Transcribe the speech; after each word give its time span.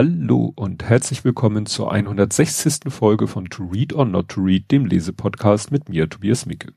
Hallo 0.00 0.52
und 0.54 0.84
herzlich 0.84 1.24
willkommen 1.24 1.66
zur 1.66 1.90
160. 1.90 2.82
Folge 2.88 3.26
von 3.26 3.46
To 3.46 3.64
Read 3.64 3.92
or 3.92 4.04
Not 4.04 4.28
to 4.28 4.42
Read, 4.42 4.70
dem 4.70 4.86
Lesepodcast 4.86 5.72
mit 5.72 5.88
mir, 5.88 6.08
Tobias 6.08 6.46
Micke. 6.46 6.72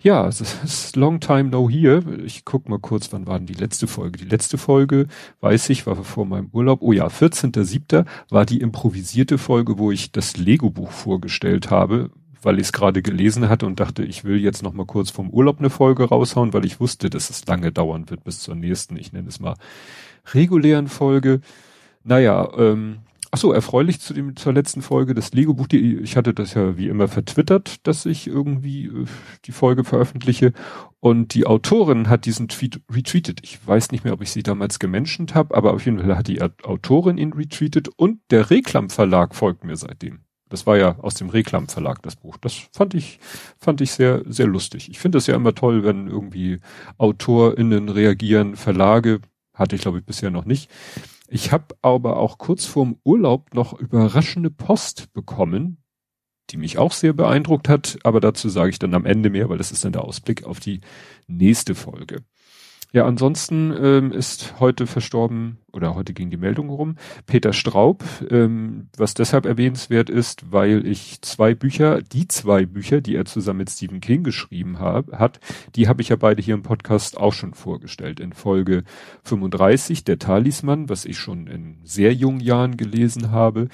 Ja, 0.00 0.26
es 0.26 0.40
ist 0.40 0.96
long 0.96 1.20
time 1.20 1.50
no 1.50 1.68
here. 1.68 2.02
Ich 2.24 2.46
guck 2.46 2.70
mal 2.70 2.78
kurz, 2.78 3.12
wann 3.12 3.26
war 3.26 3.36
denn 3.38 3.46
die 3.46 3.52
letzte 3.52 3.86
Folge? 3.86 4.16
Die 4.16 4.24
letzte 4.24 4.56
Folge, 4.56 5.08
weiß 5.42 5.68
ich, 5.68 5.86
war 5.86 5.94
vor 6.04 6.24
meinem 6.24 6.48
Urlaub. 6.54 6.80
Oh 6.80 6.92
ja, 6.92 7.06
14.07. 7.08 8.06
war 8.30 8.46
die 8.46 8.60
improvisierte 8.60 9.36
Folge, 9.36 9.76
wo 9.76 9.92
ich 9.92 10.10
das 10.10 10.38
Lego-Buch 10.38 10.92
vorgestellt 10.92 11.70
habe, 11.70 12.12
weil 12.40 12.56
ich 12.56 12.68
es 12.68 12.72
gerade 12.72 13.02
gelesen 13.02 13.50
hatte 13.50 13.66
und 13.66 13.78
dachte, 13.78 14.02
ich 14.04 14.24
will 14.24 14.38
jetzt 14.38 14.62
noch 14.62 14.72
mal 14.72 14.86
kurz 14.86 15.10
vom 15.10 15.28
Urlaub 15.28 15.58
eine 15.58 15.68
Folge 15.68 16.04
raushauen, 16.04 16.54
weil 16.54 16.64
ich 16.64 16.80
wusste, 16.80 17.10
dass 17.10 17.28
es 17.28 17.44
lange 17.44 17.72
dauern 17.72 18.08
wird 18.08 18.24
bis 18.24 18.40
zur 18.40 18.54
nächsten, 18.54 18.96
ich 18.96 19.12
nenne 19.12 19.28
es 19.28 19.38
mal 19.38 19.56
regulären 20.32 20.88
Folge. 20.88 21.42
Naja, 22.08 22.48
ähm, 22.56 22.98
ach 23.32 23.38
so, 23.38 23.52
erfreulich 23.52 24.00
zu 24.00 24.14
dem, 24.14 24.36
zur 24.36 24.52
letzten 24.52 24.80
Folge 24.80 25.12
das 25.12 25.32
Lego-Buch. 25.32 25.66
Ich 25.72 26.16
hatte 26.16 26.32
das 26.32 26.54
ja 26.54 26.78
wie 26.78 26.86
immer 26.86 27.08
vertwittert, 27.08 27.84
dass 27.84 28.06
ich 28.06 28.28
irgendwie 28.28 28.86
äh, 28.86 29.06
die 29.44 29.50
Folge 29.50 29.82
veröffentliche. 29.82 30.52
Und 31.00 31.34
die 31.34 31.46
Autorin 31.46 32.08
hat 32.08 32.24
diesen 32.24 32.46
Tweet 32.46 32.80
retweetet. 32.92 33.40
Ich 33.42 33.58
weiß 33.66 33.90
nicht 33.90 34.04
mehr, 34.04 34.12
ob 34.12 34.22
ich 34.22 34.30
sie 34.30 34.44
damals 34.44 34.78
gemenschent 34.78 35.34
habe, 35.34 35.56
aber 35.56 35.74
auf 35.74 35.84
jeden 35.84 35.98
Fall 35.98 36.16
hat 36.16 36.28
die 36.28 36.40
Autorin 36.40 37.18
ihn 37.18 37.32
retweetet 37.32 37.88
und 37.96 38.20
der 38.30 38.50
Reklam 38.50 38.88
Verlag 38.88 39.34
folgt 39.34 39.64
mir 39.64 39.76
seitdem. 39.76 40.20
Das 40.48 40.64
war 40.64 40.76
ja 40.76 40.96
aus 41.00 41.14
dem 41.14 41.28
Reklam 41.28 41.66
Verlag 41.66 42.02
das 42.02 42.14
Buch. 42.14 42.36
Das 42.36 42.54
fand 42.72 42.94
ich, 42.94 43.18
fand 43.58 43.80
ich 43.80 43.90
sehr, 43.90 44.22
sehr 44.26 44.46
lustig. 44.46 44.88
Ich 44.88 45.00
finde 45.00 45.18
es 45.18 45.26
ja 45.26 45.34
immer 45.34 45.56
toll, 45.56 45.82
wenn 45.82 46.06
irgendwie 46.06 46.60
AutorInnen 46.98 47.88
reagieren, 47.88 48.54
Verlage, 48.54 49.18
hatte 49.54 49.74
ich 49.74 49.82
glaube 49.82 49.98
ich 49.98 50.04
bisher 50.04 50.30
noch 50.30 50.44
nicht. 50.44 50.70
Ich 51.28 51.52
habe 51.52 51.74
aber 51.82 52.18
auch 52.18 52.38
kurz 52.38 52.66
vorm 52.66 52.98
Urlaub 53.04 53.54
noch 53.54 53.78
überraschende 53.78 54.50
Post 54.50 55.12
bekommen, 55.12 55.82
die 56.50 56.56
mich 56.56 56.78
auch 56.78 56.92
sehr 56.92 57.12
beeindruckt 57.12 57.68
hat, 57.68 57.98
aber 58.04 58.20
dazu 58.20 58.48
sage 58.48 58.70
ich 58.70 58.78
dann 58.78 58.94
am 58.94 59.04
Ende 59.04 59.30
mehr, 59.30 59.48
weil 59.48 59.58
das 59.58 59.72
ist 59.72 59.84
dann 59.84 59.92
der 59.92 60.04
Ausblick 60.04 60.44
auf 60.44 60.60
die 60.60 60.80
nächste 61.26 61.74
Folge. 61.74 62.24
Ja, 62.92 63.04
ansonsten 63.04 63.74
ähm, 63.78 64.12
ist 64.12 64.54
heute 64.60 64.86
verstorben, 64.86 65.58
oder 65.72 65.94
heute 65.94 66.14
ging 66.14 66.30
die 66.30 66.36
Meldung 66.36 66.70
rum, 66.70 66.96
Peter 67.26 67.52
Straub, 67.52 68.04
ähm, 68.30 68.88
was 68.96 69.14
deshalb 69.14 69.44
erwähnenswert 69.44 70.08
ist, 70.08 70.52
weil 70.52 70.86
ich 70.86 71.20
zwei 71.20 71.54
Bücher, 71.54 72.00
die 72.00 72.28
zwei 72.28 72.64
Bücher, 72.64 73.00
die 73.00 73.16
er 73.16 73.24
zusammen 73.24 73.58
mit 73.58 73.70
Stephen 73.70 74.00
King 74.00 74.22
geschrieben 74.22 74.78
hab, 74.78 75.12
hat, 75.12 75.40
die 75.74 75.88
habe 75.88 76.00
ich 76.00 76.08
ja 76.08 76.16
beide 76.16 76.40
hier 76.40 76.54
im 76.54 76.62
Podcast 76.62 77.18
auch 77.18 77.32
schon 77.32 77.54
vorgestellt. 77.54 78.20
In 78.20 78.32
Folge 78.32 78.84
35, 79.24 80.04
Der 80.04 80.18
Talisman, 80.18 80.88
was 80.88 81.04
ich 81.04 81.18
schon 81.18 81.48
in 81.48 81.78
sehr 81.82 82.14
jungen 82.14 82.40
Jahren 82.40 82.76
gelesen 82.76 83.30
habe, 83.30 83.68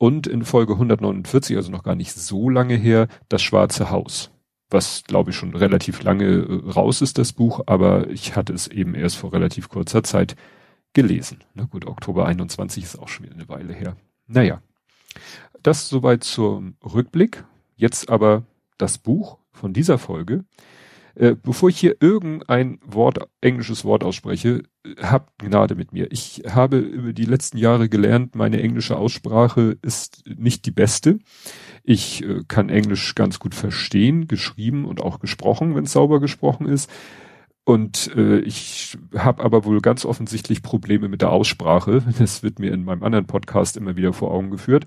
und 0.00 0.28
in 0.28 0.44
Folge 0.44 0.74
149, 0.74 1.56
also 1.56 1.72
noch 1.72 1.82
gar 1.82 1.96
nicht 1.96 2.12
so 2.12 2.48
lange 2.48 2.76
her, 2.76 3.08
Das 3.28 3.42
Schwarze 3.42 3.90
Haus 3.90 4.30
was 4.70 5.04
glaube 5.04 5.30
ich 5.30 5.36
schon 5.36 5.54
relativ 5.54 6.02
lange 6.02 6.24
äh, 6.24 6.70
raus 6.70 7.00
ist, 7.02 7.18
das 7.18 7.32
Buch, 7.32 7.62
aber 7.66 8.08
ich 8.10 8.36
hatte 8.36 8.52
es 8.52 8.66
eben 8.68 8.94
erst 8.94 9.16
vor 9.16 9.32
relativ 9.32 9.68
kurzer 9.68 10.02
Zeit 10.02 10.36
gelesen. 10.92 11.44
Na 11.54 11.64
gut, 11.64 11.86
Oktober 11.86 12.26
21 12.26 12.84
ist 12.84 12.98
auch 12.98 13.08
schon 13.08 13.26
wieder 13.26 13.34
eine 13.34 13.48
Weile 13.48 13.72
her. 13.72 13.96
Naja, 14.26 14.60
das 15.62 15.88
soweit 15.88 16.24
zum 16.24 16.76
Rückblick. 16.82 17.44
Jetzt 17.76 18.10
aber 18.10 18.44
das 18.76 18.98
Buch 18.98 19.38
von 19.52 19.72
dieser 19.72 19.98
Folge. 19.98 20.44
Äh, 21.18 21.34
bevor 21.34 21.68
ich 21.68 21.80
hier 21.80 21.96
irgendein 21.98 22.78
Wort, 22.86 23.18
englisches 23.40 23.84
Wort 23.84 24.04
ausspreche, 24.04 24.62
habt 25.02 25.36
Gnade 25.38 25.74
mit 25.74 25.92
mir. 25.92 26.12
Ich 26.12 26.44
habe 26.48 26.78
über 26.78 27.12
die 27.12 27.24
letzten 27.24 27.58
Jahre 27.58 27.88
gelernt, 27.88 28.36
meine 28.36 28.62
englische 28.62 28.96
Aussprache 28.96 29.76
ist 29.82 30.22
nicht 30.28 30.64
die 30.64 30.70
beste. 30.70 31.18
Ich 31.82 32.22
äh, 32.22 32.44
kann 32.46 32.68
Englisch 32.68 33.16
ganz 33.16 33.40
gut 33.40 33.56
verstehen, 33.56 34.28
geschrieben 34.28 34.84
und 34.84 35.00
auch 35.00 35.18
gesprochen, 35.18 35.74
wenn 35.74 35.84
es 35.84 35.92
sauber 35.92 36.20
gesprochen 36.20 36.68
ist. 36.68 36.88
Und 37.64 38.14
äh, 38.14 38.38
ich 38.38 38.96
habe 39.16 39.42
aber 39.42 39.64
wohl 39.64 39.80
ganz 39.80 40.04
offensichtlich 40.04 40.62
Probleme 40.62 41.08
mit 41.08 41.20
der 41.20 41.32
Aussprache. 41.32 42.04
Das 42.20 42.44
wird 42.44 42.60
mir 42.60 42.72
in 42.72 42.84
meinem 42.84 43.02
anderen 43.02 43.26
Podcast 43.26 43.76
immer 43.76 43.96
wieder 43.96 44.12
vor 44.12 44.30
Augen 44.30 44.50
geführt. 44.50 44.86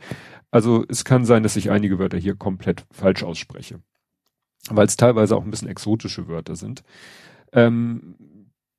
Also 0.49 0.85
es 0.87 1.03
kann 1.03 1.25
sein, 1.25 1.43
dass 1.43 1.57
ich 1.57 1.71
einige 1.71 1.99
Wörter 1.99 2.17
hier 2.17 2.35
komplett 2.35 2.85
falsch 2.89 3.21
ausspreche 3.21 3.81
weil 4.69 4.87
es 4.87 4.97
teilweise 4.97 5.35
auch 5.35 5.43
ein 5.43 5.51
bisschen 5.51 5.69
exotische 5.69 6.27
Wörter 6.27 6.55
sind. 6.55 6.83
Ähm, 7.53 8.15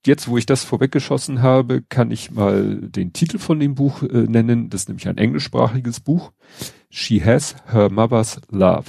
jetzt, 0.06 0.28
wo 0.28 0.38
ich 0.38 0.46
das 0.46 0.64
vorweggeschossen 0.64 1.42
habe, 1.42 1.82
kann 1.82 2.10
ich 2.10 2.30
mal 2.30 2.76
den 2.76 3.12
Titel 3.12 3.38
von 3.38 3.60
dem 3.60 3.74
Buch 3.74 4.02
äh, 4.02 4.22
nennen. 4.22 4.70
Das 4.70 4.82
ist 4.82 4.88
nämlich 4.88 5.08
ein 5.08 5.18
englischsprachiges 5.18 6.00
Buch. 6.00 6.32
She 6.90 7.24
has 7.24 7.56
her 7.66 7.90
mother's 7.90 8.40
love. 8.50 8.84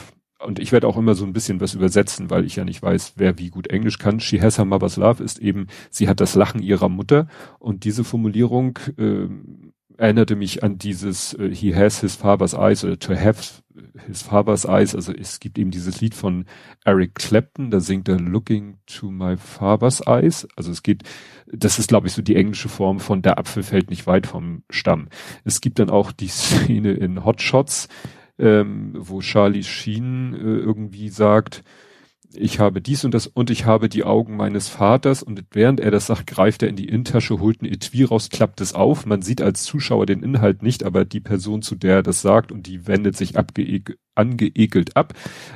Und 0.45 0.59
ich 0.59 0.73
werde 0.73 0.87
auch 0.87 0.97
immer 0.97 1.15
so 1.15 1.25
ein 1.25 1.31
bisschen 1.31 1.61
was 1.61 1.73
übersetzen, 1.73 2.29
weil 2.29 2.43
ich 2.43 2.57
ja 2.57 2.65
nicht 2.65 2.81
weiß, 2.83 3.13
wer 3.15 3.37
wie 3.39 3.49
gut 3.49 3.67
Englisch 3.67 3.97
kann. 3.97 4.19
She 4.19 4.41
has 4.41 4.57
her 4.57 4.65
mother's 4.65 4.97
love 4.97 5.23
ist 5.23 5.39
eben, 5.39 5.67
sie 5.89 6.09
hat 6.09 6.19
das 6.19 6.35
Lachen 6.35 6.61
ihrer 6.61 6.89
Mutter. 6.89 7.27
Und 7.59 7.85
diese 7.85 8.03
Formulierung 8.03 8.77
äh, 8.97 9.27
erinnerte 9.97 10.35
mich 10.35 10.63
an 10.63 10.77
dieses 10.77 11.33
äh, 11.35 11.53
He 11.53 11.75
has 11.75 12.01
his 12.01 12.15
father's 12.15 12.53
eyes 12.53 12.83
oder 12.83 12.97
to 12.97 13.15
have 13.15 13.61
his 14.07 14.21
father's 14.21 14.65
eyes. 14.65 14.95
Also 14.95 15.13
es 15.13 15.39
gibt 15.39 15.57
eben 15.57 15.71
dieses 15.71 16.01
Lied 16.01 16.15
von 16.15 16.45
Eric 16.85 17.15
Clapton, 17.15 17.71
da 17.71 17.79
singt 17.79 18.07
er 18.07 18.19
Looking 18.19 18.77
to 18.85 19.09
my 19.11 19.37
father's 19.37 20.01
eyes. 20.05 20.47
Also 20.55 20.71
es 20.71 20.83
geht, 20.83 21.03
das 21.47 21.79
ist 21.79 21.89
glaube 21.89 22.07
ich 22.07 22.13
so 22.13 22.21
die 22.21 22.35
englische 22.35 22.69
Form 22.69 22.99
von 22.99 23.21
der 23.21 23.37
Apfel 23.37 23.63
fällt 23.63 23.89
nicht 23.89 24.07
weit 24.07 24.27
vom 24.27 24.63
Stamm. 24.69 25.09
Es 25.43 25.61
gibt 25.61 25.79
dann 25.79 25.89
auch 25.89 26.11
die 26.11 26.27
Szene 26.29 26.93
in 26.93 27.25
Hot 27.25 27.41
Shots, 27.41 27.87
ähm, 28.39 28.93
wo 28.97 29.21
Charlie 29.21 29.63
Sheen 29.63 30.33
äh, 30.33 30.37
irgendwie 30.37 31.09
sagt, 31.09 31.63
ich 32.35 32.59
habe 32.59 32.81
dies 32.81 33.05
und 33.05 33.13
das 33.13 33.27
und 33.27 33.49
ich 33.49 33.65
habe 33.65 33.89
die 33.89 34.03
Augen 34.03 34.35
meines 34.35 34.67
Vaters 34.67 35.23
und 35.23 35.43
während 35.51 35.79
er 35.79 35.91
das 35.91 36.07
sagt, 36.07 36.27
greift 36.27 36.63
er 36.63 36.69
in 36.69 36.75
die 36.75 36.87
Innentasche, 36.87 37.39
holt 37.39 37.61
ein 37.61 37.65
Etui 37.65 38.03
raus, 38.03 38.29
klappt 38.29 38.61
es 38.61 38.73
auf. 38.73 39.05
Man 39.05 39.21
sieht 39.21 39.41
als 39.41 39.63
Zuschauer 39.63 40.05
den 40.05 40.23
Inhalt 40.23 40.63
nicht, 40.63 40.83
aber 40.83 41.05
die 41.05 41.19
Person, 41.19 41.61
zu 41.61 41.75
der 41.75 41.95
er 41.95 42.03
das 42.03 42.21
sagt 42.21 42.51
und 42.51 42.67
die 42.67 42.87
wendet 42.87 43.15
sich 43.15 43.35
angeekelt 44.15 44.97
ab, 44.97 45.13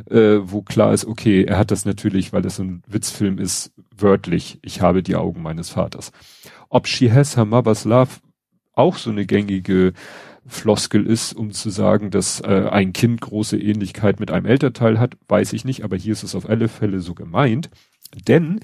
äh, 0.09 0.39
wo 0.41 0.61
klar 0.61 0.93
ist, 0.93 1.05
okay, 1.05 1.43
er 1.43 1.57
hat 1.57 1.71
das 1.71 1.85
natürlich, 1.85 2.33
weil 2.33 2.45
es 2.45 2.57
so 2.57 2.63
ein 2.63 2.83
Witzfilm 2.87 3.39
ist, 3.39 3.73
wörtlich, 3.95 4.59
ich 4.61 4.81
habe 4.81 5.03
die 5.03 5.15
Augen 5.15 5.41
meines 5.41 5.69
Vaters. 5.69 6.11
Ob 6.69 6.87
She 6.87 7.11
Has 7.11 7.37
Her 7.37 7.45
Mother's 7.45 7.85
Love 7.85 8.11
auch 8.73 8.97
so 8.97 9.09
eine 9.09 9.25
gängige 9.25 9.93
Floskel 10.47 11.05
ist, 11.05 11.33
um 11.33 11.51
zu 11.51 11.69
sagen, 11.69 12.09
dass 12.09 12.41
äh, 12.41 12.67
ein 12.71 12.93
Kind 12.93 13.21
große 13.21 13.57
Ähnlichkeit 13.57 14.19
mit 14.19 14.31
einem 14.31 14.45
Elternteil 14.45 14.99
hat, 14.99 15.17
weiß 15.27 15.53
ich 15.53 15.65
nicht, 15.65 15.83
aber 15.83 15.97
hier 15.97 16.13
ist 16.13 16.23
es 16.23 16.35
auf 16.35 16.49
alle 16.49 16.69
Fälle 16.69 16.99
so 17.01 17.13
gemeint. 17.13 17.69
Denn 18.27 18.61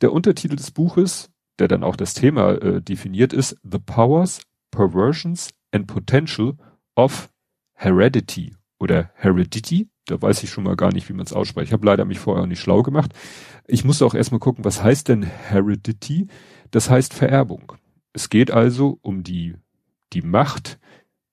der 0.00 0.12
Untertitel 0.12 0.56
des 0.56 0.70
Buches, 0.70 1.30
der 1.58 1.68
dann 1.68 1.82
auch 1.82 1.96
das 1.96 2.14
Thema 2.14 2.52
äh, 2.52 2.80
definiert 2.80 3.32
ist, 3.32 3.56
The 3.62 3.78
Powers, 3.78 4.42
Perversions 4.70 5.50
and 5.72 5.86
Potential 5.86 6.54
of 6.96 7.30
Heredity 7.74 8.54
oder 8.78 9.10
Heredity. 9.14 9.88
Da 10.06 10.20
weiß 10.20 10.42
ich 10.42 10.50
schon 10.50 10.64
mal 10.64 10.76
gar 10.76 10.92
nicht, 10.92 11.08
wie 11.08 11.14
man 11.14 11.26
es 11.26 11.32
ausspricht. 11.32 11.68
Ich 11.68 11.72
habe 11.72 11.86
leider 11.86 12.04
mich 12.04 12.18
vorher 12.18 12.46
nicht 12.46 12.60
schlau 12.60 12.82
gemacht. 12.82 13.12
Ich 13.66 13.84
musste 13.84 14.04
auch 14.04 14.14
erstmal 14.14 14.40
gucken, 14.40 14.64
was 14.64 14.82
heißt 14.82 15.08
denn 15.08 15.22
Heredity? 15.22 16.28
Das 16.70 16.90
heißt 16.90 17.14
Vererbung. 17.14 17.72
Es 18.12 18.28
geht 18.28 18.50
also 18.50 18.98
um 19.02 19.22
die, 19.22 19.56
die 20.12 20.22
Macht, 20.22 20.78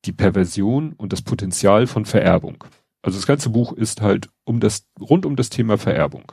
die 0.05 0.11
Perversion 0.11 0.93
und 0.93 1.13
das 1.13 1.21
Potenzial 1.21 1.87
von 1.87 2.05
Vererbung. 2.05 2.63
Also 3.01 3.17
das 3.17 3.27
ganze 3.27 3.49
Buch 3.49 3.73
ist 3.73 4.01
halt 4.01 4.29
um 4.43 4.59
das, 4.59 4.87
rund 4.99 5.25
um 5.25 5.35
das 5.35 5.49
Thema 5.49 5.77
Vererbung. 5.77 6.31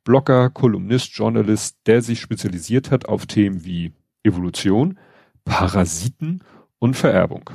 Blogger, 0.03 0.49
Kolumnist, 0.49 1.15
Journalist, 1.15 1.77
der 1.85 2.01
sich 2.01 2.19
spezialisiert 2.19 2.91
hat 2.91 3.07
auf 3.07 3.27
Themen 3.27 3.63
wie 3.63 3.93
Evolution, 4.23 4.97
Parasiten 5.45 6.43
und 6.79 6.95
Vererbung. 6.95 7.49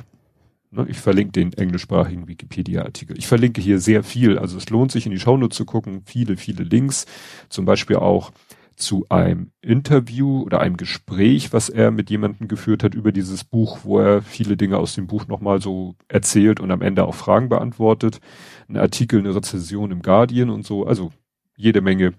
Ne, 0.71 0.85
ich 0.89 0.97
verlinke 0.97 1.31
den 1.31 1.53
englischsprachigen 1.53 2.27
Wikipedia-Artikel. 2.27 3.17
Ich 3.17 3.27
verlinke 3.27 3.61
hier 3.61 3.79
sehr 3.79 4.03
viel, 4.03 4.37
also 4.37 4.57
es 4.57 4.69
lohnt 4.69 4.91
sich 4.91 5.05
in 5.05 5.11
die 5.11 5.19
Shownotes 5.19 5.55
zu 5.55 5.65
gucken, 5.65 6.01
viele, 6.05 6.35
viele 6.35 6.63
Links, 6.63 7.05
zum 7.49 7.65
Beispiel 7.65 7.95
auch 7.95 8.31
zu 8.75 9.05
einem 9.09 9.51
Interview 9.61 10.41
oder 10.43 10.59
einem 10.59 10.77
Gespräch, 10.77 11.53
was 11.53 11.69
er 11.69 11.91
mit 11.91 12.09
jemandem 12.09 12.47
geführt 12.47 12.83
hat 12.83 12.93
über 12.93 13.11
dieses 13.11 13.43
Buch, 13.43 13.79
wo 13.83 13.99
er 13.99 14.21
viele 14.21 14.57
Dinge 14.57 14.77
aus 14.77 14.95
dem 14.95 15.07
Buch 15.07 15.27
nochmal 15.27 15.61
so 15.61 15.95
erzählt 16.07 16.59
und 16.59 16.71
am 16.71 16.81
Ende 16.81 17.05
auch 17.05 17.15
Fragen 17.15 17.49
beantwortet. 17.49 18.19
Ein 18.67 18.77
Artikel, 18.77 19.19
eine 19.19 19.33
Rezession 19.33 19.91
im 19.91 20.01
Guardian 20.01 20.49
und 20.49 20.65
so. 20.65 20.85
Also 20.85 21.11
jede 21.55 21.81
Menge 21.81 22.13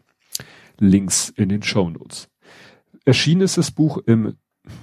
Links 0.79 1.29
in 1.31 1.49
den 1.49 1.63
Show 1.63 1.91
Notes. 1.91 2.29
Erschienen 3.05 3.43
ist 3.43 3.59
das 3.59 3.71
Buch 3.71 3.99
im, 3.99 4.37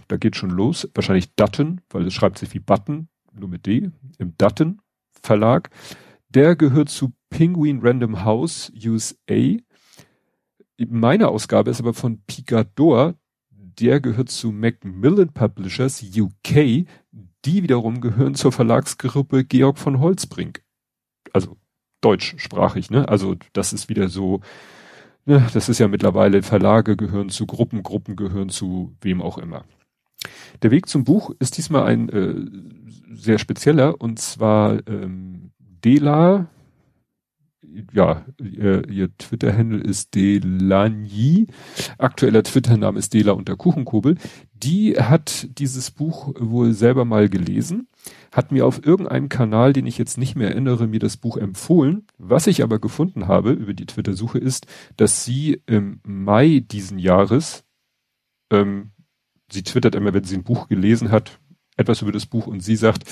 da 0.07 0.17
geht 0.17 0.35
schon 0.35 0.51
los, 0.51 0.89
wahrscheinlich 0.93 1.35
Dutton, 1.35 1.81
weil 1.89 2.07
es 2.07 2.13
schreibt 2.13 2.37
sich 2.37 2.53
wie 2.53 2.59
Button, 2.59 3.09
nur 3.33 3.49
mit 3.49 3.65
D, 3.65 3.91
im 4.17 4.37
Dutton 4.37 4.79
Verlag. 5.21 5.69
Der 6.29 6.55
gehört 6.55 6.89
zu 6.89 7.13
Penguin 7.29 7.79
Random 7.81 8.23
House 8.23 8.71
USA 8.85 9.57
meine 10.77 11.27
Ausgabe 11.27 11.71
ist 11.71 11.79
aber 11.79 11.93
von 11.93 12.21
Picador, 12.25 13.15
der 13.79 13.99
gehört 13.99 14.29
zu 14.29 14.51
Macmillan 14.51 15.33
Publishers 15.33 16.03
UK, 16.03 16.85
die 17.45 17.63
wiederum 17.63 18.01
gehören 18.01 18.35
zur 18.35 18.51
Verlagsgruppe 18.51 19.43
Georg 19.43 19.77
von 19.77 19.99
Holzbrink. 19.99 20.63
Also 21.31 21.57
deutschsprachig, 22.01 22.89
ne? 22.89 23.07
Also 23.07 23.35
das 23.53 23.73
ist 23.73 23.89
wieder 23.89 24.09
so, 24.09 24.41
ne, 25.25 25.47
das 25.53 25.69
ist 25.69 25.79
ja 25.79 25.87
mittlerweile 25.87 26.43
Verlage 26.43 26.95
gehören 26.95 27.29
zu 27.29 27.45
Gruppen, 27.45 27.83
Gruppen 27.83 28.15
gehören 28.15 28.49
zu 28.49 28.95
wem 29.01 29.21
auch 29.21 29.37
immer. 29.37 29.65
Der 30.61 30.71
Weg 30.71 30.87
zum 30.87 31.03
Buch 31.03 31.31
ist 31.39 31.57
diesmal 31.57 31.83
ein 31.83 32.09
äh, 32.09 33.15
sehr 33.15 33.39
spezieller 33.39 33.99
und 33.99 34.19
zwar 34.19 34.87
ähm, 34.87 35.51
Dela 35.59 36.49
ja, 37.91 38.25
ihr, 38.39 38.87
ihr 38.89 39.17
Twitter-Handle 39.17 39.81
ist 39.81 40.15
Delani. 40.15 41.47
Aktueller 41.97 42.43
Twitter-Name 42.43 42.99
ist 42.99 43.13
Dela 43.13 43.33
unter 43.33 43.55
Kuchenkobel. 43.55 44.17
Die 44.53 44.95
hat 44.97 45.47
dieses 45.57 45.91
Buch 45.91 46.33
wohl 46.39 46.73
selber 46.73 47.05
mal 47.05 47.29
gelesen, 47.29 47.87
hat 48.31 48.51
mir 48.51 48.65
auf 48.65 48.85
irgendeinem 48.85 49.29
Kanal, 49.29 49.73
den 49.73 49.85
ich 49.85 49.97
jetzt 49.97 50.17
nicht 50.17 50.35
mehr 50.35 50.49
erinnere, 50.49 50.87
mir 50.87 50.99
das 50.99 51.17
Buch 51.17 51.37
empfohlen. 51.37 52.05
Was 52.17 52.47
ich 52.47 52.63
aber 52.63 52.79
gefunden 52.79 53.27
habe 53.27 53.51
über 53.51 53.73
die 53.73 53.85
Twitter-Suche 53.85 54.37
ist, 54.37 54.67
dass 54.97 55.25
sie 55.25 55.61
im 55.65 55.99
Mai 56.03 56.63
diesen 56.65 56.99
Jahres, 56.99 57.63
ähm, 58.51 58.91
sie 59.51 59.63
twittert 59.63 59.95
immer, 59.95 60.13
wenn 60.13 60.23
sie 60.23 60.35
ein 60.35 60.43
Buch 60.43 60.67
gelesen 60.67 61.11
hat, 61.11 61.39
etwas 61.75 62.01
über 62.01 62.11
das 62.11 62.25
Buch 62.25 62.47
und 62.47 62.61
sie 62.61 62.75
sagt, 62.75 63.03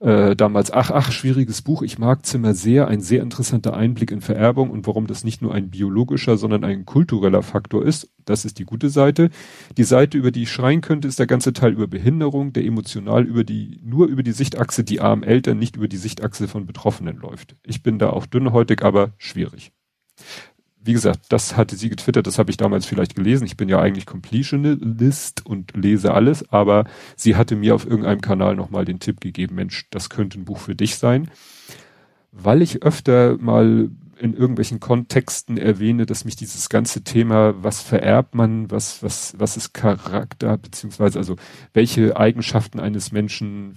äh, 0.00 0.36
damals, 0.36 0.70
ach, 0.70 0.90
ach, 0.90 1.10
schwieriges 1.10 1.62
Buch. 1.62 1.82
Ich 1.82 1.98
mag 1.98 2.26
Zimmer 2.26 2.52
sehr. 2.52 2.88
Ein 2.88 3.00
sehr 3.00 3.22
interessanter 3.22 3.74
Einblick 3.74 4.10
in 4.10 4.20
Vererbung 4.20 4.70
und 4.70 4.86
warum 4.86 5.06
das 5.06 5.24
nicht 5.24 5.40
nur 5.40 5.54
ein 5.54 5.70
biologischer, 5.70 6.36
sondern 6.36 6.64
ein 6.64 6.84
kultureller 6.84 7.42
Faktor 7.42 7.84
ist. 7.84 8.10
Das 8.26 8.44
ist 8.44 8.58
die 8.58 8.64
gute 8.64 8.90
Seite. 8.90 9.30
Die 9.76 9.84
Seite, 9.84 10.18
über 10.18 10.30
die 10.30 10.42
ich 10.42 10.52
schreien 10.52 10.82
könnte, 10.82 11.08
ist 11.08 11.18
der 11.18 11.26
ganze 11.26 11.54
Teil 11.54 11.72
über 11.72 11.86
Behinderung, 11.86 12.52
der 12.52 12.64
emotional 12.64 13.24
über 13.24 13.42
die, 13.42 13.80
nur 13.82 14.06
über 14.06 14.22
die 14.22 14.32
Sichtachse 14.32 14.84
die 14.84 15.00
armen 15.00 15.22
Eltern, 15.22 15.58
nicht 15.58 15.76
über 15.76 15.88
die 15.88 15.96
Sichtachse 15.96 16.46
von 16.46 16.66
Betroffenen 16.66 17.16
läuft. 17.16 17.56
Ich 17.64 17.82
bin 17.82 17.98
da 17.98 18.10
auch 18.10 18.26
dünnhäutig, 18.26 18.82
aber 18.82 19.12
schwierig 19.16 19.72
wie 20.86 20.92
gesagt, 20.92 21.26
das 21.30 21.56
hatte 21.56 21.76
sie 21.76 21.88
getwittert, 21.88 22.26
das 22.26 22.38
habe 22.38 22.50
ich 22.50 22.56
damals 22.56 22.86
vielleicht 22.86 23.14
gelesen. 23.14 23.44
Ich 23.44 23.56
bin 23.56 23.68
ja 23.68 23.80
eigentlich 23.80 24.06
Completionist 24.06 25.44
und 25.44 25.76
lese 25.76 26.14
alles, 26.14 26.50
aber 26.52 26.84
sie 27.16 27.36
hatte 27.36 27.56
mir 27.56 27.74
auf 27.74 27.86
irgendeinem 27.86 28.20
Kanal 28.20 28.56
nochmal 28.56 28.84
den 28.84 29.00
Tipp 29.00 29.20
gegeben, 29.20 29.56
Mensch, 29.56 29.88
das 29.90 30.10
könnte 30.10 30.38
ein 30.38 30.44
Buch 30.44 30.58
für 30.58 30.74
dich 30.74 30.96
sein. 30.96 31.30
Weil 32.30 32.62
ich 32.62 32.82
öfter 32.82 33.36
mal 33.38 33.90
in 34.18 34.34
irgendwelchen 34.34 34.80
Kontexten 34.80 35.58
erwähne, 35.58 36.06
dass 36.06 36.24
mich 36.24 36.36
dieses 36.36 36.68
ganze 36.68 37.02
Thema, 37.02 37.62
was 37.62 37.82
vererbt 37.82 38.34
man, 38.34 38.70
was, 38.70 39.02
was, 39.02 39.34
was 39.38 39.56
ist 39.56 39.74
Charakter, 39.74 40.56
beziehungsweise 40.56 41.18
also 41.18 41.36
welche 41.74 42.16
Eigenschaften 42.16 42.80
eines 42.80 43.12
Menschen 43.12 43.76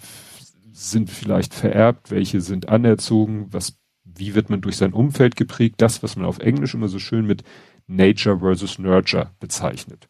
sind 0.72 1.10
vielleicht 1.10 1.54
vererbt, 1.54 2.10
welche 2.12 2.40
sind 2.40 2.70
anerzogen, 2.70 3.48
was 3.52 3.79
wie 4.19 4.36
wird 4.36 4.50
man 4.50 4.62
durch 4.62 4.77
sein 4.77 4.94
Umfeld 4.94 5.36
geprägt, 5.36 5.75
das, 5.77 6.04
was 6.04 6.16
man 6.16 6.25
auf 6.25 6.39
Englisch 6.39 6.74
immer 6.74 6.88
so 6.88 7.00
schön 7.00 7.25
mit 7.25 7.44
Nature 7.88 8.39
versus 8.39 8.77
Nurture 8.77 9.31
bezeichnet. 9.39 10.07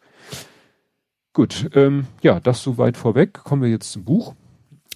Gut, 1.33 1.69
ähm, 1.73 2.07
ja, 2.21 2.39
das 2.39 2.61
soweit 2.61 2.97
vorweg. 2.97 3.33
Kommen 3.33 3.61
wir 3.61 3.69
jetzt 3.69 3.91
zum 3.91 4.03
Buch. 4.03 4.35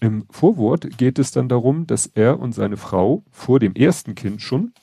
Im 0.02 0.26
Vorwort 0.30 0.98
geht 0.98 1.20
es 1.20 1.32
dann 1.32 1.48
darum, 1.48 1.88
dass 1.88 2.08
er 2.08 2.40
und 2.40 2.54
seine 2.54 2.76
Frau 2.76 3.24
vor 3.32 3.60
dem 3.60 3.74
ersten 3.74 4.16
Kind 4.16 4.42
schon 4.42 4.74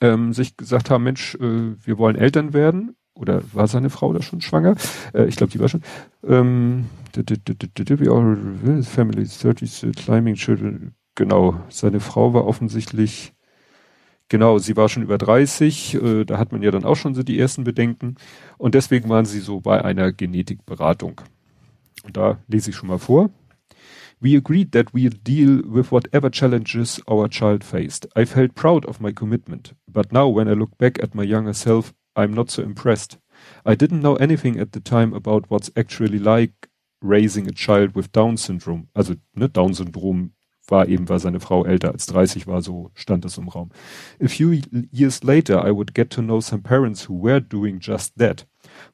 ähm, 0.00 0.32
sich 0.32 0.56
gesagt 0.56 0.90
haben, 0.90 1.04
Mensch, 1.04 1.34
äh, 1.36 1.76
wir 1.82 1.98
wollen 1.98 2.16
Eltern 2.16 2.52
werden. 2.52 2.96
Oder 3.14 3.42
war 3.52 3.68
seine 3.68 3.90
Frau 3.90 4.12
da 4.12 4.22
schon 4.22 4.40
schwanger? 4.40 4.74
Äh, 5.14 5.26
ich 5.26 5.36
glaube, 5.36 5.52
die 5.52 5.60
war 5.60 5.68
schon. 5.68 5.82
Ähm, 6.24 6.86
family 8.82 9.24
30 9.24 9.96
climbing 9.96 10.34
children. 10.34 10.94
Genau, 11.14 11.60
seine 11.68 12.00
Frau 12.00 12.34
war 12.34 12.44
offensichtlich 12.44 13.33
Genau, 14.28 14.58
sie 14.58 14.76
war 14.76 14.88
schon 14.88 15.02
über 15.02 15.18
30, 15.18 15.94
äh, 15.94 16.24
da 16.24 16.38
hat 16.38 16.50
man 16.50 16.62
ja 16.62 16.70
dann 16.70 16.84
auch 16.84 16.96
schon 16.96 17.14
so 17.14 17.22
die 17.22 17.38
ersten 17.38 17.64
Bedenken 17.64 18.16
und 18.56 18.74
deswegen 18.74 19.08
waren 19.08 19.26
sie 19.26 19.40
so 19.40 19.60
bei 19.60 19.84
einer 19.84 20.12
Genetikberatung. 20.12 21.20
Und 22.04 22.16
da 22.16 22.38
lese 22.48 22.70
ich 22.70 22.76
schon 22.76 22.88
mal 22.88 22.98
vor. 22.98 23.30
We 24.20 24.36
agreed 24.36 24.72
that 24.72 24.94
we'll 24.94 25.10
deal 25.10 25.62
with 25.66 25.90
whatever 25.90 26.30
challenges 26.30 27.02
our 27.06 27.28
child 27.28 27.62
faced. 27.62 28.08
I 28.16 28.24
felt 28.24 28.54
proud 28.54 28.86
of 28.86 29.00
my 29.00 29.12
commitment, 29.12 29.74
but 29.86 30.12
now 30.12 30.34
when 30.34 30.48
I 30.48 30.54
look 30.54 30.78
back 30.78 31.02
at 31.02 31.14
my 31.14 31.24
younger 31.24 31.52
self, 31.52 31.92
I'm 32.16 32.32
not 32.32 32.50
so 32.50 32.62
impressed. 32.62 33.18
I 33.66 33.74
didn't 33.74 34.00
know 34.00 34.16
anything 34.16 34.58
at 34.58 34.72
the 34.72 34.80
time 34.80 35.12
about 35.12 35.50
what's 35.50 35.70
actually 35.76 36.18
like 36.18 36.68
raising 37.02 37.46
a 37.48 37.52
child 37.52 37.94
with 37.94 38.12
Down 38.12 38.36
syndrome. 38.36 38.88
Also, 38.94 39.16
ne, 39.34 39.48
Down 39.48 39.74
Syndrom 39.74 40.32
war 40.68 40.88
eben, 40.88 41.08
weil 41.08 41.18
seine 41.18 41.40
Frau 41.40 41.64
älter 41.64 41.92
als 41.92 42.06
30 42.06 42.46
war, 42.46 42.62
so 42.62 42.90
stand 42.94 43.24
es 43.24 43.38
im 43.38 43.48
Raum. 43.48 43.70
A 44.22 44.28
few 44.28 44.52
years 44.90 45.22
later 45.22 45.66
I 45.66 45.72
would 45.72 45.94
get 45.94 46.10
to 46.10 46.22
know 46.22 46.40
some 46.40 46.62
parents 46.62 47.08
who 47.08 47.22
were 47.22 47.40
doing 47.40 47.80
just 47.80 48.16
that. 48.18 48.46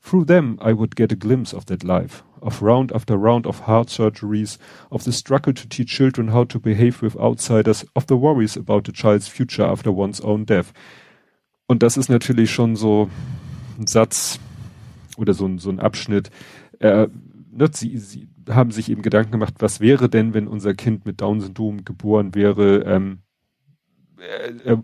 Through 0.03 0.27
them 0.27 0.59
I 0.61 0.73
would 0.73 0.97
get 0.97 1.13
a 1.13 1.17
glimpse 1.17 1.55
of 1.55 1.67
that 1.67 1.85
life, 1.85 2.25
of 2.41 2.63
round 2.63 2.93
after 2.93 3.17
round 3.17 3.47
of 3.47 3.67
heart 3.67 3.89
surgeries, 3.89 4.59
of 4.91 5.05
the 5.05 5.13
struggle 5.13 5.53
to 5.53 5.69
teach 5.69 5.91
children 5.91 6.29
how 6.29 6.45
to 6.45 6.59
behave 6.59 7.03
with 7.03 7.17
outsiders, 7.17 7.85
of 7.95 8.07
the 8.07 8.17
worries 8.17 8.57
about 8.57 8.85
the 8.85 8.93
child's 8.93 9.29
future 9.29 9.65
after 9.65 9.93
one's 9.93 10.21
own 10.21 10.45
death. 10.45 10.73
Und 11.67 11.83
das 11.85 11.97
ist 11.97 12.09
natürlich 12.09 12.51
schon 12.51 12.75
so 12.75 13.09
ein 13.79 13.87
Satz 13.87 14.41
oder 15.17 15.35
so 15.35 15.47
ein, 15.47 15.59
so 15.59 15.71
ein 15.71 15.79
Abschnitt. 15.79 16.31
Äh, 16.81 17.07
ne, 17.53 17.69
sie, 17.73 17.97
sie, 17.99 18.29
haben 18.55 18.71
sich 18.71 18.91
eben 18.91 19.03
Gedanken 19.03 19.33
gemacht, 19.33 19.55
was 19.59 19.81
wäre 19.81 20.09
denn, 20.09 20.35
wenn 20.35 20.49
unser 20.49 20.75
Kind 20.75 21.07
mit 21.07 21.21
Down-Syndrom 21.21 21.85
geboren 21.85 22.35
wäre. 22.35 22.83
Ähm, 22.85 23.23
äh, 24.19 24.73
äh, 24.73 24.79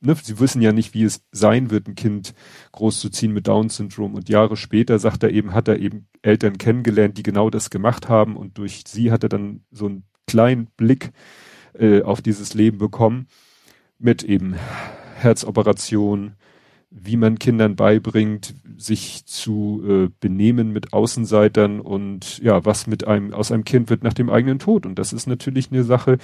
ne, 0.00 0.16
sie 0.22 0.40
wissen 0.40 0.62
ja 0.62 0.72
nicht, 0.72 0.94
wie 0.94 1.04
es 1.04 1.22
sein 1.32 1.70
wird, 1.70 1.88
ein 1.88 1.94
Kind 1.94 2.34
großzuziehen 2.72 3.32
mit 3.32 3.48
Down-Syndrom. 3.48 4.14
Und 4.14 4.28
Jahre 4.28 4.56
später, 4.56 4.98
sagt 4.98 5.22
er 5.22 5.30
eben, 5.30 5.54
hat 5.54 5.68
er 5.68 5.78
eben 5.78 6.06
Eltern 6.22 6.58
kennengelernt, 6.58 7.18
die 7.18 7.22
genau 7.22 7.50
das 7.50 7.70
gemacht 7.70 8.08
haben. 8.08 8.36
Und 8.36 8.58
durch 8.58 8.84
sie 8.86 9.12
hat 9.12 9.22
er 9.22 9.28
dann 9.28 9.64
so 9.70 9.86
einen 9.86 10.04
kleinen 10.26 10.66
Blick 10.76 11.12
äh, 11.78 12.02
auf 12.02 12.22
dieses 12.22 12.54
Leben 12.54 12.78
bekommen 12.78 13.26
mit 13.98 14.22
eben 14.22 14.54
Herzoperation, 15.16 16.36
wie 16.90 17.16
man 17.16 17.38
Kindern 17.38 17.76
beibringt, 17.76 18.54
sich 18.76 19.24
zu 19.24 19.82
äh, 19.86 20.08
benehmen 20.18 20.72
mit 20.72 20.92
Außenseitern 20.92 21.80
und 21.80 22.38
ja, 22.38 22.64
was 22.64 22.86
mit 22.86 23.06
einem 23.06 23.32
aus 23.32 23.52
einem 23.52 23.64
Kind 23.64 23.90
wird 23.90 24.02
nach 24.02 24.12
dem 24.12 24.28
eigenen 24.28 24.58
Tod. 24.58 24.86
Und 24.86 24.98
das 24.98 25.12
ist 25.12 25.26
natürlich 25.26 25.70
eine 25.70 25.84
Sache, 25.84 26.18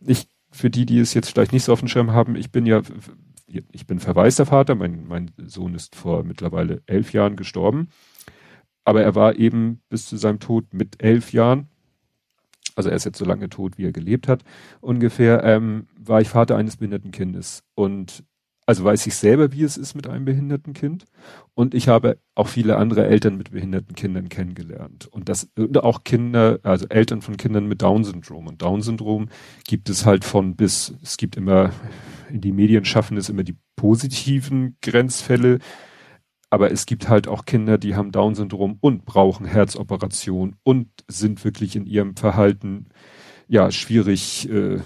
ich, 0.00 0.28
für 0.50 0.68
die, 0.68 0.84
die 0.84 0.98
es 0.98 1.14
jetzt 1.14 1.30
vielleicht 1.30 1.52
nicht 1.52 1.64
so 1.64 1.72
auf 1.72 1.80
dem 1.80 1.88
Schirm 1.88 2.12
haben, 2.12 2.36
ich 2.36 2.50
bin 2.50 2.66
ja, 2.66 2.82
ich 3.46 3.86
bin 3.86 3.98
verwaister 3.98 4.46
Vater, 4.46 4.74
mein, 4.74 5.06
mein 5.08 5.30
Sohn 5.38 5.74
ist 5.74 5.96
vor 5.96 6.22
mittlerweile 6.22 6.82
elf 6.86 7.12
Jahren 7.12 7.36
gestorben. 7.36 7.88
Aber 8.84 9.02
er 9.02 9.14
war 9.14 9.36
eben 9.36 9.80
bis 9.88 10.06
zu 10.06 10.16
seinem 10.16 10.38
Tod 10.38 10.72
mit 10.74 11.02
elf 11.02 11.32
Jahren, 11.32 11.68
also 12.76 12.90
er 12.90 12.96
ist 12.96 13.04
jetzt 13.04 13.18
so 13.18 13.24
lange 13.24 13.48
tot, 13.48 13.78
wie 13.78 13.86
er 13.86 13.92
gelebt 13.92 14.28
hat, 14.28 14.42
ungefähr, 14.80 15.44
ähm, 15.44 15.86
war 15.98 16.20
ich 16.20 16.28
Vater 16.28 16.56
eines 16.56 16.76
behinderten 16.76 17.10
Kindes. 17.10 17.62
Und 17.74 18.24
also 18.70 18.84
weiß 18.84 19.04
ich 19.08 19.16
selber, 19.16 19.50
wie 19.50 19.64
es 19.64 19.76
ist 19.76 19.96
mit 19.96 20.06
einem 20.06 20.24
behinderten 20.24 20.74
Kind. 20.74 21.04
Und 21.54 21.74
ich 21.74 21.88
habe 21.88 22.18
auch 22.36 22.46
viele 22.46 22.76
andere 22.76 23.04
Eltern 23.04 23.36
mit 23.36 23.50
behinderten 23.50 23.96
Kindern 23.96 24.28
kennengelernt. 24.28 25.08
Und 25.10 25.28
das, 25.28 25.48
und 25.56 25.76
auch 25.82 26.04
Kinder, 26.04 26.60
also 26.62 26.86
Eltern 26.86 27.20
von 27.20 27.36
Kindern 27.36 27.66
mit 27.66 27.82
Down-Syndrom. 27.82 28.46
Und 28.46 28.62
Down-Syndrom 28.62 29.28
gibt 29.66 29.90
es 29.90 30.06
halt 30.06 30.24
von 30.24 30.54
bis, 30.54 30.94
es 31.02 31.16
gibt 31.16 31.36
immer, 31.36 31.72
in 32.30 32.40
die 32.40 32.52
Medien 32.52 32.84
schaffen 32.84 33.16
es 33.16 33.28
immer 33.28 33.42
die 33.42 33.56
positiven 33.74 34.76
Grenzfälle. 34.82 35.58
Aber 36.48 36.70
es 36.70 36.86
gibt 36.86 37.08
halt 37.08 37.26
auch 37.26 37.46
Kinder, 37.46 37.76
die 37.76 37.96
haben 37.96 38.12
Down-Syndrom 38.12 38.78
und 38.80 39.04
brauchen 39.04 39.46
Herzoperation 39.46 40.54
und 40.62 40.86
sind 41.08 41.44
wirklich 41.44 41.74
in 41.74 41.86
ihrem 41.86 42.14
Verhalten, 42.14 42.86
ja, 43.48 43.72
schwierig, 43.72 44.48
äh, 44.48 44.78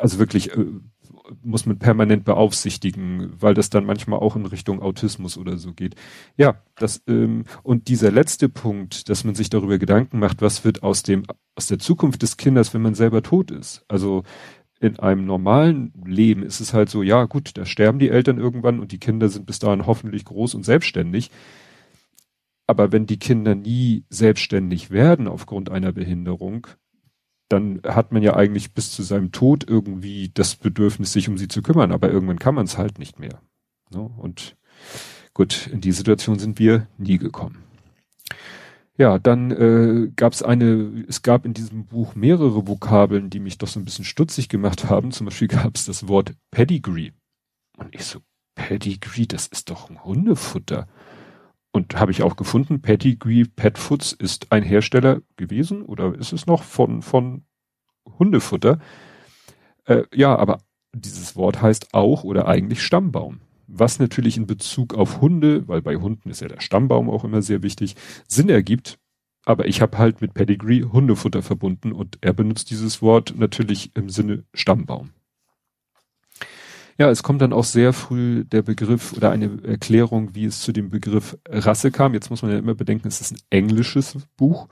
also 0.00 0.18
wirklich, 0.18 0.56
äh, 0.56 0.64
muss 1.42 1.66
man 1.66 1.78
permanent 1.78 2.24
beaufsichtigen, 2.24 3.32
weil 3.40 3.54
das 3.54 3.70
dann 3.70 3.84
manchmal 3.84 4.20
auch 4.20 4.36
in 4.36 4.46
Richtung 4.46 4.82
Autismus 4.82 5.38
oder 5.38 5.58
so 5.58 5.72
geht. 5.72 5.94
Ja, 6.36 6.62
das 6.76 7.02
ähm, 7.06 7.44
und 7.62 7.88
dieser 7.88 8.10
letzte 8.10 8.48
Punkt, 8.48 9.08
dass 9.08 9.24
man 9.24 9.34
sich 9.34 9.50
darüber 9.50 9.78
Gedanken 9.78 10.18
macht, 10.18 10.42
was 10.42 10.64
wird 10.64 10.82
aus 10.82 11.02
dem 11.02 11.24
aus 11.54 11.66
der 11.66 11.78
Zukunft 11.78 12.22
des 12.22 12.36
Kindes, 12.36 12.74
wenn 12.74 12.82
man 12.82 12.94
selber 12.94 13.22
tot 13.22 13.50
ist. 13.50 13.84
Also 13.88 14.24
in 14.80 14.98
einem 14.98 15.26
normalen 15.26 15.92
Leben 16.06 16.42
ist 16.42 16.60
es 16.60 16.72
halt 16.72 16.88
so, 16.88 17.02
ja 17.02 17.24
gut, 17.26 17.58
da 17.58 17.66
sterben 17.66 17.98
die 17.98 18.08
Eltern 18.08 18.38
irgendwann 18.38 18.80
und 18.80 18.92
die 18.92 18.98
Kinder 18.98 19.28
sind 19.28 19.44
bis 19.44 19.58
dahin 19.58 19.86
hoffentlich 19.86 20.24
groß 20.24 20.54
und 20.54 20.64
selbstständig. 20.64 21.30
Aber 22.66 22.92
wenn 22.92 23.06
die 23.06 23.18
Kinder 23.18 23.54
nie 23.54 24.04
selbstständig 24.08 24.90
werden 24.90 25.28
aufgrund 25.28 25.70
einer 25.70 25.92
Behinderung, 25.92 26.66
dann 27.50 27.82
hat 27.84 28.12
man 28.12 28.22
ja 28.22 28.36
eigentlich 28.36 28.72
bis 28.72 28.92
zu 28.92 29.02
seinem 29.02 29.32
Tod 29.32 29.68
irgendwie 29.68 30.30
das 30.32 30.54
Bedürfnis, 30.56 31.12
sich 31.12 31.28
um 31.28 31.36
sie 31.36 31.48
zu 31.48 31.62
kümmern, 31.62 31.92
aber 31.92 32.10
irgendwann 32.10 32.38
kann 32.38 32.54
man 32.54 32.64
es 32.64 32.78
halt 32.78 32.98
nicht 32.98 33.18
mehr. 33.18 33.42
Ne? 33.92 34.08
Und 34.16 34.56
gut, 35.34 35.66
in 35.66 35.80
die 35.80 35.92
Situation 35.92 36.38
sind 36.38 36.58
wir 36.58 36.86
nie 36.96 37.18
gekommen. 37.18 37.64
Ja, 38.96 39.18
dann 39.18 39.50
äh, 39.50 40.10
gab 40.14 40.32
es 40.32 40.42
eine, 40.42 41.04
es 41.08 41.22
gab 41.22 41.44
in 41.44 41.54
diesem 41.54 41.86
Buch 41.86 42.14
mehrere 42.14 42.68
Vokabeln, 42.68 43.30
die 43.30 43.40
mich 43.40 43.58
doch 43.58 43.68
so 43.68 43.80
ein 43.80 43.84
bisschen 43.84 44.04
stutzig 44.04 44.48
gemacht 44.48 44.88
haben. 44.88 45.10
Zum 45.10 45.24
Beispiel 45.24 45.48
gab 45.48 45.74
es 45.74 45.86
das 45.86 46.06
Wort 46.06 46.34
Pedigree. 46.50 47.12
Und 47.78 47.94
ich 47.94 48.04
so, 48.04 48.20
Pedigree, 48.54 49.26
das 49.26 49.46
ist 49.46 49.70
doch 49.70 49.90
ein 49.90 50.04
Hundefutter. 50.04 50.86
Und 51.72 51.98
habe 52.00 52.10
ich 52.10 52.22
auch 52.22 52.36
gefunden, 52.36 52.82
Pedigree 52.82 53.44
Pet 53.44 53.78
Foods 53.78 54.12
ist 54.12 54.50
ein 54.50 54.62
Hersteller 54.62 55.22
gewesen 55.36 55.82
oder 55.82 56.14
ist 56.16 56.32
es 56.32 56.46
noch 56.46 56.64
von, 56.64 57.02
von 57.02 57.44
Hundefutter. 58.18 58.80
Äh, 59.84 60.02
ja, 60.12 60.36
aber 60.36 60.58
dieses 60.92 61.36
Wort 61.36 61.62
heißt 61.62 61.94
auch 61.94 62.24
oder 62.24 62.48
eigentlich 62.48 62.82
Stammbaum. 62.82 63.40
Was 63.68 64.00
natürlich 64.00 64.36
in 64.36 64.46
Bezug 64.46 64.94
auf 64.94 65.20
Hunde, 65.20 65.68
weil 65.68 65.80
bei 65.80 65.94
Hunden 65.96 66.30
ist 66.30 66.40
ja 66.40 66.48
der 66.48 66.60
Stammbaum 66.60 67.08
auch 67.08 67.22
immer 67.22 67.40
sehr 67.40 67.62
wichtig, 67.62 67.94
Sinn 68.26 68.48
ergibt. 68.48 68.98
Aber 69.44 69.66
ich 69.66 69.80
habe 69.80 69.96
halt 69.96 70.20
mit 70.20 70.34
Pedigree 70.34 70.82
Hundefutter 70.82 71.42
verbunden 71.42 71.92
und 71.92 72.18
er 72.20 72.32
benutzt 72.32 72.70
dieses 72.70 73.00
Wort 73.00 73.34
natürlich 73.36 73.94
im 73.94 74.10
Sinne 74.10 74.44
Stammbaum. 74.52 75.10
Ja, 77.00 77.08
es 77.08 77.22
kommt 77.22 77.40
dann 77.40 77.54
auch 77.54 77.64
sehr 77.64 77.94
früh 77.94 78.44
der 78.44 78.60
Begriff 78.60 79.14
oder 79.14 79.30
eine 79.30 79.58
Erklärung, 79.64 80.34
wie 80.34 80.44
es 80.44 80.60
zu 80.60 80.70
dem 80.70 80.90
Begriff 80.90 81.34
Rasse 81.48 81.90
kam. 81.90 82.12
Jetzt 82.12 82.28
muss 82.28 82.42
man 82.42 82.52
ja 82.52 82.58
immer 82.58 82.74
bedenken, 82.74 83.08
es 83.08 83.22
ist 83.22 83.32
ein 83.32 83.40
englisches 83.48 84.18
Buch. 84.36 84.68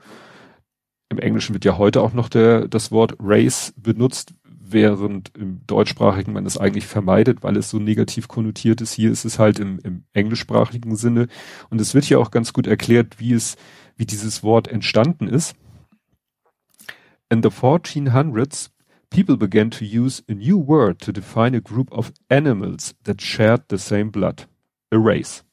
Im 1.09 1.17
Englischen 1.17 1.55
wird 1.55 1.65
ja 1.65 1.79
heute 1.79 2.03
auch 2.03 2.13
noch 2.13 2.29
der, 2.29 2.67
das 2.67 2.91
Wort 2.91 3.15
Race 3.19 3.73
benutzt, 3.77 4.35
während 4.43 5.35
im 5.35 5.65
deutschsprachigen 5.65 6.31
man 6.31 6.45
es 6.45 6.59
eigentlich 6.59 6.85
vermeidet, 6.85 7.41
weil 7.41 7.57
es 7.57 7.71
so 7.71 7.79
negativ 7.79 8.27
konnotiert 8.27 8.79
ist. 8.81 8.93
Hier 8.93 9.09
ist 9.09 9.25
es 9.25 9.39
halt 9.39 9.57
im, 9.57 9.79
im 9.79 10.03
englischsprachigen 10.13 10.95
Sinne. 10.97 11.29
Und 11.71 11.81
es 11.81 11.95
wird 11.95 12.05
hier 12.05 12.19
auch 12.19 12.29
ganz 12.29 12.53
gut 12.53 12.67
erklärt, 12.67 13.19
wie 13.19 13.33
es, 13.33 13.55
wie 13.95 14.05
dieses 14.05 14.43
Wort 14.43 14.67
entstanden 14.67 15.27
ist. 15.27 15.55
In 17.31 17.41
the 17.41 17.49
1400s, 17.49 18.69
people 19.09 19.37
began 19.37 19.69
to 19.71 19.85
use 19.85 20.21
a 20.27 20.33
new 20.33 20.57
word 20.57 20.99
to 20.99 21.11
define 21.11 21.55
a 21.55 21.61
group 21.61 21.91
of 21.91 22.13
animals 22.29 22.93
that 23.03 23.21
shared 23.21 23.67
the 23.67 23.77
same 23.77 24.09
blood, 24.09 24.45
a 24.91 24.99
race. 24.99 25.43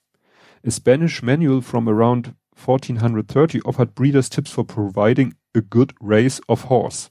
A 0.65 0.71
Spanish 0.71 1.23
manual 1.23 1.61
from 1.61 1.89
around 1.89 2.35
1430 2.65 3.61
offered 3.63 3.95
breeders 3.95 4.29
tips 4.29 4.51
for 4.51 4.65
providing 4.65 5.35
a 5.55 5.61
good 5.61 5.95
race 6.01 6.41
of 6.49 6.63
horse. 6.63 7.11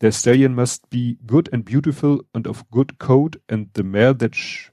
Their 0.00 0.12
stallion 0.12 0.54
must 0.54 0.88
be 0.90 1.18
good 1.26 1.48
and 1.52 1.64
beautiful 1.64 2.24
and 2.34 2.46
of 2.46 2.68
good 2.70 2.98
coat, 2.98 3.36
and 3.48 3.70
the 3.74 3.84
mare 3.84 4.12
that 4.14 4.34
sh 4.34 4.70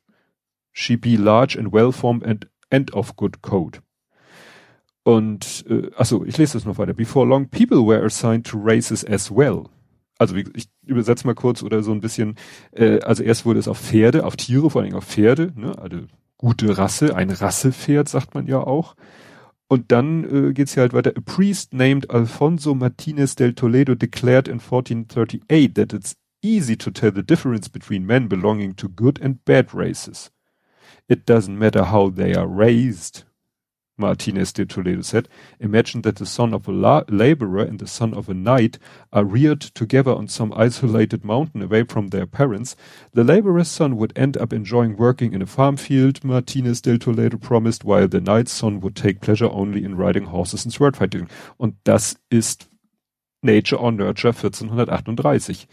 she 0.74 0.96
be 0.96 1.18
large 1.18 1.56
and 1.56 1.72
well 1.72 1.92
formed 1.92 2.24
and, 2.24 2.48
and 2.72 2.90
of 2.92 3.16
good 3.16 3.42
coat. 3.42 3.82
Und, 5.04 5.64
äh, 5.70 5.92
achso, 5.98 6.24
ich 6.26 6.38
lese 6.38 6.54
das 6.54 6.66
noch 6.66 6.78
weiter. 6.78 6.94
Before 6.94 7.26
long, 7.26 7.48
people 7.48 7.86
were 7.86 8.06
assigned 8.06 8.46
to 8.46 8.58
races 8.58 9.04
as 9.04 9.30
well 9.30 9.70
also 10.22 10.36
ich 10.36 10.70
übersetze 10.86 11.26
mal 11.26 11.34
kurz 11.34 11.64
oder 11.64 11.82
so 11.82 11.92
ein 11.92 12.00
bisschen, 12.00 12.36
äh, 12.74 13.00
also 13.00 13.24
erst 13.24 13.44
wurde 13.44 13.60
es 13.60 13.68
auf 13.68 13.80
Pferde, 13.80 14.24
auf 14.24 14.36
Tiere, 14.36 14.70
vor 14.70 14.84
allem 14.84 14.94
auf 14.94 15.06
Pferde, 15.06 15.52
ne, 15.56 15.76
also 15.80 15.98
gute 16.38 16.78
Rasse, 16.78 17.16
ein 17.16 17.32
Rassepferd 17.32 18.08
sagt 18.08 18.36
man 18.36 18.46
ja 18.46 18.60
auch. 18.60 18.96
Und 19.68 19.92
dann 19.92 20.50
äh, 20.50 20.54
geht's 20.54 20.76
hier 20.76 20.82
halt 20.82 20.94
weiter. 20.94 21.14
A 21.18 21.22
priest 21.22 21.74
named 21.74 22.12
Alfonso 22.12 22.76
Martinez 22.76 23.36
del 23.36 23.56
Toledo 23.56 23.96
declared 23.96 24.48
in 24.48 24.60
1438 24.60 25.74
that 25.74 25.94
it's 25.94 26.16
easy 26.44 26.78
to 26.78 26.92
tell 26.92 27.12
the 27.12 27.24
difference 27.24 27.68
between 27.68 28.06
men 28.06 28.30
belonging 28.30 28.76
to 28.76 28.90
good 28.90 29.20
and 29.24 29.44
bad 29.44 29.74
races. 29.74 30.32
It 31.08 31.28
doesn't 31.28 31.58
matter 31.58 31.92
how 31.92 32.12
they 32.12 32.36
are 32.36 32.48
raised, 32.48 33.26
Martinez 34.02 34.52
de 34.52 34.66
Toledo 34.66 35.02
said, 35.02 35.30
imagine 35.60 36.02
that 36.02 36.18
the 36.18 36.26
son 36.26 36.54
of 36.54 36.68
a 36.68 36.72
la 36.72 37.04
laborer 37.08 37.64
and 37.64 37.80
the 37.80 37.88
son 37.88 38.14
of 38.14 38.28
a 38.28 38.34
knight 38.34 38.78
are 39.14 39.24
reared 39.24 39.62
together 39.62 40.12
on 40.12 40.28
some 40.28 40.52
isolated 40.56 41.24
mountain 41.24 41.62
away 41.62 41.84
from 41.84 42.10
their 42.10 42.26
parents. 42.26 42.76
The 43.14 43.24
laborer's 43.24 43.70
son 43.70 43.96
would 43.98 44.12
end 44.16 44.36
up 44.36 44.52
enjoying 44.52 44.98
working 44.98 45.34
in 45.34 45.42
a 45.42 45.46
farm 45.46 45.78
field, 45.78 46.24
Martinez 46.24 46.82
de 46.82 46.98
Toledo 46.98 47.38
promised, 47.38 47.86
while 47.86 48.08
the 48.08 48.20
knight's 48.20 48.52
son 48.52 48.82
would 48.82 48.96
take 48.96 49.22
pleasure 49.22 49.50
only 49.50 49.84
in 49.84 49.96
riding 49.96 50.26
horses 50.26 50.66
and 50.66 50.74
sword 50.74 50.98
fighting. 50.98 51.30
Und 51.58 51.76
das 51.86 52.18
ist 52.30 52.68
Nature 53.42 53.78
or 53.78 53.92
Nurture 53.92 54.34
1438. 54.34 55.68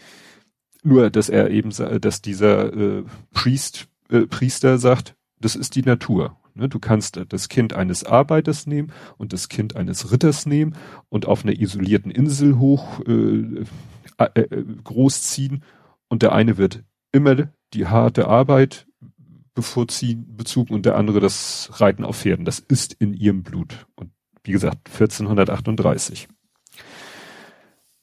Nur, 0.84 1.10
dass 1.10 1.28
er 1.28 1.50
eben, 1.50 1.70
dass 1.70 2.22
dieser 2.22 2.72
äh, 2.72 3.04
Priest, 3.32 3.88
äh, 4.10 4.26
Priester 4.26 4.78
sagt, 4.78 5.14
das 5.40 5.56
ist 5.56 5.74
die 5.74 5.82
Natur. 5.82 6.36
Ne, 6.58 6.68
du 6.68 6.80
kannst 6.80 7.20
das 7.28 7.48
Kind 7.48 7.72
eines 7.72 8.02
Arbeiters 8.02 8.66
nehmen 8.66 8.92
und 9.16 9.32
das 9.32 9.48
Kind 9.48 9.76
eines 9.76 10.10
Ritters 10.10 10.44
nehmen 10.44 10.74
und 11.08 11.26
auf 11.26 11.44
einer 11.44 11.58
isolierten 11.58 12.10
Insel 12.10 12.58
hoch 12.58 13.00
äh, 13.06 13.64
äh, 14.18 14.40
äh, 14.40 14.64
großziehen 14.82 15.62
und 16.08 16.22
der 16.22 16.32
eine 16.32 16.58
wird 16.58 16.82
immer 17.12 17.48
die 17.74 17.86
harte 17.86 18.26
Arbeit 18.26 18.88
bevorziehen, 19.54 20.36
bezogen 20.36 20.74
und 20.74 20.84
der 20.84 20.96
andere 20.96 21.20
das 21.20 21.70
Reiten 21.74 22.04
auf 22.04 22.18
Pferden. 22.18 22.44
Das 22.44 22.58
ist 22.58 22.94
in 22.94 23.14
ihrem 23.14 23.44
Blut. 23.44 23.86
Und 23.94 24.10
wie 24.42 24.52
gesagt, 24.52 24.88
1438. 24.88 26.28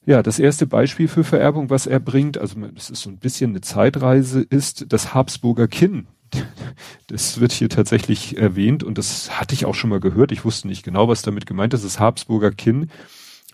Ja, 0.06 0.22
das 0.22 0.38
erste 0.38 0.66
Beispiel 0.66 1.08
für 1.08 1.24
Vererbung, 1.24 1.68
was 1.68 1.86
er 1.86 1.98
bringt, 1.98 2.38
also 2.38 2.60
das 2.74 2.90
ist 2.90 3.02
so 3.02 3.10
ein 3.10 3.18
bisschen 3.18 3.50
eine 3.50 3.60
Zeitreise, 3.60 4.40
ist 4.40 4.86
das 4.92 5.12
Habsburger 5.12 5.66
Kinn. 5.68 6.06
Das 7.08 7.38
wird 7.40 7.52
hier 7.52 7.68
tatsächlich 7.68 8.36
erwähnt 8.36 8.82
und 8.82 8.98
das 8.98 9.38
hatte 9.38 9.54
ich 9.54 9.64
auch 9.64 9.74
schon 9.76 9.90
mal 9.90 10.00
gehört. 10.00 10.32
Ich 10.32 10.44
wusste 10.44 10.66
nicht 10.66 10.82
genau, 10.82 11.06
was 11.08 11.22
damit 11.22 11.46
gemeint 11.46 11.72
ist. 11.72 11.84
Das 11.84 12.00
Habsburger 12.00 12.50
Kinn 12.50 12.90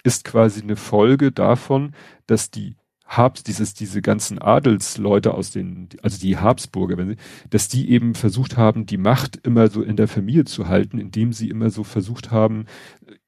ist 0.05 0.25
quasi 0.25 0.63
eine 0.63 0.77
Folge 0.77 1.33
davon, 1.33 1.93
dass 2.27 2.51
die 2.51 2.77
Habs, 3.17 3.43
dieses, 3.43 3.75
diese 3.75 4.01
ganzen 4.01 4.39
Adelsleute 4.39 5.35
aus 5.35 5.51
den, 5.51 5.91
also 6.03 6.19
die 6.19 6.39
Habsburger, 6.39 6.97
wenn 6.97 7.11
sie, 7.11 7.17
dass 7.51 7.69
die 7.69 7.91
eben 7.91 8.15
versucht 8.15 8.57
haben, 8.57 8.87
die 8.87 8.97
Macht 8.97 9.39
immer 9.47 9.69
so 9.69 9.83
in 9.83 9.97
der 9.97 10.09
Familie 10.09 10.45
zu 10.45 10.69
halten, 10.69 10.99
indem 10.99 11.33
sie 11.33 11.51
immer 11.51 11.69
so 11.71 11.85
versucht 11.85 12.31
haben, 12.31 12.65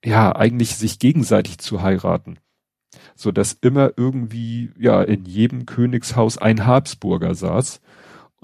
ja, 0.03 0.35
eigentlich 0.35 0.77
sich 0.77 0.99
gegenseitig 0.99 1.59
zu 1.59 1.83
heiraten. 1.83 2.39
So 3.15 3.31
dass 3.31 3.53
immer 3.53 3.93
irgendwie, 3.97 4.71
ja, 4.79 5.03
in 5.03 5.27
jedem 5.27 5.67
Königshaus 5.67 6.39
ein 6.39 6.65
Habsburger 6.65 7.35
saß 7.35 7.81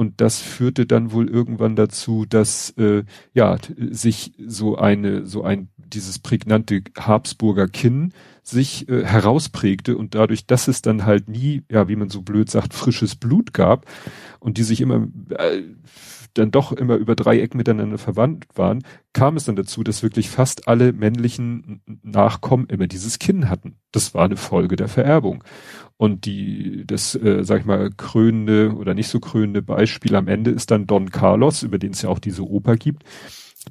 und 0.01 0.23
das 0.23 0.41
führte 0.41 0.87
dann 0.87 1.13
wohl 1.13 1.29
irgendwann 1.29 1.77
dazu, 1.77 2.25
dass 2.25 2.71
äh, 2.79 3.05
ja 3.35 3.59
sich 3.77 4.33
so 4.39 4.79
eine 4.79 5.27
so 5.27 5.45
ein 5.45 5.69
dieses 5.77 6.19
prägnante 6.19 6.81
Habsburger 6.97 7.69
Kinn 7.69 8.15
sich 8.43 8.89
äh, 8.89 9.05
herausprägte 9.05 9.99
und 9.99 10.15
dadurch, 10.15 10.47
dass 10.47 10.69
es 10.69 10.81
dann 10.81 11.05
halt 11.05 11.29
nie, 11.29 11.65
ja, 11.71 11.87
wie 11.89 11.97
man 11.97 12.09
so 12.09 12.23
blöd 12.23 12.49
sagt, 12.49 12.73
frisches 12.73 13.15
Blut 13.15 13.53
gab 13.53 13.85
und 14.39 14.57
die 14.57 14.63
sich 14.63 14.81
immer 14.81 15.07
äh, 15.37 15.65
dann 16.33 16.51
doch 16.51 16.73
immer 16.73 16.97
über 16.97 17.15
Dreieck 17.15 17.55
miteinander 17.55 17.99
verwandt 17.99 18.47
waren, 18.55 18.83
kam 19.13 19.37
es 19.37 19.45
dann 19.45 19.57
dazu, 19.57 19.83
dass 19.83 20.03
wirklich 20.03 20.31
fast 20.31 20.67
alle 20.67 20.95
männlichen 20.95 21.83
Nachkommen 22.03 22.69
immer 22.69 22.87
dieses 22.87 23.19
Kinn 23.19 23.51
hatten. 23.51 23.77
Das 23.93 24.15
war 24.15 24.25
eine 24.25 24.39
Folge 24.39 24.77
der 24.77 24.89
Vererbung. 24.89 25.45
Und 26.01 26.25
die, 26.25 26.87
das, 26.87 27.15
äh, 27.15 27.45
sag 27.45 27.61
ich 27.61 27.67
mal, 27.67 27.91
krönende 27.91 28.75
oder 28.75 28.95
nicht 28.95 29.09
so 29.09 29.21
krönende 29.21 29.61
Beispiel 29.61 30.17
am 30.17 30.29
Ende 30.29 30.51
ist 30.51 30.71
dann 30.71 30.87
Don 30.87 31.11
Carlos, 31.11 31.63
über 31.63 31.77
den 31.77 31.91
es 31.91 32.01
ja 32.01 32.09
auch 32.09 32.19
diese 32.19 32.43
Oper 32.43 32.77
gibt. 32.77 33.03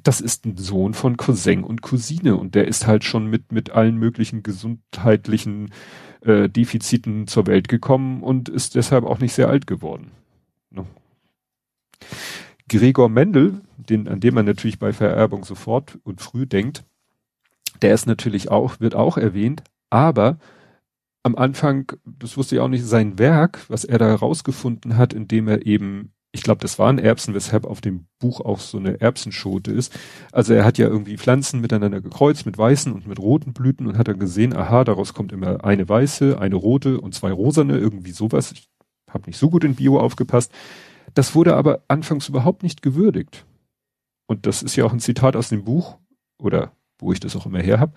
Das 0.04 0.20
ist 0.20 0.46
ein 0.46 0.56
Sohn 0.56 0.94
von 0.94 1.16
Cousin 1.16 1.64
und 1.64 1.82
Cousine 1.82 2.36
und 2.36 2.54
der 2.54 2.68
ist 2.68 2.86
halt 2.86 3.02
schon 3.02 3.26
mit, 3.26 3.50
mit 3.50 3.70
allen 3.70 3.96
möglichen 3.96 4.44
gesundheitlichen 4.44 5.72
äh, 6.20 6.48
Defiziten 6.48 7.26
zur 7.26 7.48
Welt 7.48 7.66
gekommen 7.66 8.22
und 8.22 8.48
ist 8.48 8.76
deshalb 8.76 9.06
auch 9.06 9.18
nicht 9.18 9.32
sehr 9.32 9.48
alt 9.48 9.66
geworden. 9.66 10.12
Ne? 10.70 10.86
Gregor 12.68 13.08
Mendel, 13.08 13.60
den, 13.76 14.06
an 14.06 14.20
dem 14.20 14.34
man 14.34 14.46
natürlich 14.46 14.78
bei 14.78 14.92
Vererbung 14.92 15.42
sofort 15.42 15.98
und 16.04 16.20
früh 16.20 16.46
denkt, 16.46 16.84
der 17.82 17.92
ist 17.92 18.06
natürlich 18.06 18.52
auch, 18.52 18.78
wird 18.78 18.94
auch 18.94 19.16
erwähnt, 19.18 19.64
aber 19.90 20.38
am 21.22 21.36
Anfang, 21.36 21.92
das 22.04 22.36
wusste 22.36 22.56
ich 22.56 22.60
auch 22.60 22.68
nicht, 22.68 22.84
sein 22.84 23.18
Werk, 23.18 23.60
was 23.68 23.84
er 23.84 23.98
da 23.98 24.06
herausgefunden 24.06 24.96
hat, 24.96 25.12
indem 25.12 25.48
er 25.48 25.66
eben, 25.66 26.12
ich 26.32 26.42
glaube, 26.42 26.60
das 26.62 26.78
waren 26.78 26.98
Erbsen, 26.98 27.34
weshalb 27.34 27.66
auf 27.66 27.80
dem 27.80 28.06
Buch 28.18 28.40
auch 28.40 28.58
so 28.58 28.78
eine 28.78 29.00
Erbsenschote 29.00 29.70
ist. 29.72 29.98
Also 30.32 30.54
er 30.54 30.64
hat 30.64 30.78
ja 30.78 30.86
irgendwie 30.86 31.18
Pflanzen 31.18 31.60
miteinander 31.60 32.00
gekreuzt 32.00 32.46
mit 32.46 32.56
weißen 32.56 32.92
und 32.92 33.06
mit 33.06 33.18
roten 33.18 33.52
Blüten 33.52 33.86
und 33.86 33.98
hat 33.98 34.08
dann 34.08 34.18
gesehen, 34.18 34.56
aha, 34.56 34.84
daraus 34.84 35.12
kommt 35.12 35.32
immer 35.32 35.64
eine 35.64 35.88
weiße, 35.88 36.38
eine 36.38 36.54
rote 36.54 37.00
und 37.00 37.14
zwei 37.14 37.32
rosane, 37.32 37.76
irgendwie 37.76 38.12
sowas. 38.12 38.52
Ich 38.52 38.68
habe 39.10 39.26
nicht 39.26 39.38
so 39.38 39.50
gut 39.50 39.64
in 39.64 39.74
Bio 39.74 39.98
aufgepasst. 39.98 40.52
Das 41.14 41.34
wurde 41.34 41.56
aber 41.56 41.82
anfangs 41.88 42.28
überhaupt 42.28 42.62
nicht 42.62 42.80
gewürdigt. 42.80 43.44
Und 44.26 44.46
das 44.46 44.62
ist 44.62 44.76
ja 44.76 44.84
auch 44.84 44.92
ein 44.92 45.00
Zitat 45.00 45.34
aus 45.36 45.48
dem 45.48 45.64
Buch 45.64 45.98
oder 46.38 46.72
wo 46.98 47.12
ich 47.12 47.20
das 47.20 47.34
auch 47.34 47.46
immer 47.46 47.60
her 47.60 47.80
habe 47.80 47.92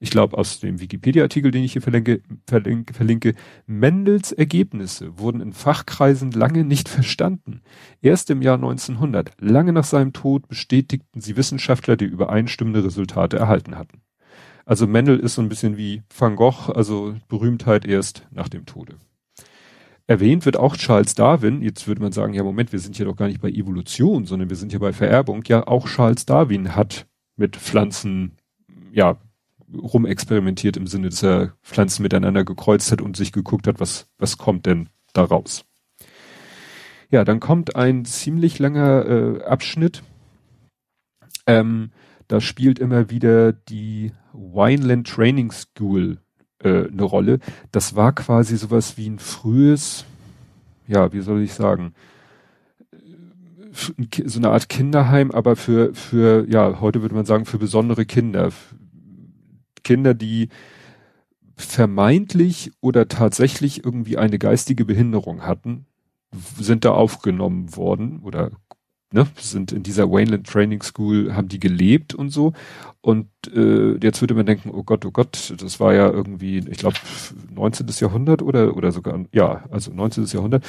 ich 0.00 0.10
glaube 0.10 0.36
aus 0.36 0.60
dem 0.60 0.80
Wikipedia-Artikel, 0.80 1.50
den 1.50 1.64
ich 1.64 1.72
hier 1.72 1.82
verlinke, 1.82 2.20
verlinke, 2.46 2.92
verlinke, 2.94 3.34
Mendels 3.66 4.32
Ergebnisse 4.32 5.18
wurden 5.18 5.40
in 5.40 5.52
Fachkreisen 5.52 6.32
lange 6.32 6.64
nicht 6.64 6.88
verstanden. 6.88 7.62
Erst 8.02 8.30
im 8.30 8.42
Jahr 8.42 8.56
1900, 8.56 9.32
lange 9.40 9.72
nach 9.72 9.84
seinem 9.84 10.12
Tod, 10.12 10.48
bestätigten 10.48 11.20
sie 11.20 11.36
Wissenschaftler, 11.36 11.96
die 11.96 12.04
übereinstimmende 12.04 12.84
Resultate 12.84 13.38
erhalten 13.38 13.78
hatten. 13.78 14.02
Also 14.66 14.86
Mendel 14.86 15.20
ist 15.20 15.34
so 15.34 15.42
ein 15.42 15.48
bisschen 15.48 15.76
wie 15.76 16.02
Van 16.16 16.36
Gogh, 16.36 16.72
also 16.72 17.14
Berühmtheit 17.28 17.84
erst 17.84 18.26
nach 18.30 18.48
dem 18.48 18.66
Tode. 18.66 18.96
Erwähnt 20.06 20.44
wird 20.44 20.58
auch 20.58 20.76
Charles 20.76 21.14
Darwin. 21.14 21.62
Jetzt 21.62 21.86
würde 21.86 22.02
man 22.02 22.12
sagen, 22.12 22.34
ja 22.34 22.42
Moment, 22.42 22.72
wir 22.72 22.78
sind 22.78 22.96
hier 22.96 23.06
doch 23.06 23.16
gar 23.16 23.28
nicht 23.28 23.40
bei 23.40 23.48
Evolution, 23.48 24.26
sondern 24.26 24.50
wir 24.50 24.56
sind 24.56 24.70
hier 24.70 24.80
bei 24.80 24.92
Vererbung. 24.92 25.42
Ja, 25.46 25.66
auch 25.66 25.88
Charles 25.88 26.26
Darwin 26.26 26.76
hat 26.76 27.06
mit 27.36 27.56
Pflanzen, 27.56 28.36
ja, 28.92 29.16
rumexperimentiert 29.72 30.76
im 30.76 30.86
Sinne, 30.86 31.08
dass 31.08 31.22
er 31.22 31.54
Pflanzen 31.62 32.02
miteinander 32.02 32.44
gekreuzt 32.44 32.92
hat 32.92 33.00
und 33.00 33.16
sich 33.16 33.32
geguckt 33.32 33.66
hat, 33.66 33.80
was, 33.80 34.08
was 34.18 34.38
kommt 34.38 34.66
denn 34.66 34.88
daraus. 35.12 35.64
Ja, 37.10 37.24
dann 37.24 37.40
kommt 37.40 37.76
ein 37.76 38.04
ziemlich 38.04 38.58
langer 38.58 39.06
äh, 39.06 39.44
Abschnitt. 39.44 40.02
Ähm, 41.46 41.90
da 42.28 42.40
spielt 42.40 42.78
immer 42.78 43.10
wieder 43.10 43.52
die 43.52 44.12
Wineland 44.32 45.06
Training 45.06 45.52
School 45.52 46.18
äh, 46.60 46.88
eine 46.88 47.02
Rolle. 47.02 47.38
Das 47.70 47.94
war 47.94 48.14
quasi 48.14 48.56
sowas 48.56 48.96
wie 48.96 49.08
ein 49.08 49.18
frühes, 49.18 50.04
ja, 50.86 51.12
wie 51.12 51.20
soll 51.20 51.42
ich 51.42 51.52
sagen, 51.52 51.94
so 54.26 54.38
eine 54.38 54.50
Art 54.50 54.68
Kinderheim, 54.68 55.30
aber 55.30 55.56
für, 55.56 55.94
für, 55.94 56.48
ja, 56.48 56.80
heute 56.80 57.02
würde 57.02 57.14
man 57.14 57.24
sagen, 57.24 57.44
für 57.44 57.58
besondere 57.58 58.06
Kinder, 58.06 58.50
Kinder, 59.84 60.14
die 60.14 60.48
vermeintlich 61.56 62.72
oder 62.80 63.06
tatsächlich 63.08 63.84
irgendwie 63.84 64.18
eine 64.18 64.38
geistige 64.38 64.84
Behinderung 64.84 65.46
hatten, 65.46 65.86
sind 66.58 66.84
da 66.84 66.90
aufgenommen 66.90 67.76
worden 67.76 68.20
oder 68.22 68.50
ne, 69.14 69.26
sind 69.38 69.72
in 69.72 69.82
dieser 69.82 70.10
Wayland 70.10 70.46
Training 70.46 70.82
School, 70.82 71.34
haben 71.34 71.48
die 71.48 71.60
gelebt 71.60 72.14
und 72.14 72.30
so. 72.30 72.52
Und 73.00 73.28
äh, 73.54 73.96
jetzt 74.02 74.20
würde 74.20 74.34
man 74.34 74.46
denken, 74.46 74.70
oh 74.70 74.82
Gott, 74.82 75.04
oh 75.06 75.10
Gott, 75.10 75.54
das 75.58 75.80
war 75.80 75.94
ja 75.94 76.10
irgendwie, 76.10 76.58
ich 76.58 76.78
glaube, 76.78 76.96
19. 77.54 77.86
Jahrhundert 78.00 78.42
oder 78.42 78.76
oder 78.76 78.92
sogar, 78.92 79.18
ja, 79.32 79.64
also 79.70 79.92
19. 79.92 80.24
Jahrhundert 80.26 80.64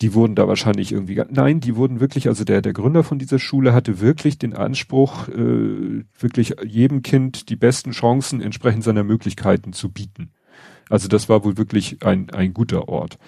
die 0.00 0.14
wurden 0.14 0.36
da 0.36 0.46
wahrscheinlich 0.46 0.92
irgendwie, 0.92 1.20
nein, 1.30 1.60
die 1.60 1.74
wurden 1.74 1.98
wirklich, 1.98 2.28
also 2.28 2.44
der, 2.44 2.62
der 2.62 2.72
Gründer 2.72 3.02
von 3.02 3.18
dieser 3.18 3.38
Schule 3.38 3.74
hatte 3.74 4.00
wirklich 4.00 4.38
den 4.38 4.54
Anspruch, 4.54 5.28
äh, 5.28 6.04
wirklich 6.18 6.54
jedem 6.64 7.02
Kind 7.02 7.48
die 7.48 7.56
besten 7.56 7.90
Chancen 7.90 8.40
entsprechend 8.40 8.84
seiner 8.84 9.02
Möglichkeiten 9.02 9.72
zu 9.72 9.90
bieten. 9.90 10.30
Also 10.88 11.08
das 11.08 11.28
war 11.28 11.44
wohl 11.44 11.56
wirklich 11.56 12.04
ein, 12.04 12.30
ein 12.30 12.54
guter 12.54 12.88
Ort. 12.88 13.18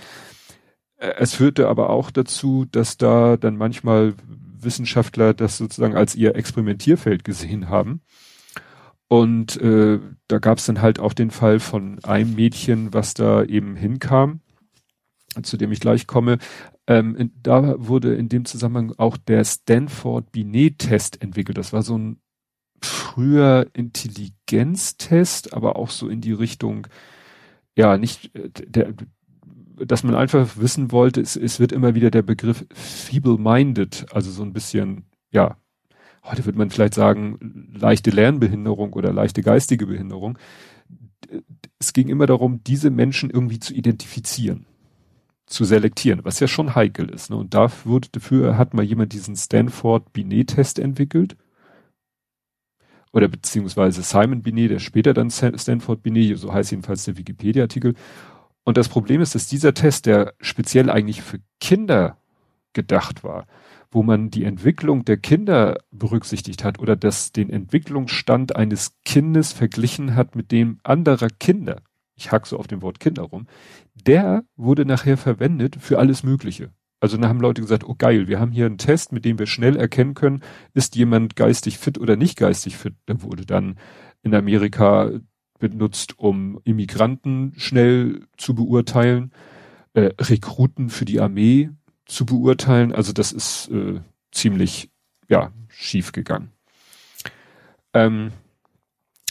Äh, 0.96 1.14
es 1.18 1.34
führte 1.34 1.68
aber 1.68 1.90
auch 1.90 2.12
dazu, 2.12 2.66
dass 2.70 2.96
da 2.96 3.36
dann 3.36 3.56
manchmal 3.56 4.14
Wissenschaftler 4.62 5.34
das 5.34 5.58
sozusagen 5.58 5.96
als 5.96 6.14
ihr 6.14 6.34
Experimentierfeld 6.34 7.24
gesehen 7.24 7.68
haben. 7.68 8.02
Und 9.08 9.60
äh, 9.60 9.98
da 10.28 10.38
gab 10.38 10.58
es 10.58 10.66
dann 10.66 10.80
halt 10.80 11.00
auch 11.00 11.14
den 11.14 11.30
Fall 11.30 11.58
von 11.58 11.98
einem 12.04 12.34
Mädchen, 12.34 12.94
was 12.94 13.14
da 13.14 13.42
eben 13.42 13.74
hinkam 13.74 14.40
zu 15.42 15.56
dem 15.56 15.72
ich 15.72 15.80
gleich 15.80 16.06
komme, 16.06 16.38
ähm, 16.86 17.16
in, 17.16 17.32
da 17.42 17.74
wurde 17.78 18.14
in 18.14 18.28
dem 18.28 18.44
Zusammenhang 18.44 18.94
auch 18.98 19.16
der 19.16 19.44
Stanford 19.44 20.32
Binet-Test 20.32 21.22
entwickelt. 21.22 21.58
Das 21.58 21.72
war 21.72 21.82
so 21.82 21.96
ein 21.96 22.20
früher 22.82 23.66
Intelligenztest, 23.74 25.52
aber 25.52 25.76
auch 25.76 25.90
so 25.90 26.08
in 26.08 26.20
die 26.20 26.32
Richtung, 26.32 26.86
ja, 27.76 27.96
nicht, 27.96 28.34
äh, 28.34 28.50
der, 28.50 28.94
dass 29.86 30.02
man 30.02 30.14
einfach 30.14 30.56
wissen 30.56 30.92
wollte, 30.92 31.20
es, 31.20 31.36
es 31.36 31.60
wird 31.60 31.72
immer 31.72 31.94
wieder 31.94 32.10
der 32.10 32.22
Begriff 32.22 32.64
feeble-minded, 32.72 34.06
also 34.12 34.30
so 34.30 34.42
ein 34.42 34.52
bisschen, 34.52 35.04
ja, 35.30 35.56
heute 36.24 36.44
wird 36.46 36.56
man 36.56 36.70
vielleicht 36.70 36.94
sagen, 36.94 37.70
leichte 37.74 38.10
Lernbehinderung 38.10 38.92
oder 38.92 39.12
leichte 39.12 39.42
geistige 39.42 39.86
Behinderung. 39.86 40.38
Es 41.78 41.92
ging 41.92 42.08
immer 42.08 42.26
darum, 42.26 42.62
diese 42.64 42.90
Menschen 42.90 43.30
irgendwie 43.30 43.58
zu 43.58 43.74
identifizieren 43.74 44.66
zu 45.50 45.64
selektieren, 45.64 46.20
was 46.22 46.38
ja 46.38 46.46
schon 46.46 46.76
heikel 46.76 47.10
ist. 47.10 47.28
Ne? 47.28 47.36
Und 47.36 47.54
da 47.54 47.70
wurde, 47.84 48.08
dafür 48.12 48.56
hat 48.56 48.72
mal 48.72 48.84
jemand 48.84 49.12
diesen 49.12 49.34
Stanford 49.34 50.12
Binet-Test 50.12 50.78
entwickelt. 50.78 51.36
Oder 53.12 53.26
beziehungsweise 53.26 54.02
Simon 54.02 54.42
Binet, 54.42 54.70
der 54.70 54.78
später 54.78 55.12
dann 55.12 55.30
Stanford 55.30 56.02
Binet, 56.04 56.38
so 56.38 56.52
heißt 56.52 56.70
jedenfalls 56.70 57.04
der 57.04 57.18
Wikipedia-Artikel. 57.18 57.94
Und 58.64 58.76
das 58.76 58.88
Problem 58.88 59.20
ist, 59.20 59.34
dass 59.34 59.46
dieser 59.46 59.74
Test, 59.74 60.06
der 60.06 60.34
speziell 60.40 60.90
eigentlich 60.90 61.22
für 61.22 61.40
Kinder 61.60 62.18
gedacht 62.72 63.24
war, 63.24 63.46
wo 63.90 64.02
man 64.02 64.30
die 64.30 64.44
Entwicklung 64.44 65.04
der 65.04 65.16
Kinder 65.16 65.78
berücksichtigt 65.90 66.62
hat 66.62 66.78
oder 66.78 66.94
das 66.94 67.32
den 67.32 67.50
Entwicklungsstand 67.50 68.54
eines 68.54 68.96
Kindes 69.04 69.52
verglichen 69.52 70.14
hat 70.14 70.36
mit 70.36 70.52
dem 70.52 70.78
anderer 70.84 71.28
Kinder, 71.28 71.82
ich 72.14 72.30
hack 72.30 72.46
so 72.46 72.58
auf 72.58 72.68
dem 72.68 72.82
Wort 72.82 73.00
Kinder 73.00 73.22
rum, 73.22 73.46
der 73.94 74.44
wurde 74.56 74.84
nachher 74.84 75.16
verwendet 75.16 75.76
für 75.80 75.98
alles 75.98 76.22
Mögliche. 76.22 76.70
Also 77.00 77.16
dann 77.16 77.28
haben 77.28 77.40
Leute 77.40 77.62
gesagt, 77.62 77.84
oh 77.84 77.94
geil, 77.96 78.28
wir 78.28 78.38
haben 78.38 78.52
hier 78.52 78.66
einen 78.66 78.78
Test, 78.78 79.10
mit 79.10 79.24
dem 79.24 79.38
wir 79.38 79.46
schnell 79.46 79.74
erkennen 79.76 80.14
können, 80.14 80.42
ist 80.74 80.96
jemand 80.96 81.34
geistig 81.34 81.78
fit 81.78 81.98
oder 81.98 82.14
nicht 82.16 82.36
geistig 82.38 82.76
fit. 82.76 82.94
Der 83.08 83.22
wurde 83.22 83.46
dann 83.46 83.78
in 84.22 84.34
Amerika 84.34 85.10
benutzt, 85.60 86.18
um 86.18 86.60
Immigranten 86.64 87.52
schnell 87.56 88.26
zu 88.36 88.54
beurteilen, 88.54 89.32
äh, 89.94 90.10
Rekruten 90.18 90.90
für 90.90 91.04
die 91.04 91.20
Armee 91.20 91.70
zu 92.06 92.26
beurteilen. 92.26 92.92
Also 92.92 93.12
das 93.12 93.30
ist 93.30 93.70
äh, 93.70 94.00
ziemlich 94.32 94.90
ja 95.28 95.52
schief 95.68 96.12
gegangen. 96.12 96.50
Ähm, 97.94 98.32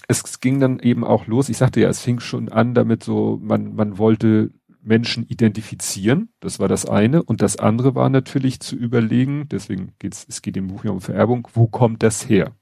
es 0.07 0.39
ging 0.39 0.59
dann 0.59 0.79
eben 0.79 1.03
auch 1.03 1.27
los. 1.27 1.49
Ich 1.49 1.57
sagte 1.57 1.81
ja, 1.81 1.89
es 1.89 2.01
fing 2.01 2.19
schon 2.19 2.49
an 2.49 2.73
damit 2.73 3.03
so, 3.03 3.37
man, 3.41 3.75
man 3.75 3.97
wollte 3.97 4.51
Menschen 4.81 5.25
identifizieren. 5.27 6.29
Das 6.39 6.59
war 6.59 6.67
das 6.67 6.85
eine. 6.85 7.21
Und 7.21 7.41
das 7.41 7.57
andere 7.57 7.95
war 7.95 8.09
natürlich 8.09 8.59
zu 8.59 8.75
überlegen, 8.75 9.47
deswegen 9.49 9.93
geht's, 9.99 10.25
es 10.27 10.41
geht 10.41 10.57
im 10.57 10.67
Buch 10.67 10.83
ja 10.83 10.91
um 10.91 11.01
Vererbung, 11.01 11.47
wo 11.53 11.67
kommt 11.67 12.01
das 12.01 12.27
her? 12.27 12.55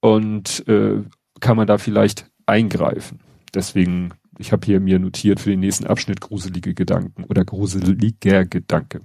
Und 0.00 0.66
äh, 0.68 1.02
kann 1.40 1.56
man 1.56 1.66
da 1.66 1.78
vielleicht 1.78 2.30
eingreifen? 2.46 3.20
Deswegen, 3.54 4.12
ich 4.38 4.52
habe 4.52 4.64
hier 4.64 4.80
mir 4.80 4.98
notiert 4.98 5.40
für 5.40 5.50
den 5.50 5.60
nächsten 5.60 5.86
Abschnitt 5.86 6.20
gruselige 6.20 6.74
Gedanken 6.74 7.24
oder 7.24 7.44
gruseliger 7.44 8.44
Gedanke. 8.44 9.00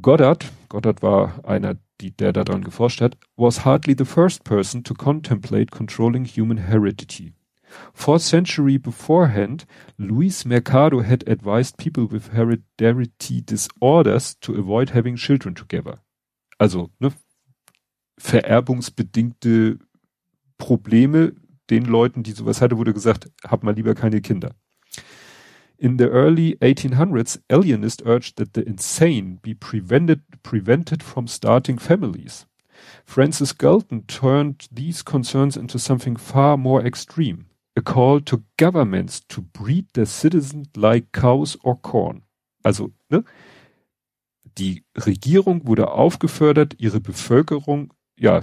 Goddard, 0.00 0.50
Goddard 0.68 1.02
war 1.02 1.44
einer 1.44 1.76
die, 2.00 2.16
der 2.16 2.32
daran 2.32 2.64
geforscht 2.64 3.00
hat, 3.00 3.16
was 3.36 3.64
hardly 3.64 3.94
the 3.96 4.04
first 4.04 4.44
person 4.44 4.82
to 4.82 4.94
contemplate 4.94 5.70
controlling 5.70 6.24
human 6.24 6.58
heredity. 6.58 7.34
Four 7.94 8.18
century 8.18 8.78
beforehand, 8.78 9.66
Luis 9.96 10.44
Mercado 10.44 11.02
had 11.02 11.28
advised 11.28 11.76
people 11.78 12.10
with 12.10 12.32
hereditary 12.32 13.10
disorders 13.18 14.38
to 14.40 14.54
avoid 14.54 14.94
having 14.94 15.16
children 15.16 15.54
together. 15.54 16.00
Also, 16.58 16.90
ne, 16.98 17.12
vererbungsbedingte 18.18 19.78
Probleme 20.62 21.32
den 21.70 21.86
Leuten, 21.86 22.22
die 22.22 22.30
sowas 22.30 22.60
hatte, 22.60 22.78
wurde 22.78 22.94
gesagt, 22.94 23.28
hab 23.44 23.64
mal 23.64 23.74
lieber 23.74 23.96
keine 23.96 24.20
Kinder. 24.20 24.54
In 25.76 25.98
the 25.98 26.04
early 26.04 26.56
1800s, 26.60 27.40
alienists 27.48 28.00
urged 28.06 28.36
that 28.36 28.50
the 28.54 28.60
insane 28.60 29.40
be 29.42 29.56
prevented, 29.56 30.20
prevented 30.44 31.02
from 31.02 31.26
starting 31.26 31.80
families. 31.80 32.46
Francis 33.04 33.58
Galton 33.58 34.06
turned 34.06 34.68
these 34.70 35.04
concerns 35.04 35.56
into 35.56 35.78
something 35.78 36.16
far 36.16 36.56
more 36.56 36.86
extreme, 36.86 37.46
a 37.76 37.80
call 37.80 38.20
to 38.20 38.44
governments 38.56 39.26
to 39.26 39.42
breed 39.42 39.86
their 39.94 40.06
citizens 40.06 40.68
like 40.76 41.10
cows 41.10 41.58
or 41.64 41.74
corn. 41.74 42.22
Also, 42.62 42.92
ne? 43.10 43.24
Die 44.58 44.84
Regierung 44.96 45.66
wurde 45.66 45.90
aufgefordert, 45.90 46.76
ihre 46.78 47.00
Bevölkerung, 47.00 47.92
ja, 48.16 48.42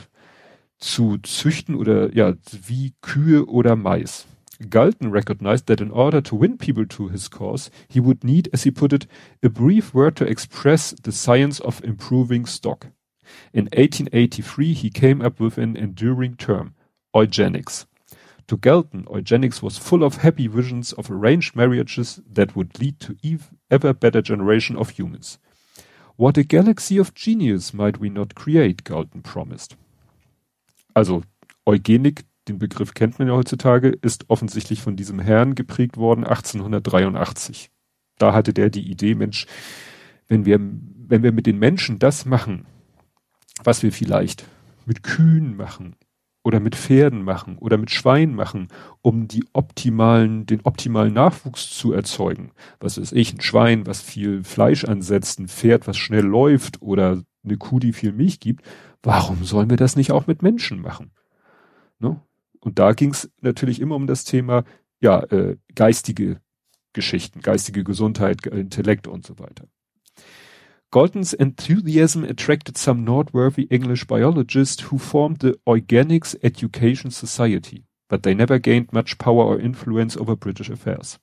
zu 0.80 1.18
züchten 1.18 1.76
oder, 1.76 2.14
ja, 2.16 2.34
wie 2.68 2.94
Kühe 3.02 3.46
oder 3.48 3.76
Mais. 3.76 4.26
Galton 4.70 5.12
recognized 5.12 5.68
that 5.68 5.80
in 5.80 5.92
order 5.92 6.22
to 6.22 6.36
win 6.36 6.58
people 6.58 6.86
to 6.86 7.08
his 7.08 7.30
cause, 7.30 7.72
he 7.88 8.02
would 8.02 8.24
need, 8.26 8.50
as 8.52 8.64
he 8.64 8.72
put 8.72 8.92
it, 8.92 9.08
a 9.42 9.50
brief 9.50 9.94
word 9.94 10.18
to 10.18 10.26
express 10.26 10.94
the 11.04 11.14
science 11.14 11.62
of 11.62 11.82
improving 11.84 12.46
stock. 12.46 12.88
In 13.54 13.66
1883, 13.66 14.74
he 14.74 14.90
came 14.90 15.22
up 15.22 15.40
with 15.40 15.58
an 15.58 15.78
enduring 15.78 16.36
term, 16.36 16.74
eugenics. 17.14 17.86
To 18.48 18.58
Galton, 18.58 19.06
eugenics 19.14 19.62
was 19.62 19.78
full 19.78 20.04
of 20.04 20.18
happy 20.18 20.48
visions 20.48 20.92
of 20.94 21.10
arranged 21.10 21.56
marriages 21.56 22.20
that 22.30 22.56
would 22.56 22.80
lead 22.80 23.00
to 23.02 23.16
ever 23.70 23.94
better 23.94 24.22
generation 24.22 24.76
of 24.76 24.90
humans. 24.90 25.38
What 26.18 26.38
a 26.38 26.44
galaxy 26.44 26.98
of 26.98 27.14
genius 27.14 27.74
might 27.74 28.00
we 28.00 28.10
not 28.10 28.36
create, 28.36 28.84
Galton 28.84 29.22
promised. 29.22 29.76
Also, 30.94 31.24
Eugenik, 31.66 32.26
den 32.48 32.60
Begriff 32.60 32.94
kennt 32.94 33.20
man 33.20 33.28
ja 33.28 33.36
heutzutage, 33.36 33.90
ist 33.90 34.30
offensichtlich 34.30 34.82
von 34.82 34.96
diesem 34.96 35.20
Herrn 35.20 35.56
geprägt 35.56 35.98
worden 35.98 36.24
1883. 36.24 37.70
Da 38.18 38.34
hatte 38.34 38.54
der 38.54 38.70
die 38.70 38.90
Idee, 38.90 39.16
Mensch, 39.16 39.46
wenn 40.28 40.46
wir, 40.46 40.60
wenn 40.60 41.24
wir 41.24 41.32
mit 41.32 41.46
den 41.46 41.60
Menschen 41.60 42.00
das 42.00 42.26
machen, 42.26 42.66
was 43.64 43.84
wir 43.84 43.92
vielleicht 43.92 44.46
mit 44.86 45.04
Kühen 45.04 45.56
machen 45.56 45.96
oder 46.44 46.60
mit 46.60 46.76
Pferden 46.76 47.24
machen 47.24 47.58
oder 47.58 47.78
mit 47.78 47.92
Schweinen 47.92 48.36
machen, 48.36 48.70
um 49.02 49.28
die 49.28 49.44
optimalen, 49.54 50.46
den 50.46 50.62
optimalen 50.64 51.14
Nachwuchs 51.14 51.70
zu 51.70 51.94
erzeugen. 51.94 52.52
Was 52.80 52.98
ist 52.98 53.12
ich, 53.12 53.34
ein 53.34 53.42
Schwein, 53.42 53.86
was 53.86 54.02
viel 54.02 54.44
Fleisch 54.44 54.86
ansetzt, 54.86 55.40
ein 55.40 55.48
Pferd, 55.48 55.88
was 55.88 55.98
schnell 55.98 56.26
läuft 56.26 56.82
oder 56.82 57.22
eine 57.44 57.58
Kuh, 57.58 57.80
die 57.80 57.94
viel 57.94 58.14
Milch 58.14 58.40
gibt. 58.40 58.66
Warum 59.04 59.44
sollen 59.44 59.70
wir 59.70 59.78
das 59.78 59.96
nicht 59.96 60.12
auch 60.12 60.28
mit 60.28 60.42
Menschen 60.42 60.82
machen? 60.82 61.12
Ne? 62.00 62.22
Und 62.60 62.80
da 62.80 62.92
ging 62.92 63.12
es 63.12 63.32
natürlich 63.42 63.80
immer 63.80 63.96
um 63.96 64.08
das 64.08 64.26
Thema, 64.26 64.64
ja, 65.00 65.24
äh, 65.24 65.58
geistige 65.76 66.42
Geschichten, 66.94 67.42
geistige 67.42 67.84
Gesundheit, 67.84 68.46
Intellekt 68.48 69.08
und 69.08 69.26
so 69.26 69.40
weiter. 69.40 69.68
Galton's 70.92 71.34
enthusiasm 71.34 72.24
attracted 72.24 72.76
some 72.76 73.04
noteworthy 73.04 73.68
English 73.70 74.08
biologists 74.08 74.92
who 74.92 74.98
formed 74.98 75.40
the 75.42 75.54
Eugenics 75.68 76.36
Education 76.42 77.12
Society, 77.12 77.86
but 78.10 78.24
they 78.24 78.34
never 78.34 78.58
gained 78.58 78.92
much 78.92 79.20
power 79.20 79.46
or 79.46 79.60
influence 79.60 80.18
over 80.18 80.36
British 80.36 80.68
affairs. 80.68 81.20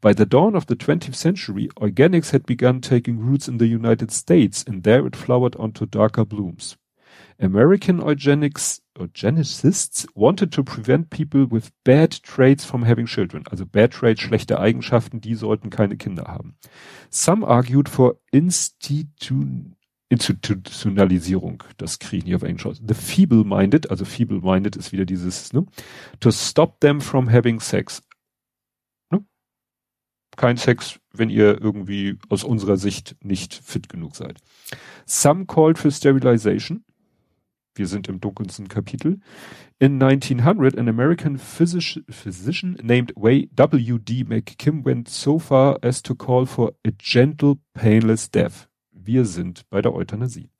By 0.00 0.14
the 0.14 0.24
dawn 0.24 0.56
of 0.56 0.66
the 0.66 0.74
20th 0.74 1.14
century, 1.14 1.68
eugenics 1.78 2.30
had 2.30 2.46
begun 2.46 2.80
taking 2.80 3.20
roots 3.20 3.46
in 3.46 3.58
the 3.58 3.66
United 3.66 4.10
States, 4.10 4.64
and 4.66 4.84
there 4.84 5.06
it 5.06 5.14
flowered 5.14 5.54
onto 5.56 5.84
darker 5.84 6.24
blooms. 6.24 6.78
American 7.40 8.00
eugenics, 8.00 8.82
eugenicists 8.98 10.06
wanted 10.14 10.52
to 10.52 10.62
prevent 10.62 11.08
people 11.08 11.46
with 11.50 11.72
bad 11.84 12.22
traits 12.22 12.64
from 12.64 12.84
having 12.84 13.06
children. 13.06 13.44
Also 13.50 13.64
bad 13.64 13.92
traits, 13.92 14.20
schlechte 14.20 14.60
Eigenschaften, 14.60 15.20
die 15.20 15.34
sollten 15.34 15.70
keine 15.70 15.96
Kinder 15.96 16.24
haben. 16.24 16.56
Some 17.08 17.46
argued 17.46 17.88
for 17.88 18.20
institu 18.30 19.74
Institutionalisierung. 20.10 21.62
Das 21.76 22.00
kriegen 22.00 22.26
hier 22.26 22.36
auf 22.36 22.42
Englisch 22.42 22.66
aus. 22.66 22.82
The 22.84 22.94
feeble-minded, 22.94 23.90
also 23.90 24.04
feeble-minded 24.04 24.74
ist 24.74 24.90
wieder 24.90 25.04
dieses, 25.04 25.52
ne? 25.52 25.64
To 26.18 26.32
stop 26.32 26.80
them 26.80 27.00
from 27.00 27.30
having 27.30 27.60
sex. 27.60 28.02
Ne? 29.12 29.24
Kein 30.36 30.56
Sex, 30.56 30.98
wenn 31.12 31.30
ihr 31.30 31.60
irgendwie 31.60 32.18
aus 32.28 32.42
unserer 32.42 32.76
Sicht 32.76 33.16
nicht 33.22 33.54
fit 33.54 33.88
genug 33.88 34.16
seid. 34.16 34.40
Some 35.06 35.46
called 35.46 35.78
for 35.78 35.92
sterilization 35.92 36.84
wir 37.74 37.86
sind 37.86 38.08
im 38.08 38.20
dunkelsten 38.20 38.68
Kapitel. 38.68 39.20
In 39.78 40.02
1900, 40.02 40.76
an 40.76 40.88
American 40.88 41.38
physici 41.38 42.02
physician 42.10 42.76
named 42.82 43.12
W.D. 43.16 44.24
McKim 44.24 44.84
went 44.84 45.08
so 45.08 45.38
far 45.38 45.78
as 45.82 46.02
to 46.02 46.14
call 46.14 46.46
for 46.46 46.72
a 46.84 46.90
gentle, 46.98 47.58
painless 47.74 48.30
death. 48.30 48.68
Wir 48.92 49.24
sind 49.24 49.64
bei 49.70 49.80
der 49.80 49.92
Euthanasie. 49.94 50.50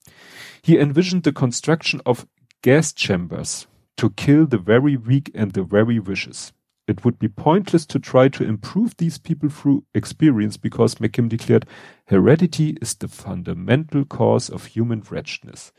He 0.62 0.78
envisioned 0.78 1.24
the 1.24 1.32
construction 1.32 2.00
of 2.04 2.26
gas 2.62 2.94
chambers 2.94 3.66
to 3.96 4.10
kill 4.10 4.46
the 4.46 4.58
very 4.58 4.96
weak 4.96 5.30
and 5.34 5.52
the 5.52 5.64
very 5.64 5.98
vicious. 5.98 6.52
It 6.86 7.04
would 7.04 7.18
be 7.18 7.28
pointless 7.28 7.86
to 7.86 7.98
try 7.98 8.28
to 8.30 8.44
improve 8.44 8.96
these 8.96 9.18
people 9.18 9.48
through 9.48 9.84
experience 9.94 10.56
because 10.56 10.96
McKim 10.96 11.28
declared 11.28 11.66
heredity 12.06 12.76
is 12.80 12.94
the 12.94 13.08
fundamental 13.08 14.04
cause 14.04 14.48
of 14.48 14.66
human 14.66 15.02
wretchedness 15.08 15.72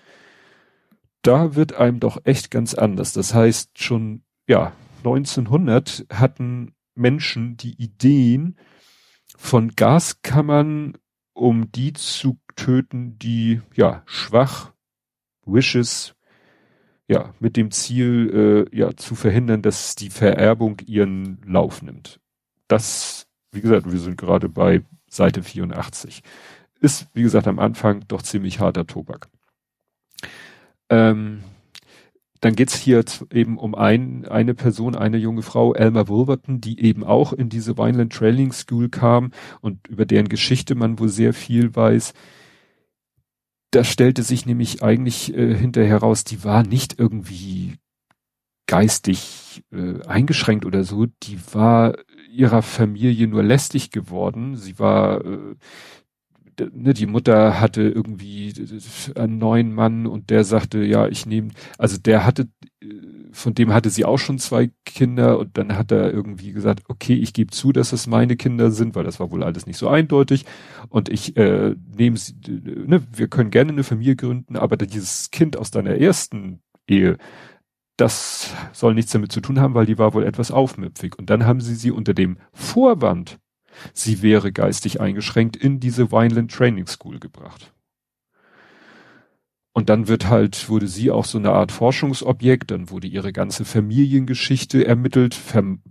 da 1.21 1.55
wird 1.55 1.73
einem 1.73 1.99
doch 1.99 2.21
echt 2.23 2.51
ganz 2.51 2.73
anders. 2.73 3.13
Das 3.13 3.33
heißt, 3.33 3.77
schon, 3.77 4.23
ja, 4.47 4.73
1900 4.99 6.05
hatten 6.11 6.73
Menschen 6.95 7.57
die 7.57 7.81
Ideen 7.81 8.57
von 9.37 9.69
Gaskammern, 9.75 10.97
um 11.33 11.71
die 11.71 11.93
zu 11.93 12.39
töten, 12.55 13.17
die, 13.17 13.61
ja, 13.75 14.03
schwach, 14.05 14.73
wishes, 15.45 16.15
ja, 17.07 17.33
mit 17.39 17.57
dem 17.57 17.71
Ziel, 17.71 18.67
äh, 18.71 18.77
ja, 18.77 18.95
zu 18.95 19.15
verhindern, 19.15 19.61
dass 19.61 19.95
die 19.95 20.09
Vererbung 20.09 20.79
ihren 20.85 21.41
Lauf 21.45 21.81
nimmt. 21.81 22.19
Das, 22.67 23.27
wie 23.51 23.61
gesagt, 23.61 23.91
wir 23.91 23.99
sind 23.99 24.17
gerade 24.17 24.47
bei 24.47 24.83
Seite 25.09 25.43
84. 25.43 26.21
Ist, 26.79 27.07
wie 27.13 27.23
gesagt, 27.23 27.47
am 27.47 27.59
Anfang 27.59 28.05
doch 28.07 28.21
ziemlich 28.21 28.59
harter 28.59 28.87
Tobak. 28.87 29.27
Ähm, 30.91 31.43
dann 32.41 32.55
geht's 32.55 32.75
hier 32.75 33.03
eben 33.31 33.57
um 33.57 33.75
ein, 33.75 34.27
eine 34.27 34.53
Person, 34.55 34.95
eine 34.95 35.17
junge 35.17 35.43
Frau, 35.43 35.73
Elmer 35.73 36.07
Wolverton, 36.07 36.59
die 36.59 36.79
eben 36.81 37.03
auch 37.03 37.33
in 37.33 37.49
diese 37.49 37.77
Vineland 37.77 38.11
Training 38.11 38.51
School 38.51 38.89
kam 38.89 39.31
und 39.61 39.87
über 39.87 40.05
deren 40.05 40.27
Geschichte 40.27 40.75
man 40.75 40.99
wohl 40.99 41.09
sehr 41.09 41.33
viel 41.33 41.75
weiß. 41.75 42.13
Da 43.69 43.83
stellte 43.83 44.23
sich 44.23 44.45
nämlich 44.45 44.83
eigentlich 44.83 45.33
äh, 45.33 45.55
hinterher 45.55 45.97
raus, 45.99 46.23
die 46.23 46.43
war 46.43 46.63
nicht 46.63 46.99
irgendwie 46.99 47.75
geistig 48.67 49.63
äh, 49.71 50.01
eingeschränkt 50.07 50.65
oder 50.65 50.83
so, 50.83 51.05
die 51.05 51.39
war 51.53 51.95
ihrer 52.29 52.63
Familie 52.63 53.27
nur 53.27 53.43
lästig 53.43 53.91
geworden. 53.91 54.55
Sie 54.55 54.79
war 54.79 55.23
äh, 55.23 55.55
ne, 56.73 56.93
die 56.93 57.05
Mutter 57.05 57.59
hatte 57.59 57.81
irgendwie 57.81 58.53
einen 59.15 59.37
neuen 59.37 59.73
Mann 59.73 60.07
und 60.07 60.29
der 60.29 60.43
sagte, 60.43 60.83
ja, 60.83 61.07
ich 61.07 61.25
nehme, 61.25 61.49
also 61.77 61.97
der 61.97 62.25
hatte, 62.25 62.49
äh, 62.81 62.87
von 63.31 63.53
dem 63.53 63.73
hatte 63.73 63.89
sie 63.89 64.05
auch 64.05 64.17
schon 64.17 64.39
zwei 64.39 64.71
Kinder 64.85 65.39
und 65.39 65.57
dann 65.57 65.77
hat 65.77 65.91
er 65.91 66.11
irgendwie 66.11 66.51
gesagt, 66.51 66.83
okay, 66.89 67.13
ich 67.13 67.33
gebe 67.33 67.51
zu, 67.51 67.71
dass 67.71 67.93
es 67.93 68.07
meine 68.07 68.35
Kinder 68.35 68.71
sind, 68.71 68.95
weil 68.95 69.03
das 69.03 69.19
war 69.19 69.31
wohl 69.31 69.43
alles 69.43 69.65
nicht 69.65 69.77
so 69.77 69.87
eindeutig 69.87 70.45
und 70.89 71.09
ich 71.09 71.37
äh, 71.37 71.75
nehme 71.97 72.17
sie, 72.17 72.35
ne, 72.47 73.01
wir 73.11 73.27
können 73.27 73.51
gerne 73.51 73.71
eine 73.71 73.83
Familie 73.83 74.15
gründen, 74.15 74.55
aber 74.57 74.77
dieses 74.77 75.31
Kind 75.31 75.57
aus 75.57 75.71
deiner 75.71 75.95
ersten 75.95 76.61
Ehe, 76.87 77.17
das 78.01 78.53
soll 78.73 78.95
nichts 78.95 79.11
damit 79.11 79.31
zu 79.31 79.41
tun 79.41 79.59
haben, 79.59 79.75
weil 79.75 79.85
die 79.85 79.97
war 79.97 80.13
wohl 80.13 80.23
etwas 80.23 80.51
aufmüpfig. 80.51 81.17
Und 81.17 81.29
dann 81.29 81.45
haben 81.45 81.61
sie 81.61 81.75
sie 81.75 81.91
unter 81.91 82.13
dem 82.13 82.37
Vorwand, 82.51 83.37
sie 83.93 84.21
wäre 84.21 84.51
geistig 84.51 85.01
eingeschränkt, 85.01 85.55
in 85.55 85.79
diese 85.79 86.11
Vineland 86.11 86.51
Training 86.51 86.87
School 86.87 87.19
gebracht. 87.19 87.73
Und 89.73 89.89
dann 89.89 90.07
wird 90.07 90.27
halt, 90.27 90.67
wurde 90.69 90.87
sie 90.87 91.11
auch 91.11 91.25
so 91.25 91.37
eine 91.37 91.51
Art 91.51 91.71
Forschungsobjekt, 91.71 92.71
dann 92.71 92.89
wurde 92.89 93.07
ihre 93.07 93.31
ganze 93.31 93.63
Familiengeschichte 93.63 94.85
ermittelt, 94.85 95.33
verm 95.33 95.81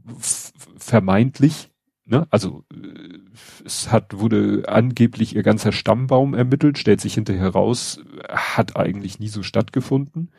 vermeintlich, 0.76 1.70
ne? 2.04 2.26
Also 2.30 2.64
äh, 2.72 3.18
es 3.64 3.90
hat, 3.90 4.18
wurde 4.18 4.64
angeblich 4.66 5.34
ihr 5.34 5.42
ganzer 5.42 5.72
Stammbaum 5.72 6.34
ermittelt, 6.34 6.78
stellt 6.78 7.00
sich 7.00 7.14
hinterher 7.14 7.50
raus, 7.50 8.00
hat 8.28 8.76
eigentlich 8.76 9.18
nie 9.18 9.28
so 9.28 9.42
stattgefunden. 9.42 10.30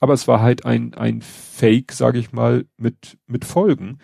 Aber 0.00 0.14
es 0.14 0.26
war 0.26 0.40
halt 0.40 0.66
ein, 0.66 0.94
ein 0.94 1.22
Fake, 1.22 1.92
sage 1.92 2.18
ich 2.18 2.32
mal, 2.32 2.64
mit, 2.76 3.18
mit 3.26 3.44
Folgen, 3.44 3.98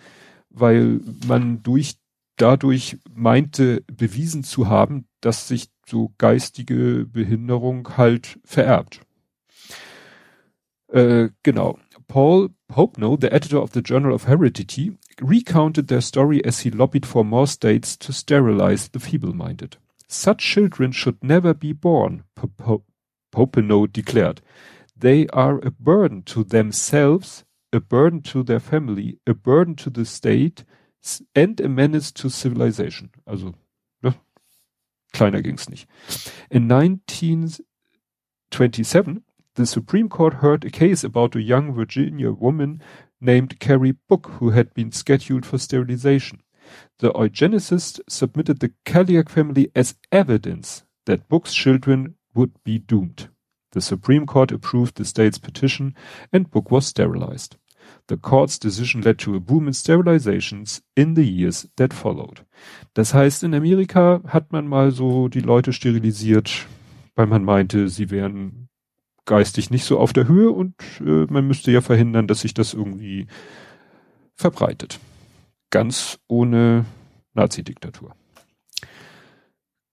weil 0.49 1.01
man 1.27 1.63
durch 1.63 1.98
dadurch 2.39 2.97
meinte, 3.13 3.83
bewiesen 3.91 4.43
zu 4.43 4.67
haben, 4.67 5.07
dass 5.21 5.47
sich 5.47 5.69
so 5.87 6.13
geistige 6.17 7.05
Behinderung 7.05 7.97
halt 7.97 8.39
vererbt. 8.43 9.01
Äh, 10.87 11.29
genau. 11.43 11.79
Paul 12.07 12.49
Popenow, 12.67 13.17
the 13.19 13.31
editor 13.31 13.61
of 13.61 13.71
the 13.73 13.81
Journal 13.81 14.11
of 14.11 14.27
Heredity, 14.27 14.97
recounted 15.21 15.87
their 15.87 16.01
story 16.01 16.43
as 16.43 16.61
he 16.61 16.69
lobbied 16.69 17.05
for 17.05 17.23
more 17.23 17.45
states 17.45 17.97
to 17.99 18.11
sterilize 18.11 18.89
the 18.91 18.99
feeble-minded. 18.99 19.77
Such 20.07 20.39
children 20.39 20.91
should 20.91 21.23
never 21.23 21.53
be 21.53 21.73
born, 21.73 22.23
Popenow 23.31 23.91
declared. 23.91 24.41
They 24.97 25.27
are 25.27 25.59
a 25.59 25.71
burden 25.71 26.23
to 26.23 26.43
themselves, 26.43 27.43
a 27.71 27.79
burden 27.79 28.21
to 28.23 28.43
their 28.43 28.59
family, 28.59 29.19
a 29.27 29.35
burden 29.35 29.75
to 29.75 29.91
the 29.91 30.05
state, 30.05 30.63
and 31.35 31.59
a 31.61 31.69
menace 31.69 32.11
to 32.13 32.29
civilization. 32.29 33.09
Also, 33.25 33.55
ne? 34.03 34.13
kleiner 35.13 35.41
ging's 35.41 35.69
nicht. 35.69 35.87
In 36.49 36.67
1927, 36.67 39.23
the 39.55 39.65
Supreme 39.65 40.09
Court 40.09 40.35
heard 40.35 40.63
a 40.63 40.69
case 40.69 41.03
about 41.03 41.35
a 41.35 41.41
young 41.41 41.73
Virginia 41.73 42.31
woman 42.31 42.81
named 43.19 43.59
Carrie 43.59 43.97
Book, 44.07 44.27
who 44.39 44.51
had 44.51 44.73
been 44.73 44.91
scheduled 44.91 45.45
for 45.45 45.57
sterilization. 45.57 46.41
The 46.99 47.11
eugenicist 47.11 47.99
submitted 48.07 48.59
the 48.59 48.71
Caliac 48.85 49.29
family 49.29 49.71
as 49.75 49.95
evidence 50.11 50.83
that 51.05 51.27
Book's 51.27 51.53
children 51.53 52.15
would 52.35 52.51
be 52.63 52.77
doomed. 52.77 53.29
The 53.71 53.81
Supreme 53.81 54.25
Court 54.25 54.51
approved 54.51 54.95
the 54.95 55.05
state's 55.05 55.37
petition 55.37 55.95
and 56.31 56.49
Book 56.49 56.71
was 56.71 56.85
sterilized. 56.85 57.57
The 58.09 58.17
court's 58.17 58.57
decision 58.57 59.03
led 59.03 59.19
to 59.19 59.35
a 59.35 59.39
boom 59.39 59.67
in 59.67 59.73
sterilizations 59.73 60.81
in 60.95 61.15
the 61.15 61.23
years 61.23 61.69
that 61.75 61.93
followed. 61.93 62.43
Das 62.95 63.13
heißt, 63.13 63.43
in 63.43 63.53
Amerika 63.53 64.21
hat 64.27 64.51
man 64.51 64.67
mal 64.67 64.91
so 64.91 65.27
die 65.27 65.41
Leute 65.41 65.73
sterilisiert, 65.73 66.65
weil 67.15 67.27
man 67.27 67.43
meinte, 67.43 67.87
sie 67.87 68.09
wären 68.09 68.67
geistig 69.25 69.69
nicht 69.69 69.85
so 69.85 69.99
auf 69.99 70.11
der 70.11 70.27
Höhe 70.27 70.49
und 70.49 70.73
äh, 71.01 71.27
man 71.29 71.47
müsste 71.47 71.71
ja 71.71 71.81
verhindern, 71.81 72.25
dass 72.25 72.41
sich 72.41 72.55
das 72.55 72.73
irgendwie 72.73 73.27
verbreitet. 74.33 74.99
Ganz 75.69 76.17
ohne 76.27 76.85
Nazi-Diktatur. 77.35 78.15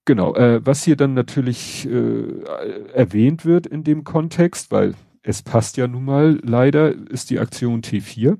Genau, 0.05 0.33
äh, 0.35 0.65
was 0.65 0.83
hier 0.83 0.95
dann 0.95 1.13
natürlich 1.13 1.87
äh, 1.87 2.41
erwähnt 2.93 3.45
wird 3.45 3.67
in 3.67 3.83
dem 3.83 4.03
Kontext, 4.03 4.71
weil 4.71 4.95
es 5.27 5.41
passt 5.41 5.75
ja 5.75 5.89
nun 5.89 6.05
mal 6.05 6.39
leider, 6.41 6.93
ist 6.93 7.29
die 7.29 7.39
Aktion 7.39 7.81
T4. 7.81 8.37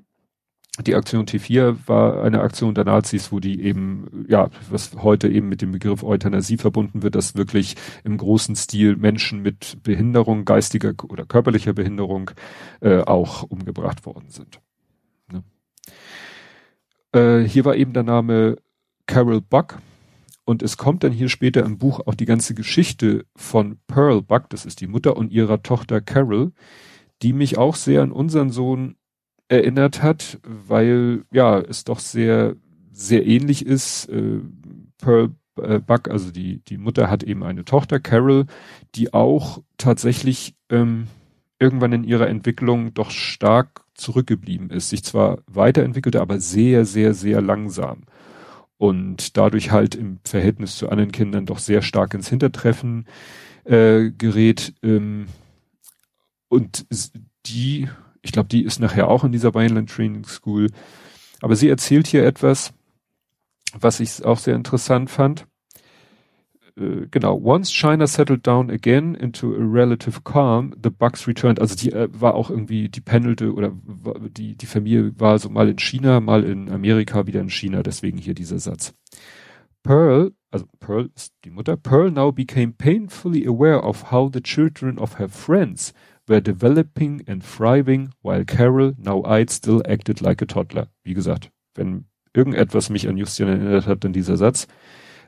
Die 0.86 0.96
Aktion 0.96 1.26
T4 1.26 1.76
war 1.86 2.24
eine 2.24 2.40
Aktion 2.40 2.76
der 2.76 2.86
Nazis, 2.86 3.30
wo 3.30 3.42
die 3.42 3.62
eben, 3.62 4.26
ja, 4.30 4.50
was 4.70 4.96
heute 4.96 5.28
eben 5.28 5.50
mit 5.50 5.62
dem 5.62 5.74
Begriff 5.74 6.02
Euthanasie 6.02 6.56
verbunden 6.56 7.04
wird, 7.04 7.16
dass 7.16 7.36
wirklich 7.36 7.76
im 8.06 8.18
großen 8.18 8.56
Stil 8.56 8.96
Menschen 8.96 9.42
mit 9.42 9.84
Behinderung, 9.84 10.46
geistiger 10.46 10.94
oder 11.10 11.26
körperlicher 11.26 11.74
Behinderung 11.74 12.32
äh, 12.80 13.00
auch 13.00 13.44
umgebracht 13.44 14.06
worden 14.06 14.30
sind. 14.30 14.62
Ne? 15.30 15.44
Äh, 17.12 17.46
hier 17.46 17.66
war 17.66 17.76
eben 17.76 17.92
der 17.92 18.04
Name 18.04 18.60
Carol 19.08 19.42
Buck 19.42 19.80
und 20.48 20.64
es 20.64 20.78
kommt 20.78 21.04
dann 21.04 21.12
hier 21.12 21.28
später 21.28 21.66
im 21.66 21.78
Buch 21.78 22.00
auch 22.06 22.16
die 22.16 22.26
ganze 22.26 22.56
Geschichte 22.56 23.26
von 23.36 23.80
Pearl 23.86 24.22
Buck, 24.22 24.50
das 24.50 24.66
ist 24.66 24.80
die 24.80 24.88
Mutter 24.88 25.18
und 25.18 25.30
ihrer 25.30 25.62
Tochter 25.62 26.00
Carol, 26.00 26.54
die 27.22 27.34
mich 27.34 27.58
auch 27.58 27.76
sehr 27.76 28.02
an 28.02 28.14
unseren 28.14 28.50
Sohn 28.50 28.96
erinnert 29.50 30.02
hat, 30.02 30.40
weil 30.44 31.26
ja 31.34 31.60
es 31.60 31.84
doch 31.84 32.00
sehr 32.00 32.56
sehr 32.92 33.28
ähnlich 33.28 33.66
ist. 33.66 34.08
Äh, 34.08 34.40
Pearl 34.98 35.36
äh, 35.62 35.80
Buck, 35.80 36.10
also 36.10 36.32
die 36.32 36.64
die 36.64 36.78
Mutter 36.78 37.10
hat 37.10 37.24
eben 37.24 37.44
eine 37.44 37.66
Tochter 37.66 38.00
Carol, 38.00 38.46
die 38.96 39.14
auch 39.14 39.62
tatsächlich 39.78 40.56
ähm, 40.70 41.08
irgendwann 41.60 41.92
in 41.92 42.06
ihrer 42.06 42.30
Entwicklung 42.30 42.94
doch 42.94 43.12
stark 43.12 43.84
zurückgeblieben 43.96 44.70
ist, 44.70 44.92
sich 44.92 45.04
zwar 45.04 45.40
weiterentwickelte, 45.46 46.22
aber 46.22 46.40
sehr 46.40 46.86
sehr 46.86 47.14
sehr 47.14 47.42
langsam 47.42 48.04
und 48.78 49.38
dadurch 49.38 49.72
halt 49.72 49.96
im 49.96 50.20
Verhältnis 50.24 50.78
zu 50.78 50.90
anderen 50.90 51.12
Kindern 51.12 51.46
doch 51.46 51.60
sehr 51.60 51.82
stark 51.82 52.14
ins 52.14 52.30
Hintertreffen 52.30 53.06
äh, 53.64 54.12
gerät. 54.12 54.74
Ähm, 54.84 55.28
und 56.48 56.86
die, 57.46 57.90
ich 58.22 58.32
glaube, 58.32 58.50
die 58.50 58.64
ist 58.64 58.80
nachher 58.80 59.08
auch 59.08 59.24
in 59.24 59.32
dieser 59.32 59.54
Vineland 59.54 59.90
Training 59.90 60.26
School. 60.26 60.70
Aber 61.42 61.56
sie 61.56 61.70
erzählt 61.70 62.08
hier 62.08 62.26
etwas, 62.26 62.74
was 63.74 64.00
ich 64.00 64.24
auch 64.24 64.40
sehr 64.40 64.56
interessant 64.56 65.10
fand 65.10 65.46
äh, 66.78 67.08
genau, 67.10 67.40
once 67.42 67.72
China 67.72 68.08
settled 68.08 68.46
down 68.46 68.70
again 68.70 69.16
into 69.16 69.54
a 69.54 69.60
relative 69.60 70.24
calm, 70.24 70.74
the 70.82 70.90
Bucks 70.90 71.28
returned. 71.28 71.60
Also 71.60 71.76
die 71.76 71.92
äh, 71.92 72.08
war 72.12 72.36
auch 72.36 72.50
irgendwie, 72.50 72.90
die 72.90 73.02
pendelte 73.02 73.54
oder 73.54 73.72
die, 74.30 74.56
die 74.56 74.66
Familie 74.66 75.12
war 75.20 75.40
so 75.40 75.50
mal 75.50 75.70
in 75.70 75.80
China, 75.80 76.20
mal 76.20 76.44
in 76.44 76.70
Amerika, 76.70 77.28
wieder 77.28 77.42
in 77.42 77.50
China, 77.50 77.84
deswegen 77.84 78.18
hier 78.18 78.34
dieser 78.34 78.60
Satz. 78.60 78.94
Pearl, 79.84 80.32
also 80.52 80.66
Pearl 80.80 81.10
ist 81.16 81.34
die 81.46 81.50
Mutter, 81.50 81.78
Pearl 81.78 82.12
now 82.12 82.32
became 82.32 82.74
painfully 82.74 83.46
aware 83.48 83.82
of 83.84 84.12
how 84.12 84.30
the 84.32 84.42
children 84.42 84.98
of 84.98 85.18
her 85.20 85.30
friends 85.30 85.94
were 86.28 86.42
developing 86.42 87.24
and 87.28 87.44
thriving, 87.44 88.10
while 88.22 88.44
Carol, 88.44 88.94
now 88.98 89.24
eyed, 89.26 89.50
still 89.50 89.82
acted 89.88 90.22
like 90.22 90.42
a 90.42 90.46
toddler. 90.46 90.88
Wie 91.04 91.14
gesagt, 91.14 91.52
wenn 91.76 92.06
irgendetwas 92.34 92.90
mich 92.90 93.08
an 93.08 93.18
Justin 93.18 93.48
erinnert 93.48 93.88
hat, 93.88 94.04
dann 94.04 94.14
dieser 94.14 94.38
Satz. 94.38 94.68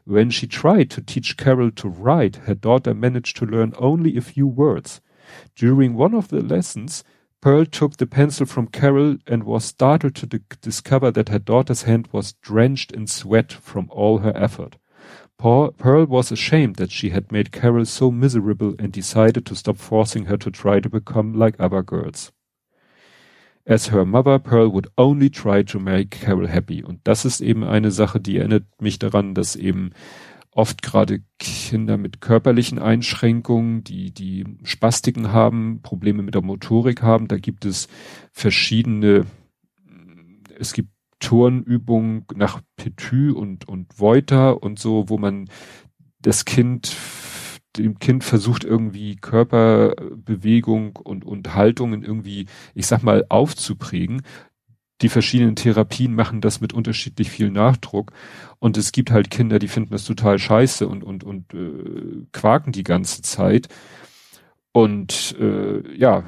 When 0.10 0.32
she 0.32 0.48
tried 0.48 0.90
to 0.90 1.04
teach 1.04 1.38
Carol 1.38 1.70
to 1.70 1.88
write, 1.88 2.38
her 2.48 2.56
daughter 2.56 2.96
managed 2.96 3.38
to 3.38 3.46
learn 3.46 3.76
only 3.78 4.18
a 4.18 4.22
few 4.22 4.48
words. 4.48 5.02
During 5.56 5.94
one 5.94 6.16
of 6.16 6.30
the 6.30 6.42
lessons, 6.42 7.04
Pearl 7.42 7.64
took 7.68 7.98
the 7.98 8.08
pencil 8.08 8.48
from 8.48 8.70
Carol 8.70 9.18
and 9.28 9.44
was 9.44 9.66
startled 9.66 10.16
to 10.16 10.26
discover 10.62 11.12
that 11.12 11.30
her 11.30 11.38
daughter's 11.38 11.84
hand 11.84 12.10
was 12.12 12.34
drenched 12.42 12.92
in 12.92 13.06
sweat 13.06 13.54
from 13.54 13.88
all 13.92 14.18
her 14.18 14.36
effort. 14.36 14.78
Pearl 15.38 16.06
was 16.08 16.32
ashamed 16.32 16.78
that 16.78 16.90
she 16.90 17.12
had 17.12 17.32
made 17.32 17.52
Carol 17.52 17.86
so 17.86 18.10
miserable 18.10 18.74
and 18.80 18.92
decided 18.92 19.46
to 19.46 19.56
stop 19.56 19.78
forcing 19.78 20.26
her 20.26 20.38
to 20.38 20.50
try 20.50 20.80
to 20.80 20.90
become 20.90 21.34
like 21.36 21.56
other 21.60 21.84
girls. 21.84 22.32
As 23.70 23.92
her 23.92 24.04
mother, 24.04 24.40
Pearl 24.40 24.74
would 24.74 24.90
only 24.98 25.30
try 25.30 25.64
to 25.64 25.80
make 25.80 26.22
Carol 26.22 26.48
happy. 26.48 26.84
Und 26.84 27.02
das 27.04 27.24
ist 27.24 27.40
eben 27.40 27.64
eine 27.64 27.92
Sache, 27.92 28.20
die 28.20 28.38
erinnert 28.38 28.64
mich 28.82 28.98
daran, 28.98 29.36
dass 29.36 29.56
eben 29.56 29.92
oft 30.50 30.82
gerade 30.82 31.22
Kinder 31.38 31.98
mit 31.98 32.20
körperlichen 32.20 32.80
Einschränkungen, 32.80 33.84
die, 33.84 34.12
die 34.12 34.44
Spastiken 34.64 35.32
haben, 35.32 35.82
Probleme 35.84 36.24
mit 36.24 36.34
der 36.34 36.42
Motorik 36.42 37.04
haben, 37.04 37.28
da 37.28 37.38
gibt 37.38 37.64
es 37.64 37.88
verschiedene, 38.32 39.28
es 40.58 40.74
gibt 40.74 40.90
Turnübungen 41.20 42.26
nach 42.34 42.62
Petü 42.76 43.32
und, 43.34 43.70
und 43.70 44.00
Voiter 44.00 44.64
und 44.64 44.80
so, 44.80 45.10
wo 45.10 45.20
man 45.20 45.48
das 46.20 46.44
Kind 46.44 46.88
dem 47.78 48.00
Kind 48.00 48.24
versucht 48.24 48.64
irgendwie 48.64 49.16
Körperbewegung 49.16 50.96
und, 50.98 51.26
und 51.26 51.54
Haltungen 51.56 52.04
irgendwie, 52.04 52.48
ich 52.74 52.88
sag 52.88 53.04
mal, 53.04 53.26
aufzuprägen. 53.30 54.22
Die 55.02 55.10
verschiedenen 55.10 55.56
Therapien 55.56 56.14
machen 56.14 56.42
das 56.42 56.60
mit 56.60 56.74
unterschiedlich 56.74 57.30
viel 57.30 57.52
Nachdruck. 57.52 58.12
Und 58.60 58.76
es 58.78 58.92
gibt 58.92 59.12
halt 59.12 59.32
Kinder, 59.32 59.60
die 59.60 59.70
finden 59.70 59.92
das 59.92 60.04
total 60.04 60.40
scheiße 60.40 60.88
und, 60.88 61.04
und, 61.04 61.24
und 61.24 61.54
äh, 61.54 62.26
quaken 62.34 62.74
die 62.74 62.84
ganze 62.84 63.22
Zeit. 63.22 63.70
Und 64.74 65.36
äh, 65.40 65.96
ja, 65.96 66.24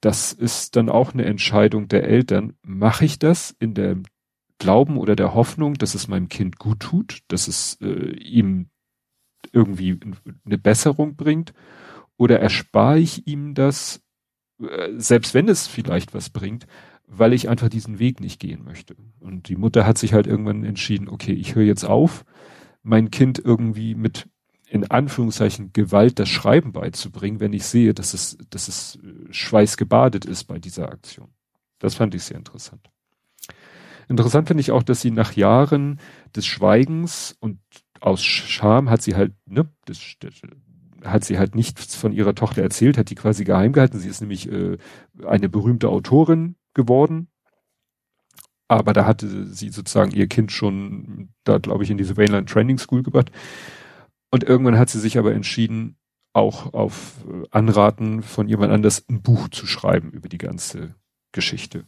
das 0.00 0.32
ist 0.32 0.76
dann 0.76 0.88
auch 0.88 1.12
eine 1.12 1.24
Entscheidung 1.24 1.88
der 1.88 2.04
Eltern. 2.04 2.54
Mache 2.62 3.04
ich 3.04 3.18
das 3.18 3.54
in 3.58 3.74
der 3.74 3.96
Glauben 4.58 4.96
oder 4.96 5.16
der 5.16 5.34
Hoffnung, 5.34 5.74
dass 5.74 5.94
es 5.94 6.08
meinem 6.08 6.28
Kind 6.28 6.58
gut 6.58 6.80
tut, 6.80 7.20
dass 7.28 7.48
es 7.48 7.78
äh, 7.80 8.12
ihm 8.16 8.70
irgendwie 9.52 9.98
eine 10.44 10.58
Besserung 10.58 11.16
bringt? 11.16 11.52
Oder 12.16 12.40
erspare 12.40 12.98
ich 12.98 13.26
ihm 13.26 13.54
das, 13.54 14.02
äh, 14.60 14.90
selbst 14.96 15.34
wenn 15.34 15.48
es 15.48 15.66
vielleicht 15.66 16.14
was 16.14 16.30
bringt, 16.30 16.66
weil 17.06 17.32
ich 17.32 17.48
einfach 17.48 17.68
diesen 17.68 17.98
Weg 17.98 18.20
nicht 18.20 18.40
gehen 18.40 18.64
möchte? 18.64 18.96
Und 19.20 19.48
die 19.48 19.56
Mutter 19.56 19.86
hat 19.86 19.98
sich 19.98 20.12
halt 20.12 20.26
irgendwann 20.26 20.64
entschieden, 20.64 21.08
okay, 21.08 21.32
ich 21.32 21.54
höre 21.54 21.64
jetzt 21.64 21.84
auf, 21.84 22.24
mein 22.82 23.10
Kind 23.10 23.38
irgendwie 23.38 23.94
mit 23.94 24.28
in 24.70 24.90
Anführungszeichen 24.90 25.72
Gewalt 25.72 26.18
das 26.18 26.28
Schreiben 26.28 26.72
beizubringen, 26.72 27.40
wenn 27.40 27.52
ich 27.52 27.64
sehe, 27.64 27.94
dass 27.94 28.12
es, 28.14 28.36
dass 28.50 28.68
es 28.68 28.96
äh, 28.96 29.32
schweißgebadet 29.32 30.24
ist 30.24 30.44
bei 30.44 30.58
dieser 30.58 30.90
Aktion. 30.90 31.28
Das 31.78 31.94
fand 31.94 32.14
ich 32.14 32.24
sehr 32.24 32.36
interessant. 32.36 32.90
Interessant 34.08 34.48
finde 34.48 34.62
ich 34.62 34.70
auch, 34.70 34.82
dass 34.82 35.00
sie 35.00 35.10
nach 35.10 35.34
Jahren 35.34 36.00
des 36.34 36.46
Schweigens 36.46 37.36
und 37.40 37.60
aus 38.00 38.22
Scham 38.22 38.90
hat 38.90 39.02
sie 39.02 39.14
halt, 39.16 39.32
ne, 39.46 39.68
das, 39.84 40.14
das 40.20 40.34
hat 41.04 41.24
sie 41.24 41.38
halt 41.38 41.54
nichts 41.54 41.94
von 41.94 42.12
ihrer 42.12 42.34
Tochter 42.34 42.62
erzählt, 42.62 42.98
hat 42.98 43.10
die 43.10 43.14
quasi 43.14 43.44
geheim 43.44 43.72
gehalten. 43.72 43.98
Sie 43.98 44.08
ist 44.08 44.20
nämlich 44.20 44.50
äh, 44.50 44.78
eine 45.24 45.48
berühmte 45.48 45.88
Autorin 45.88 46.56
geworden. 46.74 47.28
Aber 48.68 48.92
da 48.92 49.06
hatte 49.06 49.46
sie 49.46 49.70
sozusagen 49.70 50.10
ihr 50.10 50.26
Kind 50.26 50.52
schon, 50.52 51.30
da 51.44 51.58
glaube 51.58 51.84
ich, 51.84 51.90
in 51.90 51.98
diese 51.98 52.16
Wayland 52.16 52.50
Training 52.50 52.78
School 52.78 53.02
gebracht. 53.02 53.30
Und 54.30 54.44
irgendwann 54.44 54.78
hat 54.78 54.90
sie 54.90 55.00
sich 55.00 55.16
aber 55.18 55.32
entschieden, 55.32 55.96
auch 56.34 56.74
auf 56.74 57.24
äh, 57.26 57.46
Anraten 57.50 58.22
von 58.22 58.48
jemand 58.48 58.72
anders 58.72 59.04
ein 59.08 59.22
Buch 59.22 59.48
zu 59.48 59.66
schreiben 59.66 60.10
über 60.10 60.28
die 60.28 60.38
ganze 60.38 60.94
Geschichte. 61.32 61.86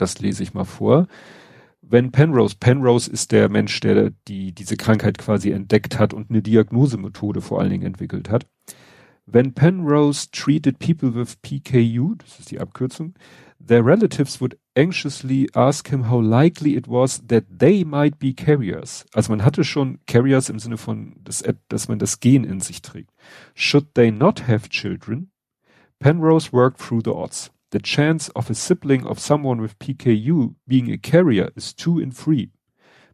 Das 0.02 0.18
lese 0.18 0.42
ich 0.42 0.52
mal 0.52 0.64
vor. 0.64 1.06
Wenn 1.80 2.10
Penrose, 2.10 2.56
Penrose 2.58 3.08
ist 3.08 3.30
der 3.30 3.48
Mensch, 3.48 3.78
der 3.78 4.10
die, 4.26 4.50
diese 4.52 4.76
Krankheit 4.76 5.16
quasi 5.16 5.52
entdeckt 5.52 5.96
hat 5.96 6.12
und 6.12 6.28
eine 6.28 6.42
Diagnosemethode 6.42 7.40
vor 7.40 7.60
allen 7.60 7.70
Dingen 7.70 7.86
entwickelt 7.86 8.28
hat. 8.28 8.48
When 9.26 9.54
Penrose 9.54 10.28
treated 10.32 10.80
people 10.80 11.14
with 11.14 11.36
PKU, 11.36 12.16
das 12.16 12.40
ist 12.40 12.50
die 12.50 12.58
Abkürzung, 12.58 13.14
their 13.64 13.86
relatives 13.86 14.40
would 14.40 14.58
anxiously 14.74 15.48
ask 15.54 15.88
him 15.90 16.10
how 16.10 16.20
likely 16.20 16.74
it 16.74 16.88
was 16.88 17.24
that 17.28 17.44
they 17.60 17.84
might 17.84 18.18
be 18.18 18.34
carriers. 18.34 19.06
Also 19.14 19.30
man 19.30 19.44
hatte 19.44 19.62
schon 19.62 20.00
Carriers 20.06 20.48
im 20.48 20.58
Sinne 20.58 20.78
von, 20.78 21.14
dass, 21.22 21.44
dass 21.68 21.86
man 21.86 22.00
das 22.00 22.18
Gen 22.18 22.42
in 22.42 22.58
sich 22.58 22.82
trägt. 22.82 23.12
Should 23.54 23.94
they 23.94 24.10
not 24.10 24.48
have 24.48 24.68
children? 24.68 25.30
Penrose 26.00 26.52
worked 26.52 26.80
through 26.80 27.02
the 27.04 27.12
odds. 27.12 27.51
The 27.72 27.80
chance 27.80 28.28
of 28.30 28.48
a 28.48 28.54
sibling 28.54 29.06
of 29.06 29.18
someone 29.18 29.60
with 29.60 29.78
PKU 29.78 30.54
being 30.68 30.90
a 30.90 30.98
carrier 30.98 31.50
is 31.56 31.72
two 31.72 31.98
in 31.98 32.10
three. 32.10 32.50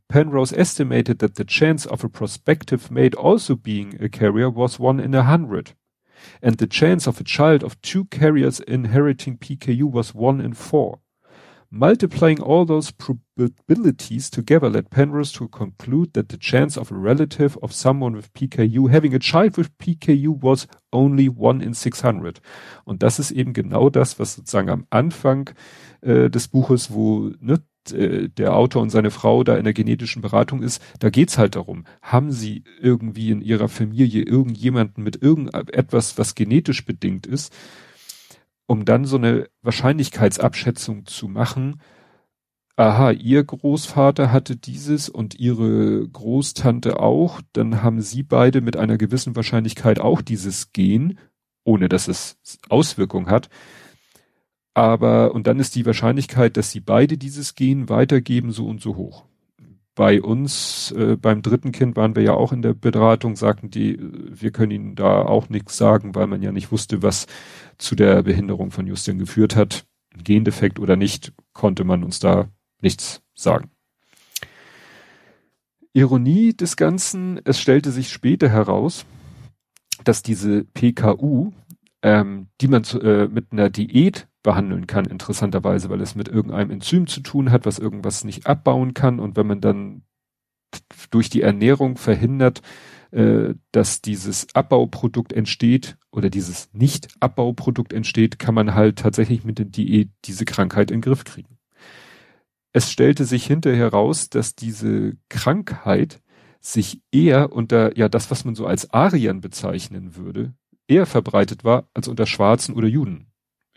Penrose 0.09 0.53
estimated 0.53 1.21
that 1.21 1.37
the 1.37 1.45
chance 1.45 1.87
of 1.87 2.05
a 2.05 2.09
prospective 2.09 2.91
mate 2.91 3.15
also 3.15 3.55
being 3.55 3.97
a 4.01 4.09
carrier 4.09 4.51
was 4.51 4.79
one 4.79 5.01
in 5.01 5.15
a 5.15 5.23
hundred 5.23 5.75
and 6.43 6.57
the 6.57 6.67
chance 6.67 7.07
of 7.07 7.21
a 7.21 7.25
child 7.25 7.63
of 7.63 7.81
two 7.83 8.05
carriers 8.07 8.61
inheriting 8.61 9.39
PKU 9.39 9.85
was 9.85 10.15
one 10.15 10.41
in 10.41 10.55
four. 10.55 11.01
Multiplying 11.71 12.41
all 12.41 12.65
those 12.65 12.91
probabilities 12.91 14.31
together 14.31 14.71
led 14.71 14.89
Penrose 14.89 15.33
to 15.33 15.49
conclude 15.49 16.15
that 16.15 16.31
the 16.31 16.39
chance 16.39 16.79
of 16.79 16.91
a 16.91 16.95
relative 16.95 17.59
of 17.63 17.75
someone 17.75 18.17
with 18.17 18.33
PKU 18.33 18.89
having 18.91 19.15
a 19.15 19.19
child 19.19 19.59
with 19.59 19.77
PKU 19.77 20.43
was 20.43 20.67
only 20.95 21.29
one 21.29 21.61
in 21.61 21.75
600. 21.75 22.41
Und 22.85 23.03
das 23.03 23.19
ist 23.19 23.33
eben 23.33 23.53
genau 23.53 23.91
das, 23.91 24.19
was 24.19 24.35
sozusagen 24.35 24.71
am 24.71 24.87
Anfang 24.89 25.51
äh, 26.01 26.31
des 26.31 26.49
Buches, 26.49 26.91
wo 26.91 27.33
ne, 27.39 27.61
äh, 27.93 28.31
der 28.31 28.55
Autor 28.55 28.81
und 28.81 28.89
seine 28.89 29.11
Frau 29.11 29.45
da 29.45 29.57
in 29.57 29.65
der 29.65 29.75
genetischen 29.75 30.23
Beratung 30.23 30.63
ist, 30.63 30.83
da 31.01 31.11
geht's 31.11 31.37
halt 31.37 31.55
darum, 31.55 31.85
haben 32.01 32.33
sie 32.33 32.65
irgendwie 32.81 33.31
in 33.31 33.43
ihrer 33.43 33.69
Familie 33.69 34.23
irgendjemanden 34.23 35.05
mit 35.05 35.23
irgendetwas, 35.23 36.17
was 36.17 36.35
genetisch 36.35 36.87
bedingt 36.87 37.27
ist, 37.27 37.53
um 38.69 38.85
dann 38.85 39.07
so 39.07 39.17
eine 39.17 39.49
Wahrscheinlichkeitsabschätzung 39.63 41.07
zu 41.07 41.27
machen, 41.27 41.81
aha, 42.77 43.11
ihr 43.11 43.43
Großvater 43.43 44.31
hatte 44.31 44.57
dieses 44.57 45.09
und 45.09 45.35
ihre 45.35 46.07
Großtante 46.07 47.01
auch, 47.01 47.41
dann 47.55 47.83
haben 47.83 48.03
sie 48.03 48.23
beide 48.23 48.61
mit 48.61 48.77
einer 48.77 48.99
gewissen 48.99 49.35
Wahrscheinlichkeit 49.35 49.99
auch 49.99 50.21
dieses 50.21 50.73
Gen, 50.73 51.19
ohne 51.65 51.89
dass 51.89 52.09
es 52.09 52.39
Auswirkungen 52.69 53.31
hat. 53.31 53.49
Aber, 54.75 55.35
und 55.35 55.47
dann 55.47 55.59
ist 55.59 55.75
die 55.75 55.87
Wahrscheinlichkeit, 55.87 56.57
dass 56.57 56.71
sie 56.71 56.81
beide 56.81 57.17
dieses 57.17 57.55
Gen 57.55 57.89
weitergeben, 57.89 58.53
so 58.53 58.67
und 58.67 58.83
so 58.83 58.97
hoch. 58.97 59.25
Bei 59.99 60.23
uns, 60.23 60.93
äh, 60.93 61.17
beim 61.17 61.43
dritten 61.43 61.73
Kind 61.73 61.97
waren 61.97 62.15
wir 62.15 62.23
ja 62.23 62.33
auch 62.33 62.53
in 62.53 62.63
der 62.63 62.73
Beratung, 62.73 63.35
sagten 63.35 63.69
die, 63.69 63.99
wir 63.99 64.53
können 64.53 64.71
ihnen 64.71 64.95
da 64.95 65.23
auch 65.23 65.49
nichts 65.49 65.77
sagen, 65.77 66.15
weil 66.15 66.29
man 66.29 66.41
ja 66.41 66.53
nicht 66.53 66.71
wusste, 66.71 67.03
was 67.03 67.27
zu 67.79 67.97
der 67.97 68.23
Behinderung 68.23 68.71
von 68.71 68.87
Justin 68.87 69.19
geführt 69.19 69.57
hat. 69.57 69.87
Gendefekt 70.17 70.79
oder 70.79 70.95
nicht, 70.95 71.33
konnte 71.53 71.83
man 71.83 72.05
uns 72.05 72.21
da 72.21 72.49
nichts 72.81 73.23
sagen. 73.35 73.73
Ironie 75.95 76.55
des 76.55 76.77
Ganzen, 76.77 77.41
es 77.45 77.59
stellte 77.59 77.91
sich 77.91 78.11
später 78.11 78.49
heraus, 78.49 79.05
dass 80.05 80.23
diese 80.23 80.63
PKU, 80.63 81.51
ähm, 82.03 82.49
die 82.61 82.69
man 82.69 82.85
zu, 82.85 83.01
äh, 83.01 83.29
mit 83.29 83.53
einer 83.53 83.71
Diät 83.71 84.29
behandeln 84.43 84.87
kann, 84.87 85.05
interessanterweise, 85.05 85.91
weil 85.91 86.01
es 86.01 86.15
mit 86.15 86.29
irgendeinem 86.29 86.71
Enzym 86.71 87.07
zu 87.07 87.21
tun 87.21 87.51
hat, 87.51 87.67
was 87.67 87.79
irgendwas 87.79 88.25
nicht 88.25 88.47
abbauen 88.47 88.95
kann. 88.95 89.21
Und 89.21 89.37
wenn 89.37 89.47
man 89.47 89.61
dann 89.61 90.03
durch 91.11 91.29
die 91.31 91.43
Ernährung 91.43 91.97
verhindert, 91.97 92.63
äh, 93.11 93.55
dass 93.73 94.03
dieses 94.03 94.55
Abbauprodukt 94.55 95.33
entsteht 95.33 95.97
oder 96.11 96.31
dieses 96.31 96.69
Nicht-Abbauprodukt 96.73 97.93
entsteht, 97.93 98.39
kann 98.39 98.55
man 98.55 98.75
halt 98.75 98.99
tatsächlich 98.99 99.45
mit 99.45 99.59
der 99.59 99.67
Diät 99.67 100.11
diese 100.25 100.45
Krankheit 100.45 100.91
in 100.91 100.99
den 100.99 101.03
Griff 101.03 101.25
kriegen. 101.25 101.59
Es 102.73 102.93
stellte 102.93 103.25
sich 103.25 103.47
hinterher 103.47 103.89
raus, 103.89 104.29
dass 104.29 104.55
diese 104.55 105.17
Krankheit 105.31 106.21
sich 106.61 107.01
eher 107.11 107.53
unter, 107.53 107.97
ja, 107.97 108.09
das, 108.09 108.31
was 108.31 108.45
man 108.45 108.55
so 108.55 108.67
als 108.67 108.93
Arien 108.93 109.41
bezeichnen 109.41 110.17
würde, 110.17 110.53
eher 110.89 111.07
verbreitet 111.07 111.63
war 111.63 111.89
als 111.95 112.09
unter 112.09 112.27
Schwarzen 112.27 112.75
oder 112.75 112.89
Juden 112.89 113.29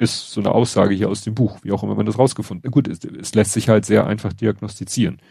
ist 0.02 0.32
so 0.32 0.42
eine 0.42 0.52
Aussage 0.52 0.96
hier 0.96 1.10
aus 1.10 1.22
dem 1.22 1.36
Buch, 1.36 1.60
wie 1.62 1.72
auch 1.72 1.84
immer 1.84 1.94
man 1.94 2.08
das 2.08 2.18
rausgefunden. 2.18 2.72
Gut, 2.72 2.88
es, 2.88 3.04
es 3.06 3.36
lässt 3.36 3.54
sich 3.54 3.70
halt 3.70 3.86
sehr 3.86 4.08
einfach 4.08 4.34
diagnostizieren. 4.34 5.22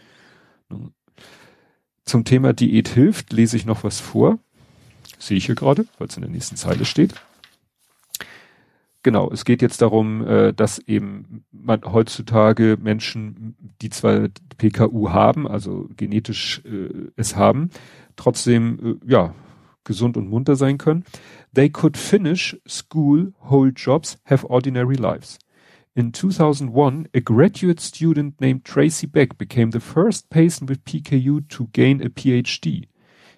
Zum 2.05 2.23
Thema 2.23 2.53
Diät 2.53 2.87
hilft, 2.87 3.33
lese 3.33 3.57
ich 3.57 3.65
noch 3.65 3.83
was 3.83 3.99
vor. 3.99 4.39
Sehe 5.19 5.37
ich 5.37 5.45
hier 5.45 5.55
gerade, 5.55 5.85
weil 5.97 6.07
es 6.07 6.15
in 6.15 6.21
der 6.21 6.31
nächsten 6.31 6.55
Zeile 6.55 6.85
steht. 6.85 7.13
Genau, 9.03 9.29
es 9.31 9.43
geht 9.43 9.61
jetzt 9.61 9.81
darum, 9.81 10.25
äh, 10.25 10.53
dass 10.53 10.79
eben 10.79 11.43
man 11.51 11.81
heutzutage 11.83 12.77
Menschen, 12.81 13.55
die 13.81 13.89
zwar 13.89 14.29
PKU 14.57 15.09
haben, 15.09 15.47
also 15.47 15.89
genetisch 15.97 16.61
äh, 16.65 17.09
es 17.17 17.35
haben, 17.35 17.71
trotzdem 18.15 18.99
äh, 19.03 19.11
ja 19.11 19.33
gesund 19.83 20.17
und 20.17 20.29
munter 20.29 20.55
sein 20.55 20.77
können. 20.77 21.03
They 21.53 21.69
could 21.69 21.97
finish 21.97 22.57
school, 22.67 23.33
hold 23.49 23.75
jobs, 23.75 24.17
have 24.25 24.45
ordinary 24.45 24.95
lives. 24.95 25.39
In 25.93 26.13
2001, 26.13 27.09
a 27.13 27.19
graduate 27.19 27.81
student 27.81 28.39
named 28.39 28.63
Tracy 28.63 29.07
Beck 29.07 29.37
became 29.37 29.71
the 29.71 29.81
first 29.81 30.29
patient 30.29 30.69
with 30.69 30.85
PKU 30.85 31.49
to 31.49 31.67
gain 31.73 32.01
a 32.01 32.09
PhD. 32.09 32.87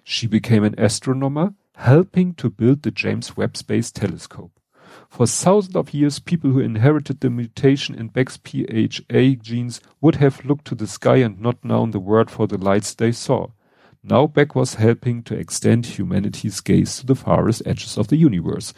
She 0.04 0.28
became 0.28 0.62
an 0.62 0.76
astronomer, 0.78 1.54
helping 1.74 2.34
to 2.34 2.50
build 2.50 2.82
the 2.82 2.92
James 2.92 3.36
Webb 3.36 3.56
Space 3.56 3.90
Telescope. 3.90 4.52
For 5.08 5.26
thousands 5.26 5.74
of 5.74 5.92
years, 5.92 6.20
people 6.20 6.50
who 6.50 6.60
inherited 6.60 7.20
the 7.20 7.30
mutation 7.30 7.96
in 7.96 8.08
Beck's 8.08 8.36
PHA 8.36 9.42
genes 9.42 9.80
would 10.00 10.16
have 10.16 10.44
looked 10.44 10.66
to 10.66 10.76
the 10.76 10.86
sky 10.86 11.16
and 11.16 11.40
not 11.40 11.64
known 11.64 11.90
the 11.90 11.98
word 11.98 12.30
for 12.30 12.46
the 12.46 12.58
lights 12.58 12.94
they 12.94 13.10
saw. 13.10 13.48
Now 14.06 14.28
Beck 14.28 14.54
was 14.54 14.78
helping 14.78 15.24
to 15.24 15.34
extend 15.34 15.86
humanity's 15.86 16.62
gaze 16.62 17.00
to 17.00 17.06
the 17.06 17.18
farthest 17.18 17.66
edges 17.66 17.96
of 17.96 18.08
the 18.08 18.16
universe. 18.16 18.74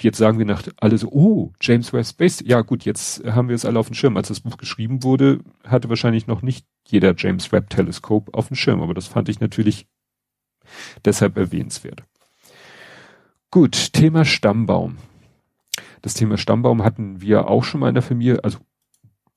Jetzt 0.00 0.18
sagen 0.18 0.38
wir 0.38 0.44
nach 0.44 0.62
alle 0.76 0.98
so, 0.98 1.08
oh, 1.10 1.52
James 1.60 1.92
Webb 1.92 2.06
Space. 2.06 2.42
Ja 2.44 2.60
gut, 2.60 2.84
jetzt 2.84 3.24
haben 3.24 3.48
wir 3.48 3.56
es 3.56 3.64
alle 3.64 3.78
auf 3.78 3.88
dem 3.88 3.94
Schirm. 3.94 4.16
Als 4.16 4.28
das 4.28 4.40
Buch 4.40 4.56
geschrieben 4.56 5.02
wurde, 5.02 5.40
hatte 5.64 5.88
wahrscheinlich 5.88 6.26
noch 6.26 6.42
nicht 6.42 6.66
jeder 6.86 7.14
James 7.16 7.50
Webb 7.50 7.70
Teleskop 7.70 8.34
auf 8.34 8.48
dem 8.48 8.56
Schirm, 8.56 8.82
aber 8.82 8.94
das 8.94 9.06
fand 9.06 9.28
ich 9.28 9.40
natürlich 9.40 9.88
deshalb 11.04 11.36
erwähnenswert. 11.36 12.04
Gut, 13.50 13.92
Thema 13.94 14.24
Stammbaum. 14.24 14.98
Das 16.02 16.14
Thema 16.14 16.36
Stammbaum 16.36 16.84
hatten 16.84 17.20
wir 17.20 17.48
auch 17.48 17.64
schon 17.64 17.80
mal 17.80 17.88
in 17.88 17.94
der 17.94 18.02
Familie, 18.02 18.44
also 18.44 18.58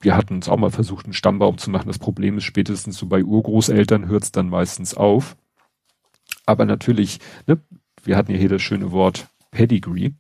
wir 0.02 0.16
hatten 0.16 0.36
uns 0.36 0.48
auch 0.48 0.58
mal 0.58 0.72
versucht, 0.72 1.06
einen 1.06 1.14
Stammbaum 1.14 1.58
zu 1.58 1.70
machen. 1.70 1.88
Das 1.88 2.00
Problem 2.00 2.38
ist, 2.38 2.46
spätestens 2.46 2.98
so 2.98 3.08
bei 3.08 3.24
Urgroßeltern 3.24 4.08
hört 4.08 4.24
es 4.24 4.32
dann 4.32 4.50
meistens 4.50 4.96
auf. 4.96 5.36
Aber 6.46 6.66
natürlich, 6.66 7.20
ne, 7.48 7.62
wir 8.04 8.16
hatten 8.16 8.32
ja 8.32 8.38
hier 8.38 8.50
das 8.50 8.62
schöne 8.62 8.92
Wort 8.92 9.28
Pedigree. 9.52 10.12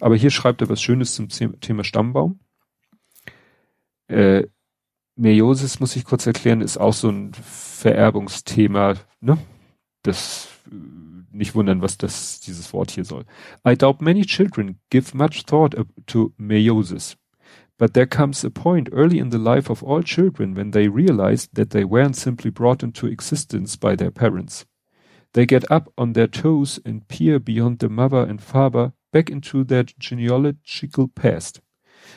Aber 0.00 0.16
hier 0.16 0.30
schreibt 0.30 0.62
er 0.62 0.68
was 0.68 0.80
Schönes 0.80 1.14
zum 1.14 1.28
Thema 1.28 1.84
Stammbaum. 1.84 2.40
Äh, 4.08 4.46
Meiosis, 5.14 5.80
muss 5.80 5.96
ich 5.96 6.04
kurz 6.04 6.26
erklären, 6.26 6.62
ist 6.62 6.78
auch 6.78 6.94
so 6.94 7.10
ein 7.10 7.34
Vererbungsthema, 7.34 8.94
ne? 9.20 9.38
Das 10.02 10.48
äh, 10.70 10.74
nicht 11.32 11.54
wundern, 11.54 11.82
was 11.82 11.98
das, 11.98 12.40
dieses 12.40 12.72
Wort 12.72 12.90
hier 12.90 13.04
soll. 13.04 13.26
I 13.68 13.76
doubt 13.76 14.00
many 14.00 14.22
children 14.24 14.80
give 14.88 15.16
much 15.16 15.44
thought 15.46 15.76
to 16.06 16.32
meiosis. 16.38 17.16
But 17.80 17.94
there 17.94 18.04
comes 18.04 18.44
a 18.44 18.50
point 18.50 18.90
early 18.92 19.18
in 19.18 19.30
the 19.30 19.38
life 19.38 19.70
of 19.70 19.82
all 19.82 20.02
children 20.02 20.52
when 20.52 20.72
they 20.72 20.88
realize 20.88 21.48
that 21.54 21.70
they 21.70 21.82
weren't 21.82 22.14
simply 22.14 22.50
brought 22.50 22.82
into 22.82 23.06
existence 23.06 23.74
by 23.76 23.96
their 23.96 24.10
parents. 24.10 24.66
They 25.32 25.46
get 25.46 25.64
up 25.72 25.90
on 25.96 26.12
their 26.12 26.26
toes 26.26 26.78
and 26.84 27.08
peer 27.08 27.38
beyond 27.38 27.78
the 27.78 27.88
mother 27.88 28.20
and 28.20 28.38
father 28.38 28.92
back 29.14 29.30
into 29.30 29.64
their 29.64 29.84
genealogical 29.84 31.08
past. 31.08 31.62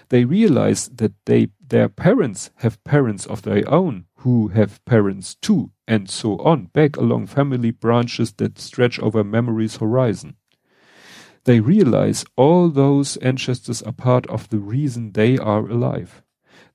They 0.09 0.25
realize 0.25 0.89
that 0.89 1.13
they, 1.25 1.51
their 1.65 1.87
parents 1.87 2.51
have 2.55 2.83
parents 2.83 3.25
of 3.25 3.43
their 3.43 3.63
own 3.71 4.07
who 4.17 4.49
have 4.49 4.83
parents 4.83 5.35
too, 5.35 5.71
and 5.87 6.09
so 6.09 6.39
on, 6.39 6.65
back 6.73 6.97
along 6.97 7.27
family 7.27 7.71
branches 7.71 8.33
that 8.33 8.59
stretch 8.59 8.99
over 8.99 9.23
memory's 9.23 9.77
horizon. 9.77 10.35
They 11.45 11.59
realize 11.59 12.23
all 12.37 12.69
those 12.69 13.17
ancestors 13.17 13.81
are 13.81 13.91
part 13.91 14.25
of 14.27 14.49
the 14.49 14.59
reason 14.59 15.11
they 15.11 15.37
are 15.37 15.67
alive. 15.67 16.23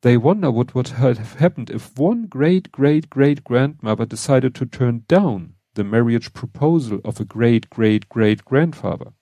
They 0.03 0.17
wonder 0.17 0.51
what 0.51 0.75
would 0.75 0.89
have 0.89 1.35
happened 1.35 1.71
if 1.71 1.97
one 1.99 2.27
great 2.27 2.71
great 2.71 3.09
great 3.09 3.45
grandmother 3.45 4.05
decided 4.05 4.55
to 4.57 4.67
turn 4.67 5.05
down 5.09 5.55
the 5.75 5.85
marriage 5.85 6.33
proposal 6.33 7.01
of 7.05 7.19
a 7.19 7.25
great 7.25 7.71
great 7.71 8.09
great 8.09 8.45
grandfather. 8.45 9.13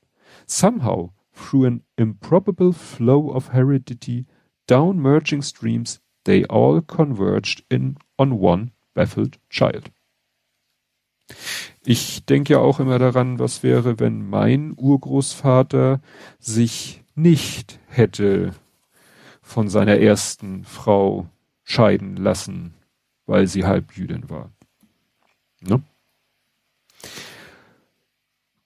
Somehow, 0.46 1.10
through 1.32 1.64
an 1.66 1.82
improbable 1.96 2.72
flow 2.72 3.30
of 3.30 3.48
heredity 3.48 4.26
down 4.66 4.98
merging 4.98 5.42
streams, 5.42 6.00
they 6.24 6.44
all 6.44 6.80
converged 6.80 7.62
in 7.70 7.96
on 8.18 8.38
one 8.38 8.72
baffled 8.94 9.38
child. 9.48 9.90
Ich 11.84 12.24
denke 12.24 12.54
ja 12.54 12.58
auch 12.58 12.80
immer 12.80 12.98
daran, 12.98 13.38
was 13.38 13.62
wäre, 13.62 13.98
wenn 13.98 14.28
mein 14.28 14.74
Urgroßvater 14.76 16.00
sich 16.38 17.02
nicht 17.14 17.78
hätte 17.88 18.54
von 19.42 19.68
seiner 19.68 19.98
ersten 19.98 20.64
Frau 20.64 21.28
scheiden 21.62 22.16
lassen, 22.16 22.74
weil 23.26 23.46
sie 23.46 23.64
Halbjüdin 23.64 24.28
war. 24.28 24.50
Ne? 25.60 25.82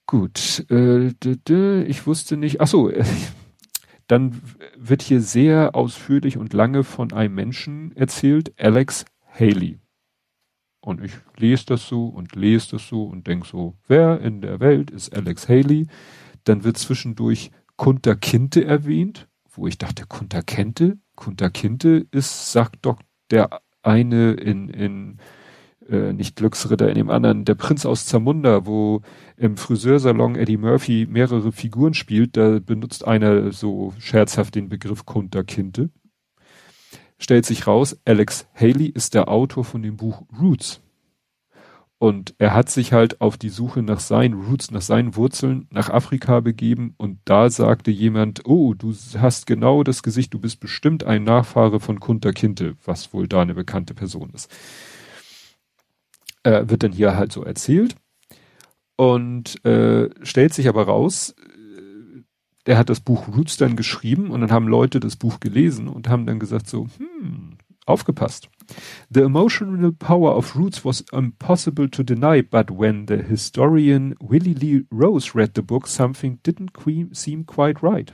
Gut, 0.07 0.67
äh, 0.71 1.13
ich 1.85 2.07
wusste 2.07 2.37
nicht, 2.37 2.61
ach 2.61 2.67
so, 2.67 2.91
dann 4.07 4.43
wird 4.77 5.03
hier 5.03 5.21
sehr 5.21 5.75
ausführlich 5.77 6.37
und 6.37 6.53
lange 6.53 6.83
von 6.83 7.13
einem 7.13 7.35
Menschen 7.35 7.95
erzählt, 7.97 8.53
Alex 8.59 9.05
Haley. 9.33 9.79
Und 10.81 11.03
ich 11.05 11.13
lese 11.37 11.67
das 11.67 11.87
so 11.87 12.07
und 12.07 12.35
lese 12.35 12.73
das 12.73 12.89
so 12.89 13.05
und 13.05 13.27
denke 13.27 13.47
so, 13.47 13.77
wer 13.87 14.21
in 14.21 14.41
der 14.41 14.61
Welt 14.61 14.91
ist 14.91 15.15
Alex 15.15 15.49
Haley? 15.49 15.87
Dann 16.45 16.65
wird 16.65 16.79
zwischendurch 16.79 17.51
Kunter 17.77 18.17
Kinte 18.17 18.65
erwähnt, 18.65 19.29
wo 19.51 19.67
ich 19.67 19.77
dachte, 19.77 20.07
Kunter 20.07 20.43
Kinte? 20.43 20.99
Kunter 21.17 21.51
Kinte 21.51 22.07
ist, 22.11 22.53
sagt 22.53 22.87
doch 22.87 22.99
der 23.31 23.61
eine 23.83 24.33
in, 24.33 24.69
in 24.69 25.19
äh, 25.89 26.13
nicht 26.13 26.37
Glücksritter, 26.37 26.89
in 26.89 26.95
dem 26.95 27.11
anderen, 27.11 27.45
der 27.45 27.55
Prinz 27.57 27.85
aus 27.85 28.07
Zamunda, 28.07 28.65
wo 28.65 29.03
im 29.37 29.57
Friseursalon 29.57 30.37
Eddie 30.37 30.57
Murphy 30.57 31.07
mehrere 31.11 31.53
Figuren 31.53 31.95
spielt, 31.95 32.37
da 32.37 32.59
benutzt 32.59 33.07
einer 33.07 33.53
so 33.53 33.93
scherzhaft 33.99 34.55
den 34.55 34.69
Begriff 34.69 35.05
Kunter 35.05 35.45
Kinte 35.45 35.91
stellt 37.21 37.47
sich 37.47 37.69
raus, 37.69 37.97
Alex 38.05 38.49
Haley 38.55 38.87
ist 38.87 39.15
der 39.15 39.29
Autor 39.29 39.65
von 39.65 39.83
dem 39.83 39.97
Buch 39.97 40.23
Roots. 40.41 40.81
Und 41.99 42.35
er 42.39 42.55
hat 42.55 42.71
sich 42.71 42.95
halt 42.95 43.21
auf 43.21 43.37
die 43.37 43.51
Suche 43.51 43.83
nach 43.83 44.01
seinen 44.01 44.33
Roots, 44.33 44.71
nach 44.71 44.81
seinen 44.81 45.17
Wurzeln 45.17 45.69
nach 45.71 45.91
Afrika 45.91 46.41
begeben 46.41 46.95
und 46.97 47.19
da 47.27 47.51
sagte 47.51 47.91
jemand, 47.91 48.47
oh, 48.47 48.73
du 48.73 48.95
hast 49.19 49.47
genau 49.47 49.83
das 49.83 50.03
Gesicht, 50.03 50.33
du 50.33 50.39
bist 50.39 50.61
bestimmt 50.61 51.05
ein 51.05 51.25
Nachfahre 51.25 51.79
von 51.79 52.01
Kunter 52.01 52.33
Kinte, 52.33 52.75
was 52.87 53.13
wohl 53.13 53.29
da 53.29 53.43
eine 53.43 53.53
bekannte 53.53 53.93
Person 53.93 54.31
ist. 54.31 54.51
Äh, 56.43 56.71
wird 56.71 56.85
dann 56.85 56.93
hier 56.93 57.19
halt 57.19 57.33
so 57.33 57.45
erzählt 57.45 57.97
und 58.97 59.63
äh, 59.67 60.09
stellt 60.23 60.55
sich 60.55 60.71
aber 60.71 60.85
raus, 60.85 61.35
der 62.67 62.77
hat 62.77 62.91
das 62.91 63.01
Buch 63.01 63.29
Roots 63.29 63.57
dann 63.57 63.77
geschrieben 63.77 64.31
und 64.31 64.41
dann 64.41 64.53
haben 64.53 64.69
Leute 64.69 65.01
das 65.01 65.17
Buch 65.17 65.41
gelesen 65.41 65.89
und 65.89 66.09
haben 66.09 66.27
dann 66.27 66.39
gesagt 66.39 66.69
so, 66.69 66.87
hm, 66.99 67.57
aufgepasst. 67.87 68.49
The 69.11 69.23
emotional 69.23 69.93
power 69.93 70.37
of 70.37 70.55
Roots 70.55 70.85
was 70.85 71.05
impossible 71.13 71.89
to 71.89 72.03
deny, 72.03 72.43
but 72.43 72.71
when 72.71 73.07
the 73.07 73.17
historian 73.17 74.15
Willie 74.21 74.55
Lee 74.55 74.87
Rose 74.91 75.35
read 75.35 75.53
the 75.55 75.63
book, 75.63 75.89
something 75.89 76.39
didn't 76.43 76.73
seem 77.13 77.45
quite 77.45 77.83
right. 77.83 78.13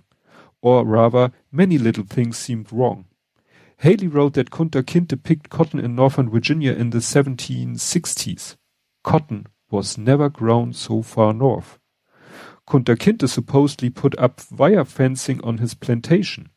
Or 0.62 0.84
rather, 0.86 1.32
many 1.50 1.78
little 1.78 2.04
things 2.04 2.38
seemed 2.38 2.72
wrong. 2.72 3.06
Haley 3.78 4.08
wrote 4.08 4.34
that 4.34 4.50
Kunta 4.50 4.82
Kinte 4.82 5.22
picked 5.22 5.50
cotton 5.50 5.78
in 5.78 5.94
northern 5.94 6.30
Virginia 6.30 6.72
in 6.72 6.90
the 6.90 6.98
1760s. 6.98 8.56
Cotton 9.04 9.46
was 9.70 9.98
never 9.98 10.30
grown 10.30 10.72
so 10.72 11.02
far 11.02 11.34
north. 11.34 11.78
Kunter 12.66 12.96
Kinte 12.96 13.28
supposedly 13.28 13.90
put 13.90 14.18
up 14.18 14.42
wire 14.50 14.84
fencing 14.84 15.40
on 15.40 15.58
his 15.58 15.74
plantation. 15.74 16.50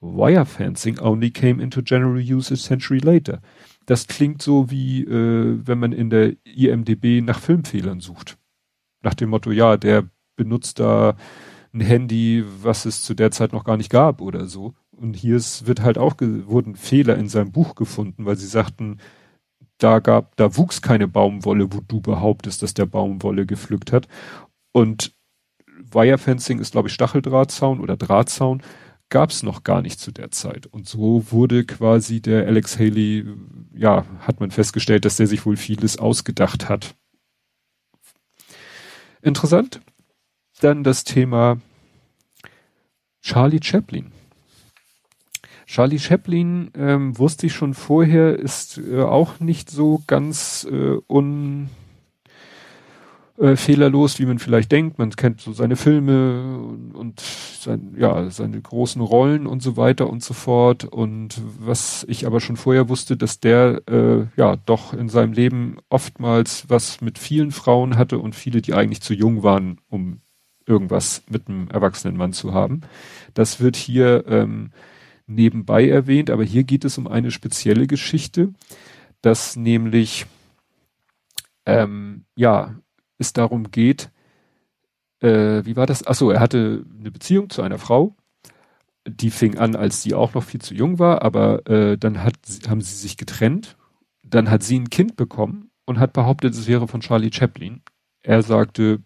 Wire 0.00 0.46
fencing 0.46 0.98
only 0.98 1.30
came 1.30 1.60
into 1.60 1.82
general 1.82 2.18
use 2.18 2.50
a 2.50 2.56
century 2.56 2.98
later. 2.98 3.40
Das 3.86 4.06
klingt 4.06 4.42
so 4.42 4.70
wie, 4.70 5.04
äh, 5.04 5.60
wenn 5.64 5.78
man 5.78 5.92
in 5.92 6.10
der 6.10 6.34
IMDB 6.44 7.20
nach 7.20 7.38
Filmfehlern 7.38 8.00
sucht. 8.00 8.38
Nach 9.02 9.14
dem 9.14 9.30
Motto, 9.30 9.52
ja, 9.52 9.76
der 9.76 10.08
benutzt 10.36 10.80
da 10.80 11.16
ein 11.72 11.80
Handy, 11.80 12.44
was 12.62 12.84
es 12.84 13.04
zu 13.04 13.14
der 13.14 13.30
Zeit 13.30 13.52
noch 13.52 13.64
gar 13.64 13.76
nicht 13.76 13.90
gab 13.90 14.20
oder 14.20 14.46
so. 14.46 14.74
Und 14.90 15.14
hier 15.14 15.36
ist, 15.36 15.66
wird 15.66 15.82
halt 15.82 15.98
auch, 15.98 16.16
wurden 16.18 16.76
Fehler 16.76 17.16
in 17.16 17.28
seinem 17.28 17.52
Buch 17.52 17.74
gefunden, 17.74 18.24
weil 18.24 18.36
sie 18.36 18.46
sagten, 18.46 18.98
da 19.78 19.98
gab, 19.98 20.36
da 20.36 20.56
wuchs 20.56 20.82
keine 20.82 21.08
Baumwolle, 21.08 21.72
wo 21.72 21.80
du 21.80 22.00
behauptest, 22.00 22.62
dass 22.62 22.74
der 22.74 22.86
Baumwolle 22.86 23.46
gepflückt 23.46 23.92
hat. 23.92 24.08
Und 24.72 25.12
Wirefencing 25.94 26.58
ist, 26.58 26.72
glaube 26.72 26.88
ich, 26.88 26.94
Stacheldrahtzaun 26.94 27.80
oder 27.80 27.96
Drahtzaun, 27.96 28.62
gab 29.08 29.30
es 29.30 29.42
noch 29.42 29.62
gar 29.62 29.82
nicht 29.82 30.00
zu 30.00 30.10
der 30.10 30.30
Zeit. 30.30 30.66
Und 30.66 30.88
so 30.88 31.30
wurde 31.30 31.64
quasi 31.64 32.20
der 32.20 32.46
Alex 32.46 32.78
Haley, 32.78 33.26
ja, 33.74 34.06
hat 34.20 34.40
man 34.40 34.50
festgestellt, 34.50 35.04
dass 35.04 35.16
der 35.16 35.26
sich 35.26 35.44
wohl 35.44 35.56
vieles 35.56 35.98
ausgedacht 35.98 36.68
hat. 36.68 36.94
Interessant. 39.20 39.80
Dann 40.60 40.82
das 40.82 41.04
Thema 41.04 41.58
Charlie 43.20 43.60
Chaplin. 43.62 44.12
Charlie 45.66 45.98
Chaplin 45.98 46.70
ähm, 46.74 47.16
wusste 47.18 47.46
ich 47.46 47.54
schon 47.54 47.74
vorher, 47.74 48.38
ist 48.38 48.78
äh, 48.78 49.02
auch 49.02 49.40
nicht 49.40 49.70
so 49.70 50.02
ganz 50.06 50.66
äh, 50.70 50.98
un 51.08 51.70
äh, 53.42 53.56
fehlerlos, 53.56 54.20
wie 54.20 54.26
man 54.26 54.38
vielleicht 54.38 54.70
denkt. 54.70 55.00
Man 55.00 55.10
kennt 55.10 55.40
so 55.40 55.52
seine 55.52 55.74
Filme 55.74 56.64
und, 56.68 56.94
und 56.94 57.20
sein, 57.20 57.96
ja, 57.98 58.30
seine 58.30 58.60
großen 58.60 59.02
Rollen 59.02 59.48
und 59.48 59.60
so 59.62 59.76
weiter 59.76 60.08
und 60.08 60.22
so 60.22 60.32
fort. 60.32 60.84
Und 60.84 61.42
was 61.58 62.06
ich 62.08 62.24
aber 62.24 62.40
schon 62.40 62.56
vorher 62.56 62.88
wusste, 62.88 63.16
dass 63.16 63.40
der 63.40 63.82
äh, 63.88 64.26
ja 64.36 64.54
doch 64.54 64.94
in 64.94 65.08
seinem 65.08 65.32
Leben 65.32 65.78
oftmals 65.88 66.66
was 66.68 67.00
mit 67.00 67.18
vielen 67.18 67.50
Frauen 67.50 67.96
hatte 67.96 68.20
und 68.20 68.36
viele, 68.36 68.62
die 68.62 68.74
eigentlich 68.74 69.02
zu 69.02 69.12
jung 69.12 69.42
waren, 69.42 69.80
um 69.88 70.20
irgendwas 70.64 71.24
mit 71.28 71.48
einem 71.48 71.66
erwachsenen 71.68 72.16
Mann 72.16 72.32
zu 72.32 72.54
haben. 72.54 72.82
Das 73.34 73.58
wird 73.58 73.74
hier 73.74 74.24
ähm, 74.28 74.70
nebenbei 75.26 75.88
erwähnt, 75.88 76.30
aber 76.30 76.44
hier 76.44 76.62
geht 76.62 76.84
es 76.84 76.96
um 76.96 77.08
eine 77.08 77.32
spezielle 77.32 77.88
Geschichte, 77.88 78.52
dass 79.20 79.56
nämlich 79.56 80.26
ähm, 81.66 82.24
ja 82.36 82.76
es 83.22 83.32
darum 83.32 83.70
geht, 83.70 84.10
äh, 85.20 85.64
wie 85.64 85.76
war 85.76 85.86
das? 85.86 86.06
Achso, 86.06 86.30
er 86.30 86.40
hatte 86.40 86.84
eine 86.98 87.10
Beziehung 87.10 87.48
zu 87.48 87.62
einer 87.62 87.78
Frau, 87.78 88.16
die 89.06 89.30
fing 89.30 89.58
an, 89.58 89.76
als 89.76 90.02
sie 90.02 90.14
auch 90.14 90.34
noch 90.34 90.44
viel 90.44 90.60
zu 90.60 90.74
jung 90.74 90.98
war, 90.98 91.22
aber 91.22 91.66
äh, 91.68 91.96
dann 91.96 92.22
hat, 92.22 92.34
haben 92.68 92.80
sie 92.80 92.94
sich 92.94 93.16
getrennt. 93.16 93.76
Dann 94.22 94.50
hat 94.50 94.62
sie 94.62 94.78
ein 94.78 94.90
Kind 94.90 95.16
bekommen 95.16 95.70
und 95.84 95.98
hat 95.98 96.12
behauptet, 96.12 96.54
es 96.54 96.66
wäre 96.66 96.88
von 96.88 97.00
Charlie 97.00 97.32
Chaplin. 97.32 97.82
Er 98.22 98.42
sagte, 98.42 99.00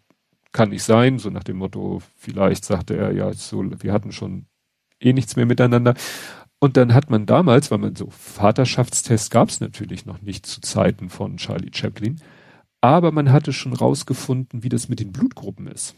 kann 0.53 0.71
nicht 0.71 0.85
sein, 0.85 1.19
so 1.19 1.31
nach 1.31 1.45
dem 1.45 1.59
Motto, 1.59 2.01
vielleicht 2.17 2.65
sagte 2.65 2.97
er, 2.97 3.13
ja, 3.13 3.33
so, 3.33 3.65
wir 3.83 3.93
hatten 3.93 4.13
schon 4.13 4.47
eh 5.01 5.13
nichts 5.13 5.37
mehr 5.37 5.47
miteinander. 5.47 5.95
Und 6.59 6.77
dann 6.77 6.95
hat 6.95 7.11
man 7.11 7.27
damals, 7.27 7.71
weil 7.71 7.79
man 7.79 7.97
so 7.97 8.09
Vaterschaftstests 8.11 9.31
gab 9.31 9.51
es 9.51 9.61
natürlich 9.61 10.07
noch 10.07 10.23
nicht 10.23 10.47
zu 10.47 10.61
Zeiten 10.61 11.11
von 11.11 11.37
Charlie 11.37 11.73
Chaplin, 11.73 12.21
aber 12.87 13.13
man 13.13 13.33
hatte 13.33 13.53
schon 13.53 13.73
rausgefunden, 13.73 14.63
wie 14.63 14.69
das 14.69 14.89
mit 14.89 15.01
den 15.01 15.13
Blutgruppen 15.13 15.67
ist. 15.67 15.95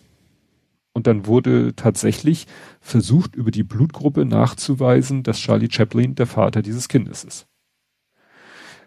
Und 0.93 1.07
dann 1.07 1.27
wurde 1.27 1.75
tatsächlich 1.77 2.47
versucht, 2.81 3.37
über 3.37 3.51
die 3.51 3.63
Blutgruppe 3.63 4.25
nachzuweisen, 4.25 5.23
dass 5.23 5.39
Charlie 5.39 5.71
Chaplin 5.71 6.15
der 6.15 6.27
Vater 6.27 6.63
dieses 6.63 6.89
Kindes 6.89 7.25
ist. 7.25 7.47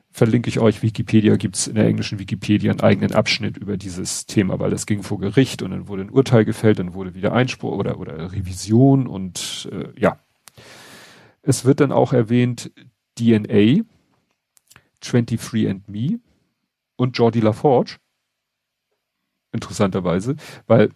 Verlinke 0.10 0.50
ich 0.50 0.60
euch, 0.60 0.84
Wikipedia 0.84 1.38
gibt's 1.38 1.68
in 1.68 1.76
der 1.76 1.88
englischen 1.88 2.20
Wikipedia 2.20 2.72
einen 2.72 2.82
eigenen 2.82 3.14
Abschnitt 3.14 3.56
über 3.56 3.78
dieses 3.78 4.26
Thema, 4.26 4.60
weil 4.60 4.72
das 4.72 4.86
ging 4.86 5.04
vor 5.04 5.20
Gericht 5.20 5.62
und 5.62 5.72
dann 5.72 5.88
wurde 5.88 6.02
ein 6.02 6.10
Urteil 6.10 6.44
gefällt, 6.44 6.80
dann 6.80 6.94
wurde 6.94 7.16
wieder 7.16 7.32
Einspruch 7.32 7.78
oder, 7.78 7.98
oder 7.98 8.34
Revision 8.34 9.08
und 9.08 9.70
äh, 9.72 9.98
ja. 9.98 10.20
Es 11.44 11.64
wird 11.64 11.80
dann 11.80 11.94
auch 11.94 12.12
erwähnt 12.12 12.72
DNA, 13.18 13.84
23andMe 15.02 16.20
und 16.96 17.18
Jordi 17.18 17.40
LaForge. 17.40 17.98
Interessanterweise, 19.54 20.36
weil 20.66 20.92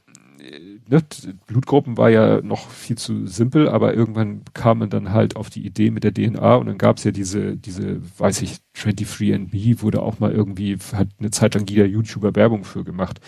ne, 0.90 1.04
Blutgruppen 1.48 1.98
war 1.98 2.10
ja 2.10 2.42
noch 2.42 2.70
viel 2.70 2.98
zu 2.98 3.28
simpel, 3.28 3.68
aber 3.70 3.94
irgendwann 3.94 4.42
kam 4.54 4.80
man 4.80 4.90
dann 4.90 5.12
halt 5.12 5.36
auf 5.36 5.50
die 5.50 5.66
Idee 5.66 5.92
mit 5.92 6.04
der 6.04 6.14
DNA 6.14 6.56
und 6.56 6.68
dann 6.68 6.78
gab's 6.78 7.04
ja 7.04 7.12
diese, 7.12 7.58
diese, 7.58 8.02
weiß 8.20 8.42
ich, 8.42 8.58
23andMe 8.76 9.82
wurde 9.82 10.02
auch 10.02 10.20
mal 10.20 10.32
irgendwie, 10.32 10.78
hat 10.94 11.10
eine 11.20 11.32
Zeit 11.32 11.56
lang 11.56 11.66
jeder 11.68 11.86
YouTuber 11.86 12.36
Werbung 12.36 12.64
für 12.64 12.84
gemacht, 12.84 13.20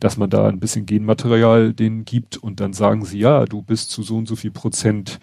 dass 0.00 0.16
man 0.16 0.30
da 0.30 0.48
ein 0.48 0.60
bisschen 0.60 0.86
Genmaterial 0.86 1.72
denen 1.72 2.04
gibt 2.04 2.36
und 2.36 2.60
dann 2.60 2.72
sagen 2.72 3.04
sie, 3.04 3.18
ja, 3.18 3.44
du 3.44 3.62
bist 3.62 3.90
zu 3.90 4.02
so 4.02 4.16
und 4.16 4.26
so 4.26 4.36
viel 4.36 4.50
Prozent 4.50 5.18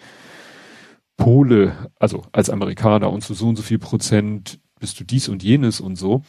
Pole, 1.16 1.90
also 1.98 2.24
als 2.32 2.50
Amerikaner 2.50 3.10
und 3.12 3.22
zu 3.22 3.34
so 3.34 3.48
und 3.48 3.56
so 3.56 3.62
viel 3.62 3.78
Prozent 3.78 4.60
bist 4.80 4.98
du 4.98 5.04
dies 5.04 5.28
und 5.28 5.42
jenes 5.42 5.80
und 5.80 5.96
so 5.96 6.22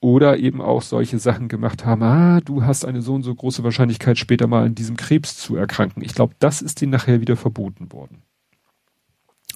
oder 0.00 0.38
eben 0.38 0.62
auch 0.62 0.82
solche 0.82 1.18
Sachen 1.18 1.48
gemacht 1.48 1.84
haben, 1.84 2.02
ah, 2.02 2.40
du 2.40 2.64
hast 2.64 2.84
eine 2.84 3.02
so 3.02 3.14
und 3.14 3.22
so 3.22 3.34
große 3.34 3.62
Wahrscheinlichkeit, 3.62 4.18
später 4.18 4.46
mal 4.46 4.64
an 4.64 4.74
diesem 4.74 4.96
Krebs 4.96 5.36
zu 5.36 5.56
erkranken. 5.56 6.02
Ich 6.02 6.14
glaube, 6.14 6.34
das 6.38 6.62
ist 6.62 6.80
denen 6.80 6.92
nachher 6.92 7.20
wieder 7.20 7.36
verboten 7.36 7.92
worden. 7.92 8.22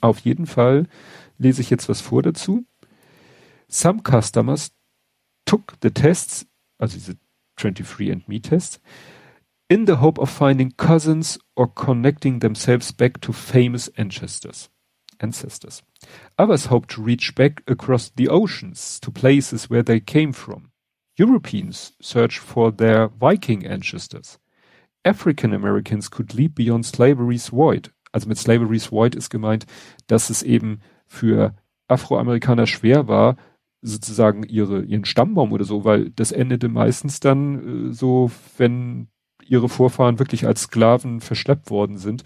Auf 0.03 0.19
jeden 0.19 0.47
Fall 0.47 0.87
lese 1.39 1.63
ich 1.63 1.71
jetzt 1.71 1.89
was 1.89 2.03
vor 2.03 2.23
dazu. 2.23 2.67
Some 3.69 4.03
customers 4.03 4.73
took 5.47 5.75
the 5.83 5.91
tests, 5.91 6.47
also 6.79 6.99
diese 6.99 7.17
23andMe 7.59 8.43
tests, 8.43 8.81
in 9.69 9.87
the 9.87 9.95
hope 9.95 10.21
of 10.21 10.29
finding 10.29 10.77
cousins 10.77 11.39
or 11.55 11.73
connecting 11.73 12.41
themselves 12.41 12.93
back 12.93 13.21
to 13.23 13.33
famous 13.33 13.89
ancestors. 13.97 14.71
Ancestors. 15.21 15.83
Others 16.39 16.67
hoped 16.67 16.91
to 16.91 17.03
reach 17.03 17.35
back 17.35 17.62
across 17.67 18.11
the 18.17 18.29
oceans 18.29 19.01
to 19.01 19.11
places 19.11 19.71
where 19.71 19.83
they 19.83 20.01
came 20.01 20.33
from. 20.33 20.71
Europeans 21.17 21.93
searched 22.01 22.39
for 22.39 22.73
their 22.73 23.09
Viking 23.09 23.65
ancestors. 23.67 24.39
African 25.05 25.53
Americans 25.53 26.09
could 26.09 26.35
leap 26.35 26.55
beyond 26.55 26.87
slavery's 26.87 27.49
void. 27.49 27.91
Also 28.12 28.29
mit 28.29 28.39
slavery's 28.39 28.87
void 28.87 29.15
ist 29.15 29.31
gemeint, 29.31 29.67
dass 30.07 30.31
es 30.31 30.43
eben 30.43 30.81
für 31.07 31.55
Afroamerikaner 31.89 32.67
schwer 32.67 33.07
war, 33.07 33.37
sozusagen 33.83 34.45
ihre, 34.45 34.83
ihren 34.83 35.05
Stammbaum 35.05 35.53
oder 35.53 35.65
so, 35.65 35.85
weil 35.85 36.11
das 36.11 36.33
endete 36.33 36.69
meistens 36.69 37.21
dann 37.21 37.91
äh, 37.91 37.93
so, 37.93 38.31
wenn 38.57 39.09
ihre 39.47 39.69
Vorfahren 39.69 40.19
wirklich 40.19 40.47
als 40.47 40.62
Sklaven 40.62 41.21
verschleppt 41.21 41.71
worden 41.71 41.99
sind, 41.99 42.25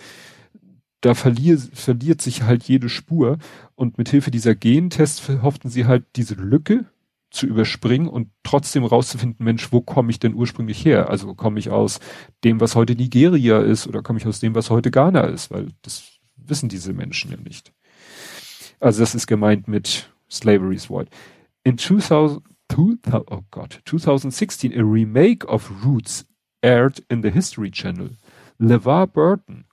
da 1.00 1.14
verlier, 1.14 1.58
verliert 1.58 2.20
sich 2.20 2.42
halt 2.42 2.64
jede 2.64 2.88
Spur 2.88 3.38
und 3.74 3.98
mit 3.98 4.08
Hilfe 4.08 4.30
dieser 4.30 4.54
Gentests 4.54 5.28
hofften 5.42 5.68
sie 5.68 5.86
halt 5.86 6.04
diese 6.16 6.34
Lücke 6.34 6.86
zu 7.30 7.46
überspringen 7.46 8.08
und 8.08 8.30
trotzdem 8.42 8.84
rauszufinden, 8.84 9.44
Mensch, 9.44 9.70
wo 9.70 9.80
komme 9.80 10.10
ich 10.10 10.18
denn 10.18 10.34
ursprünglich 10.34 10.84
her? 10.84 11.10
Also 11.10 11.34
komme 11.34 11.58
ich 11.58 11.70
aus 11.70 12.00
dem, 12.42 12.60
was 12.60 12.74
heute 12.74 12.94
Nigeria 12.94 13.60
ist 13.60 13.86
oder 13.86 14.02
komme 14.02 14.18
ich 14.18 14.26
aus 14.26 14.40
dem, 14.40 14.54
was 14.54 14.70
heute 14.70 14.90
Ghana 14.90 15.22
ist? 15.22 15.50
Weil 15.50 15.68
das 15.82 16.04
wissen 16.36 16.68
diese 16.68 16.92
Menschen 16.92 17.30
ja 17.30 17.36
nicht. 17.36 17.72
Also 18.80 19.00
das 19.00 19.14
ist 19.14 19.26
gemeint 19.26 19.68
mit 19.68 20.10
Slavery's 20.30 20.88
Void. 20.88 21.08
In 21.64 21.76
2000, 21.76 22.42
2000, 22.72 23.30
oh 23.30 23.42
Gott, 23.50 23.80
2016 23.84 24.72
a 24.72 24.82
remake 24.82 25.46
of 25.46 25.70
Roots 25.84 26.26
aired 26.62 27.04
in 27.08 27.22
the 27.22 27.30
History 27.30 27.70
Channel. 27.70 28.16
LeVar 28.58 29.06
Burton 29.06 29.64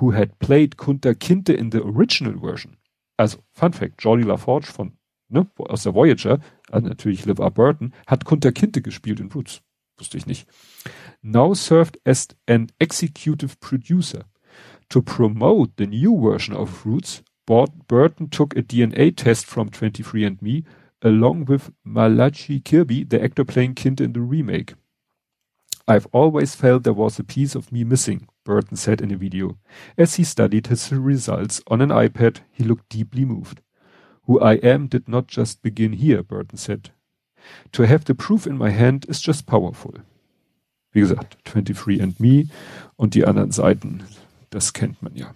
who 0.00 0.12
had 0.12 0.38
played 0.38 0.76
Kunter 0.76 1.14
Kinte 1.14 1.54
in 1.54 1.70
the 1.70 1.82
original 1.82 2.38
version. 2.40 2.76
Also, 3.18 3.38
Fun 3.52 3.72
Fact, 3.72 3.98
Jordi 3.98 4.24
LaForge 4.24 4.66
von, 4.66 4.92
ne, 5.28 5.46
aus 5.58 5.82
der 5.82 5.92
Voyager, 5.92 6.40
also 6.70 6.88
natürlich 6.88 7.26
LeVar 7.26 7.50
Burton, 7.50 7.92
hat 8.06 8.24
Kunter 8.24 8.52
Kinte 8.52 8.80
gespielt 8.80 9.20
in 9.20 9.30
Roots. 9.30 9.60
Wusste 9.98 10.16
ich 10.16 10.26
nicht. 10.26 10.48
Now 11.22 11.52
served 11.52 12.00
as 12.04 12.28
an 12.46 12.72
executive 12.78 13.60
producer. 13.60 14.24
To 14.88 15.02
promote 15.02 15.72
the 15.76 15.86
new 15.86 16.18
version 16.18 16.56
of 16.56 16.86
Roots, 16.86 17.22
Burton 17.46 18.30
took 18.30 18.56
a 18.56 18.62
DNA 18.62 19.14
test 19.14 19.46
from 19.46 19.70
23andMe 19.70 20.64
along 21.02 21.46
with 21.46 21.72
Malachi 21.84 22.60
Kirby, 22.60 23.04
the 23.04 23.22
actor 23.22 23.44
playing 23.44 23.74
Kinte 23.74 24.00
in 24.00 24.12
the 24.12 24.20
remake. 24.20 24.74
I've 25.86 26.06
always 26.12 26.54
felt 26.54 26.84
there 26.84 26.92
was 26.92 27.18
a 27.18 27.24
piece 27.24 27.54
of 27.54 27.70
me 27.72 27.84
missing, 27.84 28.28
Burton 28.44 28.76
said 28.76 29.00
in 29.00 29.10
a 29.10 29.16
video. 29.16 29.58
As 29.96 30.16
he 30.16 30.24
studied 30.24 30.68
his 30.68 30.92
results 30.92 31.62
on 31.66 31.80
an 31.80 31.90
iPad, 31.90 32.40
he 32.52 32.64
looked 32.64 32.88
deeply 32.88 33.24
moved. 33.24 33.60
Who 34.24 34.40
I 34.40 34.54
am 34.62 34.88
did 34.88 35.08
not 35.08 35.26
just 35.28 35.62
begin 35.62 35.92
here, 35.92 36.22
Burton 36.22 36.58
said. 36.58 36.90
To 37.72 37.86
have 37.86 38.04
the 38.04 38.14
proof 38.14 38.46
in 38.46 38.56
my 38.56 38.70
hand 38.70 39.06
is 39.08 39.20
just 39.20 39.46
powerful. 39.46 39.94
Wie 40.92 41.00
gesagt, 41.00 41.38
23 41.44 42.00
and 42.02 42.18
Me 42.20 42.48
und 42.96 43.14
die 43.14 43.24
anderen 43.24 43.52
Seiten, 43.52 44.04
das 44.50 44.72
kennt 44.72 45.02
man 45.02 45.14
ja. 45.14 45.34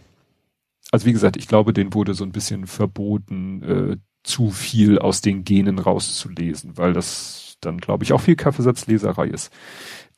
Also 0.90 1.06
wie 1.06 1.12
gesagt, 1.12 1.36
ich 1.36 1.48
glaube, 1.48 1.72
denen 1.72 1.94
wurde 1.94 2.14
so 2.14 2.24
ein 2.24 2.32
bisschen 2.32 2.66
verboten, 2.66 3.62
äh, 3.62 3.96
zu 4.22 4.50
viel 4.50 4.98
aus 4.98 5.20
den 5.20 5.44
Genen 5.44 5.78
rauszulesen, 5.78 6.76
weil 6.76 6.92
das 6.92 7.43
dann, 7.60 7.78
glaube 7.78 8.04
ich, 8.04 8.12
auch 8.12 8.20
viel 8.20 8.36
Kaffeesatzleserei 8.36 9.26
ist. 9.26 9.52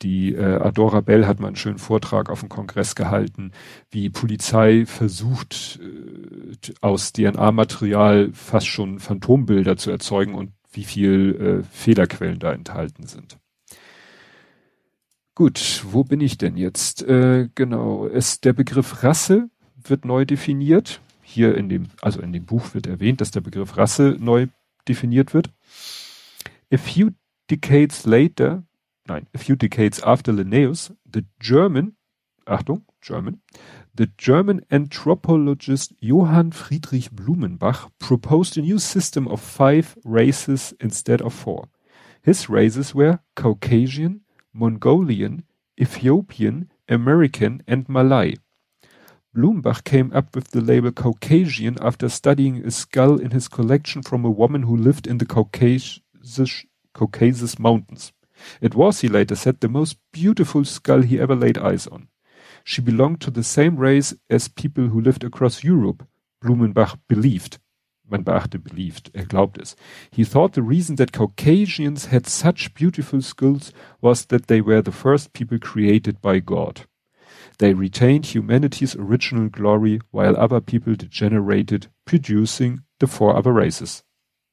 Die 0.03 0.35
äh, 0.35 0.57
Adora 0.57 1.01
Bell 1.01 1.27
hat 1.27 1.41
mal 1.41 1.49
einen 1.49 1.57
schönen 1.57 1.79
Vortrag 1.79 2.29
auf 2.29 2.41
dem 2.41 2.49
Kongress 2.49 2.95
gehalten, 2.95 3.53
wie 3.91 4.11
Polizei 4.11 4.85
versucht, 4.87 5.81
äh, 5.83 6.73
aus 6.81 7.13
DNA-Material 7.13 8.31
fast 8.33 8.67
schon 8.67 8.99
Phantombilder 8.99 9.77
zu 9.77 9.91
erzeugen 9.91 10.35
und 10.35 10.53
wie 10.73 10.85
viel 10.85 11.63
äh, 11.65 11.67
Fehlerquellen 11.71 12.39
da 12.39 12.53
enthalten 12.53 13.07
sind. 13.07 13.39
Gut, 15.35 15.85
wo 15.91 16.05
bin 16.05 16.21
ich 16.21 16.39
denn 16.39 16.57
jetzt? 16.57 17.03
Äh, 17.03 17.49
genau, 17.55 18.07
es, 18.07 18.41
der 18.41 18.53
Begriff 18.53 19.03
Rasse 19.03 19.51
wird 19.77 20.05
neu 20.05 20.25
definiert. 20.25 21.01
Hier 21.23 21.57
in 21.57 21.69
dem, 21.69 21.89
also 22.01 22.21
in 22.21 22.33
dem 22.33 22.45
Buch 22.47 22.75
wird 22.75 22.87
erwähnt, 22.87 23.21
dass 23.21 23.33
der 23.33 23.41
Begriff 23.41 23.77
Rasse 23.77 24.17
neu 24.19 24.47
definiert 24.89 25.35
wird. 25.35 25.51
A 26.73 26.79
few 26.79 27.11
decades 27.49 28.07
later, 28.07 28.63
nein, 29.09 29.27
a 29.35 29.39
few 29.39 29.57
decades 29.57 30.01
after 30.05 30.33
Linnaeus, 30.33 30.91
the 31.09 31.25
German, 31.41 31.97
Achtung, 32.47 32.83
German, 33.01 33.41
the 33.95 34.11
German 34.19 34.65
anthropologist 34.71 35.93
Johann 36.01 36.51
Friedrich 36.53 37.11
Blumenbach 37.11 37.91
proposed 37.99 38.59
a 38.59 38.63
new 38.63 38.79
system 38.79 39.27
of 39.29 39.41
five 39.41 39.97
races 40.05 40.75
instead 40.81 41.23
of 41.23 41.33
four. 41.33 41.69
His 42.23 42.49
races 42.49 42.95
were 42.95 43.21
Caucasian, 43.37 44.23
Mongolian, 44.53 45.45
Ethiopian, 45.81 46.71
American, 46.89 47.63
and 47.67 47.89
Malay. 47.89 48.35
Blumenbach 49.35 49.85
came 49.85 50.13
up 50.15 50.35
with 50.35 50.51
the 50.51 50.61
label 50.61 50.93
Caucasian 50.93 51.77
after 51.81 52.09
studying 52.09 52.65
a 52.65 52.71
skull 52.71 53.21
in 53.21 53.31
his 53.31 53.49
collection 53.49 54.03
from 54.03 54.25
a 54.25 54.31
woman 54.31 54.63
who 54.63 54.77
lived 54.77 55.07
in 55.07 55.19
the 55.19 55.27
Caucasus, 55.27 56.01
Caucasus 56.97 57.59
Mountains. 57.59 58.13
It 58.63 58.75
was, 58.75 59.03
he 59.03 59.09
later 59.09 59.37
said, 59.37 59.61
the 59.61 59.69
most 59.69 59.99
beautiful 60.13 60.65
skull 60.65 61.03
he 61.03 61.21
ever 61.21 61.37
laid 61.37 61.59
eyes 61.59 61.87
on. 61.87 62.09
She 62.65 62.81
belonged 62.81 63.21
to 63.21 63.31
the 63.31 63.45
same 63.45 63.77
race 63.77 64.15
as 64.31 64.49
people 64.49 64.89
who 64.89 65.01
lived 65.01 65.23
across 65.23 65.63
Europe, 65.63 66.07
Blumenbach 66.43 66.99
believed. 67.07 67.59
Man 68.09 68.25
beachte 68.25 68.59
believed, 68.63 69.11
er 69.15 69.27
glaubt 69.27 69.61
es. 69.61 69.77
He 70.11 70.25
thought 70.25 70.55
the 70.55 70.63
reason 70.63 70.97
that 70.97 71.13
Caucasians 71.13 72.07
had 72.07 72.27
such 72.27 72.73
beautiful 72.73 73.21
skulls 73.21 73.73
was 74.01 74.27
that 74.27 74.47
they 74.47 74.63
were 74.63 74.81
the 74.81 74.93
first 74.93 75.35
people 75.35 75.59
created 75.59 76.23
by 76.23 76.39
God. 76.39 76.87
They 77.59 77.75
retained 77.75 78.27
humanity's 78.27 78.97
original 78.97 79.49
glory 79.49 80.01
while 80.13 80.37
other 80.37 80.61
people 80.61 80.95
degenerated, 80.95 81.89
producing 82.07 82.83
the 83.01 83.07
four 83.07 83.37
other 83.37 83.53
races. 83.53 84.03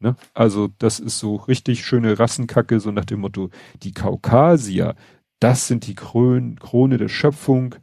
Ne? 0.03 0.15
Also 0.33 0.69
das 0.77 0.99
ist 0.99 1.17
so 1.17 1.37
richtig 1.37 1.85
schöne 1.85 2.19
Rassenkacke, 2.19 2.79
so 2.79 2.91
nach 2.91 3.05
dem 3.05 3.21
Motto, 3.21 3.49
die 3.81 3.93
Kaukasier, 3.93 4.95
das 5.39 5.67
sind 5.67 5.87
die 5.87 5.95
Krön 5.95 6.59
Krone 6.59 6.97
der 6.97 7.07
Schöpfung 7.07 7.75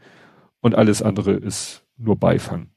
und 0.61 0.75
alles 0.75 1.03
andere 1.03 1.33
ist 1.33 1.85
nur 1.97 2.17
Beifang. 2.17 2.69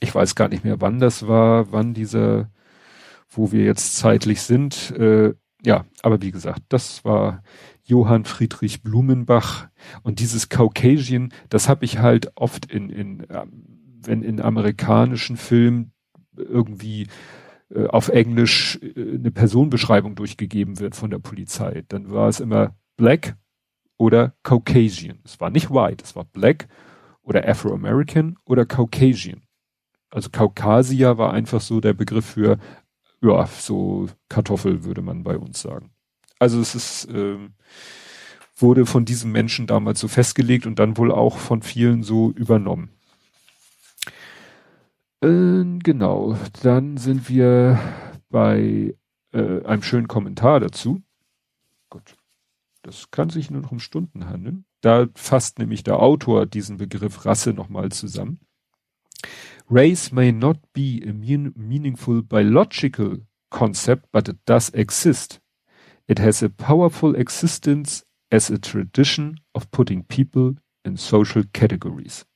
Ich 0.00 0.14
weiß 0.14 0.34
gar 0.34 0.48
nicht 0.48 0.64
mehr, 0.64 0.80
wann 0.80 0.98
das 0.98 1.28
war, 1.28 1.72
wann 1.72 1.94
dieser, 1.94 2.50
wo 3.28 3.52
wir 3.52 3.64
jetzt 3.64 3.96
zeitlich 3.96 4.42
sind. 4.42 4.90
Äh, 4.92 5.34
ja, 5.64 5.84
aber 6.02 6.20
wie 6.22 6.32
gesagt, 6.32 6.62
das 6.70 7.04
war 7.04 7.42
Johann 7.84 8.24
Friedrich 8.24 8.82
Blumenbach 8.82 9.68
und 10.02 10.20
dieses 10.20 10.48
Caucasian, 10.48 11.32
das 11.50 11.68
habe 11.68 11.84
ich 11.84 11.98
halt 11.98 12.32
oft 12.34 12.66
in, 12.66 12.88
in 12.88 13.26
ähm, 13.30 13.82
wenn 14.04 14.22
in 14.22 14.40
amerikanischen 14.40 15.36
Filmen 15.36 15.92
irgendwie 16.36 17.06
äh, 17.74 17.86
auf 17.86 18.08
Englisch 18.08 18.78
äh, 18.82 19.14
eine 19.14 19.30
Personenbeschreibung 19.30 20.14
durchgegeben 20.14 20.78
wird 20.78 20.96
von 20.96 21.10
der 21.10 21.18
Polizei, 21.18 21.84
dann 21.88 22.10
war 22.10 22.28
es 22.28 22.40
immer 22.40 22.76
Black 22.96 23.36
oder 23.96 24.34
Caucasian. 24.42 25.20
Es 25.24 25.40
war 25.40 25.50
nicht 25.50 25.70
White, 25.70 26.04
es 26.04 26.16
war 26.16 26.24
Black 26.24 26.68
oder 27.22 27.48
Afro-American 27.48 28.36
oder 28.44 28.66
Caucasian. 28.66 29.42
Also 30.10 30.28
Kaukasier 30.30 31.16
war 31.18 31.32
einfach 31.32 31.60
so 31.60 31.80
der 31.80 31.94
Begriff 31.94 32.26
für, 32.26 32.58
ja, 33.22 33.46
so 33.46 34.08
Kartoffel 34.28 34.84
würde 34.84 35.00
man 35.00 35.22
bei 35.22 35.38
uns 35.38 35.62
sagen. 35.62 35.90
Also 36.38 36.60
es 36.60 36.74
ist, 36.74 37.08
ähm, 37.12 37.54
wurde 38.56 38.84
von 38.86 39.04
diesem 39.04 39.32
Menschen 39.32 39.66
damals 39.66 40.00
so 40.00 40.08
festgelegt 40.08 40.66
und 40.66 40.78
dann 40.78 40.96
wohl 40.96 41.10
auch 41.12 41.38
von 41.38 41.62
vielen 41.62 42.02
so 42.02 42.30
übernommen. 42.32 42.90
Äh, 45.22 45.78
genau, 45.82 46.36
dann 46.62 46.96
sind 46.96 47.28
wir 47.28 47.78
bei 48.28 48.96
äh, 49.32 49.64
einem 49.64 49.82
schönen 49.82 50.08
Kommentar 50.08 50.58
dazu. 50.58 51.00
Gut, 51.90 52.16
das 52.82 53.10
kann 53.12 53.30
sich 53.30 53.50
nur 53.50 53.62
noch 53.62 53.70
um 53.70 53.78
Stunden 53.78 54.26
handeln. 54.26 54.64
Da 54.80 55.06
fasst 55.14 55.60
nämlich 55.60 55.84
der 55.84 56.00
Autor 56.00 56.46
diesen 56.46 56.76
Begriff 56.76 57.24
Rasse 57.24 57.52
nochmal 57.52 57.90
zusammen. 57.92 58.40
Race 59.70 60.10
may 60.10 60.32
not 60.32 60.58
be 60.72 61.00
a 61.06 61.12
mean, 61.12 61.52
meaningful 61.54 62.22
biological 62.22 63.20
concept, 63.50 64.10
but 64.10 64.28
it 64.28 64.38
does 64.44 64.70
exist. 64.70 65.40
It 66.08 66.18
has 66.18 66.42
a 66.42 66.48
powerful 66.48 67.14
existence 67.14 68.04
as 68.30 68.50
a 68.50 68.58
tradition 68.58 69.40
of 69.54 69.70
putting 69.70 70.04
people 70.04 70.56
in 70.84 70.96
social 70.96 71.44
categories. 71.52 72.26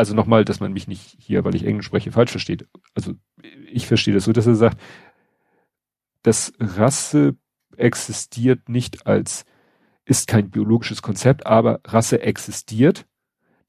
Also 0.00 0.14
nochmal, 0.14 0.44
dass 0.44 0.60
man 0.60 0.72
mich 0.72 0.88
nicht 0.88 1.16
hier, 1.18 1.44
weil 1.44 1.54
ich 1.54 1.64
Englisch 1.64 1.86
spreche, 1.86 2.12
falsch 2.12 2.30
versteht. 2.30 2.66
Also 2.94 3.14
ich 3.70 3.86
verstehe 3.86 4.14
das 4.14 4.24
so, 4.24 4.32
dass 4.32 4.46
er 4.46 4.56
sagt, 4.56 4.80
dass 6.22 6.52
Rasse 6.58 7.36
existiert 7.76 8.68
nicht 8.68 9.06
als, 9.06 9.44
ist 10.04 10.26
kein 10.26 10.50
biologisches 10.50 11.02
Konzept, 11.02 11.46
aber 11.46 11.80
Rasse 11.84 12.20
existiert 12.20 13.06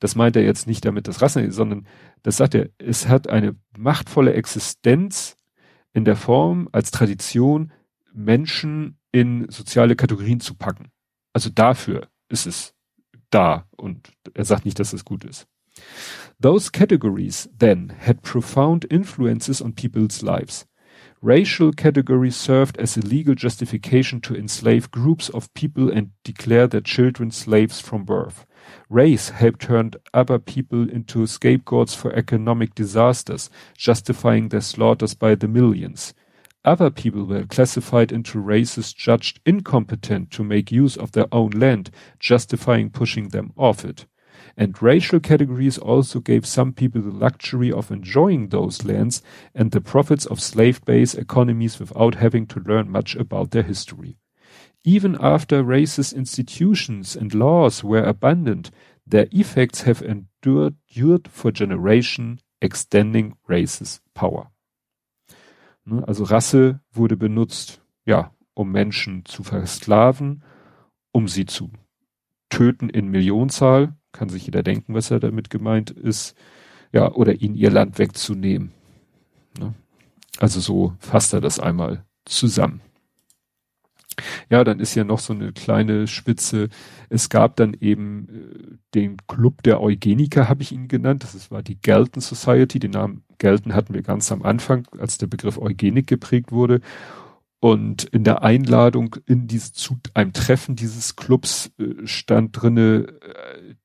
das 0.01 0.15
meint 0.15 0.35
er 0.35 0.43
jetzt 0.43 0.65
nicht 0.65 0.83
damit, 0.83 1.07
dass 1.07 1.21
Rassen, 1.21 1.51
sondern 1.51 1.87
das 2.23 2.37
sagt 2.37 2.55
er, 2.55 2.69
es 2.79 3.07
hat 3.07 3.29
eine 3.29 3.55
machtvolle 3.77 4.33
Existenz 4.33 5.37
in 5.93 6.05
der 6.05 6.15
Form 6.15 6.67
als 6.71 6.89
Tradition, 6.89 7.71
Menschen 8.11 8.97
in 9.11 9.47
soziale 9.49 9.95
Kategorien 9.95 10.39
zu 10.39 10.55
packen. 10.55 10.91
Also 11.33 11.51
dafür 11.51 12.07
ist 12.29 12.47
es 12.47 12.73
da 13.29 13.67
und 13.77 14.11
er 14.33 14.43
sagt 14.43 14.65
nicht, 14.65 14.79
dass 14.79 14.91
es 14.91 15.05
gut 15.05 15.23
ist. 15.23 15.47
Those 16.41 16.71
categories 16.71 17.47
then 17.59 17.89
had 17.99 18.23
profound 18.23 18.87
influences 18.89 19.61
on 19.61 19.73
people's 19.73 20.23
lives. 20.23 20.65
Racial 21.21 21.71
categories 21.71 22.35
served 22.35 22.77
as 22.77 22.97
a 22.97 23.01
legal 23.01 23.35
justification 23.35 24.21
to 24.21 24.35
enslave 24.35 24.89
groups 24.89 25.29
of 25.29 25.53
people 25.53 25.91
and 25.91 26.09
declare 26.23 26.65
their 26.65 26.81
children 26.81 27.29
slaves 27.29 27.79
from 27.79 28.05
birth. 28.05 28.47
Race 28.89 29.29
helped 29.29 29.61
turn 29.61 29.91
other 30.15 30.39
people 30.39 30.89
into 30.89 31.27
scapegoats 31.27 31.93
for 31.93 32.11
economic 32.13 32.73
disasters, 32.73 33.51
justifying 33.77 34.49
their 34.49 34.61
slaughters 34.61 35.13
by 35.13 35.35
the 35.35 35.47
millions. 35.47 36.15
Other 36.65 36.89
people 36.89 37.25
were 37.25 37.45
classified 37.45 38.11
into 38.11 38.39
races 38.39 38.93
judged 38.93 39.39
incompetent 39.45 40.31
to 40.31 40.43
make 40.43 40.71
use 40.71 40.97
of 40.97 41.11
their 41.11 41.27
own 41.31 41.51
land, 41.51 41.91
justifying 42.19 42.89
pushing 42.89 43.29
them 43.29 43.53
off 43.55 43.85
it. 43.85 44.07
And 44.57 44.81
racial 44.81 45.19
categories 45.19 45.77
also 45.77 46.19
gave 46.19 46.45
some 46.45 46.73
people 46.73 47.01
the 47.01 47.11
luxury 47.11 47.71
of 47.71 47.91
enjoying 47.91 48.49
those 48.49 48.83
lands 48.83 49.21
and 49.55 49.71
the 49.71 49.81
profits 49.81 50.25
of 50.25 50.41
slave-based 50.41 51.17
economies 51.17 51.79
without 51.79 52.15
having 52.15 52.47
to 52.47 52.59
learn 52.59 52.89
much 52.89 53.15
about 53.15 53.51
their 53.51 53.63
history. 53.63 54.17
Even 54.83 55.15
after 55.19 55.63
racist 55.63 56.15
institutions 56.15 57.15
and 57.15 57.33
laws 57.33 57.83
were 57.83 58.03
abandoned, 58.03 58.71
their 59.05 59.27
effects 59.31 59.83
have 59.83 60.01
endured, 60.01 60.75
for 61.27 61.51
generation, 61.51 62.39
extending 62.61 63.35
racist 63.47 64.01
power. 64.13 64.51
Ne, 65.85 66.03
also 66.07 66.23
Rasse 66.23 66.79
wurde 66.91 67.17
benutzt, 67.17 67.81
ja, 68.05 68.31
um 68.53 68.71
Menschen 68.71 69.25
zu 69.25 69.43
versklaven, 69.43 70.43
um 71.11 71.27
sie 71.27 71.45
zu 71.45 71.71
töten 72.49 72.89
in 72.89 73.09
Millionenzahl. 73.09 73.95
Kann 74.11 74.29
sich 74.29 74.45
jeder 74.45 74.63
denken, 74.63 74.93
was 74.93 75.11
er 75.11 75.19
damit 75.19 75.49
gemeint 75.49 75.91
ist. 75.91 76.35
Ja, 76.91 77.11
oder 77.13 77.41
ihnen 77.41 77.55
ihr 77.55 77.71
Land 77.71 77.99
wegzunehmen. 77.99 78.71
Ne? 79.57 79.73
Also 80.39 80.59
so 80.59 80.93
fasst 80.99 81.33
er 81.33 81.41
das 81.41 81.59
einmal 81.59 82.03
zusammen. 82.25 82.81
Ja, 84.49 84.63
dann 84.63 84.79
ist 84.79 84.95
ja 84.95 85.03
noch 85.03 85.19
so 85.19 85.33
eine 85.33 85.53
kleine 85.53 86.07
Spitze. 86.07 86.69
Es 87.09 87.29
gab 87.29 87.55
dann 87.55 87.75
eben 87.79 88.27
äh, 88.29 88.77
den 88.93 89.17
Club 89.27 89.63
der 89.63 89.81
Eugeniker, 89.81 90.49
habe 90.49 90.63
ich 90.63 90.71
ihn 90.71 90.87
genannt. 90.87 91.23
Das 91.23 91.51
war 91.51 91.63
die 91.63 91.79
Galton 91.81 92.21
Society. 92.21 92.79
Den 92.79 92.91
Namen 92.91 93.23
Galton 93.39 93.73
hatten 93.73 93.93
wir 93.93 94.03
ganz 94.03 94.31
am 94.31 94.43
Anfang, 94.43 94.87
als 94.99 95.17
der 95.17 95.27
Begriff 95.27 95.57
Eugenik 95.57 96.07
geprägt 96.07 96.51
wurde. 96.51 96.81
Und 97.59 98.03
in 98.05 98.23
der 98.23 98.43
Einladung 98.43 99.15
in 99.27 99.47
diese, 99.47 99.71
zu 99.71 99.99
einem 100.13 100.33
Treffen 100.33 100.75
dieses 100.75 101.15
Clubs 101.15 101.71
äh, 101.79 102.05
stand 102.05 102.61
drinne, 102.61 103.07
äh, 103.21 103.75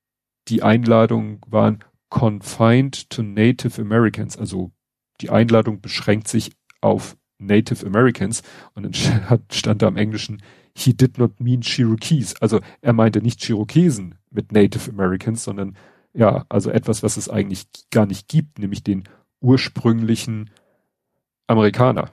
die 0.49 0.62
Einladung 0.62 1.44
waren 1.49 1.80
confined 2.09 3.11
to 3.11 3.22
Native 3.22 3.80
Americans. 3.80 4.36
Also 4.36 4.72
die 5.20 5.30
Einladung 5.30 5.80
beschränkt 5.80 6.28
sich 6.28 6.53
auf 6.80 7.16
Native 7.38 7.84
Americans 7.84 8.42
und 8.74 8.84
dann 8.84 8.94
stand 9.53 9.82
da 9.82 9.88
im 9.88 9.97
Englischen, 9.97 10.42
he 10.74 10.94
did 10.94 11.18
not 11.18 11.40
mean 11.40 11.61
Cherokees. 11.61 12.34
Also 12.40 12.61
er 12.80 12.92
meinte 12.92 13.20
nicht 13.20 13.40
Cherokesen 13.42 14.16
mit 14.30 14.53
Native 14.53 14.90
Americans, 14.90 15.44
sondern 15.44 15.76
ja, 16.12 16.47
also 16.49 16.70
etwas, 16.70 17.03
was 17.03 17.16
es 17.16 17.28
eigentlich 17.28 17.66
gar 17.90 18.07
nicht 18.07 18.28
gibt, 18.28 18.59
nämlich 18.59 18.82
den 18.82 19.05
ursprünglichen 19.40 20.51
Amerikaner. 21.47 22.11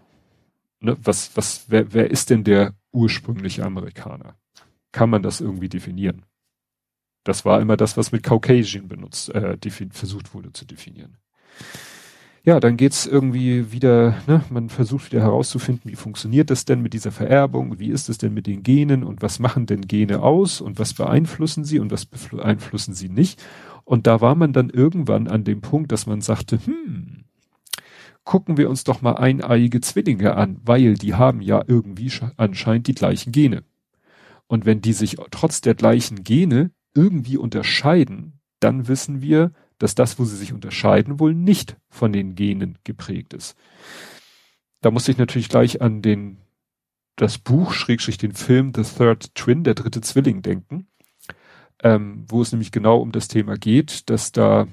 Ne, 0.81 0.97
was, 1.01 1.35
was, 1.37 1.65
wer, 1.69 1.93
wer 1.93 2.11
ist 2.11 2.29
denn 2.29 2.43
der 2.43 2.73
ursprüngliche 2.91 3.63
Amerikaner? 3.63 4.35
Kann 4.91 5.09
man 5.09 5.23
das 5.23 5.39
irgendwie 5.39 5.69
definieren? 5.69 6.25
Das 7.23 7.45
war 7.45 7.61
immer 7.61 7.77
das, 7.77 7.95
was 7.97 8.11
mit 8.11 8.23
Caucasian 8.23 8.87
benutzt, 8.87 9.29
äh, 9.29 9.57
versucht 9.91 10.33
wurde 10.33 10.51
zu 10.51 10.65
definieren. 10.65 11.17
Ja, 12.45 12.59
dann 12.59 12.75
geht's 12.75 13.05
irgendwie 13.05 13.71
wieder, 13.71 14.17
ne, 14.27 14.43
man 14.49 14.67
versucht 14.67 15.13
wieder 15.13 15.21
herauszufinden, 15.21 15.89
wie 15.89 15.95
funktioniert 15.95 16.49
das 16.49 16.65
denn 16.65 16.81
mit 16.81 16.93
dieser 16.93 17.13
Vererbung, 17.13 17.79
wie 17.79 17.89
ist 17.89 18.09
es 18.09 18.17
denn 18.17 18.33
mit 18.33 18.47
den 18.47 18.63
Genen? 18.63 19.05
Und 19.05 19.21
was 19.21 19.39
machen 19.39 19.65
denn 19.65 19.87
Gene 19.87 20.21
aus? 20.21 20.59
Und 20.59 20.77
was 20.77 20.93
beeinflussen 20.93 21.63
sie? 21.63 21.79
Und 21.79 21.91
was 21.91 22.05
beeinflussen 22.05 22.93
sie 22.93 23.07
nicht. 23.07 23.41
Und 23.85 24.07
da 24.07 24.19
war 24.19 24.35
man 24.35 24.51
dann 24.51 24.69
irgendwann 24.69 25.29
an 25.29 25.45
dem 25.45 25.61
Punkt, 25.61 25.93
dass 25.93 26.05
man 26.05 26.19
sagte, 26.19 26.59
hm, 26.65 27.23
gucken 28.25 28.57
wir 28.57 28.69
uns 28.69 28.83
doch 28.83 29.01
mal 29.01 29.13
eineiige 29.13 29.79
Zwillinge 29.79 30.35
an, 30.35 30.57
weil 30.65 30.95
die 30.95 31.13
haben 31.13 31.41
ja 31.41 31.63
irgendwie 31.65 32.11
anscheinend 32.35 32.87
die 32.87 32.95
gleichen 32.95 33.31
Gene. 33.31 33.63
Und 34.47 34.65
wenn 34.65 34.81
die 34.81 34.93
sich 34.93 35.15
trotz 35.31 35.61
der 35.61 35.75
gleichen 35.75 36.25
Gene 36.25 36.71
irgendwie 36.93 37.37
unterscheiden, 37.37 38.39
dann 38.59 38.87
wissen 38.87 39.21
wir, 39.21 39.51
dass 39.77 39.95
das, 39.95 40.19
wo 40.19 40.25
sie 40.25 40.37
sich 40.37 40.53
unterscheiden, 40.53 41.19
wohl 41.19 41.33
nicht 41.33 41.77
von 41.89 42.13
den 42.13 42.35
Genen 42.35 42.77
geprägt 42.83 43.33
ist. 43.33 43.57
Da 44.81 44.91
musste 44.91 45.11
ich 45.11 45.17
natürlich 45.17 45.49
gleich 45.49 45.81
an 45.81 46.01
den, 46.01 46.37
das 47.15 47.37
Buch, 47.37 47.73
Schrägstrich 47.73 48.17
den 48.17 48.33
Film 48.33 48.71
The 48.75 48.83
Third 48.83 49.35
Twin, 49.35 49.63
der 49.63 49.75
dritte 49.75 50.01
Zwilling 50.01 50.41
denken, 50.41 50.87
ähm, 51.81 52.25
wo 52.27 52.41
es 52.41 52.51
nämlich 52.51 52.71
genau 52.71 52.99
um 52.99 53.11
das 53.11 53.27
Thema 53.27 53.55
geht, 53.55 54.09
dass 54.09 54.31
da 54.31 54.67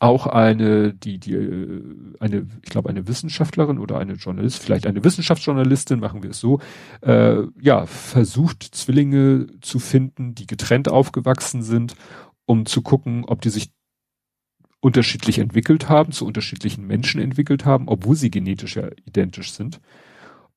auch 0.00 0.26
eine, 0.26 0.92
die, 0.92 1.18
die, 1.18 1.34
äh, 1.34 1.82
eine, 2.20 2.46
ich 2.62 2.70
glaube, 2.70 2.88
eine 2.88 3.08
Wissenschaftlerin 3.08 3.78
oder 3.78 3.98
eine 3.98 4.14
Journalist, 4.14 4.62
vielleicht 4.62 4.86
eine 4.86 5.02
Wissenschaftsjournalistin, 5.02 5.98
machen 5.98 6.22
wir 6.22 6.30
es 6.30 6.40
so, 6.40 6.60
äh, 7.00 7.42
ja, 7.60 7.86
versucht 7.86 8.62
Zwillinge 8.62 9.46
zu 9.60 9.78
finden, 9.78 10.34
die 10.34 10.46
getrennt 10.46 10.88
aufgewachsen 10.88 11.62
sind, 11.62 11.94
um 12.44 12.66
zu 12.66 12.82
gucken, 12.82 13.24
ob 13.24 13.40
die 13.40 13.50
sich 13.50 13.70
unterschiedlich 14.80 15.38
entwickelt 15.38 15.88
haben, 15.88 16.12
zu 16.12 16.26
unterschiedlichen 16.26 16.86
Menschen 16.86 17.20
entwickelt 17.20 17.64
haben, 17.64 17.88
obwohl 17.88 18.14
sie 18.14 18.30
genetisch 18.30 18.76
ja 18.76 18.88
identisch 19.04 19.52
sind. 19.52 19.80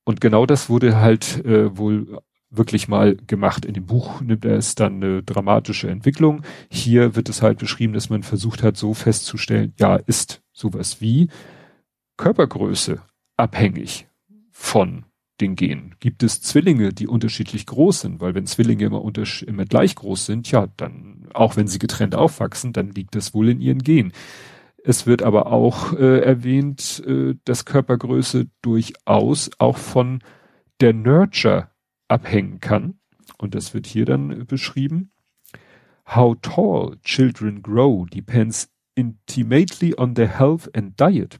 Und 0.04 0.22
genau 0.22 0.46
das 0.46 0.70
wurde 0.70 0.98
halt 0.98 1.44
äh, 1.46 1.76
wohl 1.78 2.20
wirklich 2.52 2.88
mal 2.88 3.16
gemacht. 3.16 3.66
In 3.66 3.74
dem 3.74 3.86
Buch 3.86 4.22
nimmt 4.22 4.46
er 4.46 4.58
es 4.58 4.76
dann 4.76 4.96
eine 4.96 5.24
dramatische 5.24 5.90
Entwicklung. 5.90 6.44
Hier 6.70 7.16
wird 7.16 7.30
es 7.30 7.42
halt 7.42 7.58
beschrieben, 7.58 7.94
dass 7.94 8.10
man 8.10 8.24
versucht 8.24 8.62
hat, 8.62 8.78
so 8.78 8.94
festzustellen, 8.94 9.74
ja, 9.80 9.96
ist 9.96 10.44
sowas 10.52 11.02
wie 11.02 11.30
Körpergröße 12.18 13.02
abhängig 13.38 14.08
von 14.52 15.06
den 15.40 15.56
Genen? 15.56 15.96
Gibt 16.00 16.24
es 16.24 16.42
Zwillinge, 16.42 16.94
die 16.94 17.08
unterschiedlich 17.08 17.66
groß 17.66 18.02
sind? 18.02 18.22
Weil 18.22 18.36
wenn 18.36 18.46
Zwillinge 18.46 18.86
immer, 18.86 19.04
immer 19.48 19.66
gleich 19.66 19.96
groß 19.96 20.26
sind, 20.26 20.52
ja, 20.52 20.68
dann, 20.78 21.28
auch 21.34 21.56
wenn 21.56 21.68
sie 21.68 21.80
getrennt 21.80 22.16
aufwachsen, 22.16 22.74
dann 22.74 22.92
liegt 22.92 23.16
das 23.16 23.34
wohl 23.34 23.50
in 23.50 23.62
ihren 23.62 23.80
Genen. 23.80 24.12
Es 24.84 25.08
wird 25.08 25.22
aber 25.24 25.48
auch 25.48 25.94
äh, 25.94 26.20
erwähnt, 26.20 27.04
äh, 27.08 27.36
dass 27.46 27.66
Körpergröße 27.66 28.48
durchaus 28.62 29.52
auch 29.58 29.78
von 29.78 30.24
der 30.80 30.94
Nurture 30.94 31.71
abhängen 32.12 32.60
kann. 32.60 33.00
Und 33.38 33.56
das 33.56 33.74
wird 33.74 33.88
hier 33.88 34.06
dann 34.06 34.46
beschrieben. 34.46 35.12
How 36.06 36.36
tall 36.42 36.98
children 37.04 37.62
grow 37.62 38.06
depends 38.06 38.70
intimately 38.96 39.98
on 39.98 40.16
their 40.16 40.28
health 40.28 40.70
and 40.76 41.00
diet. 41.00 41.40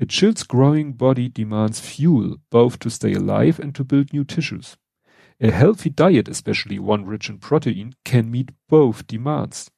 A 0.00 0.06
child's 0.06 0.46
growing 0.46 0.96
body 0.96 1.28
demands 1.28 1.80
fuel, 1.80 2.36
both 2.50 2.78
to 2.78 2.88
stay 2.88 3.14
alive 3.14 3.60
and 3.60 3.74
to 3.74 3.84
build 3.84 4.12
new 4.12 4.24
tissues. 4.24 4.76
A 5.40 5.50
healthy 5.50 5.90
diet, 5.90 6.28
especially 6.28 6.78
one 6.78 7.04
rich 7.04 7.28
in 7.28 7.38
protein, 7.38 7.94
can 8.04 8.30
meet 8.30 8.50
both 8.68 9.06
demands. 9.06 9.70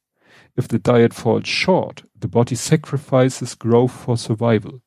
If 0.57 0.69
the 0.69 0.79
diet 0.79 1.13
falls 1.13 1.49
short, 1.49 2.05
the 2.19 2.29
body 2.29 2.55
sacrifices 2.55 3.55
growth 3.55 3.93
for 3.93 4.17
survival. 4.17 4.81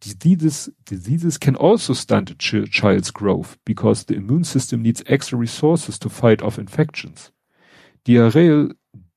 Diseases, 0.00 0.70
diseases 0.86 1.36
can 1.36 1.56
also 1.56 1.92
stunt 1.92 2.30
a 2.30 2.34
ch 2.34 2.70
child's 2.70 3.10
growth 3.10 3.58
because 3.66 4.04
the 4.04 4.14
immune 4.14 4.44
system 4.44 4.82
needs 4.82 5.02
extra 5.06 5.36
resources 5.36 5.98
to 5.98 6.08
fight 6.08 6.40
off 6.42 6.58
infections. 6.58 7.30
Diarrheal, 8.06 8.72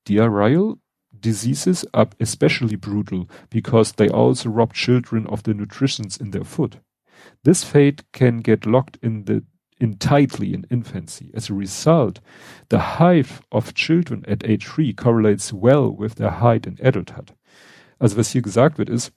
diarrheal 0.05 0.79
diseases 1.17 1.85
are 1.93 2.09
especially 2.19 2.75
brutal 2.75 3.29
because 3.49 3.93
they 3.93 4.09
also 4.09 4.49
rob 4.49 4.73
children 4.73 5.25
of 5.27 5.43
the 5.43 5.53
nutritions 5.53 6.17
in 6.17 6.31
their 6.31 6.43
food. 6.43 6.81
This 7.43 7.63
fate 7.63 8.03
can 8.11 8.39
get 8.39 8.65
locked 8.65 8.97
in 9.01 9.23
the 9.23 9.43
in 9.79 9.97
tightly 9.97 10.53
in 10.53 10.65
infancy. 10.69 11.31
As 11.33 11.49
a 11.49 11.53
result, 11.53 12.19
the 12.69 12.79
height 12.79 13.27
of 13.51 13.73
children 13.73 14.23
at 14.27 14.45
age 14.45 14.65
three 14.65 14.93
correlates 14.93 15.51
well 15.51 15.89
with 15.89 16.15
their 16.15 16.29
height 16.29 16.67
in 16.67 16.77
adulthood. 16.81 17.33
Also 17.99 18.17
was 18.17 18.31
hier 18.31 18.41
gesagt 18.41 18.77
wird 18.77 18.89
ist, 18.89 19.11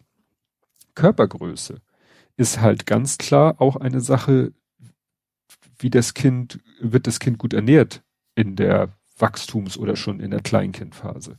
Körpergröße 0.97 1.81
ist 2.37 2.61
halt 2.61 2.87
ganz 2.87 3.19
klar 3.19 3.61
auch 3.61 3.77
eine 3.77 4.01
Sache, 4.01 4.53
wie 5.79 5.91
das 5.91 6.15
Kind, 6.15 6.59
wird 6.81 7.07
das 7.07 7.21
Kind 7.21 7.39
gut 7.39 7.55
ernährt 7.55 8.03
in 8.35 8.57
der 8.57 8.93
Wachstums- 9.19 9.79
oder 9.79 9.95
schon 9.97 10.21
in 10.21 10.33
der 10.33 10.41
Kleinkindphase. 10.41 11.37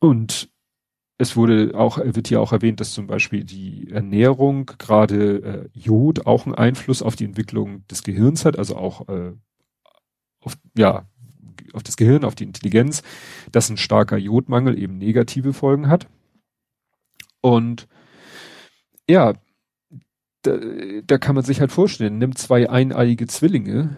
Und 0.00 0.50
es 1.18 1.36
wurde 1.36 1.72
auch, 1.74 1.98
wird 1.98 2.28
hier 2.28 2.40
auch 2.40 2.52
erwähnt, 2.52 2.80
dass 2.80 2.92
zum 2.92 3.06
Beispiel 3.06 3.44
die 3.44 3.90
Ernährung, 3.90 4.66
gerade 4.78 5.68
äh, 5.74 5.78
Jod, 5.78 6.26
auch 6.26 6.46
einen 6.46 6.54
Einfluss 6.54 7.02
auf 7.02 7.14
die 7.14 7.26
Entwicklung 7.26 7.86
des 7.88 8.02
Gehirns 8.02 8.44
hat, 8.44 8.58
also 8.58 8.76
auch 8.76 9.08
äh, 9.08 9.32
auf, 10.40 10.56
ja, 10.76 11.06
auf 11.74 11.82
das 11.82 11.96
Gehirn, 11.96 12.24
auf 12.24 12.34
die 12.34 12.44
Intelligenz, 12.44 13.02
dass 13.52 13.68
ein 13.68 13.76
starker 13.76 14.16
Jodmangel 14.16 14.78
eben 14.78 14.96
negative 14.96 15.52
Folgen 15.52 15.88
hat. 15.88 16.08
Und 17.42 17.86
ja, 19.10 19.34
da, 20.42 20.56
da 21.04 21.18
kann 21.18 21.34
man 21.34 21.44
sich 21.44 21.60
halt 21.60 21.72
vorstellen, 21.72 22.18
nimmt 22.18 22.38
zwei 22.38 22.70
eineiige 22.70 23.26
Zwillinge, 23.26 23.96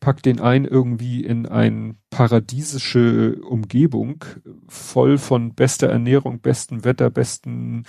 packt 0.00 0.26
den 0.26 0.40
einen 0.40 0.64
irgendwie 0.64 1.24
in 1.24 1.46
eine 1.46 1.94
paradiesische 2.10 3.36
Umgebung, 3.42 4.24
voll 4.68 5.18
von 5.18 5.54
bester 5.54 5.88
Ernährung, 5.88 6.40
besten 6.40 6.84
Wetter, 6.84 7.10
besten 7.10 7.84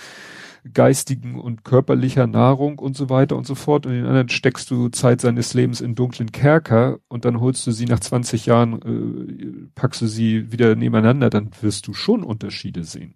geistigen 0.72 1.40
und 1.40 1.64
körperlicher 1.64 2.26
Nahrung 2.26 2.78
und 2.78 2.96
so 2.96 3.08
weiter 3.08 3.36
und 3.36 3.46
so 3.46 3.54
fort. 3.54 3.86
Und 3.86 3.92
den 3.92 4.06
anderen 4.06 4.28
steckst 4.28 4.70
du 4.70 4.88
Zeit 4.88 5.20
seines 5.20 5.54
Lebens 5.54 5.80
in 5.80 5.94
dunklen 5.94 6.32
Kerker 6.32 6.98
und 7.08 7.24
dann 7.24 7.40
holst 7.40 7.66
du 7.66 7.72
sie 7.72 7.86
nach 7.86 8.00
20 8.00 8.46
Jahren, 8.46 8.82
äh, 8.82 9.70
packst 9.74 10.02
du 10.02 10.06
sie 10.06 10.52
wieder 10.52 10.74
nebeneinander, 10.76 11.30
dann 11.30 11.50
wirst 11.60 11.86
du 11.86 11.94
schon 11.94 12.22
Unterschiede 12.22 12.84
sehen. 12.84 13.14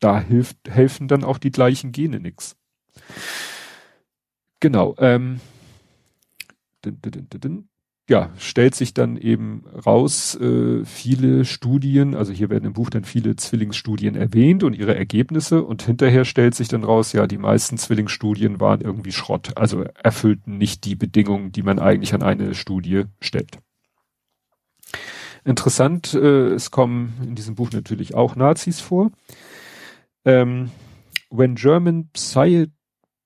Da 0.00 0.20
hilft, 0.20 0.56
helfen 0.68 1.08
dann 1.08 1.24
auch 1.24 1.38
die 1.38 1.50
gleichen 1.50 1.92
Gene 1.92 2.20
nix. 2.20 2.56
Genau. 4.60 4.94
Ähm, 4.98 5.40
din, 6.84 6.98
din, 7.00 7.26
din, 7.30 7.68
ja, 8.10 8.30
stellt 8.38 8.74
sich 8.74 8.92
dann 8.92 9.16
eben 9.16 9.64
raus, 9.86 10.34
äh, 10.34 10.84
viele 10.84 11.44
Studien, 11.44 12.16
also 12.16 12.32
hier 12.32 12.50
werden 12.50 12.64
im 12.64 12.72
Buch 12.72 12.90
dann 12.90 13.04
viele 13.04 13.36
Zwillingsstudien 13.36 14.16
erwähnt 14.16 14.64
und 14.64 14.74
ihre 14.74 14.96
Ergebnisse 14.96 15.62
und 15.62 15.82
hinterher 15.82 16.24
stellt 16.24 16.56
sich 16.56 16.66
dann 16.66 16.82
raus, 16.82 17.12
ja, 17.12 17.28
die 17.28 17.38
meisten 17.38 17.78
Zwillingsstudien 17.78 18.58
waren 18.58 18.80
irgendwie 18.80 19.12
Schrott, 19.12 19.56
also 19.56 19.84
erfüllten 20.02 20.58
nicht 20.58 20.84
die 20.86 20.96
Bedingungen, 20.96 21.52
die 21.52 21.62
man 21.62 21.78
eigentlich 21.78 22.12
an 22.12 22.24
eine 22.24 22.56
Studie 22.56 23.04
stellt. 23.20 23.60
Interessant, 25.44 26.12
äh, 26.12 26.48
es 26.48 26.72
kommen 26.72 27.14
in 27.22 27.36
diesem 27.36 27.54
Buch 27.54 27.70
natürlich 27.70 28.14
auch 28.14 28.34
Nazis 28.34 28.80
vor. 28.80 29.12
Ähm, 30.24 30.70
when 31.30 31.54
German 31.54 32.10
Psy 32.12 32.66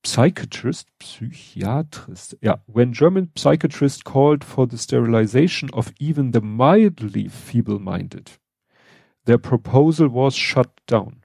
psychiatrist, 0.05 0.87
psychiatrist, 1.01 2.35
yeah, 2.41 2.55
when 2.65 2.93
German 2.93 3.31
psychiatrist 3.35 4.03
called 4.03 4.43
for 4.43 4.67
the 4.67 4.77
sterilization 4.77 5.69
of 5.73 5.93
even 5.99 6.31
the 6.31 6.41
mildly 6.41 7.27
feeble-minded, 7.27 8.31
their 9.25 9.37
proposal 9.37 10.07
was 10.07 10.35
shut 10.35 10.69
down. 10.87 11.23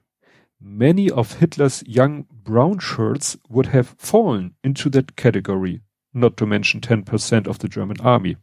Many 0.59 1.09
of 1.09 1.39
Hitler's 1.39 1.83
young 1.87 2.25
brown 2.31 2.79
shirts 2.79 3.37
would 3.49 3.67
have 3.67 3.95
fallen 3.97 4.55
into 4.63 4.89
that 4.89 5.15
category, 5.15 5.81
not 6.13 6.37
to 6.37 6.45
mention 6.45 6.81
10% 6.81 7.47
of 7.47 7.59
the 7.59 7.67
German 7.67 7.99
army. 8.01 8.37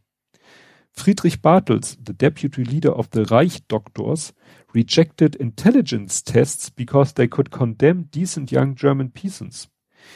Friedrich 0.91 1.41
Bartels, 1.41 1.95
the 2.01 2.13
deputy 2.13 2.63
leader 2.63 2.91
of 2.91 3.09
the 3.11 3.25
Reich 3.25 3.65
doctors, 3.67 4.33
rejected 4.73 5.35
intelligence 5.35 6.21
tests 6.21 6.69
because 6.69 7.13
they 7.13 7.27
could 7.27 7.51
condemn 7.51 8.09
decent 8.11 8.51
young 8.51 8.75
German 8.75 9.09
peasants. 9.09 9.67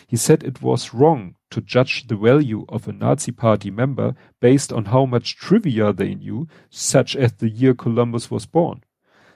He 0.08 0.18
said 0.18 0.44
it 0.44 0.62
was 0.62 0.94
wrong 0.94 1.36
to 1.52 1.62
judge 1.62 2.08
the 2.08 2.16
value 2.16 2.66
of 2.70 2.88
a 2.88 2.94
Nazi 2.94 3.32
party 3.32 3.70
member 3.72 4.16
based 4.40 4.74
on 4.74 4.86
how 4.86 5.06
much 5.06 5.38
trivia 5.38 5.94
they 5.94 6.16
knew, 6.16 6.48
such 6.70 7.16
as 7.16 7.34
the 7.34 7.50
year 7.50 7.74
Columbus 7.74 8.32
was 8.32 8.46
born. 8.46 8.84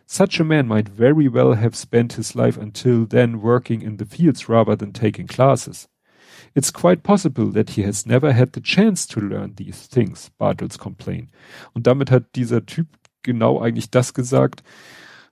Such 0.05 0.39
a 0.39 0.45
man 0.45 0.67
might 0.67 0.87
very 0.87 1.27
well 1.27 1.53
have 1.53 1.75
spent 1.75 2.13
his 2.13 2.35
life 2.35 2.57
until 2.57 3.05
then 3.05 3.41
working 3.41 3.81
in 3.81 3.97
the 3.97 4.05
fields 4.05 4.47
rather 4.47 4.75
than 4.75 4.93
taking 4.93 5.27
classes. 5.27 5.87
It's 6.55 6.71
quite 6.71 7.03
possible 7.03 7.51
that 7.51 7.71
he 7.71 7.83
has 7.83 8.05
never 8.05 8.31
had 8.31 8.53
the 8.53 8.61
chance 8.61 9.05
to 9.07 9.19
learn 9.19 9.55
these 9.55 9.85
things, 9.85 10.29
Bartels 10.37 10.77
complained. 10.77 11.29
Und 11.73 11.85
damit 11.85 12.09
hat 12.09 12.35
dieser 12.35 12.65
Typ 12.65 12.87
genau 13.21 13.59
eigentlich 13.59 13.91
das 13.91 14.13
gesagt, 14.13 14.63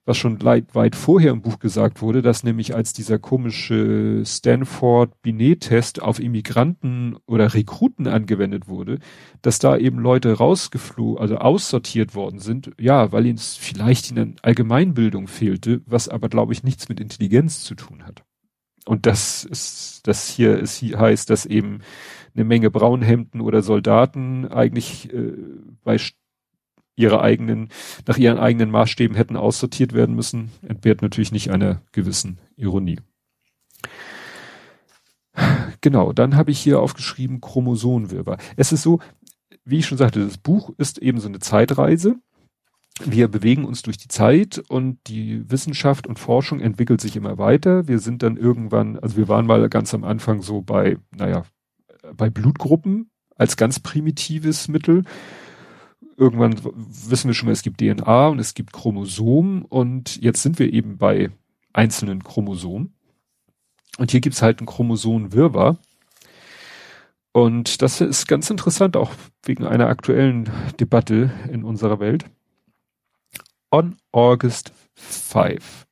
was 0.06 0.18
schon 0.18 0.44
weit 0.44 0.96
vorher 0.96 1.32
im 1.32 1.42
Buch 1.42 1.60
gesagt 1.60 2.02
wurde, 2.02 2.22
dass 2.22 2.44
nämlich 2.44 2.76
als 2.76 2.94
dieser 2.94 3.18
komische 3.18 4.24
Stanford 4.24 5.22
Binet-Test 5.24 6.02
auf 6.02 6.20
Immigranten 6.20 7.18
oder 7.26 7.54
Rekruten 7.54 8.08
angewendet 8.08 8.68
wurde, 8.68 9.00
dass 9.42 9.58
da 9.58 9.78
eben 9.78 10.00
Leute 10.00 10.34
rausgeflogen, 10.34 11.20
also 11.20 11.38
aussortiert 11.38 12.14
worden 12.14 12.40
sind, 12.40 12.72
ja, 12.80 13.12
weil 13.12 13.26
ihnen 13.26 13.40
vielleicht 13.40 14.12
in 14.12 14.16
der 14.16 14.28
Allgemeinbildung 14.44 15.28
fehlte, 15.28 15.82
was 15.88 16.08
aber 16.08 16.30
glaube 16.30 16.54
ich 16.54 16.64
nichts 16.64 16.88
mit 16.88 17.00
Intelligenz 17.00 17.64
zu 17.64 17.74
tun 17.74 18.06
hat. 18.06 18.24
Und 18.86 19.08
das 19.08 19.44
ist, 19.44 20.02
das 20.06 20.30
hier 20.30 20.60
ist, 20.60 20.78
hier 20.78 21.00
heißt, 21.00 21.32
dass 21.32 21.48
eben 21.48 21.80
eine 22.36 22.46
Menge 22.46 22.70
Braunhemden 22.70 23.42
oder 23.42 23.64
Soldaten 23.64 24.48
eigentlich 24.48 25.12
äh, 25.12 25.34
bei 25.84 25.98
ihre 26.96 27.22
eigenen, 27.22 27.70
nach 28.08 28.18
ihren 28.18 28.38
eigenen 28.38 28.72
Maßstäben 28.72 29.16
hätten 29.16 29.36
aussortiert 29.36 29.94
werden 29.94 30.16
müssen, 30.16 30.52
entbehrt 30.62 31.02
natürlich 31.02 31.32
nicht 31.32 31.52
einer 31.52 31.82
gewissen 31.92 32.40
Ironie. 32.56 33.00
Genau, 35.82 36.14
dann 36.14 36.36
habe 36.36 36.52
ich 36.52 36.60
hier 36.60 36.80
aufgeschrieben 36.80 37.42
Chromosomenwirrwarr. 37.42 38.38
Es 38.56 38.72
ist 38.72 38.82
so, 38.82 39.00
wie 39.66 39.80
ich 39.80 39.86
schon 39.86 39.98
sagte, 39.98 40.24
das 40.24 40.38
Buch 40.38 40.72
ist 40.78 40.98
eben 41.00 41.20
so 41.20 41.28
eine 41.28 41.40
Zeitreise. 41.40 42.16
Wir 43.04 43.28
bewegen 43.28 43.66
uns 43.66 43.82
durch 43.82 43.98
die 43.98 44.08
Zeit 44.08 44.64
und 44.70 45.00
die 45.08 45.50
Wissenschaft 45.52 46.08
und 46.08 46.18
Forschung 46.18 46.62
entwickelt 46.62 47.02
sich 47.02 47.18
immer 47.18 47.38
weiter. 47.38 47.90
Wir 47.90 48.00
sind 48.00 48.24
dann 48.24 48.38
irgendwann, 48.38 48.98
also 48.98 49.18
wir 49.18 49.28
waren 49.28 49.46
mal 49.46 49.68
ganz 49.68 49.94
am 49.94 50.06
Anfang 50.06 50.42
so 50.42 50.62
bei, 50.62 50.98
naja, 51.12 51.44
bei 52.16 52.30
Blutgruppen 52.30 53.10
als 53.36 53.58
ganz 53.58 53.82
primitives 53.82 54.70
Mittel 54.70 55.04
irgendwann 56.18 56.60
wissen 56.64 57.28
wir 57.28 57.34
schon 57.34 57.48
mal, 57.48 57.54
es 57.54 57.62
gibt 57.62 57.82
DNA 57.82 58.28
und 58.28 58.40
es 58.40 58.54
gibt 58.54 58.74
Chromosomen 58.74 59.64
und 59.64 60.22
jetzt 60.22 60.42
sind 60.42 60.60
wir 60.60 60.72
eben 60.72 60.98
bei 60.98 61.32
einzelnen 61.74 62.24
Chromosomen. 62.24 62.94
Und 63.98 64.12
hier 64.12 64.22
gibt's 64.22 64.42
halt 64.42 64.62
ein 64.62 64.66
Chromosomenwirrwarr. 64.66 65.78
Und 67.32 67.82
das 67.82 68.00
ist 68.00 68.28
ganz 68.28 68.50
interessant, 68.50 68.96
auch 68.96 69.12
wegen 69.44 69.66
einer 69.66 69.88
aktuellen 69.88 70.50
Debatte 70.80 71.32
in 71.52 71.64
unserer 71.64 72.00
Welt. 72.00 72.26
On 73.72 73.98
August 74.14 74.72
5, 74.94 75.86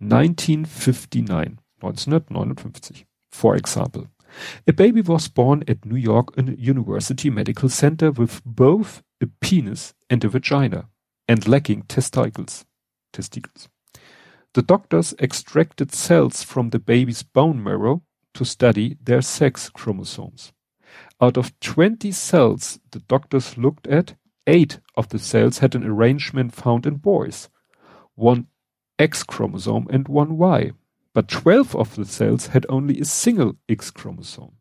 1959, 0.00 1.58
1959, 1.80 3.06
for 3.30 3.56
example, 3.56 4.08
A 4.66 4.72
baby 4.72 5.00
was 5.00 5.28
born 5.28 5.64
at 5.66 5.84
New 5.84 5.96
York 5.96 6.34
University 6.36 7.30
Medical 7.30 7.68
Center 7.68 8.10
with 8.10 8.42
both 8.44 9.02
a 9.20 9.26
penis 9.40 9.94
and 10.10 10.24
a 10.24 10.28
vagina 10.28 10.88
and 11.26 11.46
lacking 11.46 11.82
testicles. 11.82 12.64
testicles. 13.12 13.68
The 14.54 14.62
doctors 14.62 15.14
extracted 15.20 15.92
cells 15.92 16.42
from 16.42 16.70
the 16.70 16.78
baby's 16.78 17.22
bone 17.22 17.62
marrow 17.62 18.02
to 18.34 18.44
study 18.44 18.96
their 19.02 19.22
sex 19.22 19.68
chromosomes. 19.68 20.52
Out 21.20 21.36
of 21.36 21.58
20 21.60 22.12
cells 22.12 22.80
the 22.90 23.00
doctors 23.00 23.58
looked 23.58 23.86
at, 23.86 24.14
eight 24.46 24.80
of 24.96 25.10
the 25.10 25.18
cells 25.18 25.58
had 25.58 25.74
an 25.74 25.84
arrangement 25.84 26.54
found 26.54 26.86
in 26.86 26.96
boys, 26.96 27.48
one 28.14 28.46
X 28.98 29.22
chromosome 29.22 29.86
and 29.90 30.08
one 30.08 30.36
Y, 30.38 30.72
but 31.14 31.28
12 31.28 31.74
of 31.76 31.96
the 31.96 32.04
cells 32.04 32.48
had 32.48 32.66
only 32.68 33.00
a 33.00 33.04
single 33.04 33.56
X 33.68 33.90
chromosome. 33.90 34.52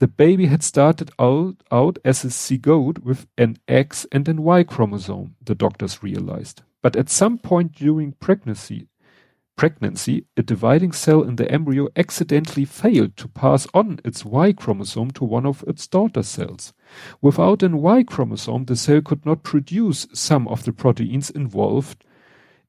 The 0.00 0.08
baby 0.08 0.46
had 0.46 0.62
started 0.62 1.10
out, 1.18 1.56
out 1.70 1.98
as 2.04 2.24
a 2.24 2.28
zygote 2.28 3.04
with 3.04 3.26
an 3.36 3.58
X 3.68 4.06
and 4.10 4.26
an 4.28 4.42
Y 4.42 4.64
chromosome, 4.64 5.36
the 5.42 5.54
doctors 5.54 6.02
realized. 6.02 6.62
But 6.82 6.96
at 6.96 7.10
some 7.10 7.36
point 7.36 7.72
during 7.72 8.12
pregnancy, 8.12 8.88
pregnancy, 9.56 10.24
a 10.38 10.42
dividing 10.42 10.92
cell 10.92 11.22
in 11.22 11.36
the 11.36 11.50
embryo 11.52 11.88
accidentally 11.94 12.64
failed 12.64 13.14
to 13.18 13.28
pass 13.28 13.66
on 13.74 14.00
its 14.02 14.24
Y 14.24 14.54
chromosome 14.54 15.10
to 15.10 15.24
one 15.24 15.44
of 15.44 15.62
its 15.68 15.86
daughter 15.86 16.22
cells. 16.22 16.72
Without 17.20 17.62
an 17.62 17.76
Y 17.82 18.02
chromosome, 18.02 18.64
the 18.64 18.76
cell 18.76 19.02
could 19.02 19.26
not 19.26 19.42
produce 19.42 20.06
some 20.14 20.48
of 20.48 20.64
the 20.64 20.72
proteins 20.72 21.28
involved 21.28 22.06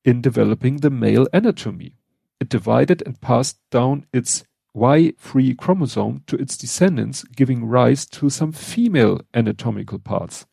in 0.04 0.20
developing 0.20 0.78
the 0.78 0.90
male 0.90 1.28
anatomy. 1.32 1.96
It 2.42 2.50
divided 2.50 3.04
and 3.06 3.22
passed 3.22 3.60
down 3.70 4.08
its 4.12 4.44
Y-free 4.74 5.54
chromosome 5.54 6.24
to 6.26 6.36
its 6.36 6.58
descendants, 6.58 7.24
giving 7.36 7.66
rise 7.66 8.08
to 8.08 8.30
some 8.30 8.52
female 8.52 9.22
anatomical 9.32 10.00
parts. 10.00 10.48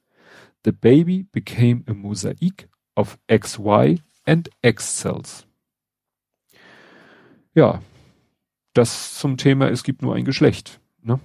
The 0.64 0.72
baby 0.72 1.24
became 1.32 1.84
a 1.86 1.94
mosaic 1.94 2.68
of 2.94 3.16
XY 3.30 4.02
and 4.26 4.50
X 4.62 5.00
Cells. 5.00 5.46
Ja, 7.54 7.80
das 8.74 9.14
zum 9.14 9.38
Thema, 9.38 9.70
es 9.70 9.82
gibt 9.82 10.02
nur 10.02 10.14
ein 10.14 10.26
Geschlecht. 10.26 10.80
Ne? 11.02 11.20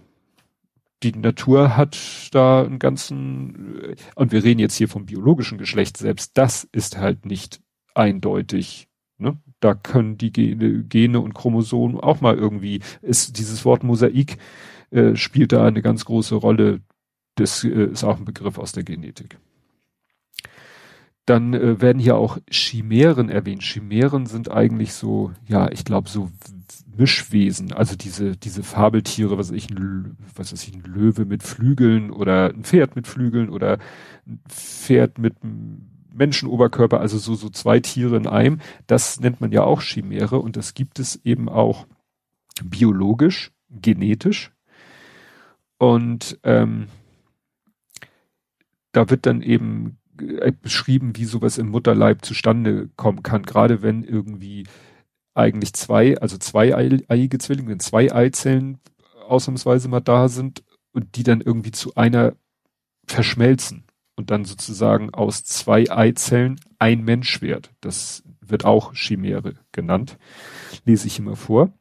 Die 1.01 1.11
Natur 1.11 1.75
hat 1.75 1.97
da 2.31 2.63
einen 2.63 2.79
ganzen, 2.79 3.95
und 4.15 4.31
wir 4.31 4.43
reden 4.45 4.59
jetzt 4.59 4.77
hier 4.77 4.87
vom 4.87 5.05
biologischen 5.05 5.57
Geschlecht, 5.57 5.97
selbst 5.97 6.37
das 6.37 6.63
ist 6.71 6.97
halt 6.97 7.25
nicht 7.25 7.59
eindeutig. 7.95 8.87
Ne? 9.17 9.37
Da 9.63 9.75
können 9.75 10.17
die 10.17 10.33
Gene, 10.33 10.83
Gene 10.83 11.21
und 11.21 11.33
Chromosomen 11.33 11.97
auch 11.97 12.19
mal 12.19 12.35
irgendwie, 12.35 12.81
ist 13.01 13.37
dieses 13.37 13.63
Wort 13.63 13.83
Mosaik 13.83 14.37
äh, 14.91 15.15
spielt 15.15 15.53
da 15.53 15.65
eine 15.65 15.81
ganz 15.81 16.03
große 16.03 16.35
Rolle. 16.35 16.81
Das 17.35 17.63
äh, 17.63 17.85
ist 17.85 18.03
auch 18.03 18.17
ein 18.17 18.25
Begriff 18.25 18.57
aus 18.57 18.73
der 18.73 18.83
Genetik. 18.83 19.37
Dann 21.25 21.53
äh, 21.53 21.79
werden 21.81 21.99
hier 21.99 22.17
auch 22.17 22.39
Chimären 22.51 23.29
erwähnt. 23.29 23.63
Chimären 23.63 24.25
sind 24.25 24.51
eigentlich 24.51 24.93
so, 24.93 25.31
ja, 25.47 25.71
ich 25.71 25.85
glaube 25.85 26.09
so 26.09 26.29
Mischwesen, 26.97 27.71
also 27.71 27.95
diese 27.95 28.35
diese 28.35 28.63
Fabeltiere, 28.63 29.37
was 29.37 29.49
ich, 29.49 29.69
ein, 29.69 30.17
was 30.35 30.51
weiß 30.51 30.67
ich, 30.67 30.75
ein 30.75 30.83
Löwe 30.83 31.23
mit 31.23 31.41
Flügeln 31.41 32.11
oder 32.11 32.49
ein 32.49 32.65
Pferd 32.65 32.97
mit 32.97 33.07
Flügeln 33.07 33.49
oder 33.49 33.79
ein 34.27 34.41
Pferd 34.49 35.19
mit 35.19 35.35
Menschenoberkörper, 36.13 36.99
also 36.99 37.17
so 37.17 37.35
so 37.35 37.49
zwei 37.49 37.79
Tiere 37.79 38.15
in 38.17 38.27
einem. 38.27 38.59
Das 38.87 39.19
nennt 39.19 39.41
man 39.41 39.51
ja 39.51 39.63
auch 39.63 39.81
Chimäre 39.81 40.39
und 40.39 40.55
das 40.55 40.73
gibt 40.73 40.99
es 40.99 41.19
eben 41.23 41.49
auch 41.49 41.85
biologisch, 42.63 43.51
genetisch. 43.69 44.51
Und 45.77 46.39
ähm, 46.43 46.87
da 48.91 49.09
wird 49.09 49.25
dann 49.25 49.41
eben 49.41 49.97
äh, 50.19 50.51
beschrieben, 50.51 51.15
wie 51.15 51.25
sowas 51.25 51.57
im 51.57 51.69
Mutterleib 51.69 52.23
zustande 52.23 52.89
kommen 52.95 53.23
kann, 53.23 53.43
gerade 53.43 53.81
wenn 53.81 54.03
irgendwie 54.03 54.65
eigentlich 55.33 55.73
zwei, 55.73 56.17
also 56.19 56.37
zwei 56.37 56.75
eiige 56.75 57.37
Zwillinge, 57.39 57.69
wenn 57.69 57.79
zwei 57.79 58.13
Eizellen 58.13 58.79
ausnahmsweise 59.27 59.87
mal 59.87 59.99
da 59.99 60.29
sind 60.29 60.63
und 60.91 61.15
die 61.15 61.23
dann 61.23 61.41
irgendwie 61.41 61.71
zu 61.71 61.95
einer 61.95 62.33
verschmelzen 63.07 63.85
und 64.15 64.31
dann 64.31 64.45
sozusagen 64.45 65.13
aus 65.13 65.43
zwei 65.43 65.89
Eizellen 65.89 66.59
ein 66.79 67.03
Mensch 67.03 67.41
wird. 67.41 67.71
Das 67.81 68.23
wird 68.41 68.65
auch 68.65 68.93
Chimäre 68.93 69.55
genannt. 69.71 70.17
Lese 70.85 71.07
ich 71.07 71.19
immer 71.19 71.35
vor. 71.35 71.71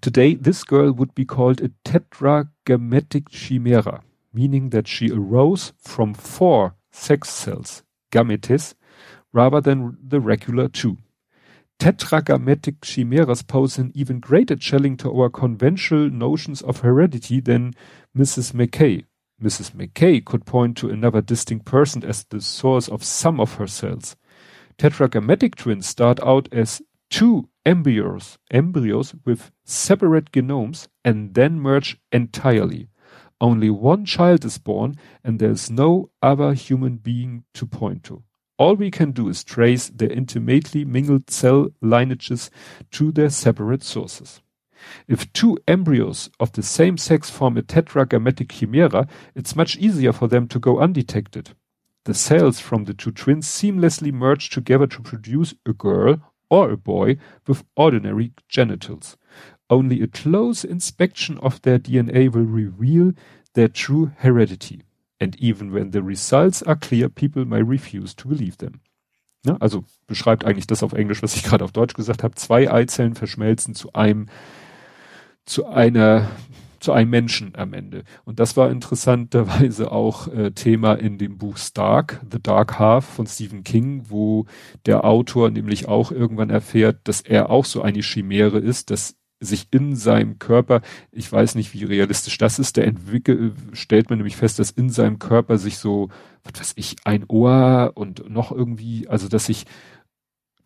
Today 0.00 0.36
this 0.36 0.66
girl 0.66 0.98
would 0.98 1.14
be 1.14 1.24
called 1.24 1.62
a 1.62 1.68
tetragrammatic 1.84 3.30
chimera, 3.30 4.02
meaning 4.32 4.70
that 4.70 4.88
she 4.88 5.10
arose 5.10 5.72
from 5.78 6.14
four 6.14 6.74
sex 6.90 7.30
cells, 7.30 7.84
gametes, 8.10 8.74
rather 9.32 9.62
than 9.62 9.96
the 10.06 10.20
regular 10.20 10.68
two. 10.68 10.98
Tetragrammatic 11.78 12.80
chimeras 12.82 13.42
pose 13.42 13.78
an 13.78 13.90
even 13.94 14.20
greater 14.20 14.56
challenge 14.56 15.02
to 15.02 15.10
our 15.10 15.30
conventional 15.30 16.10
notions 16.10 16.62
of 16.62 16.80
heredity 16.82 17.40
than 17.40 17.74
Mrs. 18.16 18.52
McKay. 18.52 19.04
Mrs. 19.40 19.72
McKay 19.72 20.24
could 20.24 20.44
point 20.44 20.76
to 20.78 20.90
another 20.90 21.20
distinct 21.20 21.64
person 21.64 22.04
as 22.04 22.24
the 22.24 22.40
source 22.40 22.88
of 22.88 23.04
some 23.04 23.40
of 23.40 23.54
her 23.54 23.66
cells. 23.66 24.16
Tetragrammatic 24.78 25.56
twins 25.56 25.86
start 25.86 26.18
out 26.24 26.48
as 26.52 26.82
two 27.10 27.48
embryos, 27.66 28.38
embryos 28.50 29.14
with 29.24 29.50
separate 29.64 30.32
genomes 30.32 30.88
and 31.04 31.34
then 31.34 31.60
merge 31.60 31.98
entirely. 32.10 32.88
Only 33.40 33.70
one 33.70 34.04
child 34.04 34.44
is 34.44 34.58
born 34.58 34.96
and 35.24 35.38
there's 35.38 35.70
no 35.70 36.10
other 36.22 36.54
human 36.54 36.96
being 36.96 37.44
to 37.54 37.66
point 37.66 38.04
to. 38.04 38.22
All 38.56 38.76
we 38.76 38.90
can 38.90 39.10
do 39.10 39.28
is 39.28 39.42
trace 39.42 39.88
their 39.88 40.12
intimately 40.12 40.84
mingled 40.84 41.30
cell 41.30 41.68
lineages 41.80 42.50
to 42.92 43.10
their 43.10 43.30
separate 43.30 43.82
sources. 43.82 44.40
If 45.08 45.32
two 45.32 45.58
embryos 45.66 46.30
of 46.38 46.52
the 46.52 46.62
same 46.62 46.96
sex 46.96 47.30
form 47.30 47.56
a 47.56 47.62
tetragrammatic 47.62 48.50
chimera, 48.50 49.06
it's 49.34 49.56
much 49.56 49.76
easier 49.76 50.12
for 50.12 50.28
them 50.28 50.48
to 50.48 50.58
go 50.58 50.80
undetected. 50.80 51.50
The 52.04 52.14
cells 52.14 52.58
from 52.58 52.84
the 52.84 52.94
two 52.94 53.12
twins 53.12 53.46
seamlessly 53.46 54.12
merge 54.12 54.50
together 54.50 54.86
to 54.88 55.02
produce 55.02 55.54
a 55.64 55.72
girl 55.72 56.20
or 56.50 56.70
a 56.70 56.76
boy 56.76 57.16
with 57.46 57.64
ordinary 57.76 58.32
genitals. 58.48 59.16
Only 59.70 60.02
a 60.02 60.08
close 60.08 60.64
inspection 60.64 61.38
of 61.38 61.62
their 61.62 61.78
DNA 61.78 62.30
will 62.30 62.44
reveal 62.44 63.12
their 63.54 63.68
true 63.68 64.12
heredity. 64.18 64.82
And 65.20 65.36
even 65.36 65.72
when 65.72 65.92
the 65.92 66.02
results 66.02 66.62
are 66.64 66.76
clear, 66.76 67.08
people 67.08 67.44
may 67.44 67.62
refuse 67.62 68.12
to 68.14 68.28
believe 68.28 68.58
them. 68.58 68.80
Ja, 69.46 69.56
also 69.60 69.84
beschreibt 70.06 70.44
eigentlich 70.44 70.66
das 70.66 70.82
auf 70.82 70.92
Englisch, 70.92 71.22
was 71.22 71.36
ich 71.36 71.42
gerade 71.42 71.64
auf 71.64 71.72
Deutsch 71.72 71.94
gesagt 71.94 72.22
habe. 72.22 72.34
Zwei 72.34 72.70
Eizellen 72.70 73.14
verschmelzen 73.14 73.74
zu 73.74 73.92
einem, 73.92 74.26
zu 75.44 75.66
einer, 75.66 76.28
zu 76.80 76.92
einem 76.92 77.10
Menschen 77.10 77.52
am 77.56 77.72
Ende. 77.72 78.04
Und 78.24 78.40
das 78.40 78.56
war 78.56 78.70
interessanterweise 78.70 79.92
auch 79.92 80.28
äh, 80.28 80.52
Thema 80.52 80.94
in 80.94 81.18
dem 81.18 81.38
Buch 81.38 81.56
Stark, 81.56 82.20
The 82.30 82.42
Dark 82.42 82.78
Half 82.78 83.04
von 83.04 83.26
Stephen 83.26 83.64
King, 83.64 84.04
wo 84.08 84.46
der 84.86 85.04
Autor 85.04 85.50
nämlich 85.50 85.88
auch 85.88 86.12
irgendwann 86.12 86.50
erfährt, 86.50 87.00
dass 87.04 87.20
er 87.20 87.50
auch 87.50 87.64
so 87.64 87.82
eine 87.82 88.00
Chimäre 88.00 88.58
ist, 88.58 88.90
dass 88.90 89.16
sich 89.44 89.68
in 89.70 89.96
seinem 89.96 90.38
Körper, 90.38 90.82
ich 91.10 91.30
weiß 91.30 91.56
nicht, 91.56 91.74
wie 91.74 91.84
realistisch 91.84 92.38
das 92.38 92.58
ist, 92.58 92.76
der 92.76 92.86
entwickelt, 92.86 93.54
stellt 93.72 94.08
man 94.08 94.18
nämlich 94.18 94.36
fest, 94.36 94.58
dass 94.58 94.70
in 94.70 94.88
seinem 94.88 95.18
Körper 95.18 95.58
sich 95.58 95.78
so, 95.78 96.08
was 96.44 96.60
weiß 96.60 96.72
ich, 96.76 96.96
ein 97.04 97.24
Ohr 97.28 97.92
und 97.94 98.30
noch 98.30 98.52
irgendwie, 98.52 99.08
also 99.08 99.28
dass 99.28 99.46
sich 99.46 99.66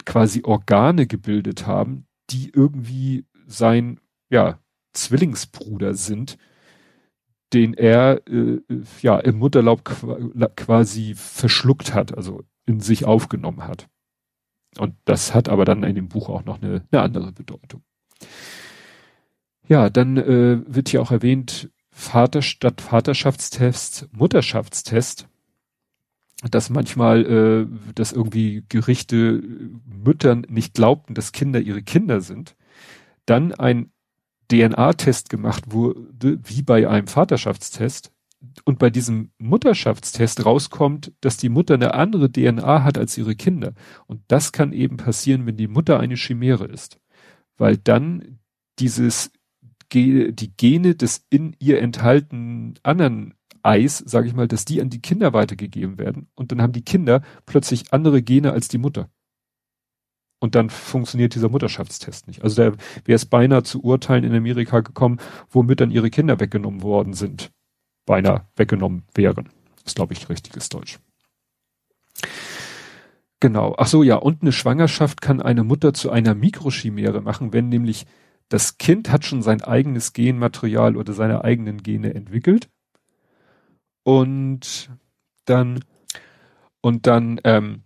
quasi 0.04 0.42
Organe 0.44 1.06
gebildet 1.06 1.66
haben, 1.66 2.06
die 2.30 2.50
irgendwie 2.50 3.24
sein, 3.46 3.98
ja, 4.30 4.58
Zwillingsbruder 4.96 5.94
sind, 5.94 6.38
den 7.52 7.74
er 7.74 8.26
äh, 8.28 8.60
ja 9.02 9.18
im 9.18 9.38
Mutterlaub 9.38 9.84
quasi 10.56 11.14
verschluckt 11.14 11.94
hat, 11.94 12.16
also 12.16 12.42
in 12.66 12.80
sich 12.80 13.04
aufgenommen 13.04 13.66
hat. 13.66 13.88
Und 14.78 14.94
das 15.04 15.34
hat 15.34 15.48
aber 15.48 15.64
dann 15.64 15.82
in 15.84 15.94
dem 15.94 16.08
Buch 16.08 16.28
auch 16.28 16.44
noch 16.44 16.60
eine, 16.60 16.84
eine 16.90 17.02
andere 17.02 17.32
Bedeutung. 17.32 17.82
Ja, 19.68 19.90
dann 19.90 20.16
äh, 20.16 20.60
wird 20.66 20.88
hier 20.88 21.02
auch 21.02 21.10
erwähnt, 21.10 21.70
Vater 21.90 22.42
statt 22.42 22.82
Vaterschaftstest, 22.82 24.08
Mutterschaftstest, 24.12 25.28
dass 26.50 26.68
manchmal, 26.68 27.24
äh, 27.24 27.92
dass 27.94 28.12
irgendwie 28.12 28.64
Gerichte 28.68 29.42
Müttern 29.86 30.46
nicht 30.48 30.74
glaubten, 30.74 31.14
dass 31.14 31.32
Kinder 31.32 31.60
ihre 31.60 31.82
Kinder 31.82 32.20
sind. 32.20 32.54
Dann 33.24 33.54
ein 33.54 33.90
DNA-Test 34.50 35.30
gemacht 35.30 35.72
wurde, 35.72 36.38
wie 36.44 36.62
bei 36.62 36.88
einem 36.88 37.06
Vaterschaftstest. 37.06 38.12
Und 38.64 38.78
bei 38.78 38.90
diesem 38.90 39.30
Mutterschaftstest 39.38 40.44
rauskommt, 40.44 41.12
dass 41.20 41.36
die 41.36 41.48
Mutter 41.48 41.74
eine 41.74 41.94
andere 41.94 42.30
DNA 42.30 42.84
hat 42.84 42.96
als 42.98 43.18
ihre 43.18 43.34
Kinder. 43.34 43.72
Und 44.06 44.22
das 44.28 44.52
kann 44.52 44.72
eben 44.72 44.98
passieren, 44.98 45.46
wenn 45.46 45.56
die 45.56 45.68
Mutter 45.68 45.98
eine 45.98 46.14
Chimäre 46.14 46.66
ist. 46.66 46.98
Weil 47.56 47.76
dann 47.76 48.38
dieses 48.78 49.30
die 49.92 50.52
Gene 50.56 50.94
des 50.94 51.24
in 51.30 51.54
ihr 51.58 51.80
enthaltenen 51.80 52.74
anderen 52.82 53.34
Eis, 53.62 53.98
sage 53.98 54.28
ich 54.28 54.34
mal, 54.34 54.48
dass 54.48 54.64
die 54.64 54.80
an 54.80 54.90
die 54.90 55.00
Kinder 55.00 55.32
weitergegeben 55.32 55.98
werden 55.98 56.28
und 56.34 56.52
dann 56.52 56.62
haben 56.62 56.72
die 56.72 56.84
Kinder 56.84 57.22
plötzlich 57.46 57.92
andere 57.92 58.22
Gene 58.22 58.52
als 58.52 58.68
die 58.68 58.78
Mutter. 58.78 59.08
Und 60.38 60.54
dann 60.54 60.68
funktioniert 60.68 61.34
dieser 61.34 61.48
Mutterschaftstest 61.48 62.26
nicht. 62.28 62.42
Also 62.42 62.62
da 62.62 62.76
wäre 63.04 63.16
es 63.16 63.24
beinahe 63.24 63.62
zu 63.62 63.82
Urteilen 63.82 64.24
in 64.24 64.34
Amerika 64.34 64.80
gekommen, 64.80 65.18
womit 65.50 65.80
dann 65.80 65.90
ihre 65.90 66.10
Kinder 66.10 66.38
weggenommen 66.40 66.82
worden 66.82 67.14
sind. 67.14 67.50
Beinahe 68.04 68.46
weggenommen 68.54 69.04
wären. 69.14 69.48
Ist, 69.84 69.96
glaube 69.96 70.12
ich, 70.12 70.28
richtiges 70.28 70.68
Deutsch. 70.68 70.98
Genau. 73.40 73.74
Ach 73.78 73.86
so, 73.86 74.02
ja. 74.02 74.16
Und 74.16 74.42
eine 74.42 74.52
Schwangerschaft 74.52 75.20
kann 75.20 75.40
eine 75.40 75.64
Mutter 75.64 75.94
zu 75.94 76.10
einer 76.10 76.34
Mikrochimäre 76.34 77.20
machen, 77.20 77.52
wenn 77.52 77.68
nämlich 77.68 78.06
das 78.48 78.78
Kind 78.78 79.10
hat 79.10 79.24
schon 79.24 79.42
sein 79.42 79.62
eigenes 79.62 80.12
Genmaterial 80.12 80.96
oder 80.96 81.12
seine 81.12 81.44
eigenen 81.44 81.82
Gene 81.82 82.14
entwickelt. 82.14 82.68
Und 84.04 84.90
dann, 85.46 85.84
und 86.80 87.06
dann, 87.06 87.40
ähm, 87.44 87.82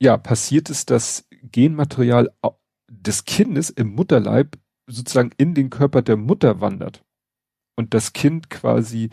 ja, 0.00 0.16
passiert 0.16 0.70
es, 0.70 0.86
dass 0.86 1.28
Genmaterial 1.42 2.30
des 2.88 3.24
Kindes 3.24 3.70
im 3.70 3.94
Mutterleib 3.94 4.58
sozusagen 4.86 5.30
in 5.36 5.54
den 5.54 5.70
Körper 5.70 6.02
der 6.02 6.16
Mutter 6.16 6.60
wandert 6.60 7.04
und 7.76 7.94
das 7.94 8.12
Kind 8.12 8.50
quasi 8.50 9.10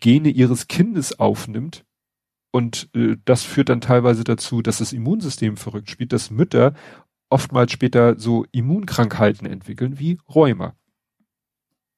Gene 0.00 0.28
ihres 0.30 0.68
Kindes 0.68 1.18
aufnimmt 1.18 1.84
und 2.52 2.88
äh, 2.94 3.16
das 3.24 3.44
führt 3.44 3.68
dann 3.68 3.80
teilweise 3.80 4.24
dazu, 4.24 4.62
dass 4.62 4.78
das 4.78 4.92
Immunsystem 4.92 5.56
verrückt 5.56 5.90
spielt, 5.90 6.12
dass 6.12 6.30
Mütter 6.30 6.74
oftmals 7.28 7.72
später 7.72 8.18
so 8.18 8.44
Immunkrankheiten 8.50 9.46
entwickeln 9.46 9.98
wie 9.98 10.18
Rheuma. 10.28 10.74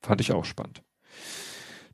Fand 0.02 0.20
ich 0.20 0.32
auch 0.32 0.44
spannend. 0.44 0.82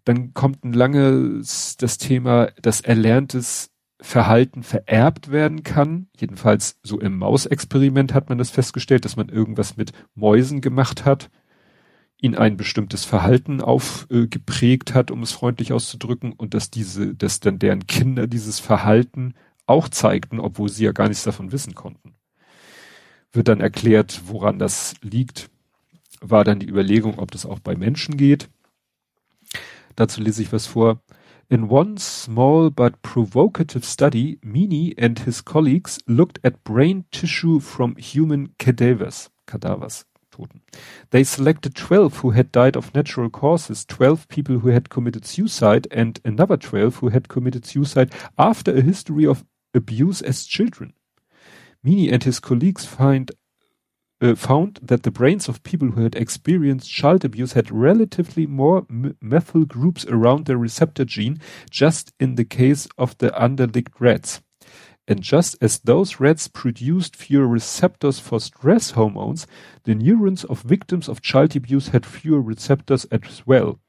Dann 0.05 0.33
kommt 0.35 0.65
ein 0.65 0.73
langes 0.73 1.77
das 1.77 1.99
Thema, 1.99 2.47
dass 2.63 2.81
erlerntes 2.81 3.71
Verhalten 4.01 4.63
vererbt 4.63 5.31
werden 5.31 5.65
kann. 5.65 6.09
Jedenfalls 6.17 6.79
so 6.83 7.01
im 7.01 7.19
Mausexperiment 7.19 8.15
hat 8.15 8.29
man 8.29 8.39
das 8.39 8.51
festgestellt, 8.51 9.05
dass 9.05 9.17
man 9.17 9.29
irgendwas 9.29 9.77
mit 9.77 9.93
Mäusen 10.15 10.61
gemacht 10.61 11.05
hat, 11.05 11.31
ihnen 12.21 12.37
ein 12.37 12.57
bestimmtes 12.57 13.05
Verhalten 13.05 13.61
aufgeprägt 13.61 14.91
äh, 14.91 14.95
hat, 14.95 15.11
um 15.11 15.23
es 15.23 15.33
freundlich 15.33 15.73
auszudrücken, 15.73 16.33
und 16.33 16.55
dass 16.55 16.71
diese, 16.71 17.15
dass 17.15 17.41
dann 17.41 17.59
deren 17.59 17.87
Kinder 17.87 18.27
dieses 18.27 18.61
Verhalten 18.61 19.35
auch 19.67 19.89
zeigten, 19.89 20.41
obwohl 20.41 20.69
sie 20.69 20.85
ja 20.85 20.93
gar 20.93 21.09
nichts 21.09 21.25
davon 21.25 21.53
wissen 21.53 21.75
konnten. 21.75 22.15
Wird 23.33 23.49
dann 23.49 23.61
erklärt, 23.61 24.23
woran 24.27 24.59
das 24.59 24.95
liegt, 25.03 25.51
war 26.21 26.45
dann 26.45 26.61
die 26.61 26.69
Überlegung, 26.69 27.19
ob 27.19 27.31
das 27.31 27.47
auch 27.47 27.59
bei 27.59 27.77
Menschen 27.77 28.17
geht. 28.17 28.49
Dazu 29.95 30.21
lese 30.21 30.43
ich 30.43 30.53
was 30.53 30.67
vor. 30.67 31.01
In 31.51 31.69
one 31.69 31.97
small 31.97 32.69
but 32.69 33.01
provocative 33.01 33.83
study, 33.83 34.39
Meany 34.43 34.93
and 34.99 35.19
his 35.19 35.41
colleagues 35.41 35.99
looked 36.07 36.39
at 36.45 36.63
brain 36.63 37.07
tissue 37.11 37.59
from 37.59 37.97
human 37.97 38.51
cadavers, 38.59 39.31
cadavers, 39.47 40.05
Toten. 40.31 40.61
They 41.09 41.25
selected 41.25 41.75
12 41.75 42.19
who 42.19 42.31
had 42.33 42.53
died 42.53 42.77
of 42.77 42.95
natural 42.95 43.31
causes, 43.31 43.87
12 43.87 44.29
people 44.29 44.59
who 44.59 44.69
had 44.69 44.91
committed 44.91 45.25
suicide, 45.25 45.89
and 45.91 46.21
another 46.23 46.59
12 46.59 46.97
who 46.97 47.09
had 47.09 47.29
committed 47.29 47.65
suicide 47.65 48.13
after 48.37 48.77
a 48.77 48.83
history 48.83 49.25
of 49.25 49.43
abuse 49.73 50.21
as 50.21 50.45
children. 50.45 50.93
Meany 51.83 52.11
and 52.11 52.25
his 52.25 52.41
colleagues 52.41 52.85
find 52.85 53.31
uh, 54.21 54.35
found 54.35 54.81
that 54.83 55.03
the 55.03 55.11
brains 55.11 55.49
of 55.49 55.63
people 55.63 55.93
who 55.93 56.03
had 56.03 56.17
experienced 56.17 56.91
child 56.91 57.25
abuse 57.25 57.53
had 57.53 57.71
relatively 57.71 58.47
more 58.47 58.87
methyl 59.21 59.65
groups 59.65 60.05
around 60.07 60.47
the 60.47 60.57
receptor 60.57 61.05
gene, 61.05 61.41
just 61.71 62.13
in 62.19 62.35
the 62.35 62.45
case 62.45 62.89
of 62.99 63.17
the 63.19 63.31
underlicked 63.31 64.01
rats. 64.01 64.41
And 65.07 65.23
just 65.23 65.57
as 65.63 65.79
those 65.79 66.21
rats 66.21 66.49
produced 66.49 67.17
fewer 67.17 67.47
receptors 67.47 68.19
for 68.19 68.41
stress 68.41 68.91
hormones, 68.91 69.47
the 69.85 69.95
neurons 69.95 70.45
of 70.45 70.61
victims 70.61 71.09
of 71.09 71.23
child 71.23 71.57
abuse 71.57 71.89
had 71.89 72.05
fewer 72.05 72.43
receptors 72.43 73.07
as 73.07 73.47
well. 73.47 73.81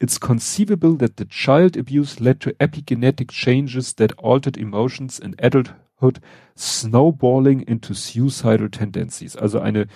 It's 0.00 0.18
conceivable 0.18 0.96
that 0.96 1.16
the 1.16 1.24
child 1.24 1.76
abuse 1.76 2.20
led 2.20 2.40
to 2.40 2.52
epigenetic 2.54 3.30
changes 3.30 3.94
that 3.94 4.12
altered 4.18 4.58
emotions 4.58 5.18
in 5.18 5.34
adult 5.38 5.70
Hood 6.04 6.20
Snowballing 6.56 7.60
into 7.60 7.94
Suicidal 7.94 8.70
Tendencies. 8.70 9.36
Also 9.36 9.58
eine, 9.58 9.86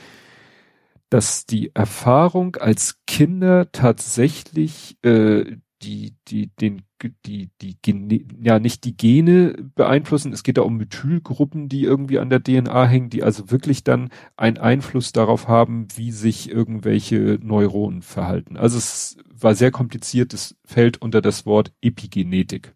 dass 1.11 1.47
die 1.47 1.71
Erfahrung 1.75 2.57
als 2.57 3.01
Kinder 3.07 3.71
tatsächlich 3.71 4.97
äh, 5.03 5.59
die, 5.83 6.17
die, 6.27 6.49
den, 6.57 6.83
die, 7.25 7.51
die, 7.61 7.77
Gene, 7.81 8.25
ja, 8.41 8.59
nicht 8.59 8.85
die 8.85 8.97
Gene 8.97 9.55
beeinflussen. 9.77 10.33
Es 10.33 10.43
geht 10.43 10.59
da 10.59 10.63
um 10.63 10.77
Methylgruppen, 10.77 11.69
die 11.69 11.85
irgendwie 11.85 12.19
an 12.19 12.31
der 12.31 12.43
DNA 12.43 12.87
hängen, 12.87 13.11
die 13.11 13.23
also 13.23 13.51
wirklich 13.51 13.85
dann 13.85 14.11
einen 14.37 14.59
Einfluss 14.59 15.13
darauf 15.13 15.47
haben, 15.47 15.87
wie 15.95 16.11
sich 16.11 16.51
irgendwelche 16.51 17.39
Neuronen 17.41 18.03
verhalten. 18.03 18.57
Also 18.57 18.79
es 18.79 19.19
war 19.33 19.55
sehr 19.55 19.71
kompliziert. 19.71 20.35
Es 20.35 20.57
fällt 20.65 21.01
unter 21.01 21.23
das 21.23 21.47
Wort 21.47 21.73
Epigenetik. 21.81 22.75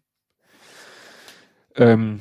Ähm, 1.75 2.19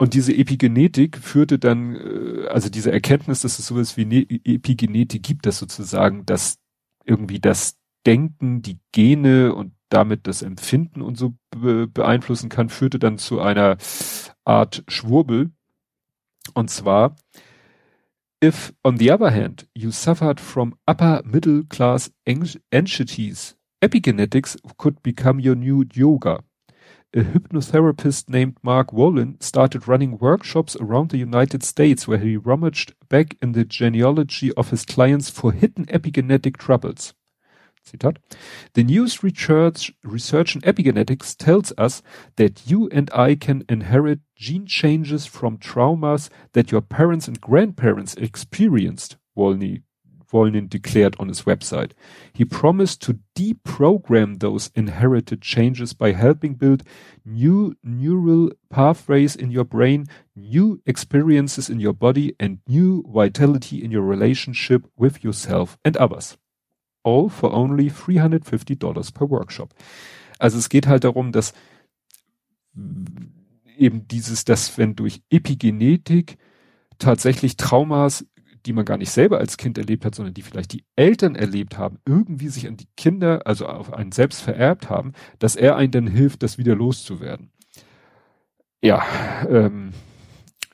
und 0.00 0.14
diese 0.14 0.34
Epigenetik 0.34 1.18
führte 1.18 1.58
dann, 1.58 1.94
äh, 1.94 2.46
also 2.48 2.70
diese 2.70 2.90
Erkenntnis, 2.90 3.42
dass 3.42 3.58
es 3.58 3.66
sowas 3.66 3.98
wie 3.98 4.06
ne 4.06 4.22
Epigenetik 4.22 5.22
gibt, 5.22 5.44
dass 5.44 5.58
sozusagen 5.58 6.24
das 6.24 6.58
irgendwie 7.04 7.38
das 7.38 7.76
Denken, 8.06 8.62
die 8.62 8.78
Gene 8.92 9.54
und 9.54 9.74
damit 9.90 10.26
das 10.26 10.40
Empfinden 10.40 11.02
und 11.02 11.18
so 11.18 11.34
be 11.50 11.86
beeinflussen 11.86 12.48
kann, 12.48 12.70
führte 12.70 12.98
dann 12.98 13.18
zu 13.18 13.40
einer 13.42 13.76
Art 14.46 14.84
Schwurbel. 14.88 15.50
Und 16.54 16.70
zwar, 16.70 17.14
if 18.42 18.72
on 18.82 18.96
the 18.96 19.12
other 19.12 19.30
hand 19.30 19.68
you 19.74 19.90
suffered 19.90 20.40
from 20.40 20.76
upper 20.86 21.22
middle 21.26 21.64
class 21.64 22.10
anxieties, 22.26 23.54
epigenetics 23.82 24.56
could 24.78 25.02
become 25.02 25.46
your 25.46 25.56
new 25.56 25.84
yoga 25.92 26.42
a 27.12 27.22
hypnotherapist 27.22 28.28
named 28.28 28.56
Mark 28.62 28.92
Wolin 28.92 29.42
started 29.42 29.88
running 29.88 30.18
workshops 30.18 30.76
around 30.76 31.10
the 31.10 31.18
United 31.18 31.64
States 31.64 32.06
where 32.06 32.18
he 32.18 32.36
rummaged 32.36 32.94
back 33.08 33.36
in 33.42 33.52
the 33.52 33.64
genealogy 33.64 34.52
of 34.54 34.70
his 34.70 34.84
clients 34.84 35.28
for 35.28 35.52
hidden 35.52 35.86
epigenetic 35.86 36.56
troubles. 36.56 37.14
Zitat. 37.84 38.18
The 38.74 38.84
newest 38.84 39.22
research, 39.22 39.92
research 40.04 40.54
in 40.54 40.60
epigenetics 40.60 41.34
tells 41.36 41.72
us 41.76 42.02
that 42.36 42.70
you 42.70 42.88
and 42.92 43.10
I 43.12 43.34
can 43.34 43.64
inherit 43.68 44.20
gene 44.36 44.66
changes 44.66 45.26
from 45.26 45.58
traumas 45.58 46.28
that 46.52 46.70
your 46.70 46.82
parents 46.82 47.26
and 47.26 47.40
grandparents 47.40 48.14
experienced, 48.14 49.16
Wolny 49.36 49.82
Wolnin 50.32 50.68
declared 50.68 51.16
on 51.18 51.28
his 51.28 51.42
website. 51.42 51.92
He 52.32 52.44
promised 52.44 53.02
to 53.02 53.18
deprogram 53.34 54.40
those 54.40 54.70
inherited 54.74 55.42
changes 55.42 55.92
by 55.92 56.12
helping 56.12 56.54
build 56.54 56.82
new 57.24 57.74
neural 57.82 58.50
pathways 58.68 59.36
in 59.36 59.50
your 59.50 59.64
brain, 59.64 60.06
new 60.34 60.80
experiences 60.86 61.68
in 61.68 61.80
your 61.80 61.94
body, 61.94 62.34
and 62.38 62.58
new 62.66 63.04
vitality 63.08 63.82
in 63.82 63.90
your 63.90 64.02
relationship 64.02 64.86
with 64.96 65.22
yourself 65.24 65.78
and 65.84 65.96
others. 65.96 66.36
All 67.02 67.28
for 67.28 67.52
only 67.52 67.90
$350 67.90 69.14
per 69.14 69.26
Workshop. 69.26 69.74
Also 70.38 70.58
es 70.58 70.68
geht 70.68 70.86
halt 70.86 71.04
darum, 71.04 71.32
dass 71.32 71.52
eben 73.76 74.06
dieses, 74.08 74.44
dass 74.44 74.76
wenn 74.78 74.94
durch 74.94 75.22
Epigenetik 75.30 76.38
tatsächlich 76.98 77.56
Traumas 77.56 78.26
die 78.66 78.72
man 78.72 78.84
gar 78.84 78.96
nicht 78.96 79.10
selber 79.10 79.38
als 79.38 79.56
Kind 79.56 79.78
erlebt 79.78 80.04
hat, 80.04 80.14
sondern 80.14 80.34
die 80.34 80.42
vielleicht 80.42 80.72
die 80.72 80.84
Eltern 80.96 81.34
erlebt 81.34 81.78
haben, 81.78 81.98
irgendwie 82.06 82.48
sich 82.48 82.66
an 82.68 82.76
die 82.76 82.88
Kinder, 82.96 83.42
also 83.44 83.66
auf 83.66 83.92
einen 83.92 84.12
selbst 84.12 84.42
vererbt 84.42 84.90
haben, 84.90 85.12
dass 85.38 85.56
er 85.56 85.76
einen 85.76 85.92
dann 85.92 86.06
hilft, 86.06 86.42
das 86.42 86.58
wieder 86.58 86.74
loszuwerden. 86.74 87.50
Ja, 88.82 89.04
ähm, 89.48 89.92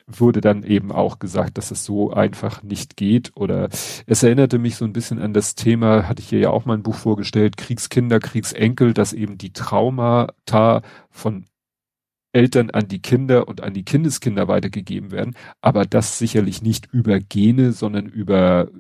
wurde 0.07 0.41
dann 0.41 0.63
eben 0.63 0.93
auch 0.93 1.19
gesagt, 1.19 1.59
dass 1.59 1.71
es 1.71 1.85
so 1.85 2.13
einfach 2.13 2.63
nicht 2.63 2.97
geht. 2.97 3.33
Oder 3.35 3.69
es 4.07 4.23
erinnerte 4.23 4.59
mich 4.59 4.77
so 4.77 4.85
ein 4.85 4.93
bisschen 4.93 5.21
an 5.21 5.35
das 5.35 5.55
Thema, 5.57 6.09
hatte 6.09 6.23
ich 6.23 6.29
hier 6.29 6.39
ja 6.39 6.51
auch 6.51 6.65
mal 6.65 6.75
ein 6.75 6.83
Buch 6.83 6.95
vorgestellt, 6.95 7.57
Kriegskinder, 7.57 8.21
Kriegsenkel, 8.21 8.95
dass 8.95 9.13
eben 9.13 9.37
die 9.37 9.53
Traumata 9.53 10.83
von 11.11 11.47
Eltern 12.37 12.71
an 12.71 12.89
die 12.89 13.01
Kinder 13.01 13.49
und 13.49 13.63
an 13.63 13.75
die 13.75 13.85
Kindeskinder 13.85 14.49
weitergegeben 14.49 15.11
werden, 15.11 15.35
aber 15.61 15.87
das 15.87 16.19
sicherlich 16.19 16.63
nicht 16.63 16.89
über 16.93 17.19
Gene, 17.19 17.73
sondern 17.73 18.07
über 18.07 18.71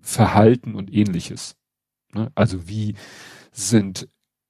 Verhalten 0.00 0.74
und 0.74 0.92
ähnliches. 0.92 1.56
Ne? 2.12 2.30
Also 2.34 2.68
wie 2.68 2.94
sind 3.50 4.08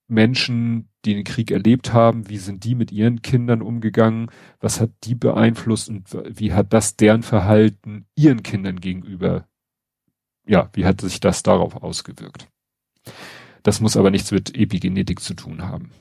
Menschen, 0.08 0.88
die 1.04 1.14
den 1.14 1.24
Krieg 1.24 1.50
erlebt 1.50 1.92
haben, 1.92 2.28
wie 2.28 2.38
sind 2.38 2.64
die 2.64 2.74
mit 2.74 2.92
ihren 2.92 3.22
Kindern 3.22 3.62
umgegangen, 3.62 4.30
was 4.60 4.80
hat 4.80 4.90
die 5.04 5.14
beeinflusst 5.14 5.88
und 5.88 6.08
wie 6.12 6.52
hat 6.52 6.72
das 6.72 6.96
deren 6.96 7.22
Verhalten 7.22 8.06
ihren 8.14 8.42
Kindern 8.42 8.80
gegenüber 8.80 9.46
ja, 10.46 10.70
wie 10.72 10.84
hat 10.84 11.00
sich 11.00 11.20
das 11.20 11.42
darauf 11.42 11.82
ausgewirkt? 11.82 12.48
Das 13.62 13.80
muss 13.80 13.96
aber 13.96 14.10
nichts 14.10 14.32
mit 14.32 14.56
Epigenetik 14.56 15.20
zu 15.20 15.34
tun 15.34 15.62
haben. 15.62 15.92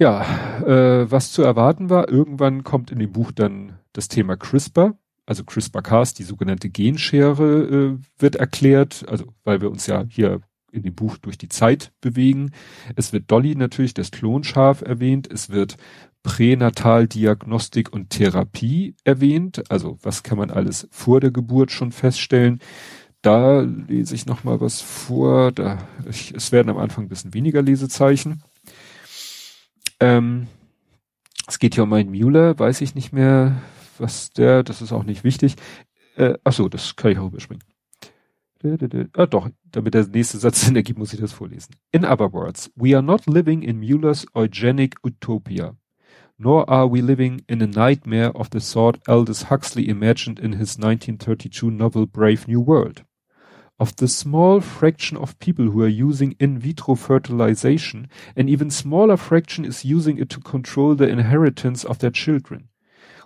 Ja, 0.00 0.22
äh, 0.62 1.10
was 1.10 1.30
zu 1.30 1.42
erwarten 1.42 1.90
war, 1.90 2.08
irgendwann 2.08 2.64
kommt 2.64 2.90
in 2.90 2.98
dem 2.98 3.12
Buch 3.12 3.32
dann 3.32 3.78
das 3.92 4.08
Thema 4.08 4.34
CRISPR, 4.34 4.94
also 5.26 5.44
CRISPR-Cas, 5.44 6.14
die 6.14 6.22
sogenannte 6.22 6.70
Genschere, 6.70 7.98
äh, 7.98 7.98
wird 8.18 8.36
erklärt, 8.36 9.04
also 9.08 9.26
weil 9.44 9.60
wir 9.60 9.70
uns 9.70 9.86
ja 9.86 10.06
hier 10.08 10.40
in 10.72 10.84
dem 10.84 10.94
Buch 10.94 11.18
durch 11.18 11.36
die 11.36 11.50
Zeit 11.50 11.92
bewegen. 12.00 12.52
Es 12.96 13.12
wird 13.12 13.30
Dolly 13.30 13.54
natürlich, 13.56 13.92
das 13.92 14.10
Klonschaf 14.10 14.80
erwähnt. 14.80 15.30
Es 15.30 15.50
wird 15.50 15.76
Pränataldiagnostik 16.22 17.92
und 17.92 18.08
Therapie 18.08 18.94
erwähnt. 19.04 19.70
Also 19.70 19.98
was 20.02 20.22
kann 20.22 20.38
man 20.38 20.50
alles 20.50 20.88
vor 20.92 21.20
der 21.20 21.30
Geburt 21.30 21.72
schon 21.72 21.92
feststellen? 21.92 22.60
Da 23.20 23.60
lese 23.60 24.14
ich 24.14 24.24
noch 24.24 24.44
mal 24.44 24.60
was 24.62 24.80
vor. 24.80 25.52
Da, 25.52 25.78
ich, 26.08 26.32
es 26.34 26.52
werden 26.52 26.70
am 26.70 26.78
Anfang 26.78 27.04
ein 27.04 27.08
bisschen 27.08 27.34
weniger 27.34 27.60
Lesezeichen. 27.60 28.42
Ähm, 30.00 30.48
es 31.46 31.58
geht 31.58 31.74
hier 31.74 31.84
um 31.84 31.92
einen 31.92 32.10
Mueller, 32.10 32.58
weiß 32.58 32.80
ich 32.80 32.94
nicht 32.94 33.12
mehr, 33.12 33.60
was 33.98 34.30
der, 34.30 34.62
das 34.62 34.82
ist 34.82 34.92
auch 34.92 35.04
nicht 35.04 35.24
wichtig. 35.24 35.56
Äh, 36.16 36.34
ach 36.44 36.52
so, 36.52 36.68
das 36.68 36.96
kann 36.96 37.12
ich 37.12 37.18
auch 37.18 37.28
überspringen. 37.28 37.62
Ah, 39.14 39.26
doch, 39.26 39.48
damit 39.70 39.94
der 39.94 40.06
nächste 40.06 40.36
Satz 40.36 40.60
Sinn 40.60 40.76
ergibt, 40.76 40.98
muss 40.98 41.14
ich 41.14 41.20
das 41.20 41.32
vorlesen. 41.32 41.76
In 41.92 42.04
other 42.04 42.30
words, 42.32 42.70
we 42.76 42.94
are 42.94 43.02
not 43.02 43.26
living 43.26 43.62
in 43.62 43.78
Mueller's 43.78 44.26
eugenic 44.34 44.96
utopia, 45.02 45.76
nor 46.36 46.68
are 46.68 46.92
we 46.92 47.00
living 47.00 47.42
in 47.46 47.62
a 47.62 47.66
nightmare 47.66 48.34
of 48.34 48.48
the 48.52 48.60
sort 48.60 48.98
Aldous 49.08 49.48
Huxley 49.48 49.88
imagined 49.88 50.38
in 50.38 50.52
his 50.52 50.76
1932 50.76 51.70
novel 51.70 52.06
Brave 52.06 52.46
New 52.46 52.60
World. 52.60 53.02
Of 53.80 53.96
the 53.96 54.08
small 54.08 54.60
fraction 54.60 55.16
of 55.16 55.38
people 55.38 55.70
who 55.70 55.82
are 55.82 55.88
using 55.88 56.36
in 56.38 56.58
vitro 56.58 56.94
fertilization, 56.94 58.10
an 58.36 58.46
even 58.46 58.68
smaller 58.68 59.16
fraction 59.16 59.64
is 59.64 59.86
using 59.86 60.18
it 60.18 60.28
to 60.30 60.40
control 60.40 60.94
the 60.94 61.08
inheritance 61.08 61.82
of 61.82 61.98
their 61.98 62.10
children. 62.10 62.68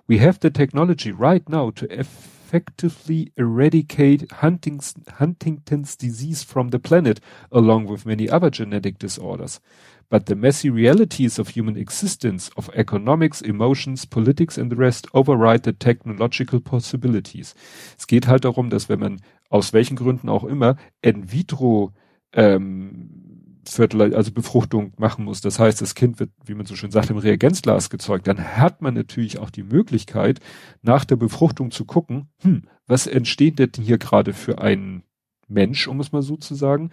We 0.07 0.19
have 0.19 0.39
the 0.39 0.51
technology 0.51 1.11
right 1.11 1.43
now 1.49 1.71
to 1.71 1.93
effectively 1.93 3.33
eradicate 3.37 4.31
Huntington's 4.31 5.97
disease 5.97 6.45
from 6.45 6.69
the 6.69 6.79
planet, 6.79 7.19
along 7.51 7.87
with 7.87 8.07
many 8.07 8.31
other 8.31 8.51
genetic 8.51 9.01
disorders. 9.01 9.61
But 10.09 10.27
the 10.27 10.37
messy 10.37 10.71
realities 10.71 11.41
of 11.41 11.49
human 11.49 11.77
existence, 11.77 12.51
of 12.57 12.71
economics, 12.75 13.41
emotions, 13.41 14.05
politics 14.05 14.57
and 14.57 14.71
the 14.71 14.77
rest 14.77 15.09
override 15.15 15.65
the 15.65 15.73
technological 15.73 16.61
possibilities. 16.61 17.57
Es 17.99 18.07
geht 18.07 18.29
halt 18.29 18.45
darum, 18.45 18.71
dass 18.71 18.89
wenn 18.89 19.01
man 19.01 19.21
aus 19.55 19.73
welchen 19.73 19.95
Gründen 19.95 20.29
auch 20.29 20.43
immer 20.43 20.75
in 21.01 21.31
vitro 21.31 21.93
ähm, 22.33 23.61
also 23.79 24.33
Befruchtung 24.33 24.93
machen 24.99 25.25
muss. 25.25 25.43
Das 25.43 25.61
heißt, 25.61 25.81
das 25.81 25.95
Kind 25.95 26.19
wird, 26.19 26.31
wie 26.45 26.55
man 26.55 26.67
so 26.67 26.75
schön 26.75 26.91
sagt, 26.91 27.11
im 27.11 27.19
Reagenzglas 27.19 27.89
gezeugt. 27.89 28.27
Dann 28.27 28.57
hat 28.57 28.83
man 28.83 28.95
natürlich 28.95 29.39
auch 29.39 29.51
die 29.51 29.63
Möglichkeit, 29.63 30.41
nach 30.83 31.05
der 31.05 31.15
Befruchtung 31.15 31.71
zu 31.71 31.85
gucken, 31.85 32.29
hm, 32.43 32.65
was 32.89 33.07
entsteht 33.07 33.61
denn 33.61 33.71
hier 33.81 33.99
gerade 33.99 34.33
für 34.33 34.61
ein 34.61 35.05
Mensch, 35.47 35.87
um 35.87 36.01
es 36.01 36.11
mal 36.11 36.23
so 36.23 36.37
zu 36.37 36.57
sagen. 36.57 36.91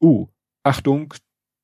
Oh, 0.00 0.26
Achtung, 0.64 1.14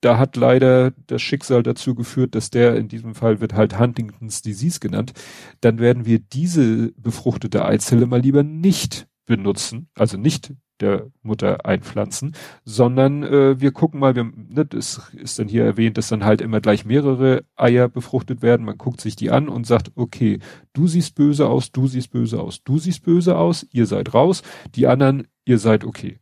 da 0.03 0.19
hat 0.19 0.37
leider 0.37 0.93
das 1.09 1.21
Schicksal 1.21 1.65
dazu 1.65 1.97
geführt, 1.97 2.37
dass 2.37 2.51
der 2.51 2.77
in 2.77 2.87
diesem 2.87 3.17
Fall 3.17 3.41
wird 3.41 3.55
halt 3.55 3.77
Huntington's 3.77 4.41
Disease 4.41 4.79
genannt. 4.79 5.15
Dann 5.61 5.81
werden 5.81 6.07
wir 6.07 6.21
diese 6.21 6.93
befruchtete 6.93 7.65
Eizelle 7.65 8.07
mal 8.07 8.21
lieber 8.21 8.45
nicht 8.45 9.09
benutzen, 9.29 9.89
also 9.95 10.17
nicht 10.17 10.53
der 10.81 11.11
Mutter 11.23 11.67
einpflanzen, 11.67 12.35
sondern 12.65 13.23
äh, 13.23 13.61
wir 13.61 13.73
gucken 13.73 14.01
mal, 14.01 14.15
wir, 14.17 14.25
ne, 14.25 14.65
das 14.65 15.11
ist 15.13 15.39
dann 15.39 15.49
hier 15.49 15.65
erwähnt, 15.65 15.99
dass 15.99 16.09
dann 16.09 16.25
halt 16.25 16.41
immer 16.41 16.61
gleich 16.61 16.85
mehrere 16.85 17.45
Eier 17.57 17.89
befruchtet 17.89 18.43
werden. 18.43 18.65
Man 18.65 18.79
guckt 18.79 19.01
sich 19.01 19.17
die 19.17 19.31
an 19.31 19.49
und 19.49 19.67
sagt, 19.67 19.93
okay, 19.97 20.39
du 20.73 20.87
siehst 20.87 21.15
böse 21.15 21.49
aus, 21.49 21.73
du 21.73 21.87
siehst 21.87 22.11
böse 22.11 22.41
aus, 22.41 22.63
du 22.63 22.79
siehst 22.79 23.03
böse 23.03 23.37
aus, 23.37 23.67
ihr 23.71 23.87
seid 23.87 24.15
raus, 24.15 24.43
die 24.75 24.87
anderen, 24.87 25.27
ihr 25.45 25.59
seid 25.59 25.85
okay. 25.85 26.19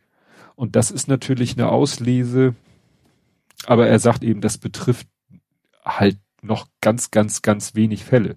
Und 0.57 0.75
das 0.75 0.91
ist 0.91 1.07
natürlich 1.07 1.57
eine 1.57 1.69
Auslese, 1.69 2.55
aber 3.67 3.87
er 3.87 3.99
sagt 3.99 4.25
eben, 4.25 4.41
das 4.41 4.59
betrifft 4.59 5.07
halt 5.85 6.19
noch 6.43 6.67
ganz, 6.81 7.11
ganz, 7.11 7.43
ganz 7.43 7.75
wenig 7.75 8.05
Fälle. 8.05 8.37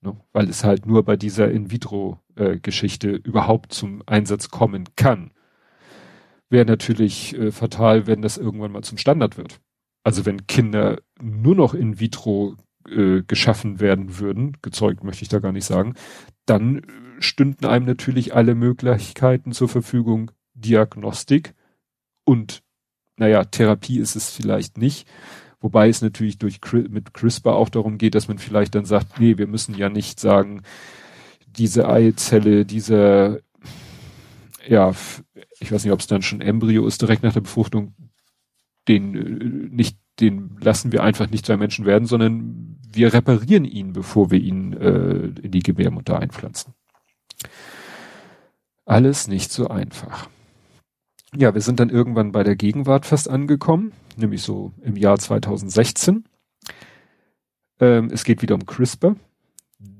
Ne? 0.00 0.16
Weil 0.32 0.48
es 0.48 0.64
halt 0.64 0.86
nur 0.86 1.04
bei 1.04 1.16
dieser 1.16 1.50
In-vitro-Geschichte 1.50 3.10
äh, 3.10 3.16
überhaupt 3.16 3.72
zum 3.72 4.02
Einsatz 4.06 4.48
kommen 4.50 4.84
kann. 4.96 5.32
Wäre 6.50 6.64
natürlich 6.64 7.36
äh, 7.36 7.50
fatal, 7.50 8.06
wenn 8.06 8.22
das 8.22 8.38
irgendwann 8.38 8.72
mal 8.72 8.82
zum 8.82 8.98
Standard 8.98 9.36
wird. 9.36 9.60
Also 10.04 10.24
wenn 10.24 10.46
Kinder 10.46 11.00
nur 11.20 11.54
noch 11.54 11.74
in 11.74 12.00
vitro 12.00 12.56
äh, 12.88 13.22
geschaffen 13.22 13.80
werden 13.80 14.18
würden, 14.18 14.56
gezeugt 14.62 15.04
möchte 15.04 15.22
ich 15.22 15.28
da 15.28 15.40
gar 15.40 15.52
nicht 15.52 15.66
sagen, 15.66 15.94
dann 16.46 16.86
stünden 17.18 17.66
einem 17.66 17.84
natürlich 17.84 18.34
alle 18.34 18.54
Möglichkeiten 18.54 19.52
zur 19.52 19.68
Verfügung, 19.68 20.30
Diagnostik 20.54 21.54
und 22.24 22.62
naja, 23.16 23.44
Therapie 23.44 23.98
ist 23.98 24.16
es 24.16 24.30
vielleicht 24.30 24.78
nicht, 24.78 25.08
Wobei 25.60 25.88
es 25.88 26.02
natürlich 26.02 26.38
durch 26.38 26.60
mit 26.72 27.14
CRISPR 27.14 27.54
auch 27.54 27.68
darum 27.68 27.98
geht, 27.98 28.14
dass 28.14 28.28
man 28.28 28.38
vielleicht 28.38 28.74
dann 28.74 28.84
sagt, 28.84 29.18
nee, 29.18 29.38
wir 29.38 29.48
müssen 29.48 29.74
ja 29.74 29.88
nicht 29.88 30.20
sagen, 30.20 30.62
diese 31.46 31.88
Eizelle, 31.88 32.64
dieser, 32.64 33.40
ja, 34.66 34.94
ich 35.58 35.72
weiß 35.72 35.82
nicht, 35.82 35.92
ob 35.92 36.00
es 36.00 36.06
dann 36.06 36.22
schon 36.22 36.40
Embryo 36.40 36.86
ist 36.86 37.02
direkt 37.02 37.24
nach 37.24 37.32
der 37.32 37.40
Befruchtung, 37.40 37.94
den 38.86 39.14
äh, 39.14 39.74
nicht, 39.74 39.98
den 40.20 40.56
lassen 40.60 40.92
wir 40.92 41.02
einfach 41.02 41.28
nicht 41.30 41.50
einem 41.50 41.60
Menschen 41.60 41.84
werden, 41.84 42.06
sondern 42.06 42.78
wir 42.92 43.12
reparieren 43.12 43.64
ihn, 43.64 43.92
bevor 43.92 44.30
wir 44.30 44.40
ihn 44.40 44.72
äh, 44.72 45.26
in 45.42 45.50
die 45.50 45.62
Gebärmutter 45.62 46.18
einpflanzen. 46.18 46.74
Alles 48.84 49.28
nicht 49.28 49.52
so 49.52 49.68
einfach. 49.68 50.28
Ja, 51.36 51.52
wir 51.52 51.60
sind 51.60 51.78
dann 51.78 51.90
irgendwann 51.90 52.32
bei 52.32 52.42
der 52.42 52.56
Gegenwart 52.56 53.04
fast 53.04 53.28
angekommen, 53.28 53.92
nämlich 54.18 54.42
so 54.42 54.72
im 54.82 54.96
Jahr 54.96 55.18
2016. 55.18 56.24
Ähm, 57.80 58.10
es 58.12 58.24
geht 58.24 58.42
wieder 58.42 58.54
um 58.54 58.66
CRISPR. 58.66 59.16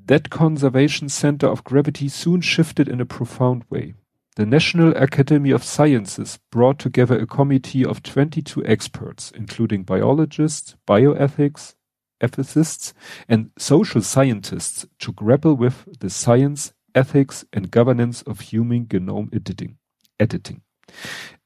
That 0.07 0.31
conservation 0.31 1.09
center 1.09 1.51
of 1.51 1.65
gravity 1.65 2.09
soon 2.09 2.43
shifted 2.43 2.89
in 2.89 3.01
a 3.01 3.05
profound 3.05 3.71
way. 3.71 3.95
The 4.37 4.47
National 4.47 4.97
Academy 4.97 5.53
of 5.53 5.65
Sciences 5.65 6.39
brought 6.51 6.79
together 6.79 7.19
a 7.19 7.27
committee 7.27 7.85
of 7.85 8.03
22 8.03 8.65
experts, 8.65 9.33
including 9.33 9.83
biologists, 9.83 10.77
bioethics, 10.87 11.75
ethicists, 12.21 12.93
and 13.29 13.51
social 13.59 14.01
scientists 14.01 14.87
to 15.01 15.13
grapple 15.13 15.55
with 15.55 15.89
the 15.99 16.09
science, 16.09 16.73
ethics, 16.95 17.45
and 17.53 17.71
governance 17.71 18.23
of 18.23 18.41
human 18.41 18.87
genome 18.87 19.35
editing. 19.35 19.79
editing. 20.21 20.63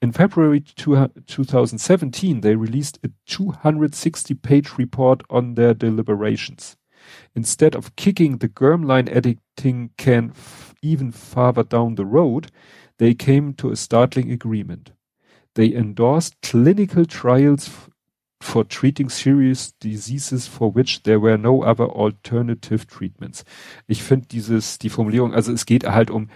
In 0.00 0.12
February 0.12 0.60
2017, 0.60 2.40
they 2.40 2.56
released 2.56 2.98
a 3.04 3.10
260 3.26 4.34
page 4.34 4.78
report 4.78 5.22
on 5.30 5.54
their 5.54 5.74
deliberations. 5.74 6.76
Instead 7.34 7.74
of 7.74 7.96
kicking 7.96 8.38
the 8.38 8.48
germline 8.48 9.08
editing 9.14 9.90
can 9.96 10.32
even 10.82 11.12
farther 11.12 11.62
down 11.62 11.94
the 11.94 12.06
road, 12.06 12.50
they 12.98 13.14
came 13.14 13.54
to 13.54 13.70
a 13.70 13.76
startling 13.76 14.30
agreement. 14.30 14.92
They 15.54 15.72
endorsed 15.72 16.40
clinical 16.42 17.04
trials 17.04 17.70
for 18.40 18.64
treating 18.64 19.08
serious 19.08 19.72
diseases 19.72 20.48
for 20.48 20.70
which 20.70 21.04
there 21.04 21.20
were 21.20 21.38
no 21.38 21.62
other 21.62 21.88
alternative 21.88 22.86
treatments. 22.86 23.44
Ich 23.86 24.02
finde 24.02 24.26
dieses, 24.26 24.78
die 24.78 24.88
Formulierung, 24.88 25.32
also 25.32 25.52
es 25.52 25.64
geht 25.64 25.84
halt 25.84 26.10
um 26.10 26.28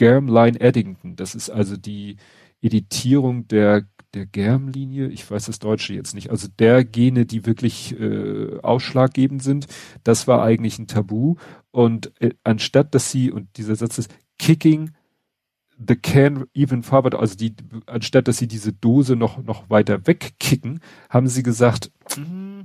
Germline 0.00 0.58
Eddington. 0.58 1.14
Das 1.14 1.34
ist 1.34 1.50
also 1.50 1.76
die 1.76 2.16
Editierung 2.62 3.46
der 3.48 3.84
der 4.14 4.24
Germlinie, 4.26 5.06
ich 5.06 5.30
weiß 5.30 5.44
das 5.44 5.60
Deutsche 5.60 5.94
jetzt 5.94 6.14
nicht, 6.14 6.30
also 6.30 6.48
der 6.58 6.84
Gene, 6.84 7.26
die 7.26 7.46
wirklich 7.46 7.94
äh, 8.00 8.58
ausschlaggebend 8.60 9.40
sind, 9.40 9.68
das 10.02 10.26
war 10.26 10.42
eigentlich 10.42 10.80
ein 10.80 10.88
Tabu. 10.88 11.36
Und 11.70 12.10
äh, 12.20 12.30
anstatt 12.42 12.92
dass 12.92 13.12
sie, 13.12 13.30
und 13.30 13.56
dieser 13.56 13.76
Satz 13.76 13.98
ist, 13.98 14.12
kicking 14.36 14.90
the 15.78 15.94
can 15.94 16.46
even 16.54 16.82
farther, 16.82 17.20
also 17.20 17.36
die, 17.36 17.54
anstatt 17.86 18.26
dass 18.26 18.38
sie 18.38 18.48
diese 18.48 18.72
Dose 18.72 19.14
noch, 19.14 19.44
noch 19.44 19.70
weiter 19.70 20.08
wegkicken, 20.08 20.80
haben 21.08 21.28
sie 21.28 21.44
gesagt, 21.44 21.92
mh, 22.16 22.64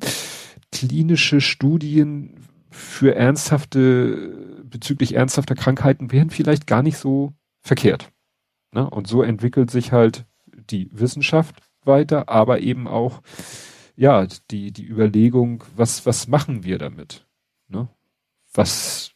klinische 0.72 1.42
Studien 1.42 2.34
für 2.76 3.16
ernsthafte, 3.16 4.62
bezüglich 4.64 5.16
ernsthafter 5.16 5.56
Krankheiten 5.56 6.12
wären 6.12 6.30
vielleicht 6.30 6.68
gar 6.68 6.84
nicht 6.84 6.98
so 6.98 7.34
verkehrt. 7.62 8.12
Ne? 8.72 8.90
Und 8.90 9.08
so 9.08 9.24
entwickelt 9.24 9.72
sich 9.72 9.92
halt 9.92 10.26
die 10.48 10.90
Wissenschaft 10.92 11.56
weiter, 11.84 12.30
aber 12.30 12.60
eben 12.60 12.88
auch 12.88 13.22
ja 13.96 14.28
die 14.52 14.72
die 14.72 14.86
Überlegung, 14.86 15.64
was 15.76 16.06
was 16.06 16.28
machen 16.28 16.64
wir 16.64 16.78
damit? 16.78 17.26
Ne? 17.70 17.88
Was 18.54 19.12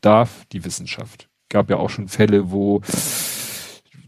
darf 0.00 0.46
die 0.46 0.64
Wissenschaft? 0.64 1.28
Gab 1.48 1.70
ja 1.70 1.76
auch 1.76 1.90
schon 1.90 2.08
Fälle, 2.08 2.50
wo 2.50 2.80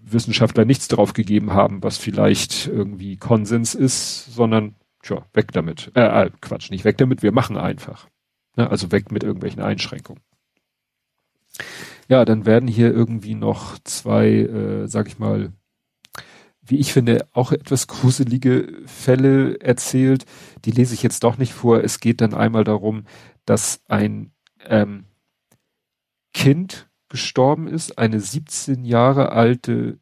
Wissenschaftler 0.02 0.65
nichts 0.65 0.89
drauf 0.89 1.12
gegeben 1.12 1.52
haben, 1.52 1.82
was 1.82 1.98
vielleicht 1.98 2.66
irgendwie 2.66 3.16
Konsens 3.16 3.74
ist, 3.74 4.32
sondern 4.35 4.74
tja, 5.02 5.27
weg 5.35 5.52
damit. 5.52 5.93
Äh, 5.94 6.27
äh, 6.27 6.31
Quatsch, 6.40 6.70
nicht 6.70 6.85
weg 6.85 6.97
damit, 6.97 7.23
wir 7.23 7.32
machen 7.32 7.56
einfach. 7.56 8.09
Ne? 8.59 8.68
Also 8.70 8.93
weg 8.93 9.10
mit 9.12 9.22
irgendwelchen 9.22 9.62
Einschränkungen. 9.62 10.22
Ja, 12.09 12.24
dann 12.24 12.44
werden 12.44 12.68
hier 12.68 12.93
irgendwie 12.93 13.35
noch 13.35 13.78
zwei, 13.85 14.28
äh, 14.28 14.89
sag 14.89 15.06
ich 15.06 15.18
mal, 15.18 15.52
wie 16.60 16.78
ich 16.78 16.93
finde, 16.93 17.26
auch 17.32 17.52
etwas 17.52 17.86
gruselige 17.86 18.82
Fälle 18.86 19.60
erzählt. 19.60 20.26
Die 20.64 20.70
lese 20.70 20.93
ich 20.93 21.02
jetzt 21.02 21.24
doch 21.24 21.39
nicht 21.39 21.55
vor. 21.55 21.82
Es 21.82 22.01
geht 22.01 22.20
dann 22.20 22.35
einmal 22.35 22.64
darum, 22.64 23.05
dass 23.47 23.80
ein 23.89 24.32
ähm, 24.66 25.05
Kind 26.35 26.90
gestorben 27.09 27.68
ist, 27.68 27.97
eine 27.97 28.20
17 28.20 28.85
Jahre 28.85 29.32
alte, 29.32 29.98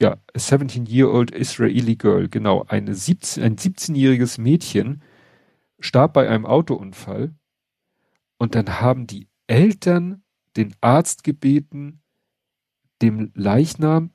ja, 0.00 0.18
17-year-old 0.36 1.32
Israeli 1.32 1.96
girl, 1.96 2.28
genau, 2.28 2.64
eine 2.68 2.94
17, 2.94 3.42
ein 3.42 3.56
17-jähriges 3.56 4.40
Mädchen 4.40 5.02
starb 5.80 6.12
bei 6.12 6.28
einem 6.28 6.46
Autounfall 6.46 7.34
und 8.38 8.54
dann 8.54 8.80
haben 8.80 9.06
die 9.06 9.28
Eltern 9.46 10.22
den 10.56 10.74
Arzt 10.80 11.24
gebeten, 11.24 12.02
dem 13.02 13.32
Leichnam 13.34 14.12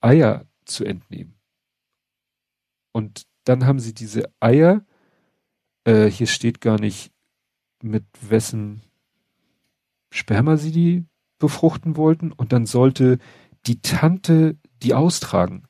Eier 0.00 0.46
zu 0.64 0.84
entnehmen. 0.84 1.38
Und 2.92 3.26
dann 3.44 3.66
haben 3.66 3.78
sie 3.78 3.94
diese 3.94 4.32
Eier, 4.40 4.84
äh, 5.84 6.06
hier 6.06 6.26
steht 6.26 6.60
gar 6.60 6.78
nicht, 6.78 7.12
mit 7.82 8.04
wessen 8.20 8.82
Sperma 10.10 10.56
sie 10.56 10.72
die 10.72 11.06
befruchten 11.38 11.96
wollten, 11.96 12.32
und 12.32 12.52
dann 12.52 12.66
sollte 12.66 13.18
die 13.66 13.80
Tante 13.80 14.58
die 14.82 14.94
austragen. 14.94 15.64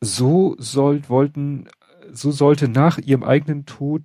So 0.00 0.56
soll, 0.58 1.08
wollten, 1.08 1.68
so 2.12 2.30
sollte 2.30 2.68
nach 2.68 2.98
ihrem 2.98 3.22
eigenen 3.22 3.66
Tod 3.66 4.02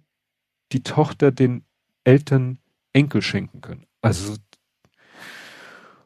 die 0.71 0.83
Tochter 0.83 1.31
den 1.31 1.65
Eltern 2.03 2.59
Enkel 2.93 3.21
schenken 3.21 3.61
können. 3.61 3.85
Also 4.01 4.35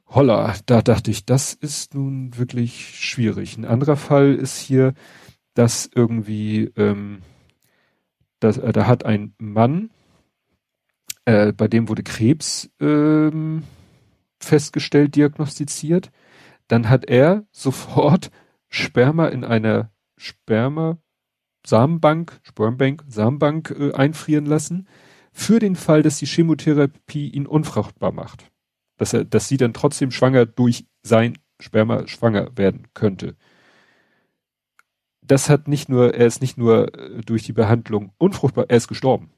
holla, 0.08 0.56
da 0.66 0.82
dachte 0.82 1.12
ich, 1.12 1.26
das 1.26 1.54
ist 1.54 1.94
nun 1.94 2.38
wirklich 2.38 3.00
schwierig. 3.00 3.58
Ein 3.58 3.66
anderer 3.66 3.96
Fall 3.96 4.34
ist 4.34 4.60
hier, 4.60 4.94
dass 5.54 5.90
irgendwie, 5.94 6.72
ähm, 6.76 7.22
dass, 8.40 8.58
äh, 8.58 8.72
da 8.72 8.88
hat 8.88 9.06
ein 9.06 9.34
Mann, 9.38 9.92
äh, 11.26 11.52
bei 11.54 11.68
dem 11.68 11.90
wurde 11.90 12.04
Krebs 12.04 12.72
ähm, 12.80 13.64
festgestellt, 14.40 15.16
diagnostiziert. 15.16 16.12
Dann 16.68 16.90
hat 16.90 17.06
er 17.06 17.46
sofort 17.52 18.32
Sperma 18.70 19.28
in 19.28 19.44
einer 19.44 19.92
Sperma 20.18 20.98
Samenbank, 21.65 22.40
Spermbank, 22.44 23.03
Samenbank 23.07 23.76
äh, 23.77 23.94
einfrieren 23.94 24.45
lassen, 24.45 24.88
für 25.31 25.60
den 25.60 25.76
Fall, 25.76 26.02
dass 26.02 26.18
die 26.18 26.26
Chemotherapie 26.26 27.30
ihn 27.30 27.45
unfruchtbar 27.45 28.11
macht 28.11 28.49
dass 28.99 29.14
er, 29.14 29.26
dass 29.26 29.48
sie 29.48 29.57
dann 29.57 29.73
trotzdem 29.73 30.11
schwanger 30.11 30.45
durch 30.45 30.86
sein 31.02 31.40
Sperma 31.60 32.07
schwanger 32.07 32.56
werden 32.56 32.88
könnte. 32.94 33.36
Das 35.22 35.49
hat 35.49 35.68
nicht 35.68 35.90
nur, 35.90 36.14
er 36.14 36.27
ist 36.27 36.41
nicht 36.41 36.57
nur 36.57 36.94
äh, 36.94 37.22
durch 37.22 37.44
die 37.44 37.53
Behandlung 37.53 38.11
unfruchtbar, 38.18 38.65
er 38.68 38.77
ist 38.77 38.88
gestorben. 38.88 39.31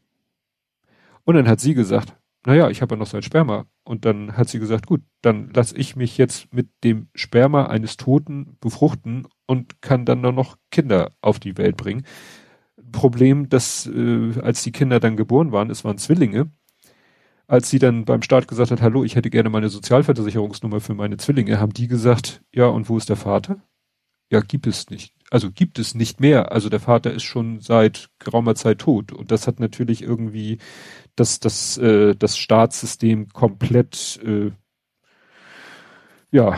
Und 1.23 1.35
dann 1.35 1.47
hat 1.47 1.59
sie 1.59 1.73
gesagt, 1.73 2.17
naja, 2.45 2.69
ich 2.69 2.81
habe 2.81 2.95
ja 2.95 2.99
noch 2.99 3.07
sein 3.07 3.21
Sperma. 3.21 3.65
Und 3.91 4.05
dann 4.05 4.37
hat 4.37 4.47
sie 4.47 4.59
gesagt, 4.59 4.87
gut, 4.87 5.01
dann 5.21 5.49
lasse 5.53 5.75
ich 5.75 5.97
mich 5.97 6.17
jetzt 6.17 6.53
mit 6.53 6.69
dem 6.85 7.09
Sperma 7.13 7.65
eines 7.65 7.97
Toten 7.97 8.55
befruchten 8.61 9.27
und 9.47 9.81
kann 9.81 10.05
dann 10.05 10.21
nur 10.21 10.31
noch 10.31 10.55
Kinder 10.71 11.11
auf 11.19 11.39
die 11.41 11.57
Welt 11.57 11.75
bringen. 11.75 12.05
Problem, 12.93 13.49
dass 13.49 13.87
äh, 13.87 14.39
als 14.39 14.63
die 14.63 14.71
Kinder 14.71 15.01
dann 15.01 15.17
geboren 15.17 15.51
waren, 15.51 15.69
es 15.69 15.83
waren 15.83 15.97
Zwillinge, 15.97 16.49
als 17.47 17.69
sie 17.69 17.79
dann 17.79 18.05
beim 18.05 18.21
Staat 18.21 18.47
gesagt 18.47 18.71
hat, 18.71 18.81
hallo, 18.81 19.03
ich 19.03 19.17
hätte 19.17 19.29
gerne 19.29 19.49
meine 19.49 19.67
Sozialversicherungsnummer 19.67 20.79
für 20.79 20.93
meine 20.93 21.17
Zwillinge, 21.17 21.59
haben 21.59 21.73
die 21.73 21.89
gesagt, 21.89 22.43
ja, 22.55 22.67
und 22.67 22.87
wo 22.87 22.95
ist 22.95 23.09
der 23.09 23.17
Vater? 23.17 23.61
Ja, 24.31 24.39
gibt 24.39 24.67
es 24.67 24.89
nicht. 24.89 25.13
Also 25.29 25.51
gibt 25.51 25.79
es 25.79 25.95
nicht 25.95 26.21
mehr. 26.21 26.53
Also 26.53 26.69
der 26.69 26.79
Vater 26.79 27.11
ist 27.11 27.23
schon 27.23 27.59
seit 27.59 28.09
geraumer 28.19 28.55
Zeit 28.55 28.79
tot. 28.79 29.11
Und 29.11 29.31
das 29.31 29.47
hat 29.47 29.59
natürlich 29.59 30.01
irgendwie 30.01 30.59
das, 31.15 31.39
das, 31.39 31.77
äh, 31.77 32.15
das 32.15 32.37
Staatssystem 32.37 33.29
komplett, 33.29 34.19
äh, 34.23 34.51
ja, 36.31 36.57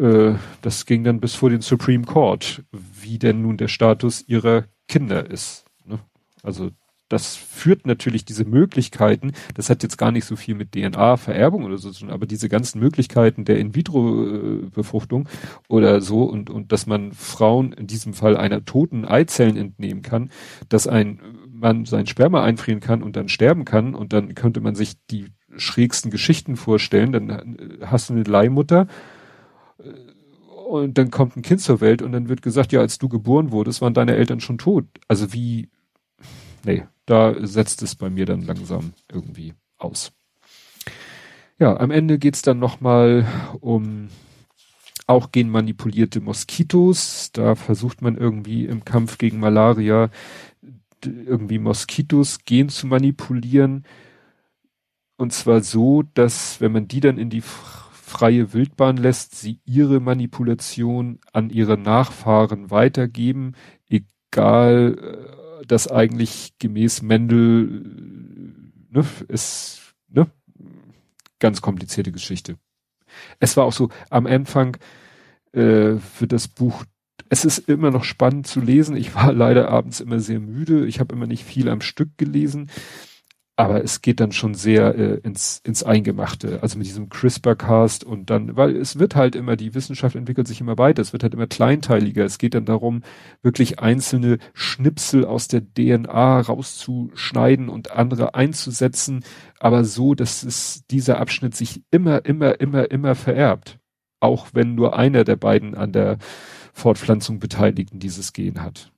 äh, 0.00 0.34
das 0.62 0.86
ging 0.86 1.04
dann 1.04 1.20
bis 1.20 1.34
vor 1.34 1.50
den 1.50 1.60
Supreme 1.60 2.04
Court, 2.04 2.64
wie 2.72 3.18
denn 3.18 3.42
nun 3.42 3.56
der 3.56 3.68
Status 3.68 4.24
ihrer 4.26 4.64
Kinder 4.88 5.30
ist. 5.30 5.64
Ne? 5.84 6.00
Also 6.42 6.70
das 7.12 7.36
führt 7.36 7.86
natürlich 7.86 8.24
diese 8.24 8.46
Möglichkeiten, 8.46 9.32
das 9.54 9.68
hat 9.68 9.82
jetzt 9.82 9.98
gar 9.98 10.12
nicht 10.12 10.24
so 10.24 10.34
viel 10.34 10.54
mit 10.54 10.72
DNA-Vererbung 10.72 11.64
oder 11.64 11.76
so 11.76 11.90
zu 11.90 12.00
tun, 12.00 12.10
aber 12.10 12.24
diese 12.24 12.48
ganzen 12.48 12.80
Möglichkeiten 12.80 13.44
der 13.44 13.58
In-vitro-Befruchtung 13.58 15.28
oder 15.68 16.00
so 16.00 16.24
und, 16.24 16.48
und 16.48 16.72
dass 16.72 16.86
man 16.86 17.12
Frauen 17.12 17.74
in 17.74 17.86
diesem 17.86 18.14
Fall 18.14 18.36
einer 18.38 18.64
toten 18.64 19.04
Eizellen 19.04 19.58
entnehmen 19.58 20.00
kann, 20.00 20.30
dass 20.70 20.86
ein 20.86 21.20
Mann 21.62 21.86
sein 21.86 22.06
Sperma 22.06 22.42
einfrieren 22.42 22.80
kann 22.80 23.02
und 23.02 23.16
dann 23.16 23.30
sterben 23.30 23.64
kann 23.64 23.94
und 23.94 24.12
dann 24.12 24.34
könnte 24.34 24.60
man 24.60 24.74
sich 24.74 24.94
die 25.10 25.28
schrägsten 25.56 26.10
Geschichten 26.10 26.56
vorstellen, 26.56 27.12
dann 27.12 27.78
hast 27.82 28.10
du 28.10 28.14
eine 28.14 28.24
Leihmutter, 28.24 28.86
und 30.72 30.96
dann 30.96 31.10
kommt 31.10 31.36
ein 31.36 31.42
Kind 31.42 31.60
zur 31.60 31.82
Welt 31.82 32.00
und 32.00 32.12
dann 32.12 32.30
wird 32.30 32.40
gesagt, 32.40 32.72
ja, 32.72 32.80
als 32.80 32.98
du 32.98 33.10
geboren 33.10 33.52
wurdest, 33.52 33.82
waren 33.82 33.92
deine 33.92 34.16
Eltern 34.16 34.40
schon 34.40 34.56
tot. 34.56 34.86
Also 35.06 35.34
wie, 35.34 35.68
nee, 36.64 36.84
da 37.04 37.34
setzt 37.46 37.82
es 37.82 37.94
bei 37.94 38.08
mir 38.08 38.24
dann 38.24 38.40
langsam 38.40 38.94
irgendwie 39.12 39.52
aus. 39.76 40.12
Ja, 41.58 41.76
am 41.78 41.90
Ende 41.90 42.18
geht's 42.18 42.40
dann 42.40 42.58
nochmal 42.58 43.26
um 43.60 44.08
auch 45.06 45.30
genmanipulierte 45.30 46.22
Moskitos. 46.22 47.32
Da 47.32 47.54
versucht 47.54 48.00
man 48.00 48.16
irgendwie 48.16 48.64
im 48.64 48.84
Kampf 48.86 49.18
gegen 49.18 49.40
Malaria 49.40 50.08
irgendwie 51.06 51.58
Moskitos 51.58 52.44
gen 52.44 52.68
zu 52.68 52.86
manipulieren. 52.86 53.84
Und 55.16 55.32
zwar 55.32 55.60
so, 55.60 56.02
dass 56.14 56.60
wenn 56.60 56.72
man 56.72 56.88
die 56.88 57.00
dann 57.00 57.18
in 57.18 57.30
die 57.30 57.42
freie 57.42 58.52
Wildbahn 58.52 58.96
lässt, 58.96 59.36
sie 59.36 59.60
ihre 59.64 60.00
Manipulation 60.00 61.20
an 61.32 61.50
ihre 61.50 61.78
Nachfahren 61.78 62.70
weitergeben, 62.70 63.54
egal 63.88 64.98
äh, 65.62 65.66
das 65.66 65.88
eigentlich 65.88 66.54
gemäß 66.58 67.02
Mendel 67.02 67.84
ne, 68.90 69.04
ist 69.28 69.94
ne, 70.08 70.26
ganz 71.38 71.60
komplizierte 71.62 72.12
Geschichte. 72.12 72.56
Es 73.40 73.56
war 73.56 73.64
auch 73.64 73.72
so 73.72 73.90
am 74.10 74.26
Anfang 74.26 74.76
äh, 75.52 75.96
für 75.96 76.26
das 76.26 76.48
Buch. 76.48 76.84
Es 77.32 77.46
ist 77.46 77.66
immer 77.66 77.90
noch 77.90 78.04
spannend 78.04 78.46
zu 78.46 78.60
lesen. 78.60 78.94
Ich 78.94 79.14
war 79.14 79.32
leider 79.32 79.70
abends 79.70 80.00
immer 80.00 80.20
sehr 80.20 80.38
müde. 80.38 80.86
Ich 80.86 81.00
habe 81.00 81.14
immer 81.14 81.26
nicht 81.26 81.44
viel 81.44 81.70
am 81.70 81.80
Stück 81.80 82.18
gelesen 82.18 82.68
aber 83.56 83.84
es 83.84 84.00
geht 84.00 84.18
dann 84.18 84.32
schon 84.32 84.54
sehr 84.54 84.94
äh, 84.96 85.20
ins, 85.22 85.60
ins 85.64 85.82
Eingemachte, 85.82 86.60
also 86.62 86.78
mit 86.78 86.86
diesem 86.86 87.10
CRISPR-Cast 87.10 88.02
und 88.02 88.30
dann, 88.30 88.56
weil 88.56 88.76
es 88.76 88.98
wird 88.98 89.14
halt 89.14 89.36
immer, 89.36 89.56
die 89.56 89.74
Wissenschaft 89.74 90.16
entwickelt 90.16 90.48
sich 90.48 90.60
immer 90.60 90.78
weiter, 90.78 91.02
es 91.02 91.12
wird 91.12 91.22
halt 91.22 91.34
immer 91.34 91.46
kleinteiliger, 91.46 92.24
es 92.24 92.38
geht 92.38 92.54
dann 92.54 92.64
darum, 92.64 93.02
wirklich 93.42 93.78
einzelne 93.78 94.38
Schnipsel 94.54 95.26
aus 95.26 95.48
der 95.48 95.62
DNA 95.62 96.40
rauszuschneiden 96.40 97.68
und 97.68 97.92
andere 97.92 98.34
einzusetzen, 98.34 99.22
aber 99.60 99.84
so, 99.84 100.14
dass 100.14 100.42
es 100.42 100.86
dieser 100.90 101.20
Abschnitt 101.20 101.54
sich 101.54 101.82
immer, 101.90 102.24
immer, 102.24 102.58
immer, 102.58 102.90
immer 102.90 103.14
vererbt. 103.14 103.78
Auch 104.18 104.48
wenn 104.54 104.74
nur 104.74 104.96
einer 104.96 105.24
der 105.24 105.36
beiden 105.36 105.74
an 105.74 105.92
der 105.92 106.18
Fortpflanzung 106.72 107.38
Beteiligten 107.38 107.98
dieses 107.98 108.32
Gen 108.32 108.62
hat 108.62 108.92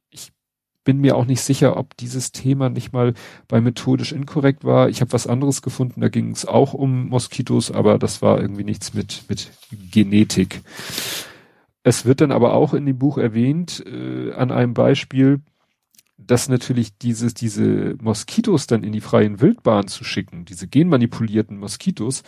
bin 0.85 1.01
mir 1.01 1.17
auch 1.17 1.25
nicht 1.25 1.41
sicher, 1.41 1.77
ob 1.77 1.97
dieses 1.97 2.31
Thema 2.31 2.69
nicht 2.69 2.93
mal 2.93 3.15
bei 3.49 3.61
methodisch 3.61 4.13
inkorrekt 4.13 4.65
war. 4.65 4.89
Ich 4.89 5.01
habe 5.01 5.13
was 5.13 5.27
anderes 5.27 5.63
gefunden, 5.63 6.03
da 6.03 6.09
ging 6.09 6.31
es 6.31 6.47
auch 6.47 6.75
um 6.75 7.09
Moskitos, 7.09 7.71
aber 7.71 7.99
das 7.99 8.23
war 8.23 8.41
irgendwie 8.41 8.65
nichts 8.65 8.95
mit, 8.95 9.25
mit 9.29 9.51
Genetik. 9.91 10.61
Es 11.83 12.05
wird 12.05 12.21
dann 12.21 12.33
aber 12.33 12.53
auch 12.53 12.75
in 12.75 12.87
dem 12.87 12.99
Buch 12.99 13.19
erwähnt, 13.19 13.83
äh, 13.87 14.33
an 14.33 14.53
einem 14.53 14.75
Beispiel, 14.75 15.41
dass 16.17 16.49
natürlich 16.49 16.97
dieses, 16.99 17.35
diese 17.35 17.97
Moskitos 18.01 18.67
dann 18.67 18.85
in 18.85 18.93
die 18.93 19.01
freien 19.01 19.41
Wildbahn 19.41 19.89
zu 19.89 20.05
schicken, 20.05 20.45
diese 20.45 20.69
genmanipulierten 20.69 21.59
Moskitos, 21.59 22.23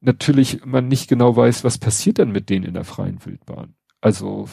natürlich 0.00 0.64
man 0.64 0.88
nicht 0.88 1.08
genau 1.08 1.34
weiß, 1.34 1.64
was 1.64 1.78
passiert 1.78 2.18
dann 2.18 2.30
mit 2.30 2.50
denen 2.50 2.66
in 2.66 2.74
der 2.74 2.84
freien 2.84 3.24
Wildbahn. 3.24 3.74
Also 4.04 4.50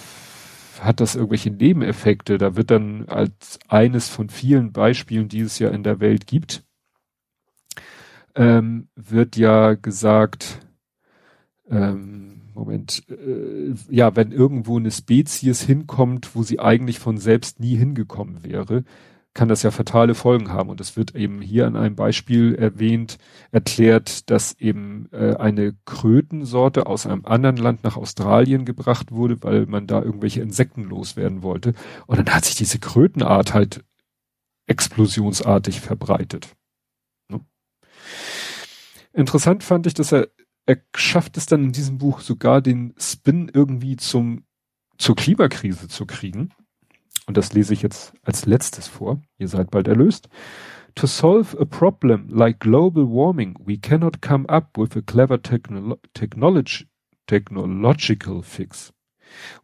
hat 0.80 1.02
das 1.02 1.16
irgendwelche 1.16 1.52
Nebeneffekte? 1.52 2.38
Da 2.38 2.56
wird 2.56 2.72
dann 2.72 3.10
als 3.10 3.60
eines 3.68 4.08
von 4.08 4.30
vielen 4.30 4.72
Beispielen, 4.72 5.28
die 5.28 5.42
es 5.42 5.60
ja 5.60 5.72
in 5.72 5.84
der 5.84 6.00
Welt 6.00 6.26
gibt, 6.26 6.64
ähm, 8.34 8.88
wird 8.96 9.36
ja 9.36 9.74
gesagt, 9.74 10.66
ähm, 11.70 12.44
Moment, 12.54 13.04
äh, 13.10 13.74
ja, 13.90 14.16
wenn 14.16 14.32
irgendwo 14.32 14.78
eine 14.78 14.90
Spezies 14.90 15.62
hinkommt, 15.62 16.34
wo 16.34 16.44
sie 16.44 16.62
eigentlich 16.62 17.00
von 17.00 17.18
selbst 17.18 17.60
nie 17.60 17.76
hingekommen 17.76 18.46
wäre, 18.46 18.86
kann 19.34 19.48
das 19.48 19.64
ja 19.64 19.72
fatale 19.72 20.14
Folgen 20.14 20.52
haben. 20.52 20.70
Und 20.70 20.82
es 20.82 20.98
wird 20.98 21.16
eben 21.16 21.42
hier 21.42 21.66
an 21.66 21.76
einem 21.76 21.96
Beispiel 21.96 22.56
erwähnt, 22.56 23.18
erklärt, 23.52 24.30
dass 24.30 24.54
eben 24.60 25.08
äh, 25.12 25.36
eine 25.36 25.74
Krötensorte 25.86 26.86
aus 26.86 27.06
einem 27.06 27.26
anderen 27.26 27.58
Land 27.58 27.84
nach 27.84 27.96
Australien 27.96 28.66
gebracht 28.66 29.12
wurde, 29.12 29.42
weil 29.42 29.66
man 29.68 29.88
da 29.88 30.02
irgendwelche 30.02 30.42
Insekten 30.42 30.84
loswerden 30.84 31.44
wollte. 31.44 31.74
Und 32.08 32.18
dann 32.18 32.34
hat 32.34 32.46
sich 32.46 32.56
diese 32.56 32.80
Krötenart 32.80 33.54
halt 33.54 33.84
explosionsartig 34.68 35.80
verbreitet. 35.80 36.56
Ne? 37.30 37.40
Interessant 39.14 39.64
fand 39.64 39.88
ich, 39.88 39.94
dass 39.94 40.12
er, 40.12 40.28
er 40.66 40.78
schafft 40.96 41.38
es 41.38 41.46
dann 41.46 41.64
in 41.64 41.72
diesem 41.72 41.98
Buch 41.98 42.20
sogar 42.20 42.62
den 42.62 42.94
Spin 42.98 43.50
irgendwie 43.54 43.96
zum, 43.96 44.44
zur 44.98 45.16
Klimakrise 45.16 45.88
zu 45.88 46.06
kriegen 46.06 46.54
und 47.28 47.38
das 47.38 47.54
lese 47.54 47.74
ich 47.74 47.82
jetzt 47.82 48.14
als 48.24 48.46
letztes 48.46 48.88
vor, 48.88 49.22
ihr 49.38 49.48
seid 49.48 49.72
bald 49.72 49.88
erlöst. 49.88 50.30
To 50.96 51.08
solve 51.08 51.58
a 51.60 51.66
problem 51.66 52.28
like 52.30 52.60
global 52.60 53.08
warming, 53.08 53.56
we 53.66 53.78
cannot 53.78 54.22
come 54.22 54.46
up 54.50 54.78
with 54.78 54.96
a 54.96 55.02
clever 55.02 55.38
technolo 55.38 55.98
technology, 56.14 56.88
technological 57.28 58.42
fix. 58.42 58.92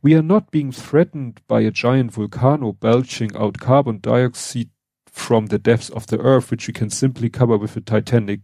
We 0.02 0.16
are 0.16 0.24
not 0.24 0.52
being 0.52 0.72
threatened 0.72 1.42
by 1.48 1.62
a 1.62 1.72
giant 1.72 2.14
volcano 2.14 2.72
belching 2.72 3.36
out 3.36 3.60
carbon 3.60 4.00
dioxide 4.00 4.70
from 5.12 5.48
the 5.48 5.60
depths 5.60 5.90
of 5.90 6.08
the 6.08 6.20
earth, 6.20 6.52
which 6.52 6.68
we 6.68 6.74
can 6.74 6.90
simply 6.90 7.30
cover 7.30 7.58
with 7.58 7.76
a 7.76 7.82
titanic, 7.82 8.42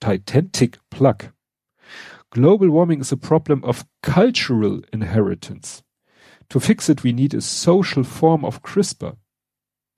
titanic 0.00 0.78
plug. 0.90 1.26
Global 2.30 2.70
warming 2.70 3.00
is 3.00 3.12
a 3.12 3.16
problem 3.16 3.62
of 3.64 3.84
cultural 4.02 4.80
inheritance. 4.92 5.82
To 6.50 6.58
fix 6.58 6.88
it, 6.88 7.04
we 7.04 7.12
need 7.12 7.32
a 7.32 7.40
social 7.40 8.02
form 8.02 8.44
of 8.44 8.62
CRISPR, 8.62 9.16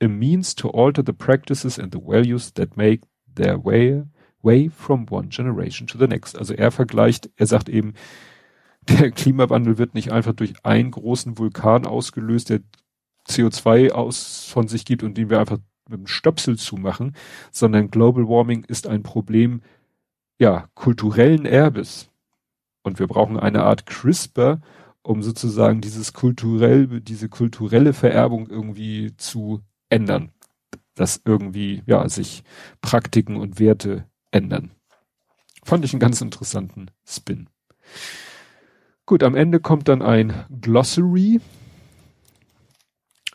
a 0.01 0.09
means 0.09 0.55
to 0.57 0.69
alter 0.69 1.03
the 1.03 1.15
practices 1.15 1.79
and 1.79 1.93
the 1.93 2.01
values 2.01 2.53
that 2.53 2.77
make 2.77 3.01
their 3.27 3.59
way, 3.59 4.05
way 4.43 4.69
from 4.69 5.07
one 5.09 5.31
generation 5.31 5.87
to 5.87 5.99
the 5.99 6.07
next. 6.07 6.37
Also 6.37 6.55
er 6.55 6.71
vergleicht, 6.71 7.31
er 7.37 7.47
sagt 7.47 7.71
eben, 7.71 7.95
der 8.89 9.13
Klimawandel 9.13 9.79
wird 9.79 9.95
nicht 9.95 10.13
einfach 10.13 10.35
durch 10.35 10.55
einen 10.63 10.91
großen 10.91 11.39
Vulkan 11.39 11.87
ausgelöst, 11.87 12.51
der 12.51 12.61
CO2 13.29 13.93
aus 13.93 14.45
von 14.47 14.69
sich 14.69 14.85
gibt 14.85 15.03
und 15.03 15.17
den 15.17 15.31
wir 15.31 15.41
einfach 15.41 15.59
mit 15.89 16.01
dem 16.01 16.07
Stöpsel 16.07 16.59
zumachen, 16.59 17.17
sondern 17.51 17.91
Global 17.91 18.29
Warming 18.29 18.65
ist 18.65 18.87
ein 18.87 19.03
Problem, 19.03 19.63
ja, 20.39 20.69
kulturellen 20.75 21.47
Erbes. 21.47 22.11
Und 22.83 22.99
wir 22.99 23.07
brauchen 23.07 23.39
eine 23.39 23.63
Art 23.63 23.87
CRISPR, 23.87 24.61
um 25.03 25.23
sozusagen 25.23 25.81
dieses 25.81 26.13
kulturell, 26.13 27.01
diese 27.01 27.29
kulturelle 27.29 27.93
Vererbung 27.93 28.49
irgendwie 28.49 29.17
zu 29.17 29.61
ändern. 29.89 30.31
Dass 30.95 31.23
irgendwie, 31.25 31.83
ja, 31.87 32.09
sich 32.09 32.45
Praktiken 32.81 33.37
und 33.37 33.59
Werte 33.59 34.07
ändern. 34.31 34.73
Fand 35.65 35.85
ich 35.85 35.93
einen 35.93 36.01
ganz 36.01 36.21
interessanten 36.21 36.91
Spin. 37.07 37.49
Gut, 39.07 39.23
am 39.23 39.35
Ende 39.35 39.61
kommt 39.61 39.89
dann 39.89 40.03
ein 40.03 40.45
Glossary, 40.61 41.41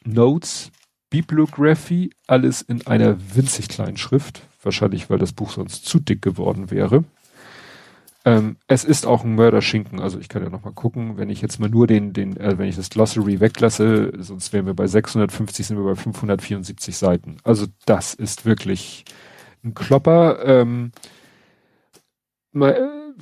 Notes, 0.03 0.71
Bibliography, 1.09 2.11
alles 2.27 2.61
in 2.61 2.85
einer 2.87 3.17
winzig 3.35 3.69
kleinen 3.69 3.97
Schrift. 3.97 4.41
Wahrscheinlich, 4.61 5.09
weil 5.09 5.19
das 5.19 5.33
Buch 5.33 5.51
sonst 5.51 5.85
zu 5.85 5.99
dick 5.99 6.21
geworden 6.21 6.71
wäre. 6.71 7.03
Ähm, 8.27 8.57
es 8.67 8.83
ist 8.83 9.05
auch 9.05 9.23
ein 9.23 9.35
Mörderschinken, 9.35 10.01
also 10.01 10.19
ich 10.19 10.27
kann 10.27 10.43
ja 10.43 10.49
noch 10.49 10.65
mal 10.65 10.73
gucken, 10.73 11.15
wenn 11.15 11.29
ich 11.29 11.41
jetzt 11.41 11.61
mal 11.61 11.69
nur 11.69 11.87
den, 11.87 12.11
den, 12.11 12.35
äh, 12.35 12.57
wenn 12.57 12.67
ich 12.67 12.75
das 12.75 12.89
Glossary 12.89 13.39
weglasse, 13.39 14.11
sonst 14.17 14.51
wären 14.51 14.65
wir 14.65 14.73
bei 14.73 14.85
650, 14.85 15.65
sind 15.65 15.77
wir 15.77 15.85
bei 15.85 15.95
574 15.95 16.97
Seiten. 16.97 17.37
Also 17.45 17.67
das 17.85 18.13
ist 18.13 18.45
wirklich 18.45 19.05
ein 19.63 19.73
Klopper. 19.75 20.45
Ähm, 20.45 20.91
mal, 22.51 22.73
äh, 22.73 23.21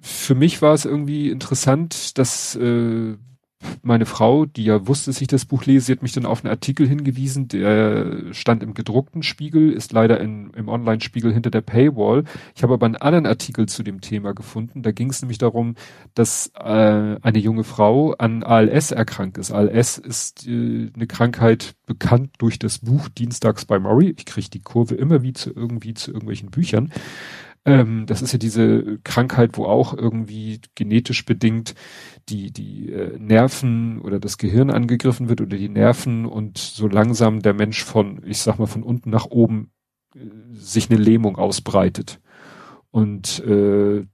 für 0.00 0.34
mich 0.34 0.60
war 0.62 0.74
es 0.74 0.84
irgendwie 0.84 1.30
interessant, 1.30 2.18
dass 2.18 2.56
äh, 2.56 3.16
meine 3.82 4.06
Frau, 4.06 4.46
die 4.46 4.64
ja 4.64 4.86
wusste, 4.86 5.10
dass 5.10 5.20
ich 5.20 5.28
das 5.28 5.44
Buch 5.44 5.64
lese, 5.64 5.92
hat 5.92 6.02
mich 6.02 6.12
dann 6.12 6.26
auf 6.26 6.44
einen 6.44 6.50
Artikel 6.50 6.86
hingewiesen, 6.86 7.48
der 7.48 8.32
stand 8.32 8.62
im 8.62 8.74
gedruckten 8.74 9.22
Spiegel, 9.22 9.72
ist 9.72 9.92
leider 9.92 10.20
in, 10.20 10.50
im 10.50 10.68
Online-Spiegel 10.68 11.32
hinter 11.32 11.50
der 11.50 11.60
Paywall. 11.60 12.24
Ich 12.54 12.62
habe 12.62 12.74
aber 12.74 12.86
einen 12.86 12.96
anderen 12.96 13.26
Artikel 13.26 13.66
zu 13.66 13.82
dem 13.82 14.00
Thema 14.00 14.32
gefunden. 14.32 14.82
Da 14.82 14.92
ging 14.92 15.10
es 15.10 15.20
nämlich 15.22 15.38
darum, 15.38 15.74
dass 16.14 16.52
äh, 16.54 16.62
eine 16.62 17.38
junge 17.38 17.64
Frau 17.64 18.12
an 18.12 18.42
ALS 18.42 18.92
erkrankt 18.92 19.38
ist. 19.38 19.50
ALS 19.50 19.98
ist 19.98 20.46
äh, 20.46 20.90
eine 20.94 21.06
Krankheit 21.06 21.74
bekannt 21.86 22.30
durch 22.38 22.58
das 22.58 22.78
Buch 22.78 23.08
Dienstags 23.08 23.64
bei 23.64 23.78
Murray. 23.78 24.14
Ich 24.16 24.24
kriege 24.24 24.50
die 24.50 24.62
Kurve 24.62 24.94
immer 24.94 25.22
wie 25.22 25.32
zu 25.32 25.50
irgendwie 25.54 25.94
zu 25.94 26.12
irgendwelchen 26.12 26.50
Büchern. 26.50 26.92
Ähm, 27.66 28.06
das 28.06 28.22
ist 28.22 28.32
ja 28.32 28.38
diese 28.38 28.98
Krankheit, 29.04 29.58
wo 29.58 29.66
auch 29.66 29.92
irgendwie 29.92 30.60
genetisch 30.74 31.26
bedingt 31.26 31.74
die, 32.30 32.52
die 32.52 32.90
äh, 32.92 33.18
Nerven 33.18 34.00
oder 34.00 34.20
das 34.20 34.38
Gehirn 34.38 34.70
angegriffen 34.70 35.28
wird 35.28 35.40
oder 35.40 35.56
die 35.56 35.68
Nerven 35.68 36.26
und 36.26 36.58
so 36.58 36.86
langsam 36.86 37.42
der 37.42 37.54
Mensch 37.54 37.84
von, 37.84 38.22
ich 38.24 38.38
sag 38.38 38.58
mal, 38.58 38.66
von 38.66 38.82
unten 38.82 39.10
nach 39.10 39.26
oben 39.26 39.72
äh, 40.14 40.20
sich 40.52 40.90
eine 40.90 41.00
Lähmung 41.00 41.36
ausbreitet. 41.36 42.20
Und 42.90 43.40
äh, 43.44 44.04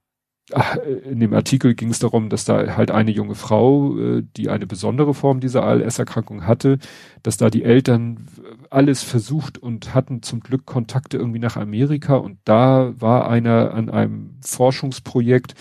in 1.05 1.19
dem 1.19 1.35
Artikel 1.35 1.75
ging 1.75 1.91
es 1.91 1.99
darum, 1.99 2.29
dass 2.29 2.45
da 2.45 2.77
halt 2.77 2.93
eine 2.93 3.11
junge 3.11 3.35
Frau, 3.35 3.99
äh, 3.99 4.23
die 4.37 4.49
eine 4.49 4.67
besondere 4.67 5.13
Form 5.13 5.41
dieser 5.41 5.65
ALS-Erkrankung 5.65 6.47
hatte, 6.47 6.79
dass 7.25 7.37
da 7.37 7.51
die 7.51 7.65
Eltern 7.65 8.29
alles 8.71 9.03
versucht 9.03 9.59
und 9.59 9.93
hatten 9.95 10.23
zum 10.23 10.41
Glück 10.41 10.65
Kontakte 10.65 11.17
irgendwie 11.17 11.41
nach 11.41 11.57
Amerika 11.57 12.15
und 12.17 12.39
da 12.45 12.93
war 12.97 13.29
einer 13.29 13.75
an 13.75 13.91
einem 13.91 14.37
Forschungsprojekt, 14.41 15.55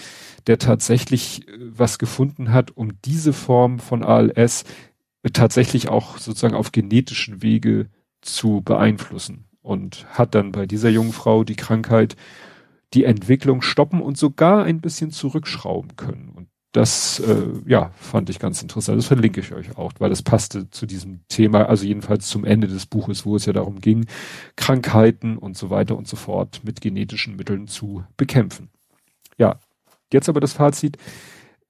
der 0.47 0.57
tatsächlich 0.57 1.47
äh, 1.47 1.51
was 1.57 1.99
gefunden 1.99 2.51
hat, 2.51 2.75
um 2.75 3.01
diese 3.03 3.33
Form 3.33 3.79
von 3.79 4.03
ALS 4.03 4.63
tatsächlich 5.33 5.89
auch 5.89 6.17
sozusagen 6.17 6.55
auf 6.55 6.71
genetischen 6.71 7.41
Wege 7.41 7.89
zu 8.21 8.61
beeinflussen 8.61 9.45
und 9.61 10.05
hat 10.09 10.35
dann 10.35 10.51
bei 10.51 10.65
dieser 10.65 10.89
jungen 10.89 11.13
Frau 11.13 11.43
die 11.43 11.55
Krankheit 11.55 12.15
die 12.93 13.03
Entwicklung 13.03 13.61
stoppen 13.61 14.01
und 14.01 14.17
sogar 14.17 14.63
ein 14.63 14.81
bisschen 14.81 15.11
zurückschrauben 15.11 15.95
können. 15.95 16.29
Und 16.33 16.47
das, 16.71 17.19
äh, 17.19 17.47
ja, 17.65 17.91
fand 17.95 18.29
ich 18.29 18.37
ganz 18.37 18.61
interessant. 18.61 18.97
Das 18.97 19.07
verlinke 19.07 19.39
ich 19.39 19.53
euch 19.53 19.77
auch, 19.77 19.93
weil 19.99 20.09
das 20.09 20.21
passte 20.21 20.69
zu 20.69 20.85
diesem 20.85 21.21
Thema, 21.29 21.67
also 21.69 21.85
jedenfalls 21.85 22.27
zum 22.27 22.43
Ende 22.43 22.67
des 22.67 22.85
Buches, 22.85 23.25
wo 23.25 23.35
es 23.35 23.45
ja 23.45 23.53
darum 23.53 23.79
ging, 23.79 24.05
Krankheiten 24.55 25.37
und 25.37 25.57
so 25.57 25.69
weiter 25.69 25.97
und 25.97 26.07
so 26.07 26.17
fort 26.17 26.61
mit 26.63 26.81
genetischen 26.81 27.37
Mitteln 27.37 27.67
zu 27.67 28.03
bekämpfen. 28.17 28.69
Ja, 29.37 29.59
jetzt 30.15 30.29
aber 30.29 30.39
das 30.39 30.53
Fazit. 30.53 30.97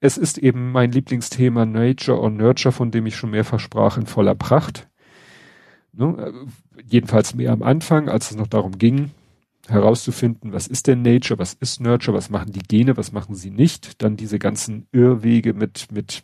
Es 0.00 0.16
ist 0.16 0.38
eben 0.38 0.72
mein 0.72 0.92
Lieblingsthema 0.92 1.66
Nature 1.66 2.18
or 2.18 2.30
Nurture, 2.30 2.72
von 2.72 2.90
dem 2.90 3.06
ich 3.06 3.16
schon 3.16 3.30
mehrfach 3.30 3.60
sprach, 3.60 3.98
in 3.98 4.06
voller 4.06 4.34
Pracht. 4.34 4.88
Ne? 5.92 6.32
Jedenfalls 6.84 7.34
mehr 7.34 7.52
am 7.52 7.62
Anfang, 7.62 8.08
als 8.08 8.30
es 8.30 8.36
noch 8.36 8.46
darum 8.46 8.78
ging, 8.78 9.10
herauszufinden, 9.68 10.52
was 10.52 10.66
ist 10.66 10.86
denn 10.86 11.02
Nature, 11.02 11.38
was 11.38 11.54
ist 11.54 11.80
Nurture, 11.80 12.16
was 12.16 12.30
machen 12.30 12.52
die 12.52 12.66
Gene, 12.66 12.96
was 12.96 13.12
machen 13.12 13.34
sie 13.34 13.50
nicht. 13.50 14.02
Dann 14.02 14.16
diese 14.16 14.38
ganzen 14.38 14.86
Irrwege 14.92 15.54
mit, 15.54 15.88
mit 15.90 16.22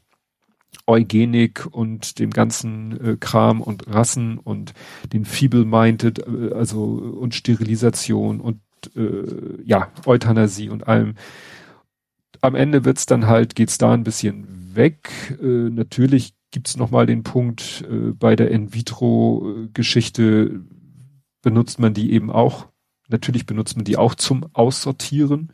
Eugenik 0.87 1.67
und 1.71 2.19
dem 2.19 2.31
ganzen 2.31 3.05
äh, 3.05 3.17
Kram 3.19 3.61
und 3.61 3.93
Rassen 3.93 4.39
und 4.39 4.75
den 5.13 5.25
Feeble-Minded, 5.25 6.27
äh, 6.27 6.55
also 6.55 6.85
und 6.85 7.35
Sterilisation 7.35 8.41
und 8.41 8.61
äh, 8.97 9.63
ja, 9.65 9.91
Euthanasie 10.07 10.69
und 10.69 10.87
allem. 10.87 11.15
Am 12.43 12.55
Ende 12.55 12.85
wird's 12.85 13.07
dann 13.07 13.27
halt, 13.27 13.55
geht's 13.55 13.79
da 13.79 13.95
ein 13.95 14.05
bisschen 14.05 14.75
weg. 14.75 15.39
Äh, 15.43 15.71
natürlich 15.71 16.35
gibt's 16.51 16.77
noch 16.77 16.91
mal 16.91 17.07
den 17.07 17.23
Punkt, 17.23 17.87
äh, 17.91 18.13
bei 18.13 18.37
der 18.37 18.51
In-vitro-Geschichte 18.51 20.61
benutzt 21.41 21.79
man 21.79 21.95
die 21.95 22.13
eben 22.13 22.31
auch 22.31 22.67
Natürlich 23.13 23.47
benutzt 23.47 23.77
man 23.77 23.85
die 23.85 23.97
auch 23.97 24.15
zum 24.15 24.47
Aussortieren. 24.55 25.53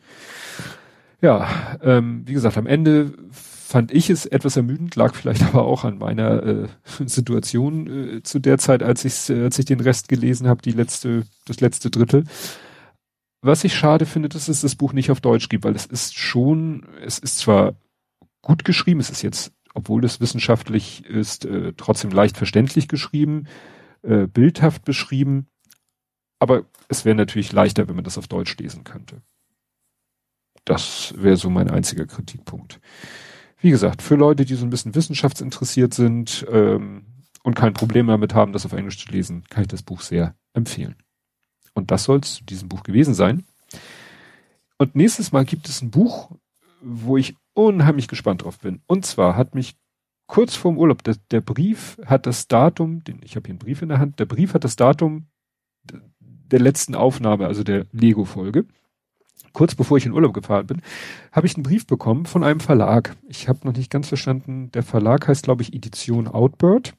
Ja, 1.21 1.77
ähm, 1.83 2.23
wie 2.25 2.33
gesagt, 2.33 2.57
am 2.57 2.65
Ende 2.65 3.11
fand 3.31 3.93
ich 3.93 4.09
es 4.09 4.25
etwas 4.25 4.55
ermüdend, 4.55 4.95
lag 4.95 5.13
vielleicht 5.13 5.43
aber 5.53 5.65
auch 5.65 5.83
an 5.83 5.97
meiner 5.97 6.43
äh, 6.43 6.67
Situation 7.05 8.17
äh, 8.17 8.23
zu 8.23 8.39
der 8.39 8.57
Zeit, 8.57 8.81
als 8.81 9.05
ich, 9.05 9.29
äh, 9.29 9.43
als 9.43 9.59
ich 9.59 9.65
den 9.65 9.81
Rest 9.81 10.07
gelesen 10.07 10.47
habe, 10.47 10.61
die 10.61 10.71
letzte, 10.71 11.23
das 11.45 11.59
letzte 11.59 11.89
Drittel. 11.89 12.23
Was 13.41 13.63
ich 13.63 13.73
schade 13.73 14.05
finde, 14.05 14.29
dass 14.29 14.47
es 14.49 14.61
das 14.61 14.75
Buch 14.75 14.93
nicht 14.93 15.11
auf 15.11 15.21
Deutsch 15.21 15.47
gibt, 15.49 15.63
weil 15.63 15.75
es 15.75 15.85
ist 15.85 16.17
schon, 16.17 16.85
es 17.01 17.19
ist 17.19 17.37
zwar 17.39 17.75
gut 18.41 18.65
geschrieben, 18.65 18.99
es 18.99 19.09
ist 19.09 19.21
jetzt, 19.21 19.53
obwohl 19.73 20.03
es 20.03 20.19
wissenschaftlich 20.19 21.05
ist, 21.05 21.45
äh, 21.45 21.73
trotzdem 21.77 22.11
leicht 22.11 22.37
verständlich 22.37 22.87
geschrieben, 22.87 23.47
äh, 24.01 24.27
bildhaft 24.27 24.83
beschrieben, 24.83 25.47
aber 26.39 26.65
es 26.87 27.05
wäre 27.05 27.15
natürlich 27.15 27.51
leichter, 27.51 27.87
wenn 27.87 27.95
man 27.95 28.03
das 28.03 28.17
auf 28.17 28.27
Deutsch 28.27 28.57
lesen 28.57 28.83
könnte. 28.83 29.21
das 30.65 31.13
wäre 31.17 31.35
so 31.35 31.49
mein 31.49 31.69
einziger 31.69 32.05
Kritikpunkt. 32.05 32.79
Wie 33.59 33.71
gesagt, 33.71 34.01
für 34.01 34.15
Leute, 34.15 34.45
die 34.45 34.55
so 34.55 34.65
ein 34.65 34.69
bisschen 34.69 34.93
wissenschaftsinteressiert 34.93 35.93
sind 35.93 36.45
ähm, 36.51 37.05
und 37.43 37.55
kein 37.55 37.73
Problem 37.73 38.07
damit 38.07 38.35
haben, 38.35 38.53
das 38.53 38.65
auf 38.65 38.73
Englisch 38.73 39.03
zu 39.03 39.11
lesen, 39.11 39.43
kann 39.49 39.63
ich 39.63 39.67
das 39.67 39.81
Buch 39.81 40.01
sehr 40.01 40.35
empfehlen. 40.53 40.95
Und 41.73 41.91
das 41.91 42.03
soll 42.05 42.19
es 42.19 42.35
zu 42.35 42.43
diesem 42.43 42.69
Buch 42.69 42.83
gewesen 42.83 43.13
sein. 43.13 43.45
Und 44.77 44.95
nächstes 44.95 45.31
Mal 45.31 45.45
gibt 45.45 45.67
es 45.67 45.81
ein 45.81 45.91
Buch, 45.91 46.31
wo 46.81 47.17
ich 47.17 47.35
unheimlich 47.53 48.07
gespannt 48.07 48.43
drauf 48.43 48.59
bin. 48.59 48.81
Und 48.87 49.05
zwar 49.05 49.35
hat 49.35 49.55
mich 49.55 49.75
kurz 50.27 50.55
vorm 50.55 50.77
Urlaub, 50.77 51.03
der, 51.03 51.15
der 51.31 51.41
Brief 51.41 51.99
hat 52.05 52.25
das 52.25 52.47
Datum, 52.47 53.03
den, 53.03 53.19
ich 53.23 53.35
habe 53.35 53.47
hier 53.47 53.53
einen 53.53 53.59
Brief 53.59 53.81
in 53.81 53.89
der 53.89 53.99
Hand, 53.99 54.19
der 54.19 54.25
Brief 54.25 54.53
hat 54.53 54.63
das 54.63 54.75
Datum 54.75 55.27
der 56.21 56.59
letzten 56.59 56.95
Aufnahme, 56.95 57.47
also 57.47 57.63
der 57.63 57.85
Lego-Folge. 57.91 58.65
Kurz 59.53 59.75
bevor 59.75 59.97
ich 59.97 60.05
in 60.05 60.13
Urlaub 60.13 60.33
gefahren 60.33 60.67
bin, 60.67 60.81
habe 61.31 61.47
ich 61.47 61.55
einen 61.55 61.63
Brief 61.63 61.87
bekommen 61.87 62.25
von 62.25 62.43
einem 62.43 62.59
Verlag. 62.59 63.15
Ich 63.27 63.49
habe 63.49 63.59
noch 63.63 63.75
nicht 63.75 63.91
ganz 63.91 64.07
verstanden, 64.07 64.71
der 64.71 64.83
Verlag 64.83 65.27
heißt, 65.27 65.43
glaube 65.43 65.63
ich, 65.63 65.73
Edition 65.73 66.27
Outbird. 66.27 66.93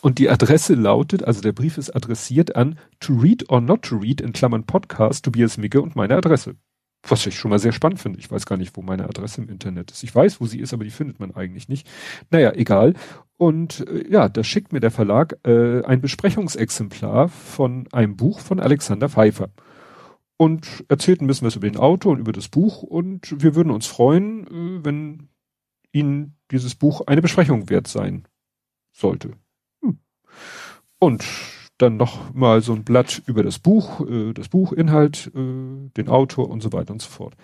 Und 0.00 0.18
die 0.18 0.30
Adresse 0.30 0.74
lautet, 0.74 1.24
also 1.24 1.40
der 1.40 1.52
Brief 1.52 1.76
ist 1.76 1.94
adressiert 1.94 2.54
an 2.54 2.78
To 3.00 3.14
Read 3.14 3.50
or 3.50 3.60
Not 3.60 3.82
to 3.82 3.96
Read 3.96 4.20
in 4.20 4.32
Klammern 4.32 4.64
Podcast, 4.64 5.24
Tobias 5.24 5.58
Micke 5.58 5.82
und 5.82 5.96
meine 5.96 6.16
Adresse. 6.16 6.54
Was 7.06 7.26
ich 7.26 7.36
schon 7.36 7.50
mal 7.50 7.58
sehr 7.58 7.72
spannend 7.72 8.00
finde. 8.00 8.18
Ich 8.18 8.30
weiß 8.30 8.46
gar 8.46 8.56
nicht, 8.56 8.76
wo 8.76 8.82
meine 8.82 9.04
Adresse 9.04 9.40
im 9.40 9.48
Internet 9.48 9.90
ist. 9.90 10.02
Ich 10.02 10.14
weiß, 10.14 10.40
wo 10.40 10.46
sie 10.46 10.60
ist, 10.60 10.72
aber 10.72 10.84
die 10.84 10.90
findet 10.90 11.20
man 11.20 11.34
eigentlich 11.34 11.68
nicht. 11.68 11.88
Naja, 12.30 12.52
egal. 12.52 12.94
Und 13.36 13.86
äh, 13.88 14.10
ja, 14.10 14.28
da 14.28 14.44
schickt 14.44 14.72
mir 14.72 14.80
der 14.80 14.90
Verlag 14.90 15.38
äh, 15.44 15.84
ein 15.84 16.00
Besprechungsexemplar 16.00 17.28
von 17.28 17.88
einem 17.92 18.16
Buch 18.16 18.40
von 18.40 18.60
Alexander 18.60 19.08
Pfeiffer. 19.08 19.50
Und 20.36 20.84
erzählt 20.88 21.20
ein 21.20 21.26
bisschen 21.26 21.46
was 21.46 21.56
über 21.56 21.68
den 21.68 21.78
Autor 21.78 22.12
und 22.12 22.20
über 22.20 22.32
das 22.32 22.48
Buch. 22.48 22.82
Und 22.82 23.42
wir 23.42 23.54
würden 23.54 23.72
uns 23.72 23.86
freuen, 23.86 24.46
äh, 24.46 24.84
wenn 24.84 25.28
Ihnen 25.92 26.36
dieses 26.50 26.74
Buch 26.74 27.02
eine 27.06 27.22
Besprechung 27.22 27.68
wert 27.70 27.86
sein 27.86 28.26
sollte. 28.92 29.32
Und 30.98 31.24
dann 31.78 31.96
noch 31.96 32.34
mal 32.34 32.60
so 32.60 32.72
ein 32.72 32.84
Blatt 32.84 33.22
über 33.26 33.42
das 33.42 33.58
Buch, 33.58 34.00
äh, 34.08 34.32
das 34.32 34.48
Buchinhalt, 34.48 35.30
äh, 35.34 35.90
den 35.96 36.08
Autor 36.08 36.50
und 36.50 36.60
so 36.60 36.72
weiter 36.72 36.92
und 36.92 37.00
so 37.00 37.08
fort. 37.08 37.34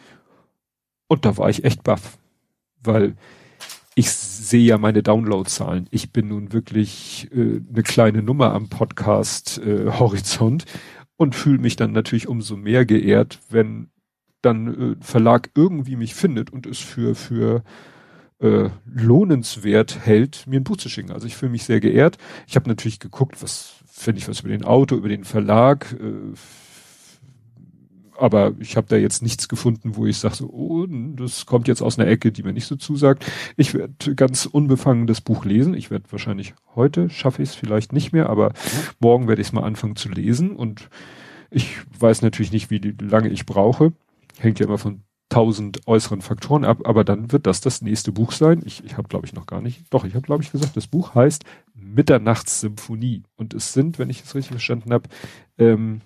Und 1.07 1.25
da 1.25 1.37
war 1.37 1.49
ich 1.49 1.65
echt 1.65 1.85
baff, 1.85 2.19
weil 2.83 3.15
ich 3.95 4.11
sehe 4.11 4.65
ja 4.65 4.79
meine 4.79 5.03
Downloadzahlen. 5.03 5.87
Ich 5.91 6.13
bin 6.13 6.29
nun 6.29 6.53
wirklich 6.53 7.29
äh, 7.33 7.61
eine 7.69 7.83
kleine 7.85 8.23
Nummer 8.23 8.53
am 8.53 8.69
Podcast 8.69 9.59
äh, 9.59 9.93
Horizont 9.93 10.65
und 11.17 11.37
fühle 11.37 11.59
mich 11.59 11.77
dann 11.77 11.93
natürlich 11.93 12.27
umso 12.27 12.57
mehr 12.57 12.85
geehrt, 12.85 13.39
wenn 13.51 13.91
dann 14.43 14.95
äh, 14.95 14.97
Verlag 15.01 15.51
irgendwie 15.55 15.97
mich 15.97 16.15
findet 16.15 16.53
und 16.53 16.67
es 16.67 16.79
für 16.79 17.15
für 17.15 17.63
äh, 18.41 18.69
lohnenswert 18.85 20.01
hält, 20.05 20.47
mir 20.47 20.61
ein 20.61 20.65
Buch 20.65 20.77
zu 20.77 20.89
schicken. 20.89 21.13
Also 21.13 21.27
ich 21.27 21.37
fühle 21.37 21.53
mich 21.53 21.65
sehr 21.65 21.81
geehrt. 21.81 22.19
Ich 22.47 22.57
habe 22.57 22.69
natürlich 22.69 23.01
geguckt, 23.01 23.43
was 23.43 23.75
finde 23.87 24.19
ich 24.19 24.29
was 24.29 24.41
über 24.41 24.51
den 24.51 24.65
Auto, 24.65 24.97
über 24.97 25.09
den 25.09 25.25
Verlag. 25.25 25.93
Äh, 25.93 26.37
aber 28.17 28.53
ich 28.61 28.77
habe 28.77 28.87
da 28.89 28.97
jetzt 28.97 29.23
nichts 29.23 29.49
gefunden, 29.49 29.97
wo 29.97 30.07
ich 30.07 30.19
sage, 30.19 30.37
so, 30.37 30.49
oh, 30.49 30.87
das 30.87 31.47
kommt 31.47 31.69
jetzt 31.69 31.83
aus 31.83 31.99
einer 31.99 32.09
Ecke, 32.09 32.31
die 32.33 32.43
mir 32.43 32.53
nicht 32.53 32.67
so 32.67 32.77
zusagt. 32.77 33.27
Ich 33.57 33.75
werde 33.75 34.15
ganz 34.15 34.47
unbefangen 34.47 35.07
das 35.07 35.21
Buch 35.21 35.45
lesen. 35.45 35.75
Ich 35.75 35.91
werde 35.91 36.11
wahrscheinlich 36.11 36.55
heute, 36.75 37.11
schaffe 37.11 37.43
ich 37.43 37.51
es 37.51 37.55
vielleicht 37.55 37.93
nicht 37.93 38.13
mehr, 38.13 38.31
aber 38.31 38.53
morgen 39.01 39.27
werde 39.27 39.43
ich 39.43 39.49
es 39.49 39.53
mal 39.53 39.65
anfangen 39.65 39.97
zu 39.97 40.09
lesen. 40.09 40.55
Und 40.55 40.89
ich 41.51 41.77
weiß 41.99 42.23
natürlich 42.23 42.53
nicht, 42.53 42.71
wie 42.71 42.79
lange 43.01 43.31
ich 43.31 43.47
brauche. 43.47 43.93
Hängt 44.39 44.61
ja 44.61 44.67
immer 44.67 44.79
von 44.79 45.03
tausend 45.35 45.89
äußeren 45.89 46.23
Faktoren 46.23 46.65
ab, 46.65 46.83
aber 46.85 47.03
dann 47.03 47.33
wird 47.33 47.49
das 47.49 47.61
das 47.61 47.83
nächste 47.83 48.13
Buch 48.13 48.31
sein. 48.31 48.63
Ich, 48.65 48.85
ich 48.85 48.97
habe, 48.97 49.09
glaube 49.09 49.27
ich, 49.27 49.33
noch 49.33 49.47
gar 49.47 49.61
nicht. 49.61 49.83
Doch, 49.91 50.05
ich 50.05 50.15
habe, 50.15 50.25
glaube 50.25 50.45
ich, 50.45 50.53
gesagt, 50.53 50.77
das 50.77 50.87
Buch 50.87 51.17
heißt 51.17 51.45
Mitternachtssymphonie. 51.75 53.25
Und 53.35 53.53
es 53.53 53.73
sind, 53.73 53.99
wenn 53.99 54.11
ich 54.11 54.23
es 54.23 54.33
richtig 54.37 54.53
verstanden 54.53 54.93
habe, 54.93 55.09
ähm, 55.59 56.03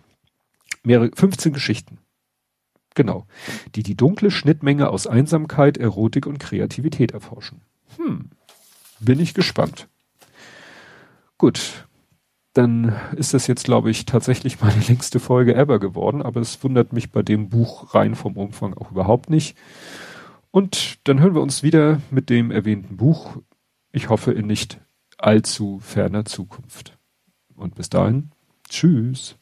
mehrere 0.82 1.10
15 1.14 1.52
Geschichten. 1.52 1.98
Genau. 2.94 3.26
Die 3.74 3.82
die 3.82 3.96
dunkle 3.96 4.30
Schnittmenge 4.30 4.88
aus 4.88 5.06
Einsamkeit, 5.06 5.76
Erotik 5.76 6.26
und 6.26 6.38
Kreativität 6.38 7.12
erforschen. 7.12 7.60
Hm. 7.98 8.30
Bin 8.98 9.20
ich 9.20 9.34
gespannt. 9.34 9.88
Gut, 11.36 11.86
dann 12.58 12.92
ist 13.14 13.34
das 13.34 13.46
jetzt, 13.46 13.64
glaube 13.64 13.88
ich, 13.88 14.04
tatsächlich 14.04 14.60
meine 14.60 14.80
längste 14.88 15.20
Folge 15.20 15.54
ever 15.54 15.78
geworden, 15.78 16.22
aber 16.22 16.40
es 16.40 16.62
wundert 16.64 16.92
mich 16.92 17.12
bei 17.12 17.22
dem 17.22 17.48
Buch 17.48 17.94
rein 17.94 18.16
vom 18.16 18.36
Umfang 18.36 18.74
auch 18.74 18.90
überhaupt 18.90 19.30
nicht. 19.30 19.56
Und 20.50 20.98
dann 21.06 21.20
hören 21.20 21.34
wir 21.34 21.40
uns 21.40 21.62
wieder 21.62 22.00
mit 22.10 22.30
dem 22.30 22.50
erwähnten 22.50 22.96
Buch. 22.96 23.36
Ich 23.92 24.08
hoffe 24.08 24.32
in 24.32 24.48
nicht 24.48 24.80
allzu 25.18 25.78
ferner 25.78 26.24
Zukunft. 26.24 26.98
Und 27.54 27.76
bis 27.76 27.90
dahin, 27.90 28.32
tschüss. 28.68 29.37